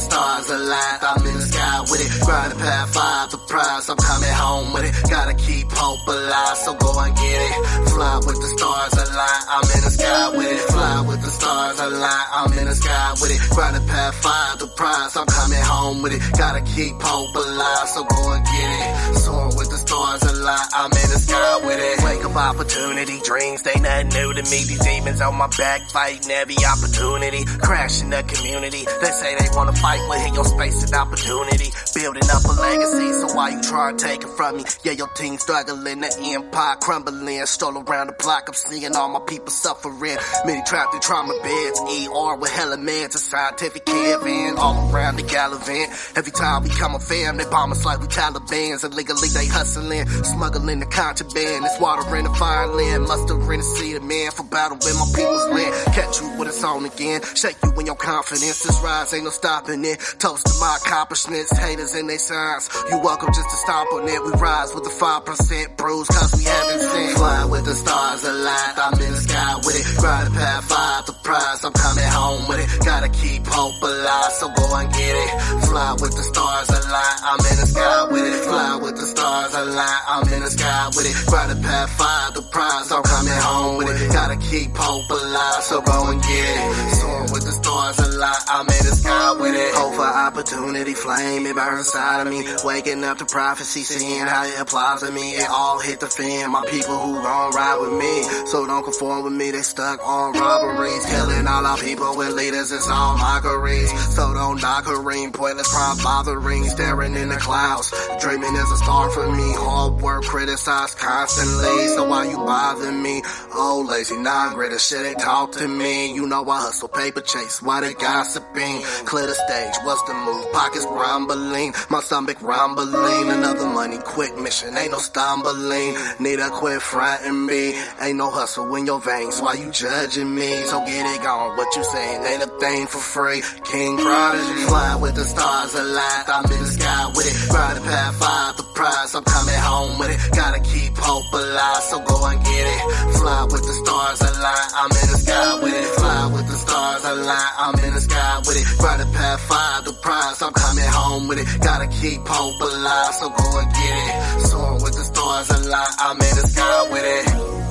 The 0.00 0.06
stars 0.06 0.50
aligned, 0.50 1.02
I'm 1.02 1.26
in 1.26 1.34
the 1.34 1.46
sky 1.52 1.80
with 1.90 2.00
it. 2.00 2.10
Grinding 2.24 2.58
past 2.58 2.94
five, 2.94 3.30
the 3.30 3.38
prize, 3.38 3.88
I'm 3.88 3.96
coming 3.96 4.32
home 4.32 4.72
with 4.72 4.84
it. 4.88 5.10
Gotta 5.10 5.34
keep 5.34 5.66
hope 5.72 6.06
alive, 6.08 6.56
so 6.56 6.74
go 6.74 6.90
and 7.00 7.14
get 7.16 7.40
it. 7.48 7.56
Fly 7.92 8.16
with 8.24 8.40
the 8.40 8.50
stars 8.56 8.92
aligned, 8.96 9.44
I'm 9.54 9.68
in 9.76 9.82
the 9.84 9.90
sky 9.90 10.28
with 10.36 10.52
it. 10.56 10.60
Fly 10.72 11.00
with 11.08 11.20
the 11.20 11.30
stars 11.30 11.80
aligned, 11.80 12.28
I'm 12.32 12.52
in 12.58 12.66
the 12.66 12.74
sky 12.74 13.12
with 13.20 13.30
it. 13.30 13.40
Grinding 13.54 13.86
past 13.88 14.16
five, 14.24 14.58
the 14.58 14.68
prize, 14.68 15.16
I'm 15.16 15.26
coming 15.26 15.64
home 15.64 16.02
with 16.02 16.12
it. 16.16 16.22
Gotta 16.38 16.62
keep 16.62 16.96
hope 17.00 17.34
alive, 17.36 17.88
so 17.88 18.04
go 18.04 18.32
and 18.32 18.44
get 18.44 18.70
it. 18.80 19.14
Soar 19.20 19.48
with 19.56 19.68
the 19.68 19.79
stars 19.90 20.22
aligned, 20.22 20.70
I'm 20.72 20.92
in 21.02 21.08
the 21.10 21.18
sky 21.18 21.66
with 21.66 21.80
it. 21.82 22.04
Wake 22.04 22.24
up 22.24 22.36
opportunity, 22.36 23.18
dreams, 23.26 23.62
they 23.62 23.74
nothing 23.80 24.08
new 24.14 24.30
to 24.34 24.42
me. 24.46 24.58
These 24.70 24.84
demons 24.86 25.20
on 25.20 25.34
my 25.34 25.50
back, 25.58 25.80
fighting 25.90 26.30
every 26.30 26.58
opportunity. 26.62 27.42
Crashing 27.58 28.10
the 28.10 28.22
community, 28.22 28.86
they 28.86 29.10
say 29.10 29.34
they 29.34 29.50
wanna 29.50 29.74
fight, 29.74 29.98
well 30.08 30.20
here 30.20 30.34
your 30.34 30.44
space 30.44 30.84
and 30.84 30.94
opportunity. 30.94 31.68
Building 31.94 32.30
up 32.30 32.44
a 32.44 32.54
legacy, 32.54 33.08
so 33.18 33.26
why 33.34 33.50
you 33.50 33.62
try 33.62 33.90
to 33.90 33.98
take 33.98 34.22
it 34.22 34.30
from 34.38 34.58
me? 34.58 34.64
Yeah, 34.84 34.92
your 34.92 35.08
team 35.08 35.38
struggling, 35.38 36.00
the 36.00 36.10
empire 36.38 36.76
crumbling. 36.76 37.46
Stole 37.46 37.82
around 37.82 38.06
the 38.08 38.16
block, 38.22 38.44
I'm 38.46 38.54
seeing 38.54 38.94
all 38.94 39.08
my 39.08 39.20
people 39.26 39.50
suffering. 39.50 40.18
Many 40.46 40.62
trapped 40.66 40.94
in 40.94 41.00
trauma 41.00 41.34
beds, 41.42 41.78
ER 41.80 42.36
with 42.36 42.52
hella 42.52 42.76
meds, 42.76 43.16
a 43.16 43.18
scientific 43.18 43.84
caravan 43.86 44.56
all 44.56 44.94
around 44.94 45.16
the 45.16 45.22
Gallivant. 45.22 45.90
Every 46.16 46.32
time 46.32 46.62
we 46.62 46.70
come 46.70 46.94
a 46.94 47.00
fam, 47.00 47.38
they 47.38 47.44
bomb 47.44 47.72
us 47.72 47.84
like 47.84 48.00
we 48.00 48.06
Taliban's. 48.06 48.84
Illegally 48.84 49.28
they 49.28 49.46
hustling, 49.46 49.79
smuggling 50.24 50.80
the 50.80 50.86
contraband. 50.86 51.64
It's 51.64 51.80
water 51.80 52.16
in 52.16 52.24
the 52.24 52.34
fire 52.34 52.66
land, 52.66 53.04
muster 53.04 53.34
in 53.52 53.60
the 53.60 53.96
of 53.96 54.04
man 54.04 54.30
for 54.30 54.44
battle 54.44 54.76
with 54.76 54.94
my 54.94 55.08
people's 55.16 55.48
land. 55.50 55.72
Catch 55.94 56.20
you 56.20 56.28
when 56.38 56.48
it's 56.48 56.62
on 56.62 56.84
again, 56.84 57.20
shake 57.34 57.56
you 57.64 57.70
when 57.72 57.86
your 57.86 57.96
confidence 57.96 58.64
is 58.64 58.80
rise, 58.82 59.12
ain't 59.14 59.24
no 59.24 59.30
stopping 59.30 59.84
it. 59.84 59.98
Toast 60.18 60.46
to 60.46 60.54
my 60.60 60.78
accomplishments, 60.80 61.56
haters 61.56 61.94
and 61.94 62.08
they 62.08 62.18
signs. 62.18 62.68
You 62.90 63.00
welcome 63.00 63.32
just 63.32 63.48
to 63.48 63.56
stop 63.56 63.92
on 63.92 64.08
it. 64.08 64.22
We 64.22 64.32
rise 64.40 64.74
with 64.74 64.84
the 64.84 64.90
5% 64.90 65.76
bruise, 65.76 66.08
cause 66.08 66.32
we 66.36 66.44
haven't 66.44 66.80
seen. 66.80 67.16
Fly 67.16 67.44
with 67.46 67.64
the 67.64 67.74
stars 67.74 68.24
aligned, 68.24 68.78
I'm 68.78 69.00
in 69.00 69.12
the 69.12 69.20
sky 69.20 69.54
with 69.64 69.76
it. 69.80 70.00
Grinding 70.00 70.34
past 70.34 70.68
five, 70.68 71.06
the 71.06 71.12
prize, 71.24 71.64
I'm 71.64 71.72
coming 71.72 72.10
home 72.10 72.48
with 72.48 72.60
it. 72.60 72.84
Gotta 72.84 73.08
keep 73.08 73.46
hope 73.46 73.82
alive, 73.82 74.32
so 74.32 74.48
go 74.48 74.76
and 74.76 74.92
get 74.92 75.14
it. 75.16 75.30
Fly 75.66 75.92
with 76.00 76.14
the 76.16 76.22
stars 76.22 76.68
aligned, 76.68 77.20
I'm 77.24 77.40
in 77.40 77.56
the 77.60 77.66
sky 77.66 78.04
with 78.10 78.24
it. 78.24 78.44
Fly 78.44 78.76
with 78.76 78.96
the 78.96 79.06
stars 79.06 79.54
aligned, 79.54 79.69
I'm 79.78 80.26
in 80.32 80.40
the 80.40 80.50
sky 80.50 80.88
with 80.88 81.06
it. 81.06 81.14
Grinding 81.26 81.62
past 81.62 81.92
five, 81.98 82.34
the 82.34 82.42
prize, 82.42 82.90
I'm 82.90 83.02
coming 83.02 83.38
home 83.38 83.76
with 83.78 84.02
it. 84.02 84.12
Gotta 84.12 84.36
keep 84.36 84.74
hope 84.74 85.08
alive, 85.10 85.62
so 85.62 85.80
go 85.82 86.10
and 86.10 86.20
get 86.22 86.30
it. 86.30 86.94
Soar 86.98 87.22
with 87.32 87.44
the 87.44 87.52
stars 87.52 87.98
aligned, 87.98 88.44
I'm 88.48 88.66
in 88.66 88.84
the 88.88 88.96
sky 88.96 89.32
with 89.38 89.54
it. 89.54 89.74
Hope 89.74 89.94
for 89.94 90.02
opportunity, 90.02 90.94
flame, 90.94 91.46
it 91.46 91.54
burns 91.54 91.86
inside 91.86 92.26
of 92.26 92.28
me. 92.32 92.44
Waking 92.64 93.04
up 93.04 93.18
to 93.18 93.26
prophecy, 93.26 93.82
seeing 93.82 94.26
how 94.26 94.44
it 94.44 94.58
applies 94.58 95.00
to 95.00 95.12
me. 95.12 95.36
It 95.36 95.48
all 95.48 95.78
hit 95.80 96.00
the 96.00 96.08
fan, 96.08 96.50
my 96.50 96.64
people 96.66 96.96
who 96.98 97.14
gon' 97.22 97.52
ride 97.52 97.78
with 97.80 97.92
me. 97.92 98.22
So 98.46 98.66
don't 98.66 98.82
conform 98.82 99.24
with 99.24 99.34
me, 99.34 99.50
they 99.50 99.62
stuck 99.62 100.00
on 100.06 100.32
robberies. 100.32 101.06
Killing 101.06 101.46
all 101.46 101.66
our 101.66 101.78
people 101.78 102.16
with 102.16 102.34
leaders, 102.34 102.72
it's 102.72 102.88
all 102.88 103.16
mockeries. 103.16 103.90
So 104.14 104.34
don't 104.34 104.60
knock 104.60 104.86
a 104.88 104.98
ring, 105.00 105.32
pointless 105.32 105.68
prime 105.72 105.98
bothering, 106.02 106.64
staring 106.64 107.14
in 107.14 107.28
the 107.28 107.36
clouds. 107.36 107.92
Dreaming 108.20 108.54
is 108.54 108.70
a 108.72 108.76
star 108.76 109.10
for 109.10 109.30
me, 109.30 109.48
hard 109.60 110.00
work 110.02 110.24
criticized 110.24 110.98
constantly. 110.98 111.88
So 111.88 112.08
why 112.08 112.28
you 112.28 112.36
bother 112.36 112.92
me? 112.92 113.22
Oh, 113.54 113.86
lazy, 113.88 114.16
non 114.16 114.54
greater 114.54 114.78
shit 114.78 115.04
ain't 115.04 115.18
talk 115.18 115.52
to 115.52 115.68
me. 115.68 116.14
You 116.14 116.26
know 116.26 116.48
I 116.48 116.60
hustle 116.62 116.88
paper 116.88 117.20
chase, 117.20 117.62
why 117.62 117.80
they 117.80 117.94
gossiping? 117.94 118.82
Clear 119.04 119.26
the 119.26 119.34
stage, 119.34 119.74
what's 119.84 120.02
the 120.04 120.14
move? 120.14 120.52
Pockets 120.52 120.86
rumbling, 120.86 121.72
my 121.90 122.00
stomach 122.00 122.40
rumbling. 122.42 123.30
Another 123.30 123.66
money 123.66 123.98
quick 124.04 124.38
mission, 124.38 124.76
ain't 124.76 124.92
no 124.92 124.98
stumbling. 124.98 125.94
Need 126.18 126.36
to 126.36 126.48
quit 126.50 126.82
fronting 126.82 127.46
me. 127.46 127.74
Ain't 128.00 128.16
no 128.16 128.30
hustle 128.30 128.74
in 128.76 128.86
your 128.86 129.00
veins, 129.00 129.40
why 129.40 129.54
you 129.54 129.70
judging 129.70 130.34
me? 130.34 130.62
So 130.64 130.84
get 130.86 131.06
it 131.14 131.22
gone, 131.22 131.56
what 131.56 131.74
you 131.76 131.84
saying 131.84 132.24
ain't 132.24 132.42
a 132.42 132.50
thing 132.58 132.86
for 132.86 132.98
free. 132.98 133.42
King 133.64 133.98
Prodigy, 133.98 134.66
fly 134.66 134.96
with 134.96 135.14
the 135.14 135.24
stars 135.24 135.74
aligned. 135.74 136.28
I'm 136.28 136.44
in 136.52 136.60
the 136.60 136.66
sky 136.66 137.06
with 137.14 137.26
it, 137.26 137.48
the 137.48 137.80
path 137.84 138.16
five, 138.16 138.56
the 138.56 138.62
prize. 138.74 139.14
I'm 139.14 139.24
coming 139.24 139.49
home 139.58 139.98
with 139.98 140.10
it, 140.10 140.20
gotta 140.36 140.60
keep 140.60 140.96
hope 140.96 141.32
alive, 141.32 141.82
so 141.82 141.98
go 142.00 142.26
and 142.26 142.44
get 142.44 142.66
it. 142.66 142.80
Fly 143.18 143.44
with 143.44 143.62
the 143.62 143.74
stars 143.82 144.20
aligned. 144.20 144.72
I'm 144.76 144.90
in 144.90 145.08
the 145.10 145.18
sky 145.18 145.60
with 145.62 145.74
it, 145.74 145.86
fly 145.98 146.26
with 146.32 146.46
the 146.46 146.56
stars 146.56 147.04
aligned. 147.04 147.54
I'm 147.58 147.84
in 147.84 147.94
the 147.94 148.00
sky 148.00 148.38
with 148.38 148.56
it, 148.56 148.66
ride 148.82 149.00
the 149.00 149.06
path 149.16 149.40
five, 149.40 149.84
the 149.84 149.92
prize. 149.92 150.42
I'm 150.42 150.52
coming 150.52 150.84
home 150.88 151.28
with 151.28 151.38
it, 151.38 151.46
gotta 151.60 151.88
keep 151.88 152.20
hope 152.26 152.60
alive, 152.60 153.14
so 153.14 153.28
go 153.28 153.58
and 153.58 153.70
get 153.72 153.96
it. 154.06 154.40
Soar 154.46 154.74
with 154.74 154.94
the 154.94 155.04
stars 155.04 155.50
aligned. 155.50 155.94
I'm 155.98 156.16
in 156.16 156.34
the 156.40 156.46
sky 156.48 156.88
with 156.90 157.04
it. 157.04 157.69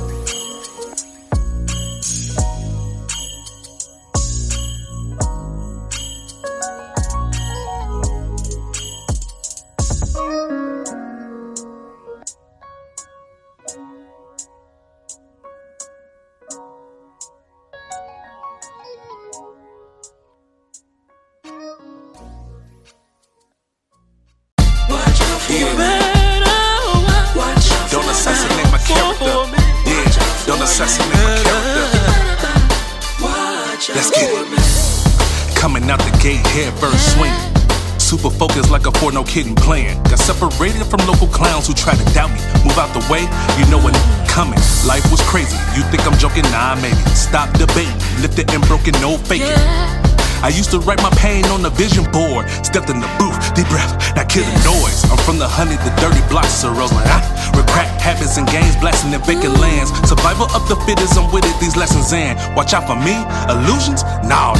A 39.30 39.31
for 39.31 39.34
kidding 39.34 39.56
plan. 39.56 40.01
Got 40.03 40.19
separated 40.19 40.85
from 40.85 41.06
local 41.07 41.27
clowns 41.27 41.68
who 41.68 41.73
try 41.73 41.93
to 41.93 42.06
doubt 42.14 42.31
me. 42.31 42.39
Move 42.65 42.77
out 42.77 42.93
the 42.93 43.06
way, 43.11 43.22
you 43.57 43.65
know 43.69 43.81
when 43.81 43.93
it's 43.95 44.31
coming. 44.31 44.60
Life 44.85 45.06
was 45.11 45.22
crazy. 45.22 45.57
You 45.76 45.84
think 45.89 46.06
I'm 46.06 46.18
joking? 46.18 46.43
Nah, 46.51 46.76
maybe. 46.76 46.97
Stop 47.14 47.51
debating. 47.57 47.93
Lifted 48.22 48.51
and 48.53 48.64
broken, 48.68 48.93
no 49.01 49.18
faking. 49.18 49.57
I 50.41 50.49
used 50.56 50.72
to 50.72 50.80
write 50.80 51.01
my 51.01 51.11
pain 51.19 51.45
on 51.51 51.61
the 51.61 51.69
vision 51.69 52.10
board. 52.11 52.49
Stepped 52.64 52.89
in 52.89 52.99
the 52.99 53.11
booth, 53.19 53.38
deep 53.56 53.68
breath, 53.68 53.91
now 54.15 54.23
kill 54.23 54.45
the 54.45 54.56
noise. 54.64 55.03
I'm 55.11 55.19
from 55.27 55.38
the 55.38 55.47
honey, 55.47 55.76
the 55.84 55.91
dirty 55.99 56.23
blocks 56.30 56.64
of 56.64 56.77
Roseland. 56.77 57.06
With 57.56 57.68
crack 57.68 57.91
habits 57.99 58.38
and 58.38 58.47
games, 58.47 58.76
blasting 58.80 59.11
in 59.11 59.22
vacant 59.22 59.60
lands. 59.60 59.91
Survival 60.07 60.47
of 60.56 60.64
the 60.69 60.77
fittest, 60.88 61.19
I'm 61.19 61.27
with 61.31 61.43
it, 61.43 61.60
these 61.60 61.76
lessons 61.76 62.14
in. 62.14 62.38
Watch 62.56 62.73
out 62.73 62.88
for 62.88 62.95
me, 62.95 63.19
illusions? 63.51 64.03
Nah. 64.23 64.56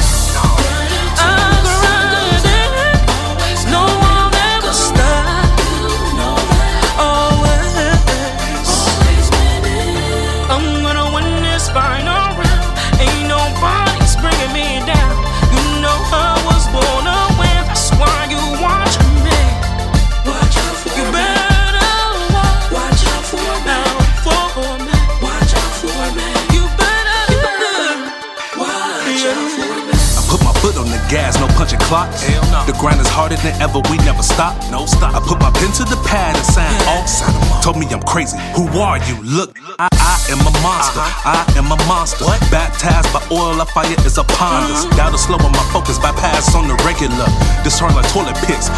No 31.90 31.96
punching 31.96 32.20
clocks. 32.20 32.22
Hell 32.22 32.42
no. 32.50 32.66
The 32.66 32.76
grind 32.78 33.00
is 33.00 33.08
harder 33.08 33.36
than 33.36 33.54
ever, 33.60 33.80
we 33.90 33.98
never 34.06 34.22
stop. 34.22 34.54
No 34.70 34.86
stop. 34.86 35.14
I 35.14 35.20
put 35.20 35.38
my 35.40 35.50
pen 35.50 35.72
to 35.78 35.84
the 35.84 35.98
pad 36.06 36.36
and 36.36 36.46
sign 36.46 36.70
off. 36.86 37.62
Told 37.62 37.78
me 37.78 37.86
I'm 37.90 38.02
crazy. 38.02 38.38
Who 38.54 38.66
are 38.78 38.98
you? 38.98 39.16
Look, 39.22 39.58
I, 39.78 39.88
I 39.92 40.16
am 40.30 40.40
a 40.40 40.52
monster. 40.62 41.00
Uh-huh. 41.00 41.36
I 41.36 41.58
am 41.58 41.66
a 41.70 41.78
monster. 41.86 42.24
What? 42.24 42.40
Baptized 42.50 43.12
by 43.12 43.22
oil, 43.30 43.60
I 43.60 43.66
fire 43.74 43.90
is 44.06 44.18
upon 44.18 44.70
us. 44.70 44.86
Down 44.96 45.12
to 45.12 45.18
slow 45.18 45.38
on 45.38 45.52
my 45.52 45.66
focus, 45.72 45.98
bypass 45.98 46.54
on 46.54 46.68
the 46.68 46.76
regular. 46.86 47.26
Discern 47.64 47.94
like 47.94 48.08
toilet 48.10 48.36
picks. 48.46 48.70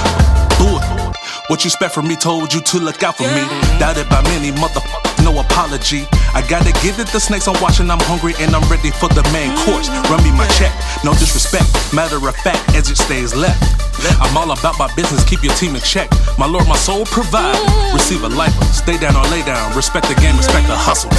Bull. 0.59 0.81
What 1.53 1.65
you 1.65 1.69
expect 1.69 1.93
from 1.93 2.09
me 2.09 2.17
told 2.17 2.55
you 2.55 2.63
to 2.63 2.79
look 2.79 3.03
out 3.03 3.19
for 3.19 3.29
me. 3.29 3.45
Doubted 3.79 4.09
by 4.09 4.23
many 4.23 4.53
motherfuckers, 4.53 5.23
no 5.23 5.39
apology. 5.39 6.09
I 6.33 6.41
gotta 6.49 6.73
give 6.81 6.99
it 6.99 7.09
the 7.09 7.21
snakes 7.21 7.47
I'm 7.47 7.61
watching, 7.61 7.91
I'm 7.91 8.01
hungry 8.09 8.33
and 8.41 8.57
I'm 8.57 8.65
ready 8.73 8.91
for 8.91 9.11
the 9.13 9.21
main 9.37 9.53
course. 9.69 9.93
Run 10.09 10.25
me 10.25 10.33
my 10.33 10.49
check, 10.57 10.73
no 11.05 11.13
disrespect. 11.13 11.69
Matter 11.93 12.17
of 12.17 12.35
fact, 12.37 12.73
as 12.75 12.89
it 12.89 12.97
stays 12.97 13.35
left. 13.37 13.61
I'm 14.25 14.35
all 14.35 14.51
about 14.51 14.79
my 14.79 14.89
business, 14.97 15.29
keep 15.29 15.43
your 15.45 15.53
team 15.53 15.77
in 15.77 15.83
check. 15.83 16.09
My 16.39 16.47
lord, 16.47 16.67
my 16.67 16.77
soul 16.77 17.05
provide. 17.05 17.61
Receive 17.93 18.25
a 18.25 18.31
life, 18.31 18.57
stay 18.73 18.97
down 18.97 19.15
or 19.15 19.29
lay 19.29 19.43
down. 19.45 19.77
Respect 19.77 20.09
the 20.09 20.15
game, 20.25 20.39
respect 20.39 20.67
the 20.69 20.75
hustle. 20.75 21.13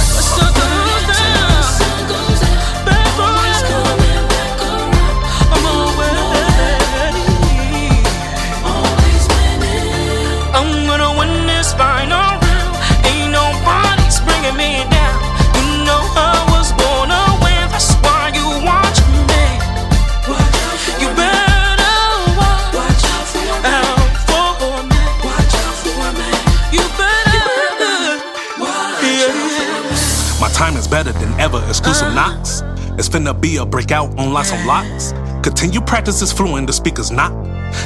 Time 30.54 30.76
is 30.76 30.86
better 30.86 31.12
than 31.12 31.32
ever. 31.40 31.62
Exclusive 31.68 32.08
uh-huh. 32.08 32.36
knocks. 32.36 32.62
It's 32.96 33.08
finna 33.08 33.34
be 33.38 33.56
a 33.56 33.66
breakout 33.66 34.16
on 34.16 34.32
lots 34.32 34.52
of 34.52 34.64
locks. 34.64 35.12
Continue 35.42 35.80
practice 35.80 36.22
is 36.22 36.32
fluent, 36.32 36.68
the 36.68 36.72
speaker's 36.72 37.10
not. 37.10 37.32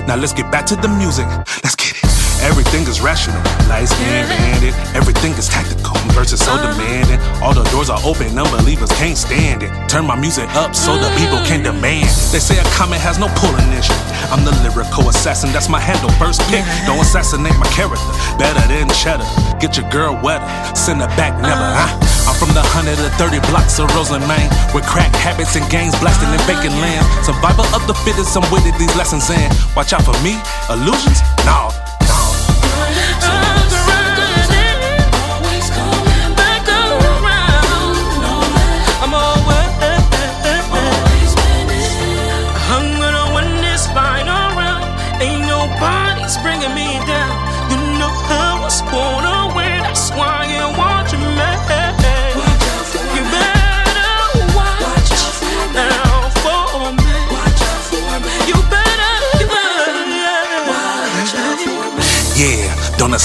Now 0.06 0.16
let's 0.16 0.34
get 0.34 0.52
back 0.52 0.66
to 0.66 0.76
the 0.76 0.88
music. 0.88 1.26
Let's 1.64 1.74
get 1.74 1.96
it. 1.96 2.04
Everything 2.44 2.86
is 2.86 3.00
rational, 3.00 3.40
lights 3.66 3.90
being 3.98 4.28
banded. 4.28 4.74
Everything 4.94 5.32
is 5.32 5.48
tactical, 5.48 5.96
verses 6.12 6.44
so 6.44 6.52
uh-huh. 6.52 6.70
demanding. 6.76 7.18
All 7.42 7.54
the 7.54 7.64
doors 7.72 7.88
are 7.88 7.98
open, 8.04 8.38
unbelievers 8.38 8.92
can't 9.00 9.16
stand 9.16 9.64
it. 9.64 9.72
Turn 9.88 10.06
my 10.06 10.14
music 10.14 10.46
up 10.54 10.76
so 10.76 10.94
the 10.94 11.08
people 11.16 11.40
can 11.48 11.64
mm. 11.64 11.72
demand. 11.72 12.12
They 12.30 12.38
say 12.38 12.60
a 12.60 12.64
comment 12.76 13.00
has 13.00 13.18
no 13.18 13.26
pulling 13.40 13.72
issue. 13.72 13.96
I'm 14.30 14.44
the 14.44 14.52
lyrical 14.62 15.08
assassin, 15.08 15.50
that's 15.56 15.68
my 15.68 15.80
handle, 15.80 16.12
first 16.20 16.44
pick. 16.52 16.62
Don't 16.86 17.00
assassinate 17.00 17.56
my 17.56 17.66
character, 17.72 18.12
better 18.38 18.60
than 18.68 18.86
cheddar. 18.92 19.26
Get 19.58 19.76
your 19.80 19.88
girl 19.90 20.14
wetter, 20.22 20.46
send 20.76 21.00
her 21.00 21.10
back 21.16 21.32
never, 21.40 21.64
uh. 21.64 21.88
huh? 21.88 22.17
I'm 22.28 22.36
from 22.36 22.52
the 22.52 22.60
130 22.60 23.40
blocks 23.48 23.78
of 23.78 23.88
Roseland, 23.96 24.28
Maine, 24.28 24.50
with 24.74 24.84
crack 24.84 25.14
habits 25.16 25.56
and 25.56 25.64
gangs 25.70 25.98
blasting 25.98 26.28
in 26.28 26.40
vacant 26.44 26.76
land. 26.76 27.06
Survival 27.24 27.64
of 27.72 27.86
the 27.86 27.94
fittest, 28.04 28.36
I'm 28.36 28.44
with 28.52 28.66
it, 28.66 28.76
these 28.78 28.94
lessons 28.96 29.30
in. 29.30 29.48
Watch 29.74 29.94
out 29.94 30.04
for 30.04 30.12
me, 30.22 30.36
illusions? 30.68 31.24
No. 31.46 31.87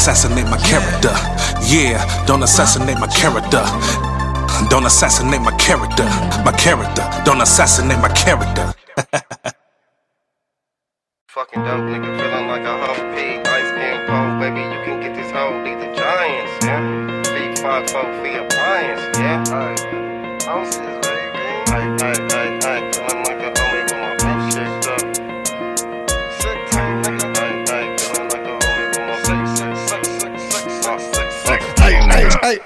assassinate 0.04 0.46
my 0.50 0.58
character. 0.58 1.14
Yeah, 1.64 2.04
don't 2.26 2.44
assassinate 2.44 3.00
my 3.00 3.08
character. 3.08 3.64
Don't 4.70 4.86
assassinate 4.86 5.40
my 5.40 5.56
character. 5.56 6.04
My 6.44 6.52
character. 6.58 7.10
Don't 7.24 7.40
assassinate 7.40 8.00
my 8.00 8.10
character. 8.10 8.74
Fucking 11.30 11.64
dumb. 11.64 11.88
nigga. 11.88 12.23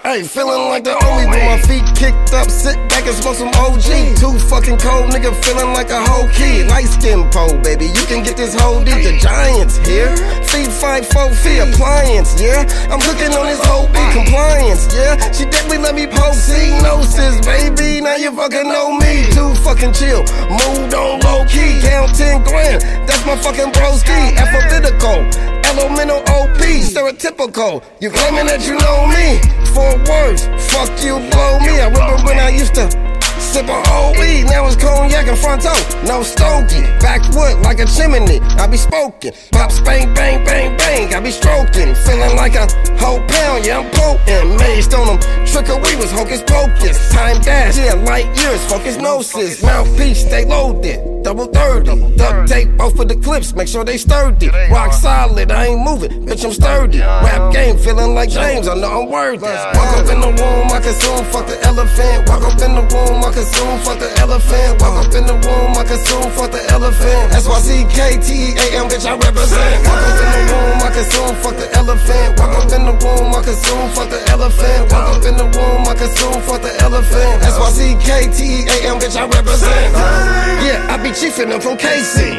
Hey, 0.08 0.24
feeling 0.24 0.72
like 0.72 0.86
the 0.86 0.96
only 1.04 1.28
with 1.28 1.44
my 1.44 1.60
feet 1.68 1.84
kicked 1.92 2.32
up, 2.32 2.48
sit 2.48 2.80
back 2.88 3.04
and 3.04 3.16
smoke 3.20 3.36
some 3.36 3.52
OG. 3.60 4.16
Too 4.16 4.40
fucking 4.48 4.80
cold, 4.80 5.12
nigga, 5.12 5.36
feeling 5.44 5.76
like 5.76 5.92
a 5.92 6.00
whole 6.00 6.28
kid. 6.32 6.68
Light 6.72 6.88
skin 6.88 7.28
pole, 7.30 7.60
baby, 7.60 7.92
you 7.92 8.04
can 8.08 8.24
get 8.24 8.38
this 8.38 8.56
whole 8.56 8.80
D. 8.80 8.92
The 9.04 9.20
Giants 9.20 9.76
here, 9.84 10.16
feet 10.48 10.72
five, 10.72 11.04
four 11.12 11.28
feet 11.36 11.60
appliance, 11.60 12.40
yeah. 12.40 12.64
I'm 12.88 13.04
cooking 13.04 13.36
on 13.36 13.52
this 13.52 13.60
whole 13.68 13.88
big 13.92 14.08
compliance, 14.16 14.88
yeah. 14.96 15.20
She 15.36 15.44
definitely 15.44 15.84
let 15.84 15.96
me 15.96 16.08
poke 16.08 16.40
see 16.40 16.72
gnosis, 16.80 17.44
baby. 17.44 18.00
Now 18.00 18.16
you 18.16 18.32
fucking 18.32 18.64
know 18.64 18.96
me. 18.96 19.28
Too 19.36 19.52
fucking 19.68 19.92
chill, 19.92 20.24
moved 20.48 20.96
on 20.96 21.20
low 21.28 21.44
key, 21.52 21.84
count 21.84 22.16
10 22.16 22.48
grand. 22.48 22.80
That's 23.04 23.26
my 23.28 23.36
fucking 23.36 23.76
broski, 23.76 24.16
alphabetical. 24.40 25.57
Elemental 25.78 26.18
OP, 26.18 26.58
stereotypical. 26.58 27.84
You 28.02 28.10
claiming 28.10 28.48
that 28.48 28.66
you 28.66 28.74
know 28.82 29.06
me? 29.14 29.38
Four 29.76 29.94
words, 30.10 30.48
fuck 30.74 30.90
you, 31.06 31.20
blow 31.30 31.60
me. 31.60 31.80
I 31.80 31.90
remember 31.90 32.24
when 32.26 32.40
I 32.40 32.50
used 32.50 32.74
to 32.76 33.07
sip 33.48 33.70
on 33.70 33.82
OE. 33.88 34.44
Now 34.44 34.68
it's 34.68 34.76
cognac 34.76 35.28
and 35.28 35.38
fronto, 35.38 35.72
no 36.06 36.22
stogie. 36.24 36.84
Backwood 37.00 37.64
like 37.64 37.80
a 37.80 37.86
chimney, 37.86 38.40
I 38.60 38.68
be 38.68 38.78
smoking. 38.78 39.32
Pop, 39.52 39.72
bang, 39.86 40.14
bang, 40.14 40.44
bang, 40.44 40.78
bang. 40.78 41.14
I 41.14 41.20
be 41.20 41.32
stroking. 41.32 41.96
Feeling 41.96 42.36
like 42.36 42.56
a 42.56 42.68
whole 43.00 43.22
pound, 43.28 43.66
yeah, 43.66 43.80
I'm 43.80 43.90
potent. 43.92 44.60
Mazed 44.60 44.94
on 44.94 45.08
them, 45.08 45.20
trickery 45.48 45.80
We 45.84 45.96
was 45.96 46.12
hocus 46.12 46.42
pocus. 46.44 46.98
Time 47.12 47.40
dash, 47.42 47.78
yeah, 47.78 47.94
light 47.94 48.28
years, 48.38 48.64
focus 48.66 48.98
gnosis. 48.98 49.64
Mouthpiece, 49.64 50.26
stay 50.28 50.46
loaded. 50.46 51.24
Double 51.24 51.48
30. 51.48 52.16
Duct 52.16 52.48
tape 52.48 52.70
both 52.78 52.96
for 52.96 53.06
the 53.06 53.16
clips, 53.16 53.54
make 53.54 53.68
sure 53.68 53.84
they 53.84 53.98
sturdy. 53.98 54.50
Rock 54.72 54.94
solid, 54.94 55.52
I 55.52 55.68
ain't 55.68 55.84
moving, 55.84 56.26
bitch, 56.26 56.46
I'm 56.46 56.54
sturdy. 56.54 57.00
Rap 57.00 57.54
game, 57.54 57.78
feeling 57.78 58.14
like 58.14 58.30
James, 58.30 58.68
I 58.68 58.76
know 58.76 59.04
I'm 59.04 59.10
worthy. 59.10 59.44
Walk 59.44 59.92
up 59.98 60.08
in 60.08 60.20
the 60.22 60.32
room, 60.32 60.68
I 60.72 60.80
consume, 60.80 61.26
fuck 61.32 61.48
the 61.48 61.60
elephant. 61.66 62.30
Walk 62.30 62.44
up 62.44 62.62
in 62.62 62.76
the 62.76 62.82
room, 62.82 63.24
I 63.24 63.32
consume, 63.38 63.78
fuck 63.86 64.00
the 64.00 64.10
elephant. 64.18 64.82
Walk 64.82 65.06
up 65.06 65.14
in 65.14 65.26
the 65.30 65.38
room, 65.46 65.78
I 65.78 65.84
consume, 65.86 66.30
fuck 66.34 66.50
the 66.50 66.64
elephant. 66.74 67.34
S-Y-C-K-T-A-M, 67.38 68.86
bitch, 68.90 69.06
I 69.06 69.14
represent. 69.14 69.78
Walk 69.86 70.02
up 70.02 70.18
in 70.18 70.30
the 70.34 70.42
room, 70.50 70.78
I 70.82 70.90
consume, 70.90 71.36
fuck 71.46 71.56
the 71.62 71.68
elephant. 71.78 72.30
Walk 72.42 72.54
up 72.58 72.72
in 72.74 72.84
the 72.90 72.96
room, 72.98 73.30
I 73.38 73.42
consume, 73.46 73.88
fuck 73.94 74.10
the 74.10 74.22
elephant. 74.34 74.82
Walk 74.90 75.08
up 75.14 75.24
in 75.30 75.38
the 75.38 75.48
room, 75.54 75.82
I 75.86 75.94
consume, 75.94 76.42
fuck 76.50 76.62
the 76.66 76.74
elephant. 76.82 77.36
S-Y-C-K-T-A-M, 77.46 78.96
bitch, 78.98 79.16
I 79.16 79.26
represent. 79.30 79.94
Yeah, 80.66 80.90
I 80.90 80.98
be 80.98 81.14
chiefing 81.14 81.50
them 81.54 81.62
from 81.62 81.78
KC. 81.78 82.34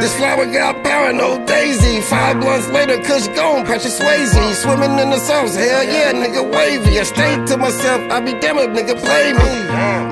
This 0.00 0.14
flower 0.16 0.46
got 0.46 0.84
paranoid 0.84 1.46
daisy. 1.46 2.00
Five 2.00 2.40
blunts 2.40 2.68
later, 2.68 3.02
Kush 3.02 3.26
gone, 3.34 3.66
precious 3.66 3.98
Swayze. 3.98 4.54
Swimming 4.54 4.98
in 4.98 5.10
the 5.10 5.18
sauce, 5.18 5.56
hell 5.56 5.82
yeah, 5.82 6.12
nigga 6.12 6.42
wavy. 6.54 7.00
I 7.00 7.02
stayed 7.02 7.46
to 7.48 7.56
myself, 7.56 8.00
I 8.10 8.20
be 8.20 8.32
damn 8.38 8.58
if 8.58 8.70
nigga 8.70 8.94
play 8.94 9.32
me. 9.32 9.50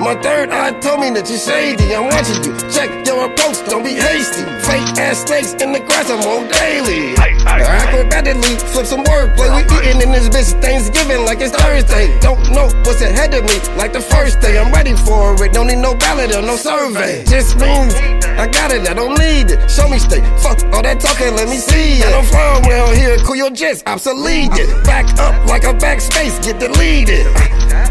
My 0.03 0.15
third 0.21 0.49
eye 0.51 0.71
told 0.79 0.99
me 0.99 1.09
that 1.11 1.29
you 1.29 1.37
shady. 1.37 1.95
I'm 1.95 2.11
watching 2.11 2.43
you, 2.43 2.53
check 2.69 2.91
your 3.07 3.31
approach, 3.31 3.63
don't 3.69 3.83
be 3.83 3.95
hasty. 3.95 4.43
Fake 4.67 4.99
ass 4.99 5.23
snakes 5.23 5.53
in 5.53 5.71
the 5.71 5.79
grass, 5.79 6.11
I'm 6.11 6.19
on 6.19 6.51
daily. 6.51 7.15
Acrobatically, 7.47 8.59
flip 8.75 8.85
some 8.85 9.03
wordplay. 9.07 9.49
We 9.55 9.63
eating 9.87 10.01
in 10.03 10.11
this 10.11 10.27
bitch 10.27 10.51
Thanksgiving 10.61 11.23
like 11.23 11.39
it's 11.39 11.55
Thursday. 11.55 12.19
Don't 12.19 12.43
know 12.51 12.67
what's 12.83 13.01
ahead 13.01 13.33
of 13.33 13.45
me, 13.45 13.55
like 13.77 13.93
the 13.93 14.01
first 14.01 14.41
day. 14.41 14.59
I'm 14.59 14.71
ready 14.73 14.95
for 14.95 15.31
it, 15.43 15.53
don't 15.53 15.67
need 15.67 15.79
no 15.79 15.95
ballot 15.95 16.35
or 16.35 16.41
no 16.41 16.57
survey. 16.57 17.23
Just 17.23 17.55
means 17.57 17.95
I 18.37 18.47
got 18.51 18.71
it, 18.71 18.87
I 18.89 18.93
don't 18.93 19.17
need 19.17 19.51
it. 19.55 19.69
Show 19.77 19.87
me 19.87 19.99
state, 19.99 20.25
fuck 20.41 20.57
all 20.73 20.81
that 20.81 20.99
talking, 20.99 21.35
let 21.35 21.47
me 21.47 21.57
see 21.57 22.01
it. 22.01 22.05
I 22.07 22.09
don't 22.09 22.25
fly 22.25 22.41
around 22.65 22.97
here, 22.97 23.15
cool 23.19 23.35
your 23.35 23.51
jets, 23.51 23.83
obsolete 23.85 24.49
it. 24.53 24.67
Uh-huh. 24.73 24.83
Back 24.83 25.05
up 25.19 25.45
like 25.45 25.65
a 25.65 25.73
backspace, 25.77 26.41
get 26.41 26.57
deleted. 26.59 27.27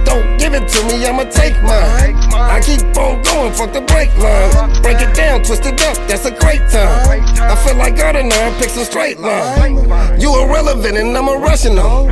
Don't 0.07 0.39
give 0.39 0.55
it 0.55 0.69
to 0.69 0.81
me, 0.87 1.05
I'ma 1.05 1.25
take 1.25 1.61
mine. 1.63 2.15
I 2.33 2.61
keep 2.63 2.81
on 2.97 3.21
going, 3.23 3.53
fuck 3.53 3.73
the 3.73 3.83
brake 3.83 4.15
line. 4.17 4.81
Break 4.83 5.03
it 5.03 5.15
down, 5.15 5.43
twist 5.43 5.67
it 5.67 5.83
up, 5.83 5.97
that's 6.09 6.25
a 6.25 6.31
great 6.31 6.63
time. 6.71 7.21
I 7.43 7.57
feel 7.57 7.77
like 7.77 7.97
Gardner, 7.97 8.31
pick 8.59 8.71
some 8.71 8.85
straight 8.85 9.19
line. 9.19 10.21
You 10.21 10.31
irrelevant 10.43 10.97
and 10.97 11.17
I'm 11.17 11.29
irrational. 11.29 12.07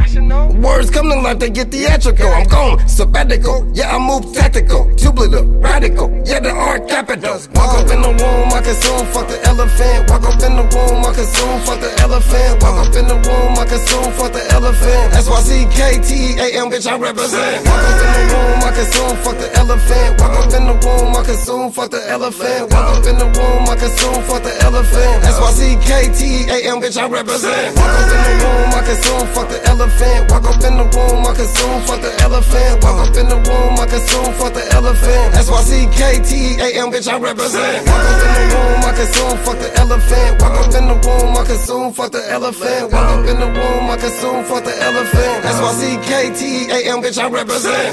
Words 0.61 0.91
come 0.91 1.09
to 1.11 1.21
life, 1.21 1.39
they 1.39 1.51
get 1.51 1.71
theatrical. 1.71 2.29
I'm 2.29 2.47
gone, 2.49 2.87
sabbatical. 2.89 3.67
Yeah, 3.73 3.95
I 3.95 3.99
move 3.99 4.35
tactical. 4.35 4.91
Tubular, 4.97 5.45
radical. 5.61 6.11
Yeah, 6.27 6.41
the 6.41 6.51
art 6.51 6.89
capital. 6.89 7.39
Walk 7.55 7.79
up 7.79 7.91
in 7.91 8.03
the 8.03 8.09
room, 8.11 8.49
I 8.53 8.61
consume, 8.61 9.07
fuck 9.15 9.29
the 9.29 9.39
elephant. 9.47 10.11
Walk 10.11 10.25
up 10.25 10.43
in 10.43 10.57
the 10.57 10.65
room, 10.75 11.05
I 11.05 11.13
consume, 11.15 11.61
fuck 11.63 11.81
the 11.81 11.95
elephant. 12.03 12.63
Walk 12.63 12.87
up 12.87 12.95
in 12.97 13.07
the 13.07 13.15
room, 13.15 13.55
I 13.59 13.65
consume, 13.65 14.13
fuck 14.13 14.33
the 14.33 14.45
elephant. 14.53 15.15
S-Y-C-K-T-A-M, 15.15 16.71
bitch, 16.71 16.87
I 16.91 16.99
represent. 16.99 17.84
Up 17.85 18.01
in 18.01 18.11
the 18.17 18.23
room, 18.33 18.59
I 18.65 18.71
consume, 18.73 19.17
fuck 19.25 19.37
the 19.37 19.49
elephant. 19.61 20.21
Walk 20.21 20.35
up 20.41 20.53
in 20.57 20.65
the 20.65 20.75
room, 20.75 21.13
I 21.15 21.23
consume, 21.23 21.71
fuck 21.73 21.91
the 21.91 22.01
elephant. 22.09 22.73
Walk 22.73 22.97
up 22.97 23.07
in 23.07 23.17
the 23.19 23.29
room, 23.29 23.69
I 23.69 23.77
consume, 23.77 24.21
fuck 24.25 24.43
the 24.43 24.53
elephant. 24.65 25.25
S-Y-C-K-T-A-M, 25.25 26.77
bitch, 26.81 26.97
I 26.97 27.07
represent. 27.09 27.77
Walk 27.77 27.93
up 27.93 28.09
in 28.09 28.21
the 28.25 28.35
room, 28.41 28.69
I 28.73 28.81
consume, 28.85 29.27
fuck 29.35 29.49
the 29.49 29.59
elephant. 29.69 30.31
Walk 30.31 30.45
up 30.49 30.65
in 30.65 30.75
the 30.81 30.87
room, 30.89 31.21
I 31.29 31.33
consume, 31.35 31.81
fuck 31.85 32.01
the 32.01 32.13
elephant. 32.25 32.75
Walk 32.85 32.99
up 33.05 33.17
in 33.17 33.29
the 33.29 33.39
room, 33.45 33.75
I 33.77 33.87
consume, 33.87 34.33
fuck 34.41 34.53
the 34.55 34.65
elephant. 34.73 35.35
S-Y-C-K-T-A-M, 35.45 36.89
bitch, 36.89 37.09
I 37.09 37.17
represent. 37.19 37.85
Walk 37.85 38.01
up 38.01 38.21
in 38.25 38.33
the 38.33 38.45
room, 38.55 38.81
I 38.81 38.93
consume, 38.97 39.37
fuck 39.45 39.59
the 39.61 39.71
elephant. 39.77 40.33
Walk 40.41 40.57
up 40.57 40.73
in 40.75 40.85
the 40.89 40.97
room, 41.05 41.37
I 41.37 41.45
consume, 41.45 41.93
fuck 41.93 42.11
the 42.13 42.23
elephant. 42.33 42.93
Walk 42.93 43.09
up 43.13 43.29
in 43.29 43.37
the 43.41 43.49
room, 43.53 43.85
I 43.91 43.97
consume, 44.01 44.45
fuck 44.49 44.65
the 44.65 44.75
elephant. 44.81 45.45
S-Y-C-K-T-A-M, 45.45 46.99
bitch, 47.05 47.19
I 47.21 47.29
represent. 47.29 47.74
Hey 47.75 47.91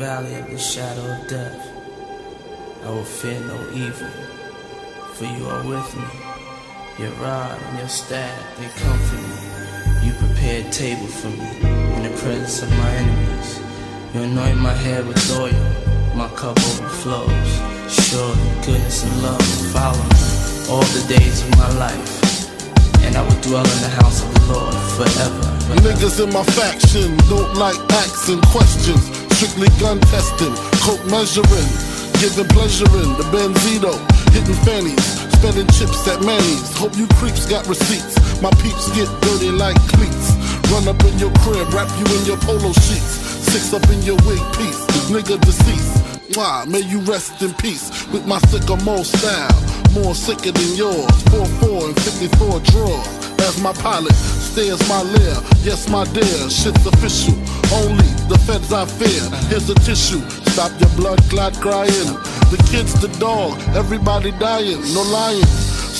valley 0.00 0.34
of 0.36 0.48
the 0.48 0.56
shadow 0.56 1.04
of 1.12 1.28
death, 1.28 1.60
I 2.86 2.88
will 2.88 3.04
fear 3.04 3.38
no 3.38 3.58
evil, 3.74 4.08
for 5.12 5.26
you 5.26 5.44
are 5.44 5.62
with 5.62 5.94
me. 5.94 6.08
Your 6.98 7.12
rod 7.20 7.60
and 7.60 7.78
your 7.80 7.88
staff, 7.88 8.32
they 8.56 8.68
comfort 8.80 9.20
me. 9.28 10.06
You 10.06 10.12
prepare 10.14 10.66
a 10.66 10.70
table 10.70 11.06
for 11.06 11.28
me 11.28 11.50
in 11.96 12.02
the 12.04 12.14
presence 12.16 12.62
of 12.62 12.70
my 12.70 12.90
enemies. 12.96 13.60
You 14.14 14.22
anoint 14.22 14.56
my 14.56 14.72
head 14.72 15.06
with 15.06 15.20
oil, 15.36 15.66
my 16.16 16.28
cup 16.28 16.56
overflows. 16.56 17.50
Surely 17.92 18.48
goodness 18.64 19.04
and 19.04 19.22
love 19.22 19.36
will 19.36 19.68
follow 19.76 20.04
me 20.16 20.24
all 20.72 20.86
the 20.96 21.04
days 21.12 21.42
of 21.44 21.50
my 21.58 21.70
life, 21.76 22.08
and 23.04 23.18
I 23.18 23.22
will 23.22 23.40
dwell 23.42 23.68
in 23.68 23.80
the 23.84 23.92
house 24.00 24.24
of 24.24 24.32
the 24.32 24.44
Lord 24.50 24.74
forever. 24.96 25.46
Niggas 25.84 26.24
in 26.24 26.32
my 26.32 26.44
faction 26.56 27.18
don't 27.28 27.52
like 27.56 27.76
asking 27.92 28.40
questions. 28.48 29.19
Strictly 29.40 29.72
gun 29.80 29.98
testing, 30.12 30.52
coke 30.84 31.00
measuring, 31.08 31.70
giving 32.20 32.44
pleasure 32.52 32.84
in 33.00 33.08
the 33.16 33.24
Benzito, 33.32 33.96
hitting 34.36 34.60
fannies, 34.68 35.00
spending 35.32 35.66
chips 35.72 36.06
at 36.12 36.20
Manny's. 36.20 36.76
Hope 36.76 36.94
you 37.00 37.08
creeps 37.16 37.48
got 37.48 37.66
receipts. 37.66 38.20
My 38.42 38.50
peeps 38.60 38.92
get 38.92 39.08
dirty 39.24 39.48
like 39.48 39.80
cleats. 39.96 40.36
Run 40.68 40.84
up 40.86 41.00
in 41.08 41.16
your 41.16 41.32
crib, 41.40 41.72
wrap 41.72 41.88
you 41.96 42.04
in 42.20 42.26
your 42.28 42.36
polo 42.44 42.68
sheets. 42.84 43.16
Six 43.48 43.72
up 43.72 43.88
in 43.88 44.02
your 44.02 44.20
wig 44.28 44.44
piece, 44.60 44.84
nigga 45.08 45.40
deceased. 45.40 46.36
Why? 46.36 46.66
May 46.68 46.84
you 46.84 47.00
rest 47.08 47.40
in 47.40 47.54
peace 47.54 47.88
with 48.12 48.26
my 48.26 48.36
sycamore 48.52 49.06
style. 49.06 49.56
More 49.96 50.14
sicker 50.14 50.52
than 50.52 50.76
yours. 50.76 51.08
4-4 51.64 51.88
and 51.88 51.96
54 51.96 52.60
draws. 52.68 53.08
As 53.40 53.56
my 53.62 53.72
pilot 53.72 54.12
stares 54.12 54.86
my 54.86 55.00
lair. 55.00 55.36
Yes, 55.64 55.88
my 55.88 56.04
dear, 56.12 56.50
shit's 56.52 56.84
official. 56.84 57.59
Only 57.72 58.10
the 58.26 58.38
feds 58.46 58.72
I 58.72 58.84
fear. 58.84 59.22
Here's 59.48 59.70
a 59.70 59.74
tissue. 59.86 60.20
Stop 60.50 60.72
your 60.80 60.90
blood 60.96 61.20
clot 61.30 61.54
crying. 61.54 62.10
The 62.50 62.58
kid's 62.70 62.94
the 63.00 63.08
dog. 63.18 63.60
Everybody 63.76 64.32
dying. 64.32 64.80
No 64.92 65.02
lying. 65.02 65.46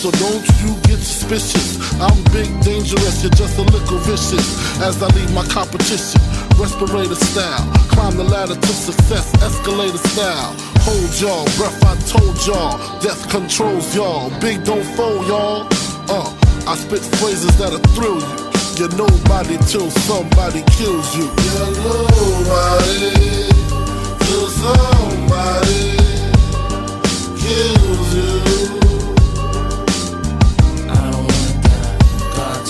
So 0.01 0.11
don't 0.13 0.47
you 0.63 0.75
get 0.89 0.99
suspicious. 0.99 1.79
I'm 2.01 2.17
big, 2.33 2.49
dangerous, 2.63 3.23
you're 3.23 3.31
just 3.33 3.59
a 3.59 3.63
little 3.63 3.99
vicious. 3.99 4.81
As 4.81 5.03
I 5.03 5.09
leave 5.15 5.31
my 5.35 5.45
competition, 5.47 6.21
respirator 6.59 7.15
style. 7.15 7.71
Climb 7.93 8.17
the 8.17 8.25
ladder 8.25 8.55
to 8.55 8.73
success, 8.73 9.31
escalator 9.43 9.99
style. 9.99 10.57
Hold 10.89 11.21
y'all, 11.21 11.45
breath 11.59 11.85
I 11.85 11.95
told 12.09 12.47
y'all. 12.47 12.79
Death 13.01 13.29
controls 13.31 13.95
y'all. 13.95 14.31
Big 14.41 14.65
don't 14.65 14.87
fold 14.97 15.27
y'all. 15.27 15.69
Uh, 16.09 16.35
I 16.67 16.77
spit 16.77 17.01
phrases 17.21 17.57
that'll 17.59 17.79
thrill 17.95 18.19
you. 18.19 18.50
You're 18.77 18.89
nobody 18.97 19.59
till 19.67 19.91
somebody 19.91 20.63
kills 20.71 21.15
you. 21.17 21.25
You're 21.25 21.71
nobody 21.77 23.11
till 24.21 24.49
somebody 24.49 25.97
kills 27.39 28.15
you. 28.15 28.31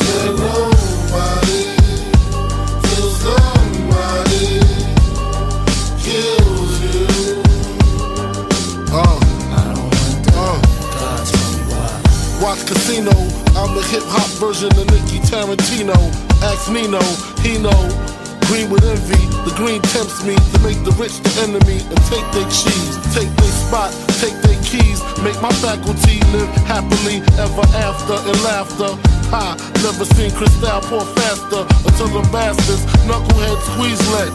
You're 0.01 0.37
nobody 0.37 1.61
till 2.83 3.11
somebody 3.25 4.47
kills 6.03 6.75
you. 6.83 7.43
Uh, 8.93 9.21
uh. 10.35 10.61
Watch 12.43 12.67
Casino, 12.67 13.13
I'm 13.57 13.75
the 13.75 13.83
hip 13.91 14.03
hop 14.07 14.29
version 14.39 14.71
of 14.71 14.87
Nicky 14.91 15.19
Santoro. 15.27 15.99
Ask 16.43 16.71
Nino, 16.71 17.03
he 17.43 17.59
know. 17.59 18.11
Green 18.51 18.67
with 18.69 18.83
envy, 18.83 19.23
the 19.47 19.55
green 19.55 19.79
tempts 19.95 20.27
me 20.27 20.35
to 20.35 20.59
make 20.67 20.79
the 20.83 20.91
rich 20.99 21.15
the 21.23 21.31
enemy 21.47 21.79
and 21.87 22.01
take 22.11 22.27
their 22.35 22.49
cheese, 22.51 22.99
take 23.15 23.31
their 23.39 23.55
spot, 23.63 23.95
take 24.19 24.35
their 24.43 24.59
keys, 24.67 24.99
make 25.23 25.39
my 25.39 25.55
faculty 25.63 26.19
live 26.35 26.51
happily 26.67 27.23
ever 27.39 27.63
after 27.79 28.19
in 28.27 28.35
laughter. 28.43 28.91
Ha, 29.31 29.55
never 29.87 30.03
seen 30.19 30.35
Cristal 30.35 30.83
pour 30.91 31.07
faster 31.15 31.63
until 31.87 32.11
the 32.11 32.27
bastards 32.35 32.83
knucklehead 33.07 33.59
squeeze 33.71 34.03
lead. 34.11 34.33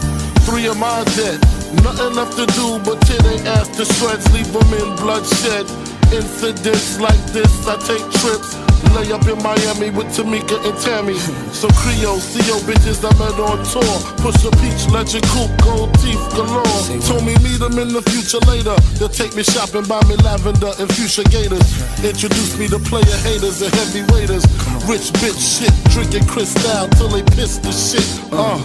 Three 0.47 0.67
of 0.71 0.79
mine 0.79 1.03
dead, 1.19 1.43
nothing 1.83 2.15
left 2.15 2.39
to 2.39 2.47
do 2.55 2.79
but 2.87 3.03
tear 3.03 3.19
their 3.19 3.59
ass 3.59 3.67
to 3.75 3.83
shreds, 3.83 4.31
leave 4.31 4.47
them 4.47 4.71
in 4.79 4.95
bloodshed. 4.95 5.67
Incidents 6.15 6.99
like 7.03 7.19
this, 7.35 7.67
I 7.67 7.75
take 7.83 8.05
trips. 8.23 8.64
Lay 8.95 9.11
up 9.11 9.27
in 9.27 9.35
Miami 9.43 9.89
with 9.91 10.07
Tamika 10.15 10.55
and 10.63 10.77
Tammy. 10.79 11.19
Some 11.51 11.71
Creole, 11.75 12.23
CO 12.31 12.63
bitches 12.63 13.03
I 13.03 13.11
met 13.19 13.35
on 13.43 13.59
tour. 13.67 13.95
Push 14.23 14.47
a 14.47 14.51
peach, 14.63 14.87
legend 14.87 15.27
coupe, 15.35 15.51
gold 15.67 15.91
teeth 15.99 16.23
galore. 16.31 16.63
Told 17.03 17.27
me 17.27 17.35
meet 17.43 17.59
them 17.59 17.75
in 17.77 17.91
the 17.91 18.01
future 18.07 18.39
later. 18.47 18.71
They'll 18.95 19.11
take 19.11 19.35
me 19.35 19.43
shopping, 19.43 19.83
buy 19.83 19.99
me 20.07 20.15
lavender 20.23 20.71
and 20.79 20.87
fuchsia 20.95 21.25
gators. 21.27 21.67
Introduce 22.07 22.57
me 22.57 22.71
to 22.71 22.79
player 22.79 23.19
haters 23.27 23.61
and 23.61 23.73
heavyweights. 23.75 24.47
Rich 24.87 25.11
bitch 25.19 25.43
shit, 25.43 25.75
drinking 25.91 26.23
Cristal 26.31 26.87
till 26.95 27.09
they 27.09 27.23
piss 27.35 27.57
the 27.59 27.75
shit. 27.75 28.07
Uh, 28.31 28.55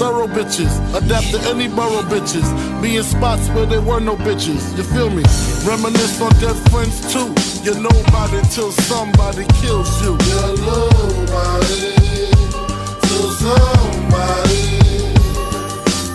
thorough 0.00 0.28
bitches, 0.28 0.72
adapt 0.96 1.28
to 1.28 1.38
any 1.52 1.68
borough 1.68 2.08
bitches. 2.08 2.48
Be 2.80 2.96
in 2.96 3.04
spots 3.04 3.48
where 3.50 3.66
there 3.66 3.82
were 3.82 4.00
no 4.00 4.16
bitches. 4.16 4.64
You 4.78 4.84
feel 4.96 5.10
me? 5.10 5.24
Reminisce 5.68 6.20
on 6.24 6.32
dead 6.40 6.56
friends 6.72 6.96
too. 7.12 7.28
You're 7.64 7.80
nobody 7.80 8.40
till 8.48 8.72
somebody 8.72 9.44
kills 9.60 9.73
you. 9.82 10.16
Nobody 10.56 12.30
till 13.02 13.28
somebody 13.42 14.78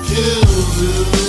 kills 0.07 0.81
you. 0.81 1.28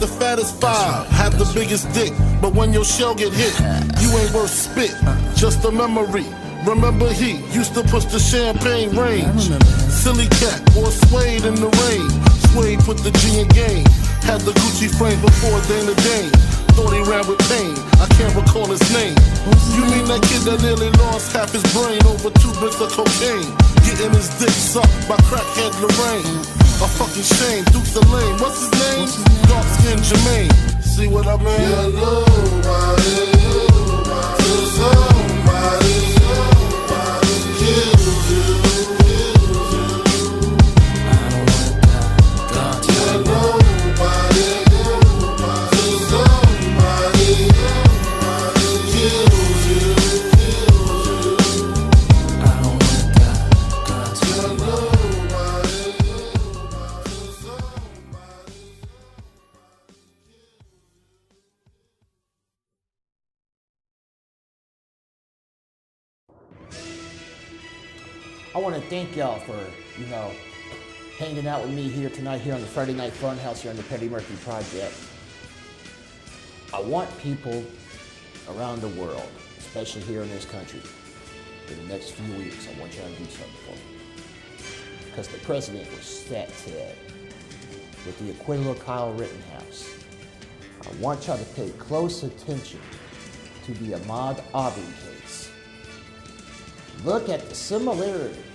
The 0.00 0.06
fattest 0.06 0.60
five, 0.60 1.06
have 1.08 1.38
the 1.38 1.50
biggest 1.54 1.90
dick. 1.92 2.12
But 2.40 2.54
when 2.54 2.72
your 2.72 2.84
shell 2.84 3.14
get 3.14 3.32
hit, 3.32 3.54
you 4.00 4.10
ain't 4.18 4.32
worth 4.32 4.50
spit. 4.50 4.94
Just 5.34 5.64
a 5.64 5.72
memory. 5.72 6.26
Remember 6.66 7.10
he 7.12 7.38
used 7.54 7.74
to 7.74 7.82
push 7.82 8.04
the 8.04 8.18
champagne 8.18 8.94
range. 8.94 9.50
Silly 9.90 10.28
cat, 10.38 10.60
wore 10.76 10.90
suede 10.90 11.44
in 11.44 11.54
the 11.54 11.70
rain. 11.82 12.06
Suede 12.50 12.80
put 12.80 12.98
the 12.98 13.10
G 13.18 13.40
in 13.40 13.48
game. 13.48 13.86
Had 14.22 14.42
the 14.42 14.52
Gucci 14.52 14.90
frame 14.98 15.20
before 15.20 15.58
Dana 15.66 15.94
Dane. 15.94 16.30
Thought 16.76 16.92
he 16.94 17.02
ran 17.10 17.26
with 17.26 17.40
pain. 17.50 17.74
I 17.98 18.06
can't 18.14 18.34
recall 18.34 18.66
his 18.66 18.82
name. 18.92 19.16
You 19.74 19.82
mean 19.88 20.06
that 20.10 20.22
kid 20.28 20.42
that 20.46 20.62
nearly 20.62 20.90
lost 21.02 21.32
half 21.32 21.50
his 21.50 21.64
brain 21.74 22.02
over 22.06 22.30
two 22.38 22.52
bricks 22.60 22.80
of 22.80 22.90
cocaine? 22.90 23.50
Getting 23.82 24.12
his 24.14 24.28
dick 24.38 24.50
sucked 24.50 25.08
by 25.08 25.16
crackhead 25.26 25.74
Lorraine. 25.80 26.57
A 26.80 26.86
fucking 26.86 27.24
shame. 27.24 27.64
Duke's 27.72 27.96
a 27.96 28.00
lame. 28.06 28.38
What's 28.38 28.60
his 28.60 28.70
name? 28.70 29.08
Dark 29.48 29.66
skin 29.66 29.98
Jermaine. 29.98 30.52
See 30.80 31.08
what 31.08 31.26
I 31.26 31.36
mean? 31.36 31.46
Hello, 31.74 32.24
somebody, 34.76 35.17
thank 68.88 69.14
y'all 69.14 69.38
for, 69.40 69.58
you 70.00 70.06
know, 70.06 70.32
hanging 71.18 71.46
out 71.46 71.60
with 71.60 71.74
me 71.74 71.82
here 71.82 72.08
tonight 72.08 72.40
here 72.40 72.54
on 72.54 72.60
the 72.62 72.66
Friday 72.66 72.94
Night 72.94 73.12
Funhouse 73.12 73.58
here 73.58 73.70
on 73.70 73.76
the 73.76 73.82
Petty 73.82 74.08
Murphy 74.08 74.34
Project. 74.42 74.94
I 76.72 76.80
want 76.80 77.10
people 77.18 77.62
around 78.48 78.80
the 78.80 78.88
world, 78.88 79.28
especially 79.58 80.00
here 80.02 80.22
in 80.22 80.30
this 80.30 80.46
country, 80.46 80.80
in 81.68 81.76
the 81.76 81.92
next 81.92 82.12
few 82.12 82.34
weeks, 82.38 82.66
I 82.66 82.80
want 82.80 82.94
y'all 82.96 83.10
to 83.10 83.16
do 83.16 83.24
something 83.26 83.52
for 83.66 83.72
me. 83.72 85.04
Because 85.10 85.28
the 85.28 85.38
president 85.38 85.90
was 85.94 86.04
set 86.04 86.48
today 86.64 86.94
with 88.06 88.18
the 88.20 88.30
acquittal 88.30 88.72
of 88.72 88.82
Kyle 88.86 89.12
Rittenhouse. 89.12 89.86
I 90.82 90.96
want 91.02 91.26
y'all 91.26 91.36
to 91.36 91.44
pay 91.44 91.68
close 91.72 92.22
attention 92.22 92.80
to 93.66 93.74
the 93.74 93.98
Ahmaud 93.98 94.42
Arbery 94.54 94.82
case. 95.04 95.50
Look 97.04 97.28
at 97.28 97.50
the 97.50 97.54
similarities 97.54 98.47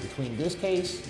between 0.00 0.36
this 0.36 0.54
case 0.54 1.08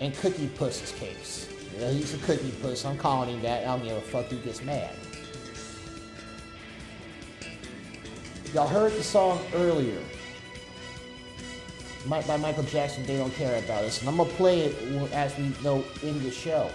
and 0.00 0.14
Cookie 0.16 0.48
Puss's 0.48 0.92
case. 0.92 1.48
Yeah, 1.78 1.90
he's 1.90 2.14
a 2.14 2.18
cookie 2.18 2.52
puss. 2.60 2.84
I'm 2.84 2.98
calling 2.98 3.30
him 3.30 3.42
that. 3.42 3.62
I 3.62 3.66
don't 3.66 3.82
give 3.82 3.96
a 3.96 4.00
fuck 4.00 4.26
who 4.26 4.36
gets 4.38 4.62
mad. 4.62 4.90
Y'all 8.52 8.68
heard 8.68 8.92
the 8.92 9.02
song 9.02 9.40
earlier 9.54 9.98
by 12.06 12.36
Michael 12.36 12.64
Jackson, 12.64 13.06
They 13.06 13.16
Don't 13.16 13.32
Care 13.34 13.58
About 13.58 13.84
Us. 13.84 14.00
And 14.00 14.08
I'm 14.08 14.16
going 14.18 14.28
to 14.28 14.34
play 14.34 14.60
it 14.60 15.12
as 15.12 15.36
we 15.38 15.52
know 15.62 15.84
in 16.02 16.22
the 16.22 16.30
show. 16.30 16.70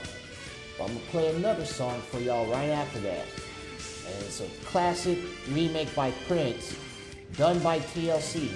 But 0.77 0.85
I'm 0.85 0.93
going 0.93 1.05
to 1.05 1.11
play 1.11 1.35
another 1.35 1.65
song 1.65 2.01
for 2.01 2.19
y'all 2.19 2.47
right 2.47 2.69
after 2.69 2.99
that. 3.01 3.25
And 4.07 4.23
it's 4.23 4.41
a 4.41 4.47
classic 4.65 5.19
remake 5.51 5.93
by 5.93 6.11
Prince, 6.27 6.75
done 7.35 7.59
by 7.59 7.79
TLC, 7.79 8.49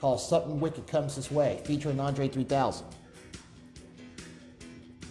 called 0.00 0.20
Something 0.20 0.60
Wicked 0.60 0.86
Comes 0.86 1.16
This 1.16 1.30
Way, 1.30 1.60
featuring 1.64 2.00
Andre 2.00 2.28
3000. 2.28 2.86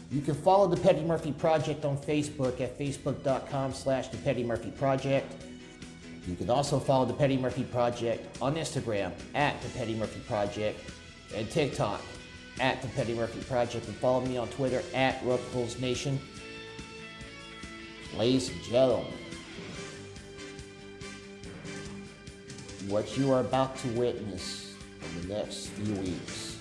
You 0.09 0.21
can 0.21 0.35
follow 0.35 0.67
the 0.67 0.77
Petty 0.77 1.01
Murphy 1.01 1.33
Project 1.33 1.83
on 1.83 1.97
Facebook 1.97 2.61
at 2.61 2.79
facebook.com 2.79 3.73
slash 3.73 4.07
the 4.07 4.17
Petty 4.17 4.43
Murphy 4.43 4.71
Project. 4.71 5.33
You 6.25 6.35
can 6.35 6.49
also 6.49 6.79
follow 6.79 7.05
the 7.05 7.13
Petty 7.13 7.37
Murphy 7.37 7.63
Project 7.63 8.41
on 8.41 8.55
Instagram 8.55 9.11
at 9.35 9.61
the 9.61 9.69
Petty 9.69 9.95
Murphy 9.95 10.21
Project 10.21 10.79
and 11.35 11.49
TikTok 11.49 12.01
at 12.59 12.81
the 12.81 12.87
Petty 12.89 13.13
Murphy 13.13 13.41
Project 13.41 13.85
and 13.87 13.95
follow 13.97 14.21
me 14.21 14.37
on 14.37 14.47
Twitter 14.49 14.81
at 14.93 15.23
Ruffles 15.25 15.79
Nation. 15.79 16.19
Ladies 18.15 18.49
and 18.49 18.63
gentlemen, 18.63 19.13
what 22.87 23.17
you 23.17 23.31
are 23.33 23.41
about 23.41 23.75
to 23.77 23.87
witness 23.89 24.66
the 25.21 25.33
next 25.33 25.67
few 25.67 25.93
weeks 25.95 26.57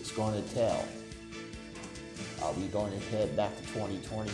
is 0.00 0.10
going 0.12 0.42
to 0.42 0.54
tell. 0.54 0.84
Are 2.42 2.52
we 2.52 2.66
going 2.68 2.92
to 2.92 2.98
head 3.08 3.36
back 3.36 3.54
to 3.56 3.62
2020? 3.68 4.30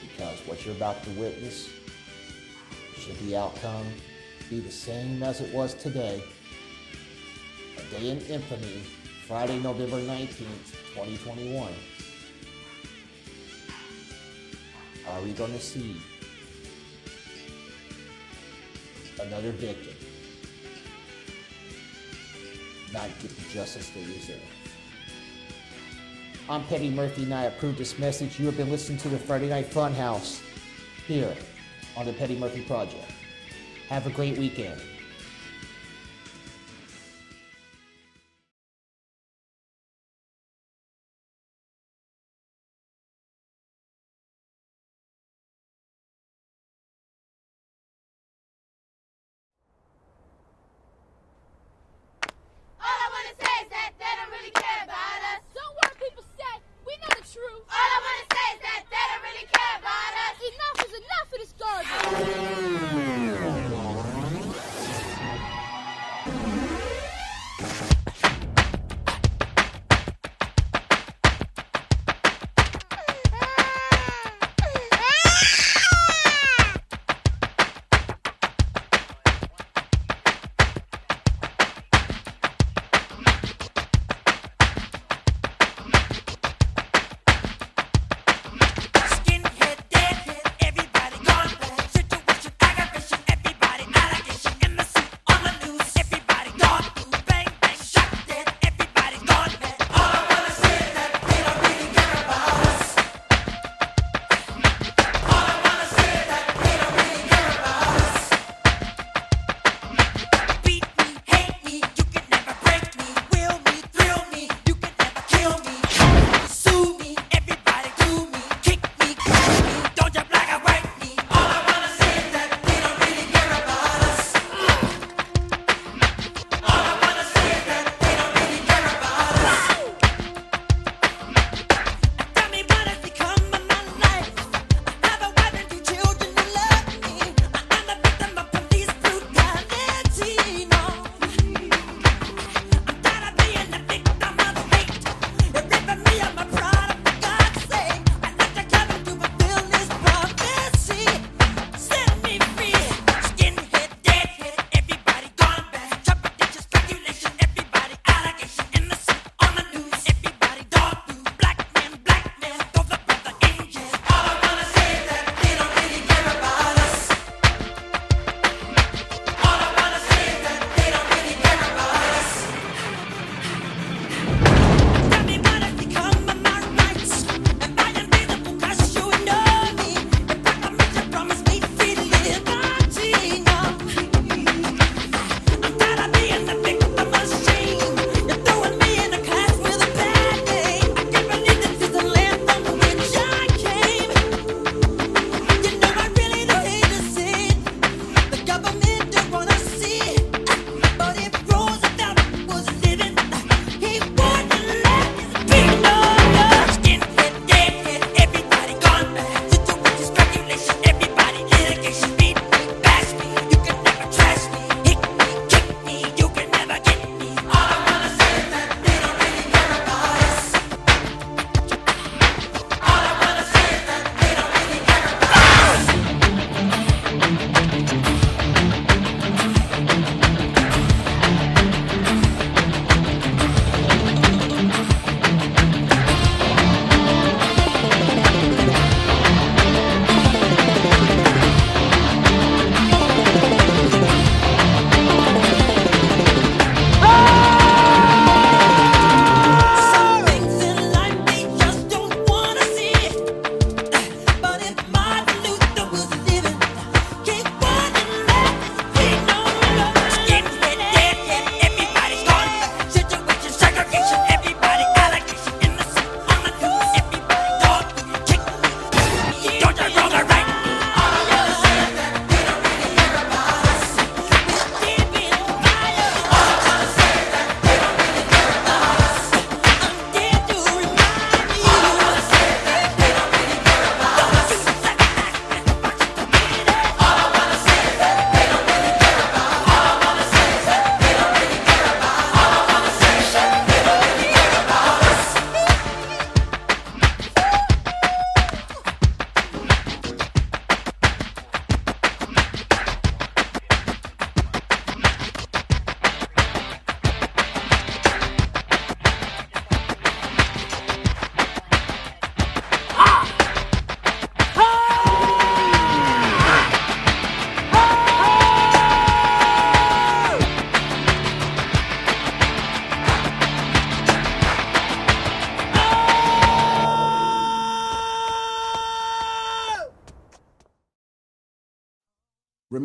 Because 0.00 0.38
what 0.46 0.64
you're 0.64 0.74
about 0.74 1.02
to 1.04 1.10
witness 1.10 1.68
should 2.96 3.18
the 3.20 3.36
outcome 3.36 3.86
be 4.48 4.60
the 4.60 4.70
same 4.70 5.22
as 5.22 5.40
it 5.40 5.52
was 5.52 5.74
today. 5.74 6.22
A 7.78 8.00
day 8.00 8.10
in 8.10 8.18
infamy, 8.20 8.82
Friday, 9.26 9.58
November 9.58 9.96
19th, 9.96 10.72
2021. 10.94 11.72
Are 15.08 15.22
we 15.22 15.32
going 15.32 15.52
to 15.52 15.60
see 15.60 15.96
another 19.22 19.52
victim 19.52 19.94
not 22.92 23.08
get 23.20 23.30
the 23.30 23.48
justice 23.54 23.90
they 23.90 24.04
deserve? 24.04 24.40
I'm 26.48 26.64
Petty 26.64 26.90
Murphy 26.90 27.22
and 27.22 27.32
I 27.32 27.44
approve 27.44 27.78
this 27.78 27.98
message. 27.98 28.38
You 28.38 28.46
have 28.46 28.56
been 28.56 28.70
listening 28.70 28.98
to 28.98 29.08
the 29.08 29.18
Friday 29.18 29.48
Night 29.48 29.70
Funhouse 29.70 30.42
here 31.06 31.34
on 31.96 32.04
the 32.06 32.12
Petty 32.12 32.36
Murphy 32.36 32.62
Project. 32.62 33.10
Have 33.88 34.06
a 34.06 34.10
great 34.10 34.36
weekend. 34.36 34.80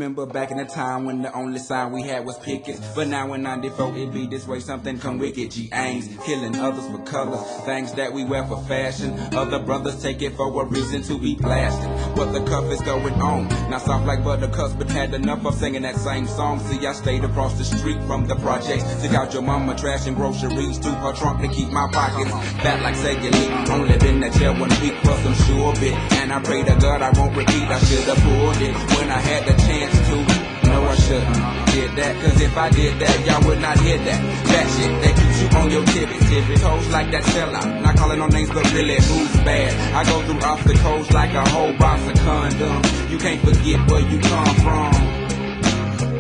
Remember 0.07 0.25
back 0.25 0.51
in 0.51 0.57
the 0.57 0.63
time 0.63 1.03
when 1.03 1.21
the 1.21 1.33
only 1.33 1.59
sign 1.59 1.91
we 1.91 2.01
had 2.01 2.25
was 2.25 2.39
pickets. 2.39 2.79
But 2.95 3.09
now 3.09 3.33
in 3.33 3.43
94 3.43 3.97
it 3.97 4.13
be 4.13 4.25
this 4.25 4.47
way, 4.47 4.61
something 4.61 4.97
come 4.99 5.19
wicked. 5.19 5.51
G 5.51 5.69
aims, 5.73 6.07
killing 6.25 6.55
others 6.55 6.87
for 6.87 6.99
color. 6.99 7.35
Things 7.65 7.91
that 7.95 8.13
we 8.13 8.23
wear 8.23 8.45
for 8.45 8.63
fashion. 8.69 9.19
Other 9.35 9.59
brothers 9.59 10.01
take 10.01 10.21
it 10.21 10.37
for 10.37 10.61
a 10.61 10.65
reason 10.65 11.03
to 11.03 11.19
be 11.19 11.35
blasted. 11.35 11.89
But 12.15 12.31
the 12.31 12.39
cuff 12.45 12.71
is 12.71 12.79
going 12.83 13.15
on. 13.15 13.49
Not 13.69 13.81
soft 13.81 14.05
like 14.05 14.23
buttercups, 14.23 14.75
but 14.75 14.89
had 14.89 15.13
enough 15.13 15.45
of 15.45 15.55
singing 15.55 15.81
that 15.81 15.97
same 15.97 16.25
song. 16.25 16.61
See, 16.61 16.87
I 16.87 16.93
stayed 16.93 17.25
across 17.25 17.57
the 17.57 17.65
street 17.65 18.01
from 18.03 18.27
the 18.27 18.35
projects. 18.37 18.85
Took 19.03 19.11
out 19.11 19.33
your 19.33 19.41
mama 19.41 19.75
trash 19.75 20.07
and 20.07 20.15
groceries 20.15 20.79
to 20.79 20.89
her 20.89 21.11
trunk 21.11 21.41
to 21.41 21.49
keep 21.49 21.69
my 21.69 21.89
pockets 21.91 22.31
fat 22.63 22.81
like 22.81 22.95
cellulite. 22.95 23.69
Only 23.69 23.97
been 23.97 24.21
that 24.21 24.31
jail 24.31 24.57
one 24.57 24.69
week 24.79 24.93
i'm 25.03 25.33
sure 25.33 25.73
bit. 25.73 26.16
I 26.37 26.39
pray 26.43 26.61
to 26.61 26.75
God 26.75 27.01
I 27.01 27.09
won't 27.17 27.35
repeat. 27.35 27.63
I 27.63 27.79
should 27.79 28.03
have 28.03 28.17
pulled 28.21 28.61
it 28.61 28.75
when 28.93 29.09
I 29.09 29.19
had 29.19 29.41
the 29.49 29.57
chance 29.57 29.97
to. 30.05 30.69
No, 30.69 30.85
I 30.85 30.93
shouldn't 30.93 31.67
did 31.73 31.95
that. 31.97 32.13
Cause 32.21 32.39
if 32.39 32.55
I 32.55 32.69
did 32.69 32.99
that, 32.99 33.25
y'all 33.25 33.41
would 33.47 33.59
not 33.59 33.79
hear 33.79 33.97
that. 33.97 34.21
That 34.45 34.65
shit 34.77 34.93
that 35.01 35.13
keeps 35.17 35.41
you 35.41 35.49
on 35.57 35.71
your 35.71 35.83
tippy 35.85 36.19
tippy 36.29 36.55
toes 36.61 36.87
like 36.89 37.09
that 37.09 37.23
sellout. 37.23 37.81
Not 37.81 37.97
calling 37.97 38.19
no 38.19 38.27
names, 38.27 38.51
but 38.51 38.71
really 38.71 39.01
who's 39.01 39.33
bad. 39.41 39.73
I 39.95 40.03
go 40.05 40.21
through 40.27 40.41
obstacles 40.41 41.09
like 41.09 41.33
a 41.33 41.49
whole 41.49 41.73
box 41.73 42.05
of 42.05 42.13
condoms. 42.21 43.09
You 43.09 43.17
can't 43.17 43.41
forget 43.41 43.89
where 43.89 44.05
you 44.05 44.19
come 44.19 44.55
from. 44.61 44.93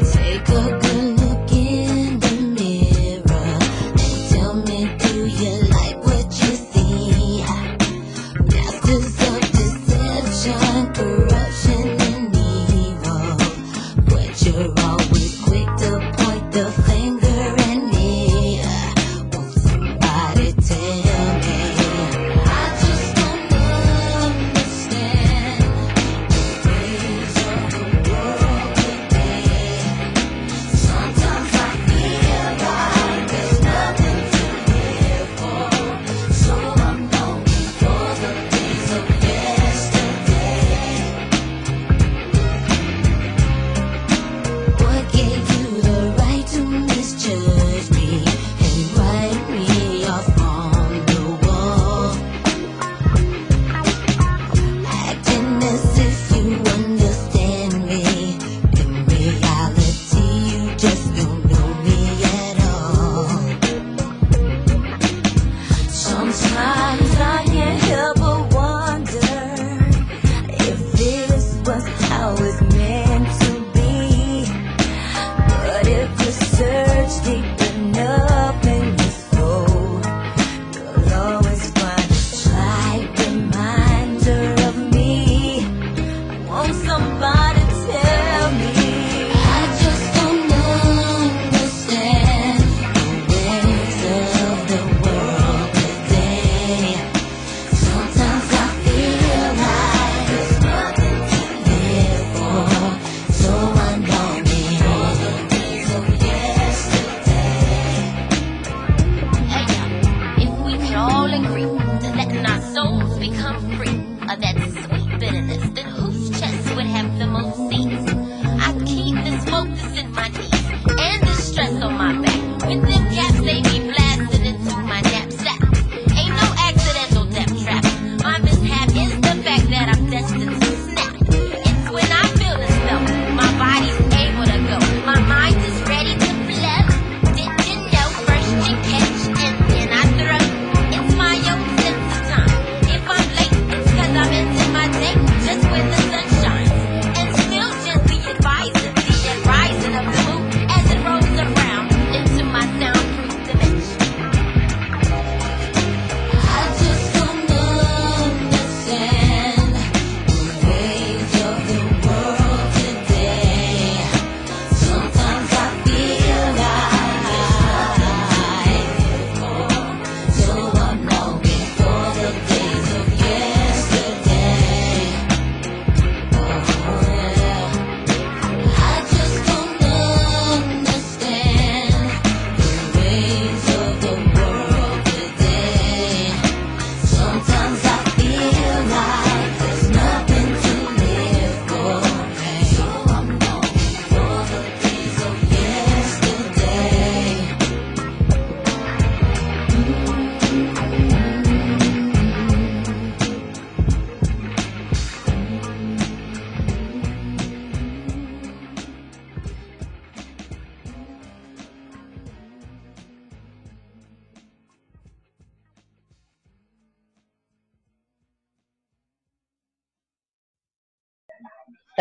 Take 0.01 0.49
a 0.49 0.86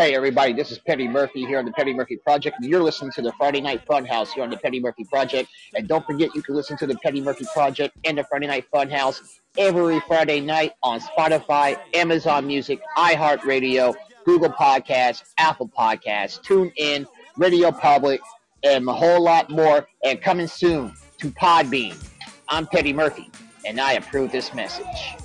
Hey 0.07 0.15
everybody, 0.15 0.53
this 0.53 0.71
is 0.71 0.79
Petty 0.79 1.05
Murphy 1.05 1.45
here 1.45 1.59
on 1.59 1.65
the 1.65 1.73
Petty 1.73 1.93
Murphy 1.93 2.15
Project, 2.15 2.55
and 2.61 2.65
you're 2.69 2.81
listening 2.81 3.11
to 3.11 3.21
the 3.21 3.33
Friday 3.33 3.59
Night 3.59 3.85
Funhouse 3.85 4.31
here 4.31 4.41
on 4.41 4.49
the 4.49 4.55
Petty 4.55 4.79
Murphy 4.79 5.03
Project. 5.03 5.49
And 5.75 5.85
don't 5.85 6.05
forget, 6.05 6.33
you 6.33 6.41
can 6.41 6.55
listen 6.55 6.77
to 6.77 6.87
the 6.87 6.95
Petty 6.99 7.19
Murphy 7.19 7.45
Project 7.53 7.97
and 8.05 8.17
the 8.17 8.23
Friday 8.23 8.47
Night 8.47 8.67
Funhouse 8.73 9.19
every 9.57 9.99
Friday 10.07 10.39
night 10.39 10.71
on 10.81 11.01
Spotify, 11.01 11.77
Amazon 11.93 12.47
Music, 12.47 12.79
iHeartRadio, 12.95 13.95
Google 14.23 14.51
Podcasts, 14.51 15.23
Apple 15.37 15.67
Podcasts, 15.77 16.39
TuneIn, 16.41 17.05
Radio 17.35 17.69
Public, 17.73 18.21
and 18.63 18.87
a 18.87 18.93
whole 18.93 19.21
lot 19.21 19.49
more. 19.49 19.89
And 20.05 20.21
coming 20.21 20.47
soon 20.47 20.93
to 21.17 21.31
Podbean. 21.31 22.01
I'm 22.47 22.65
Petty 22.65 22.93
Murphy, 22.93 23.29
and 23.65 23.81
I 23.81 23.91
approve 23.95 24.31
this 24.31 24.53
message. 24.53 25.17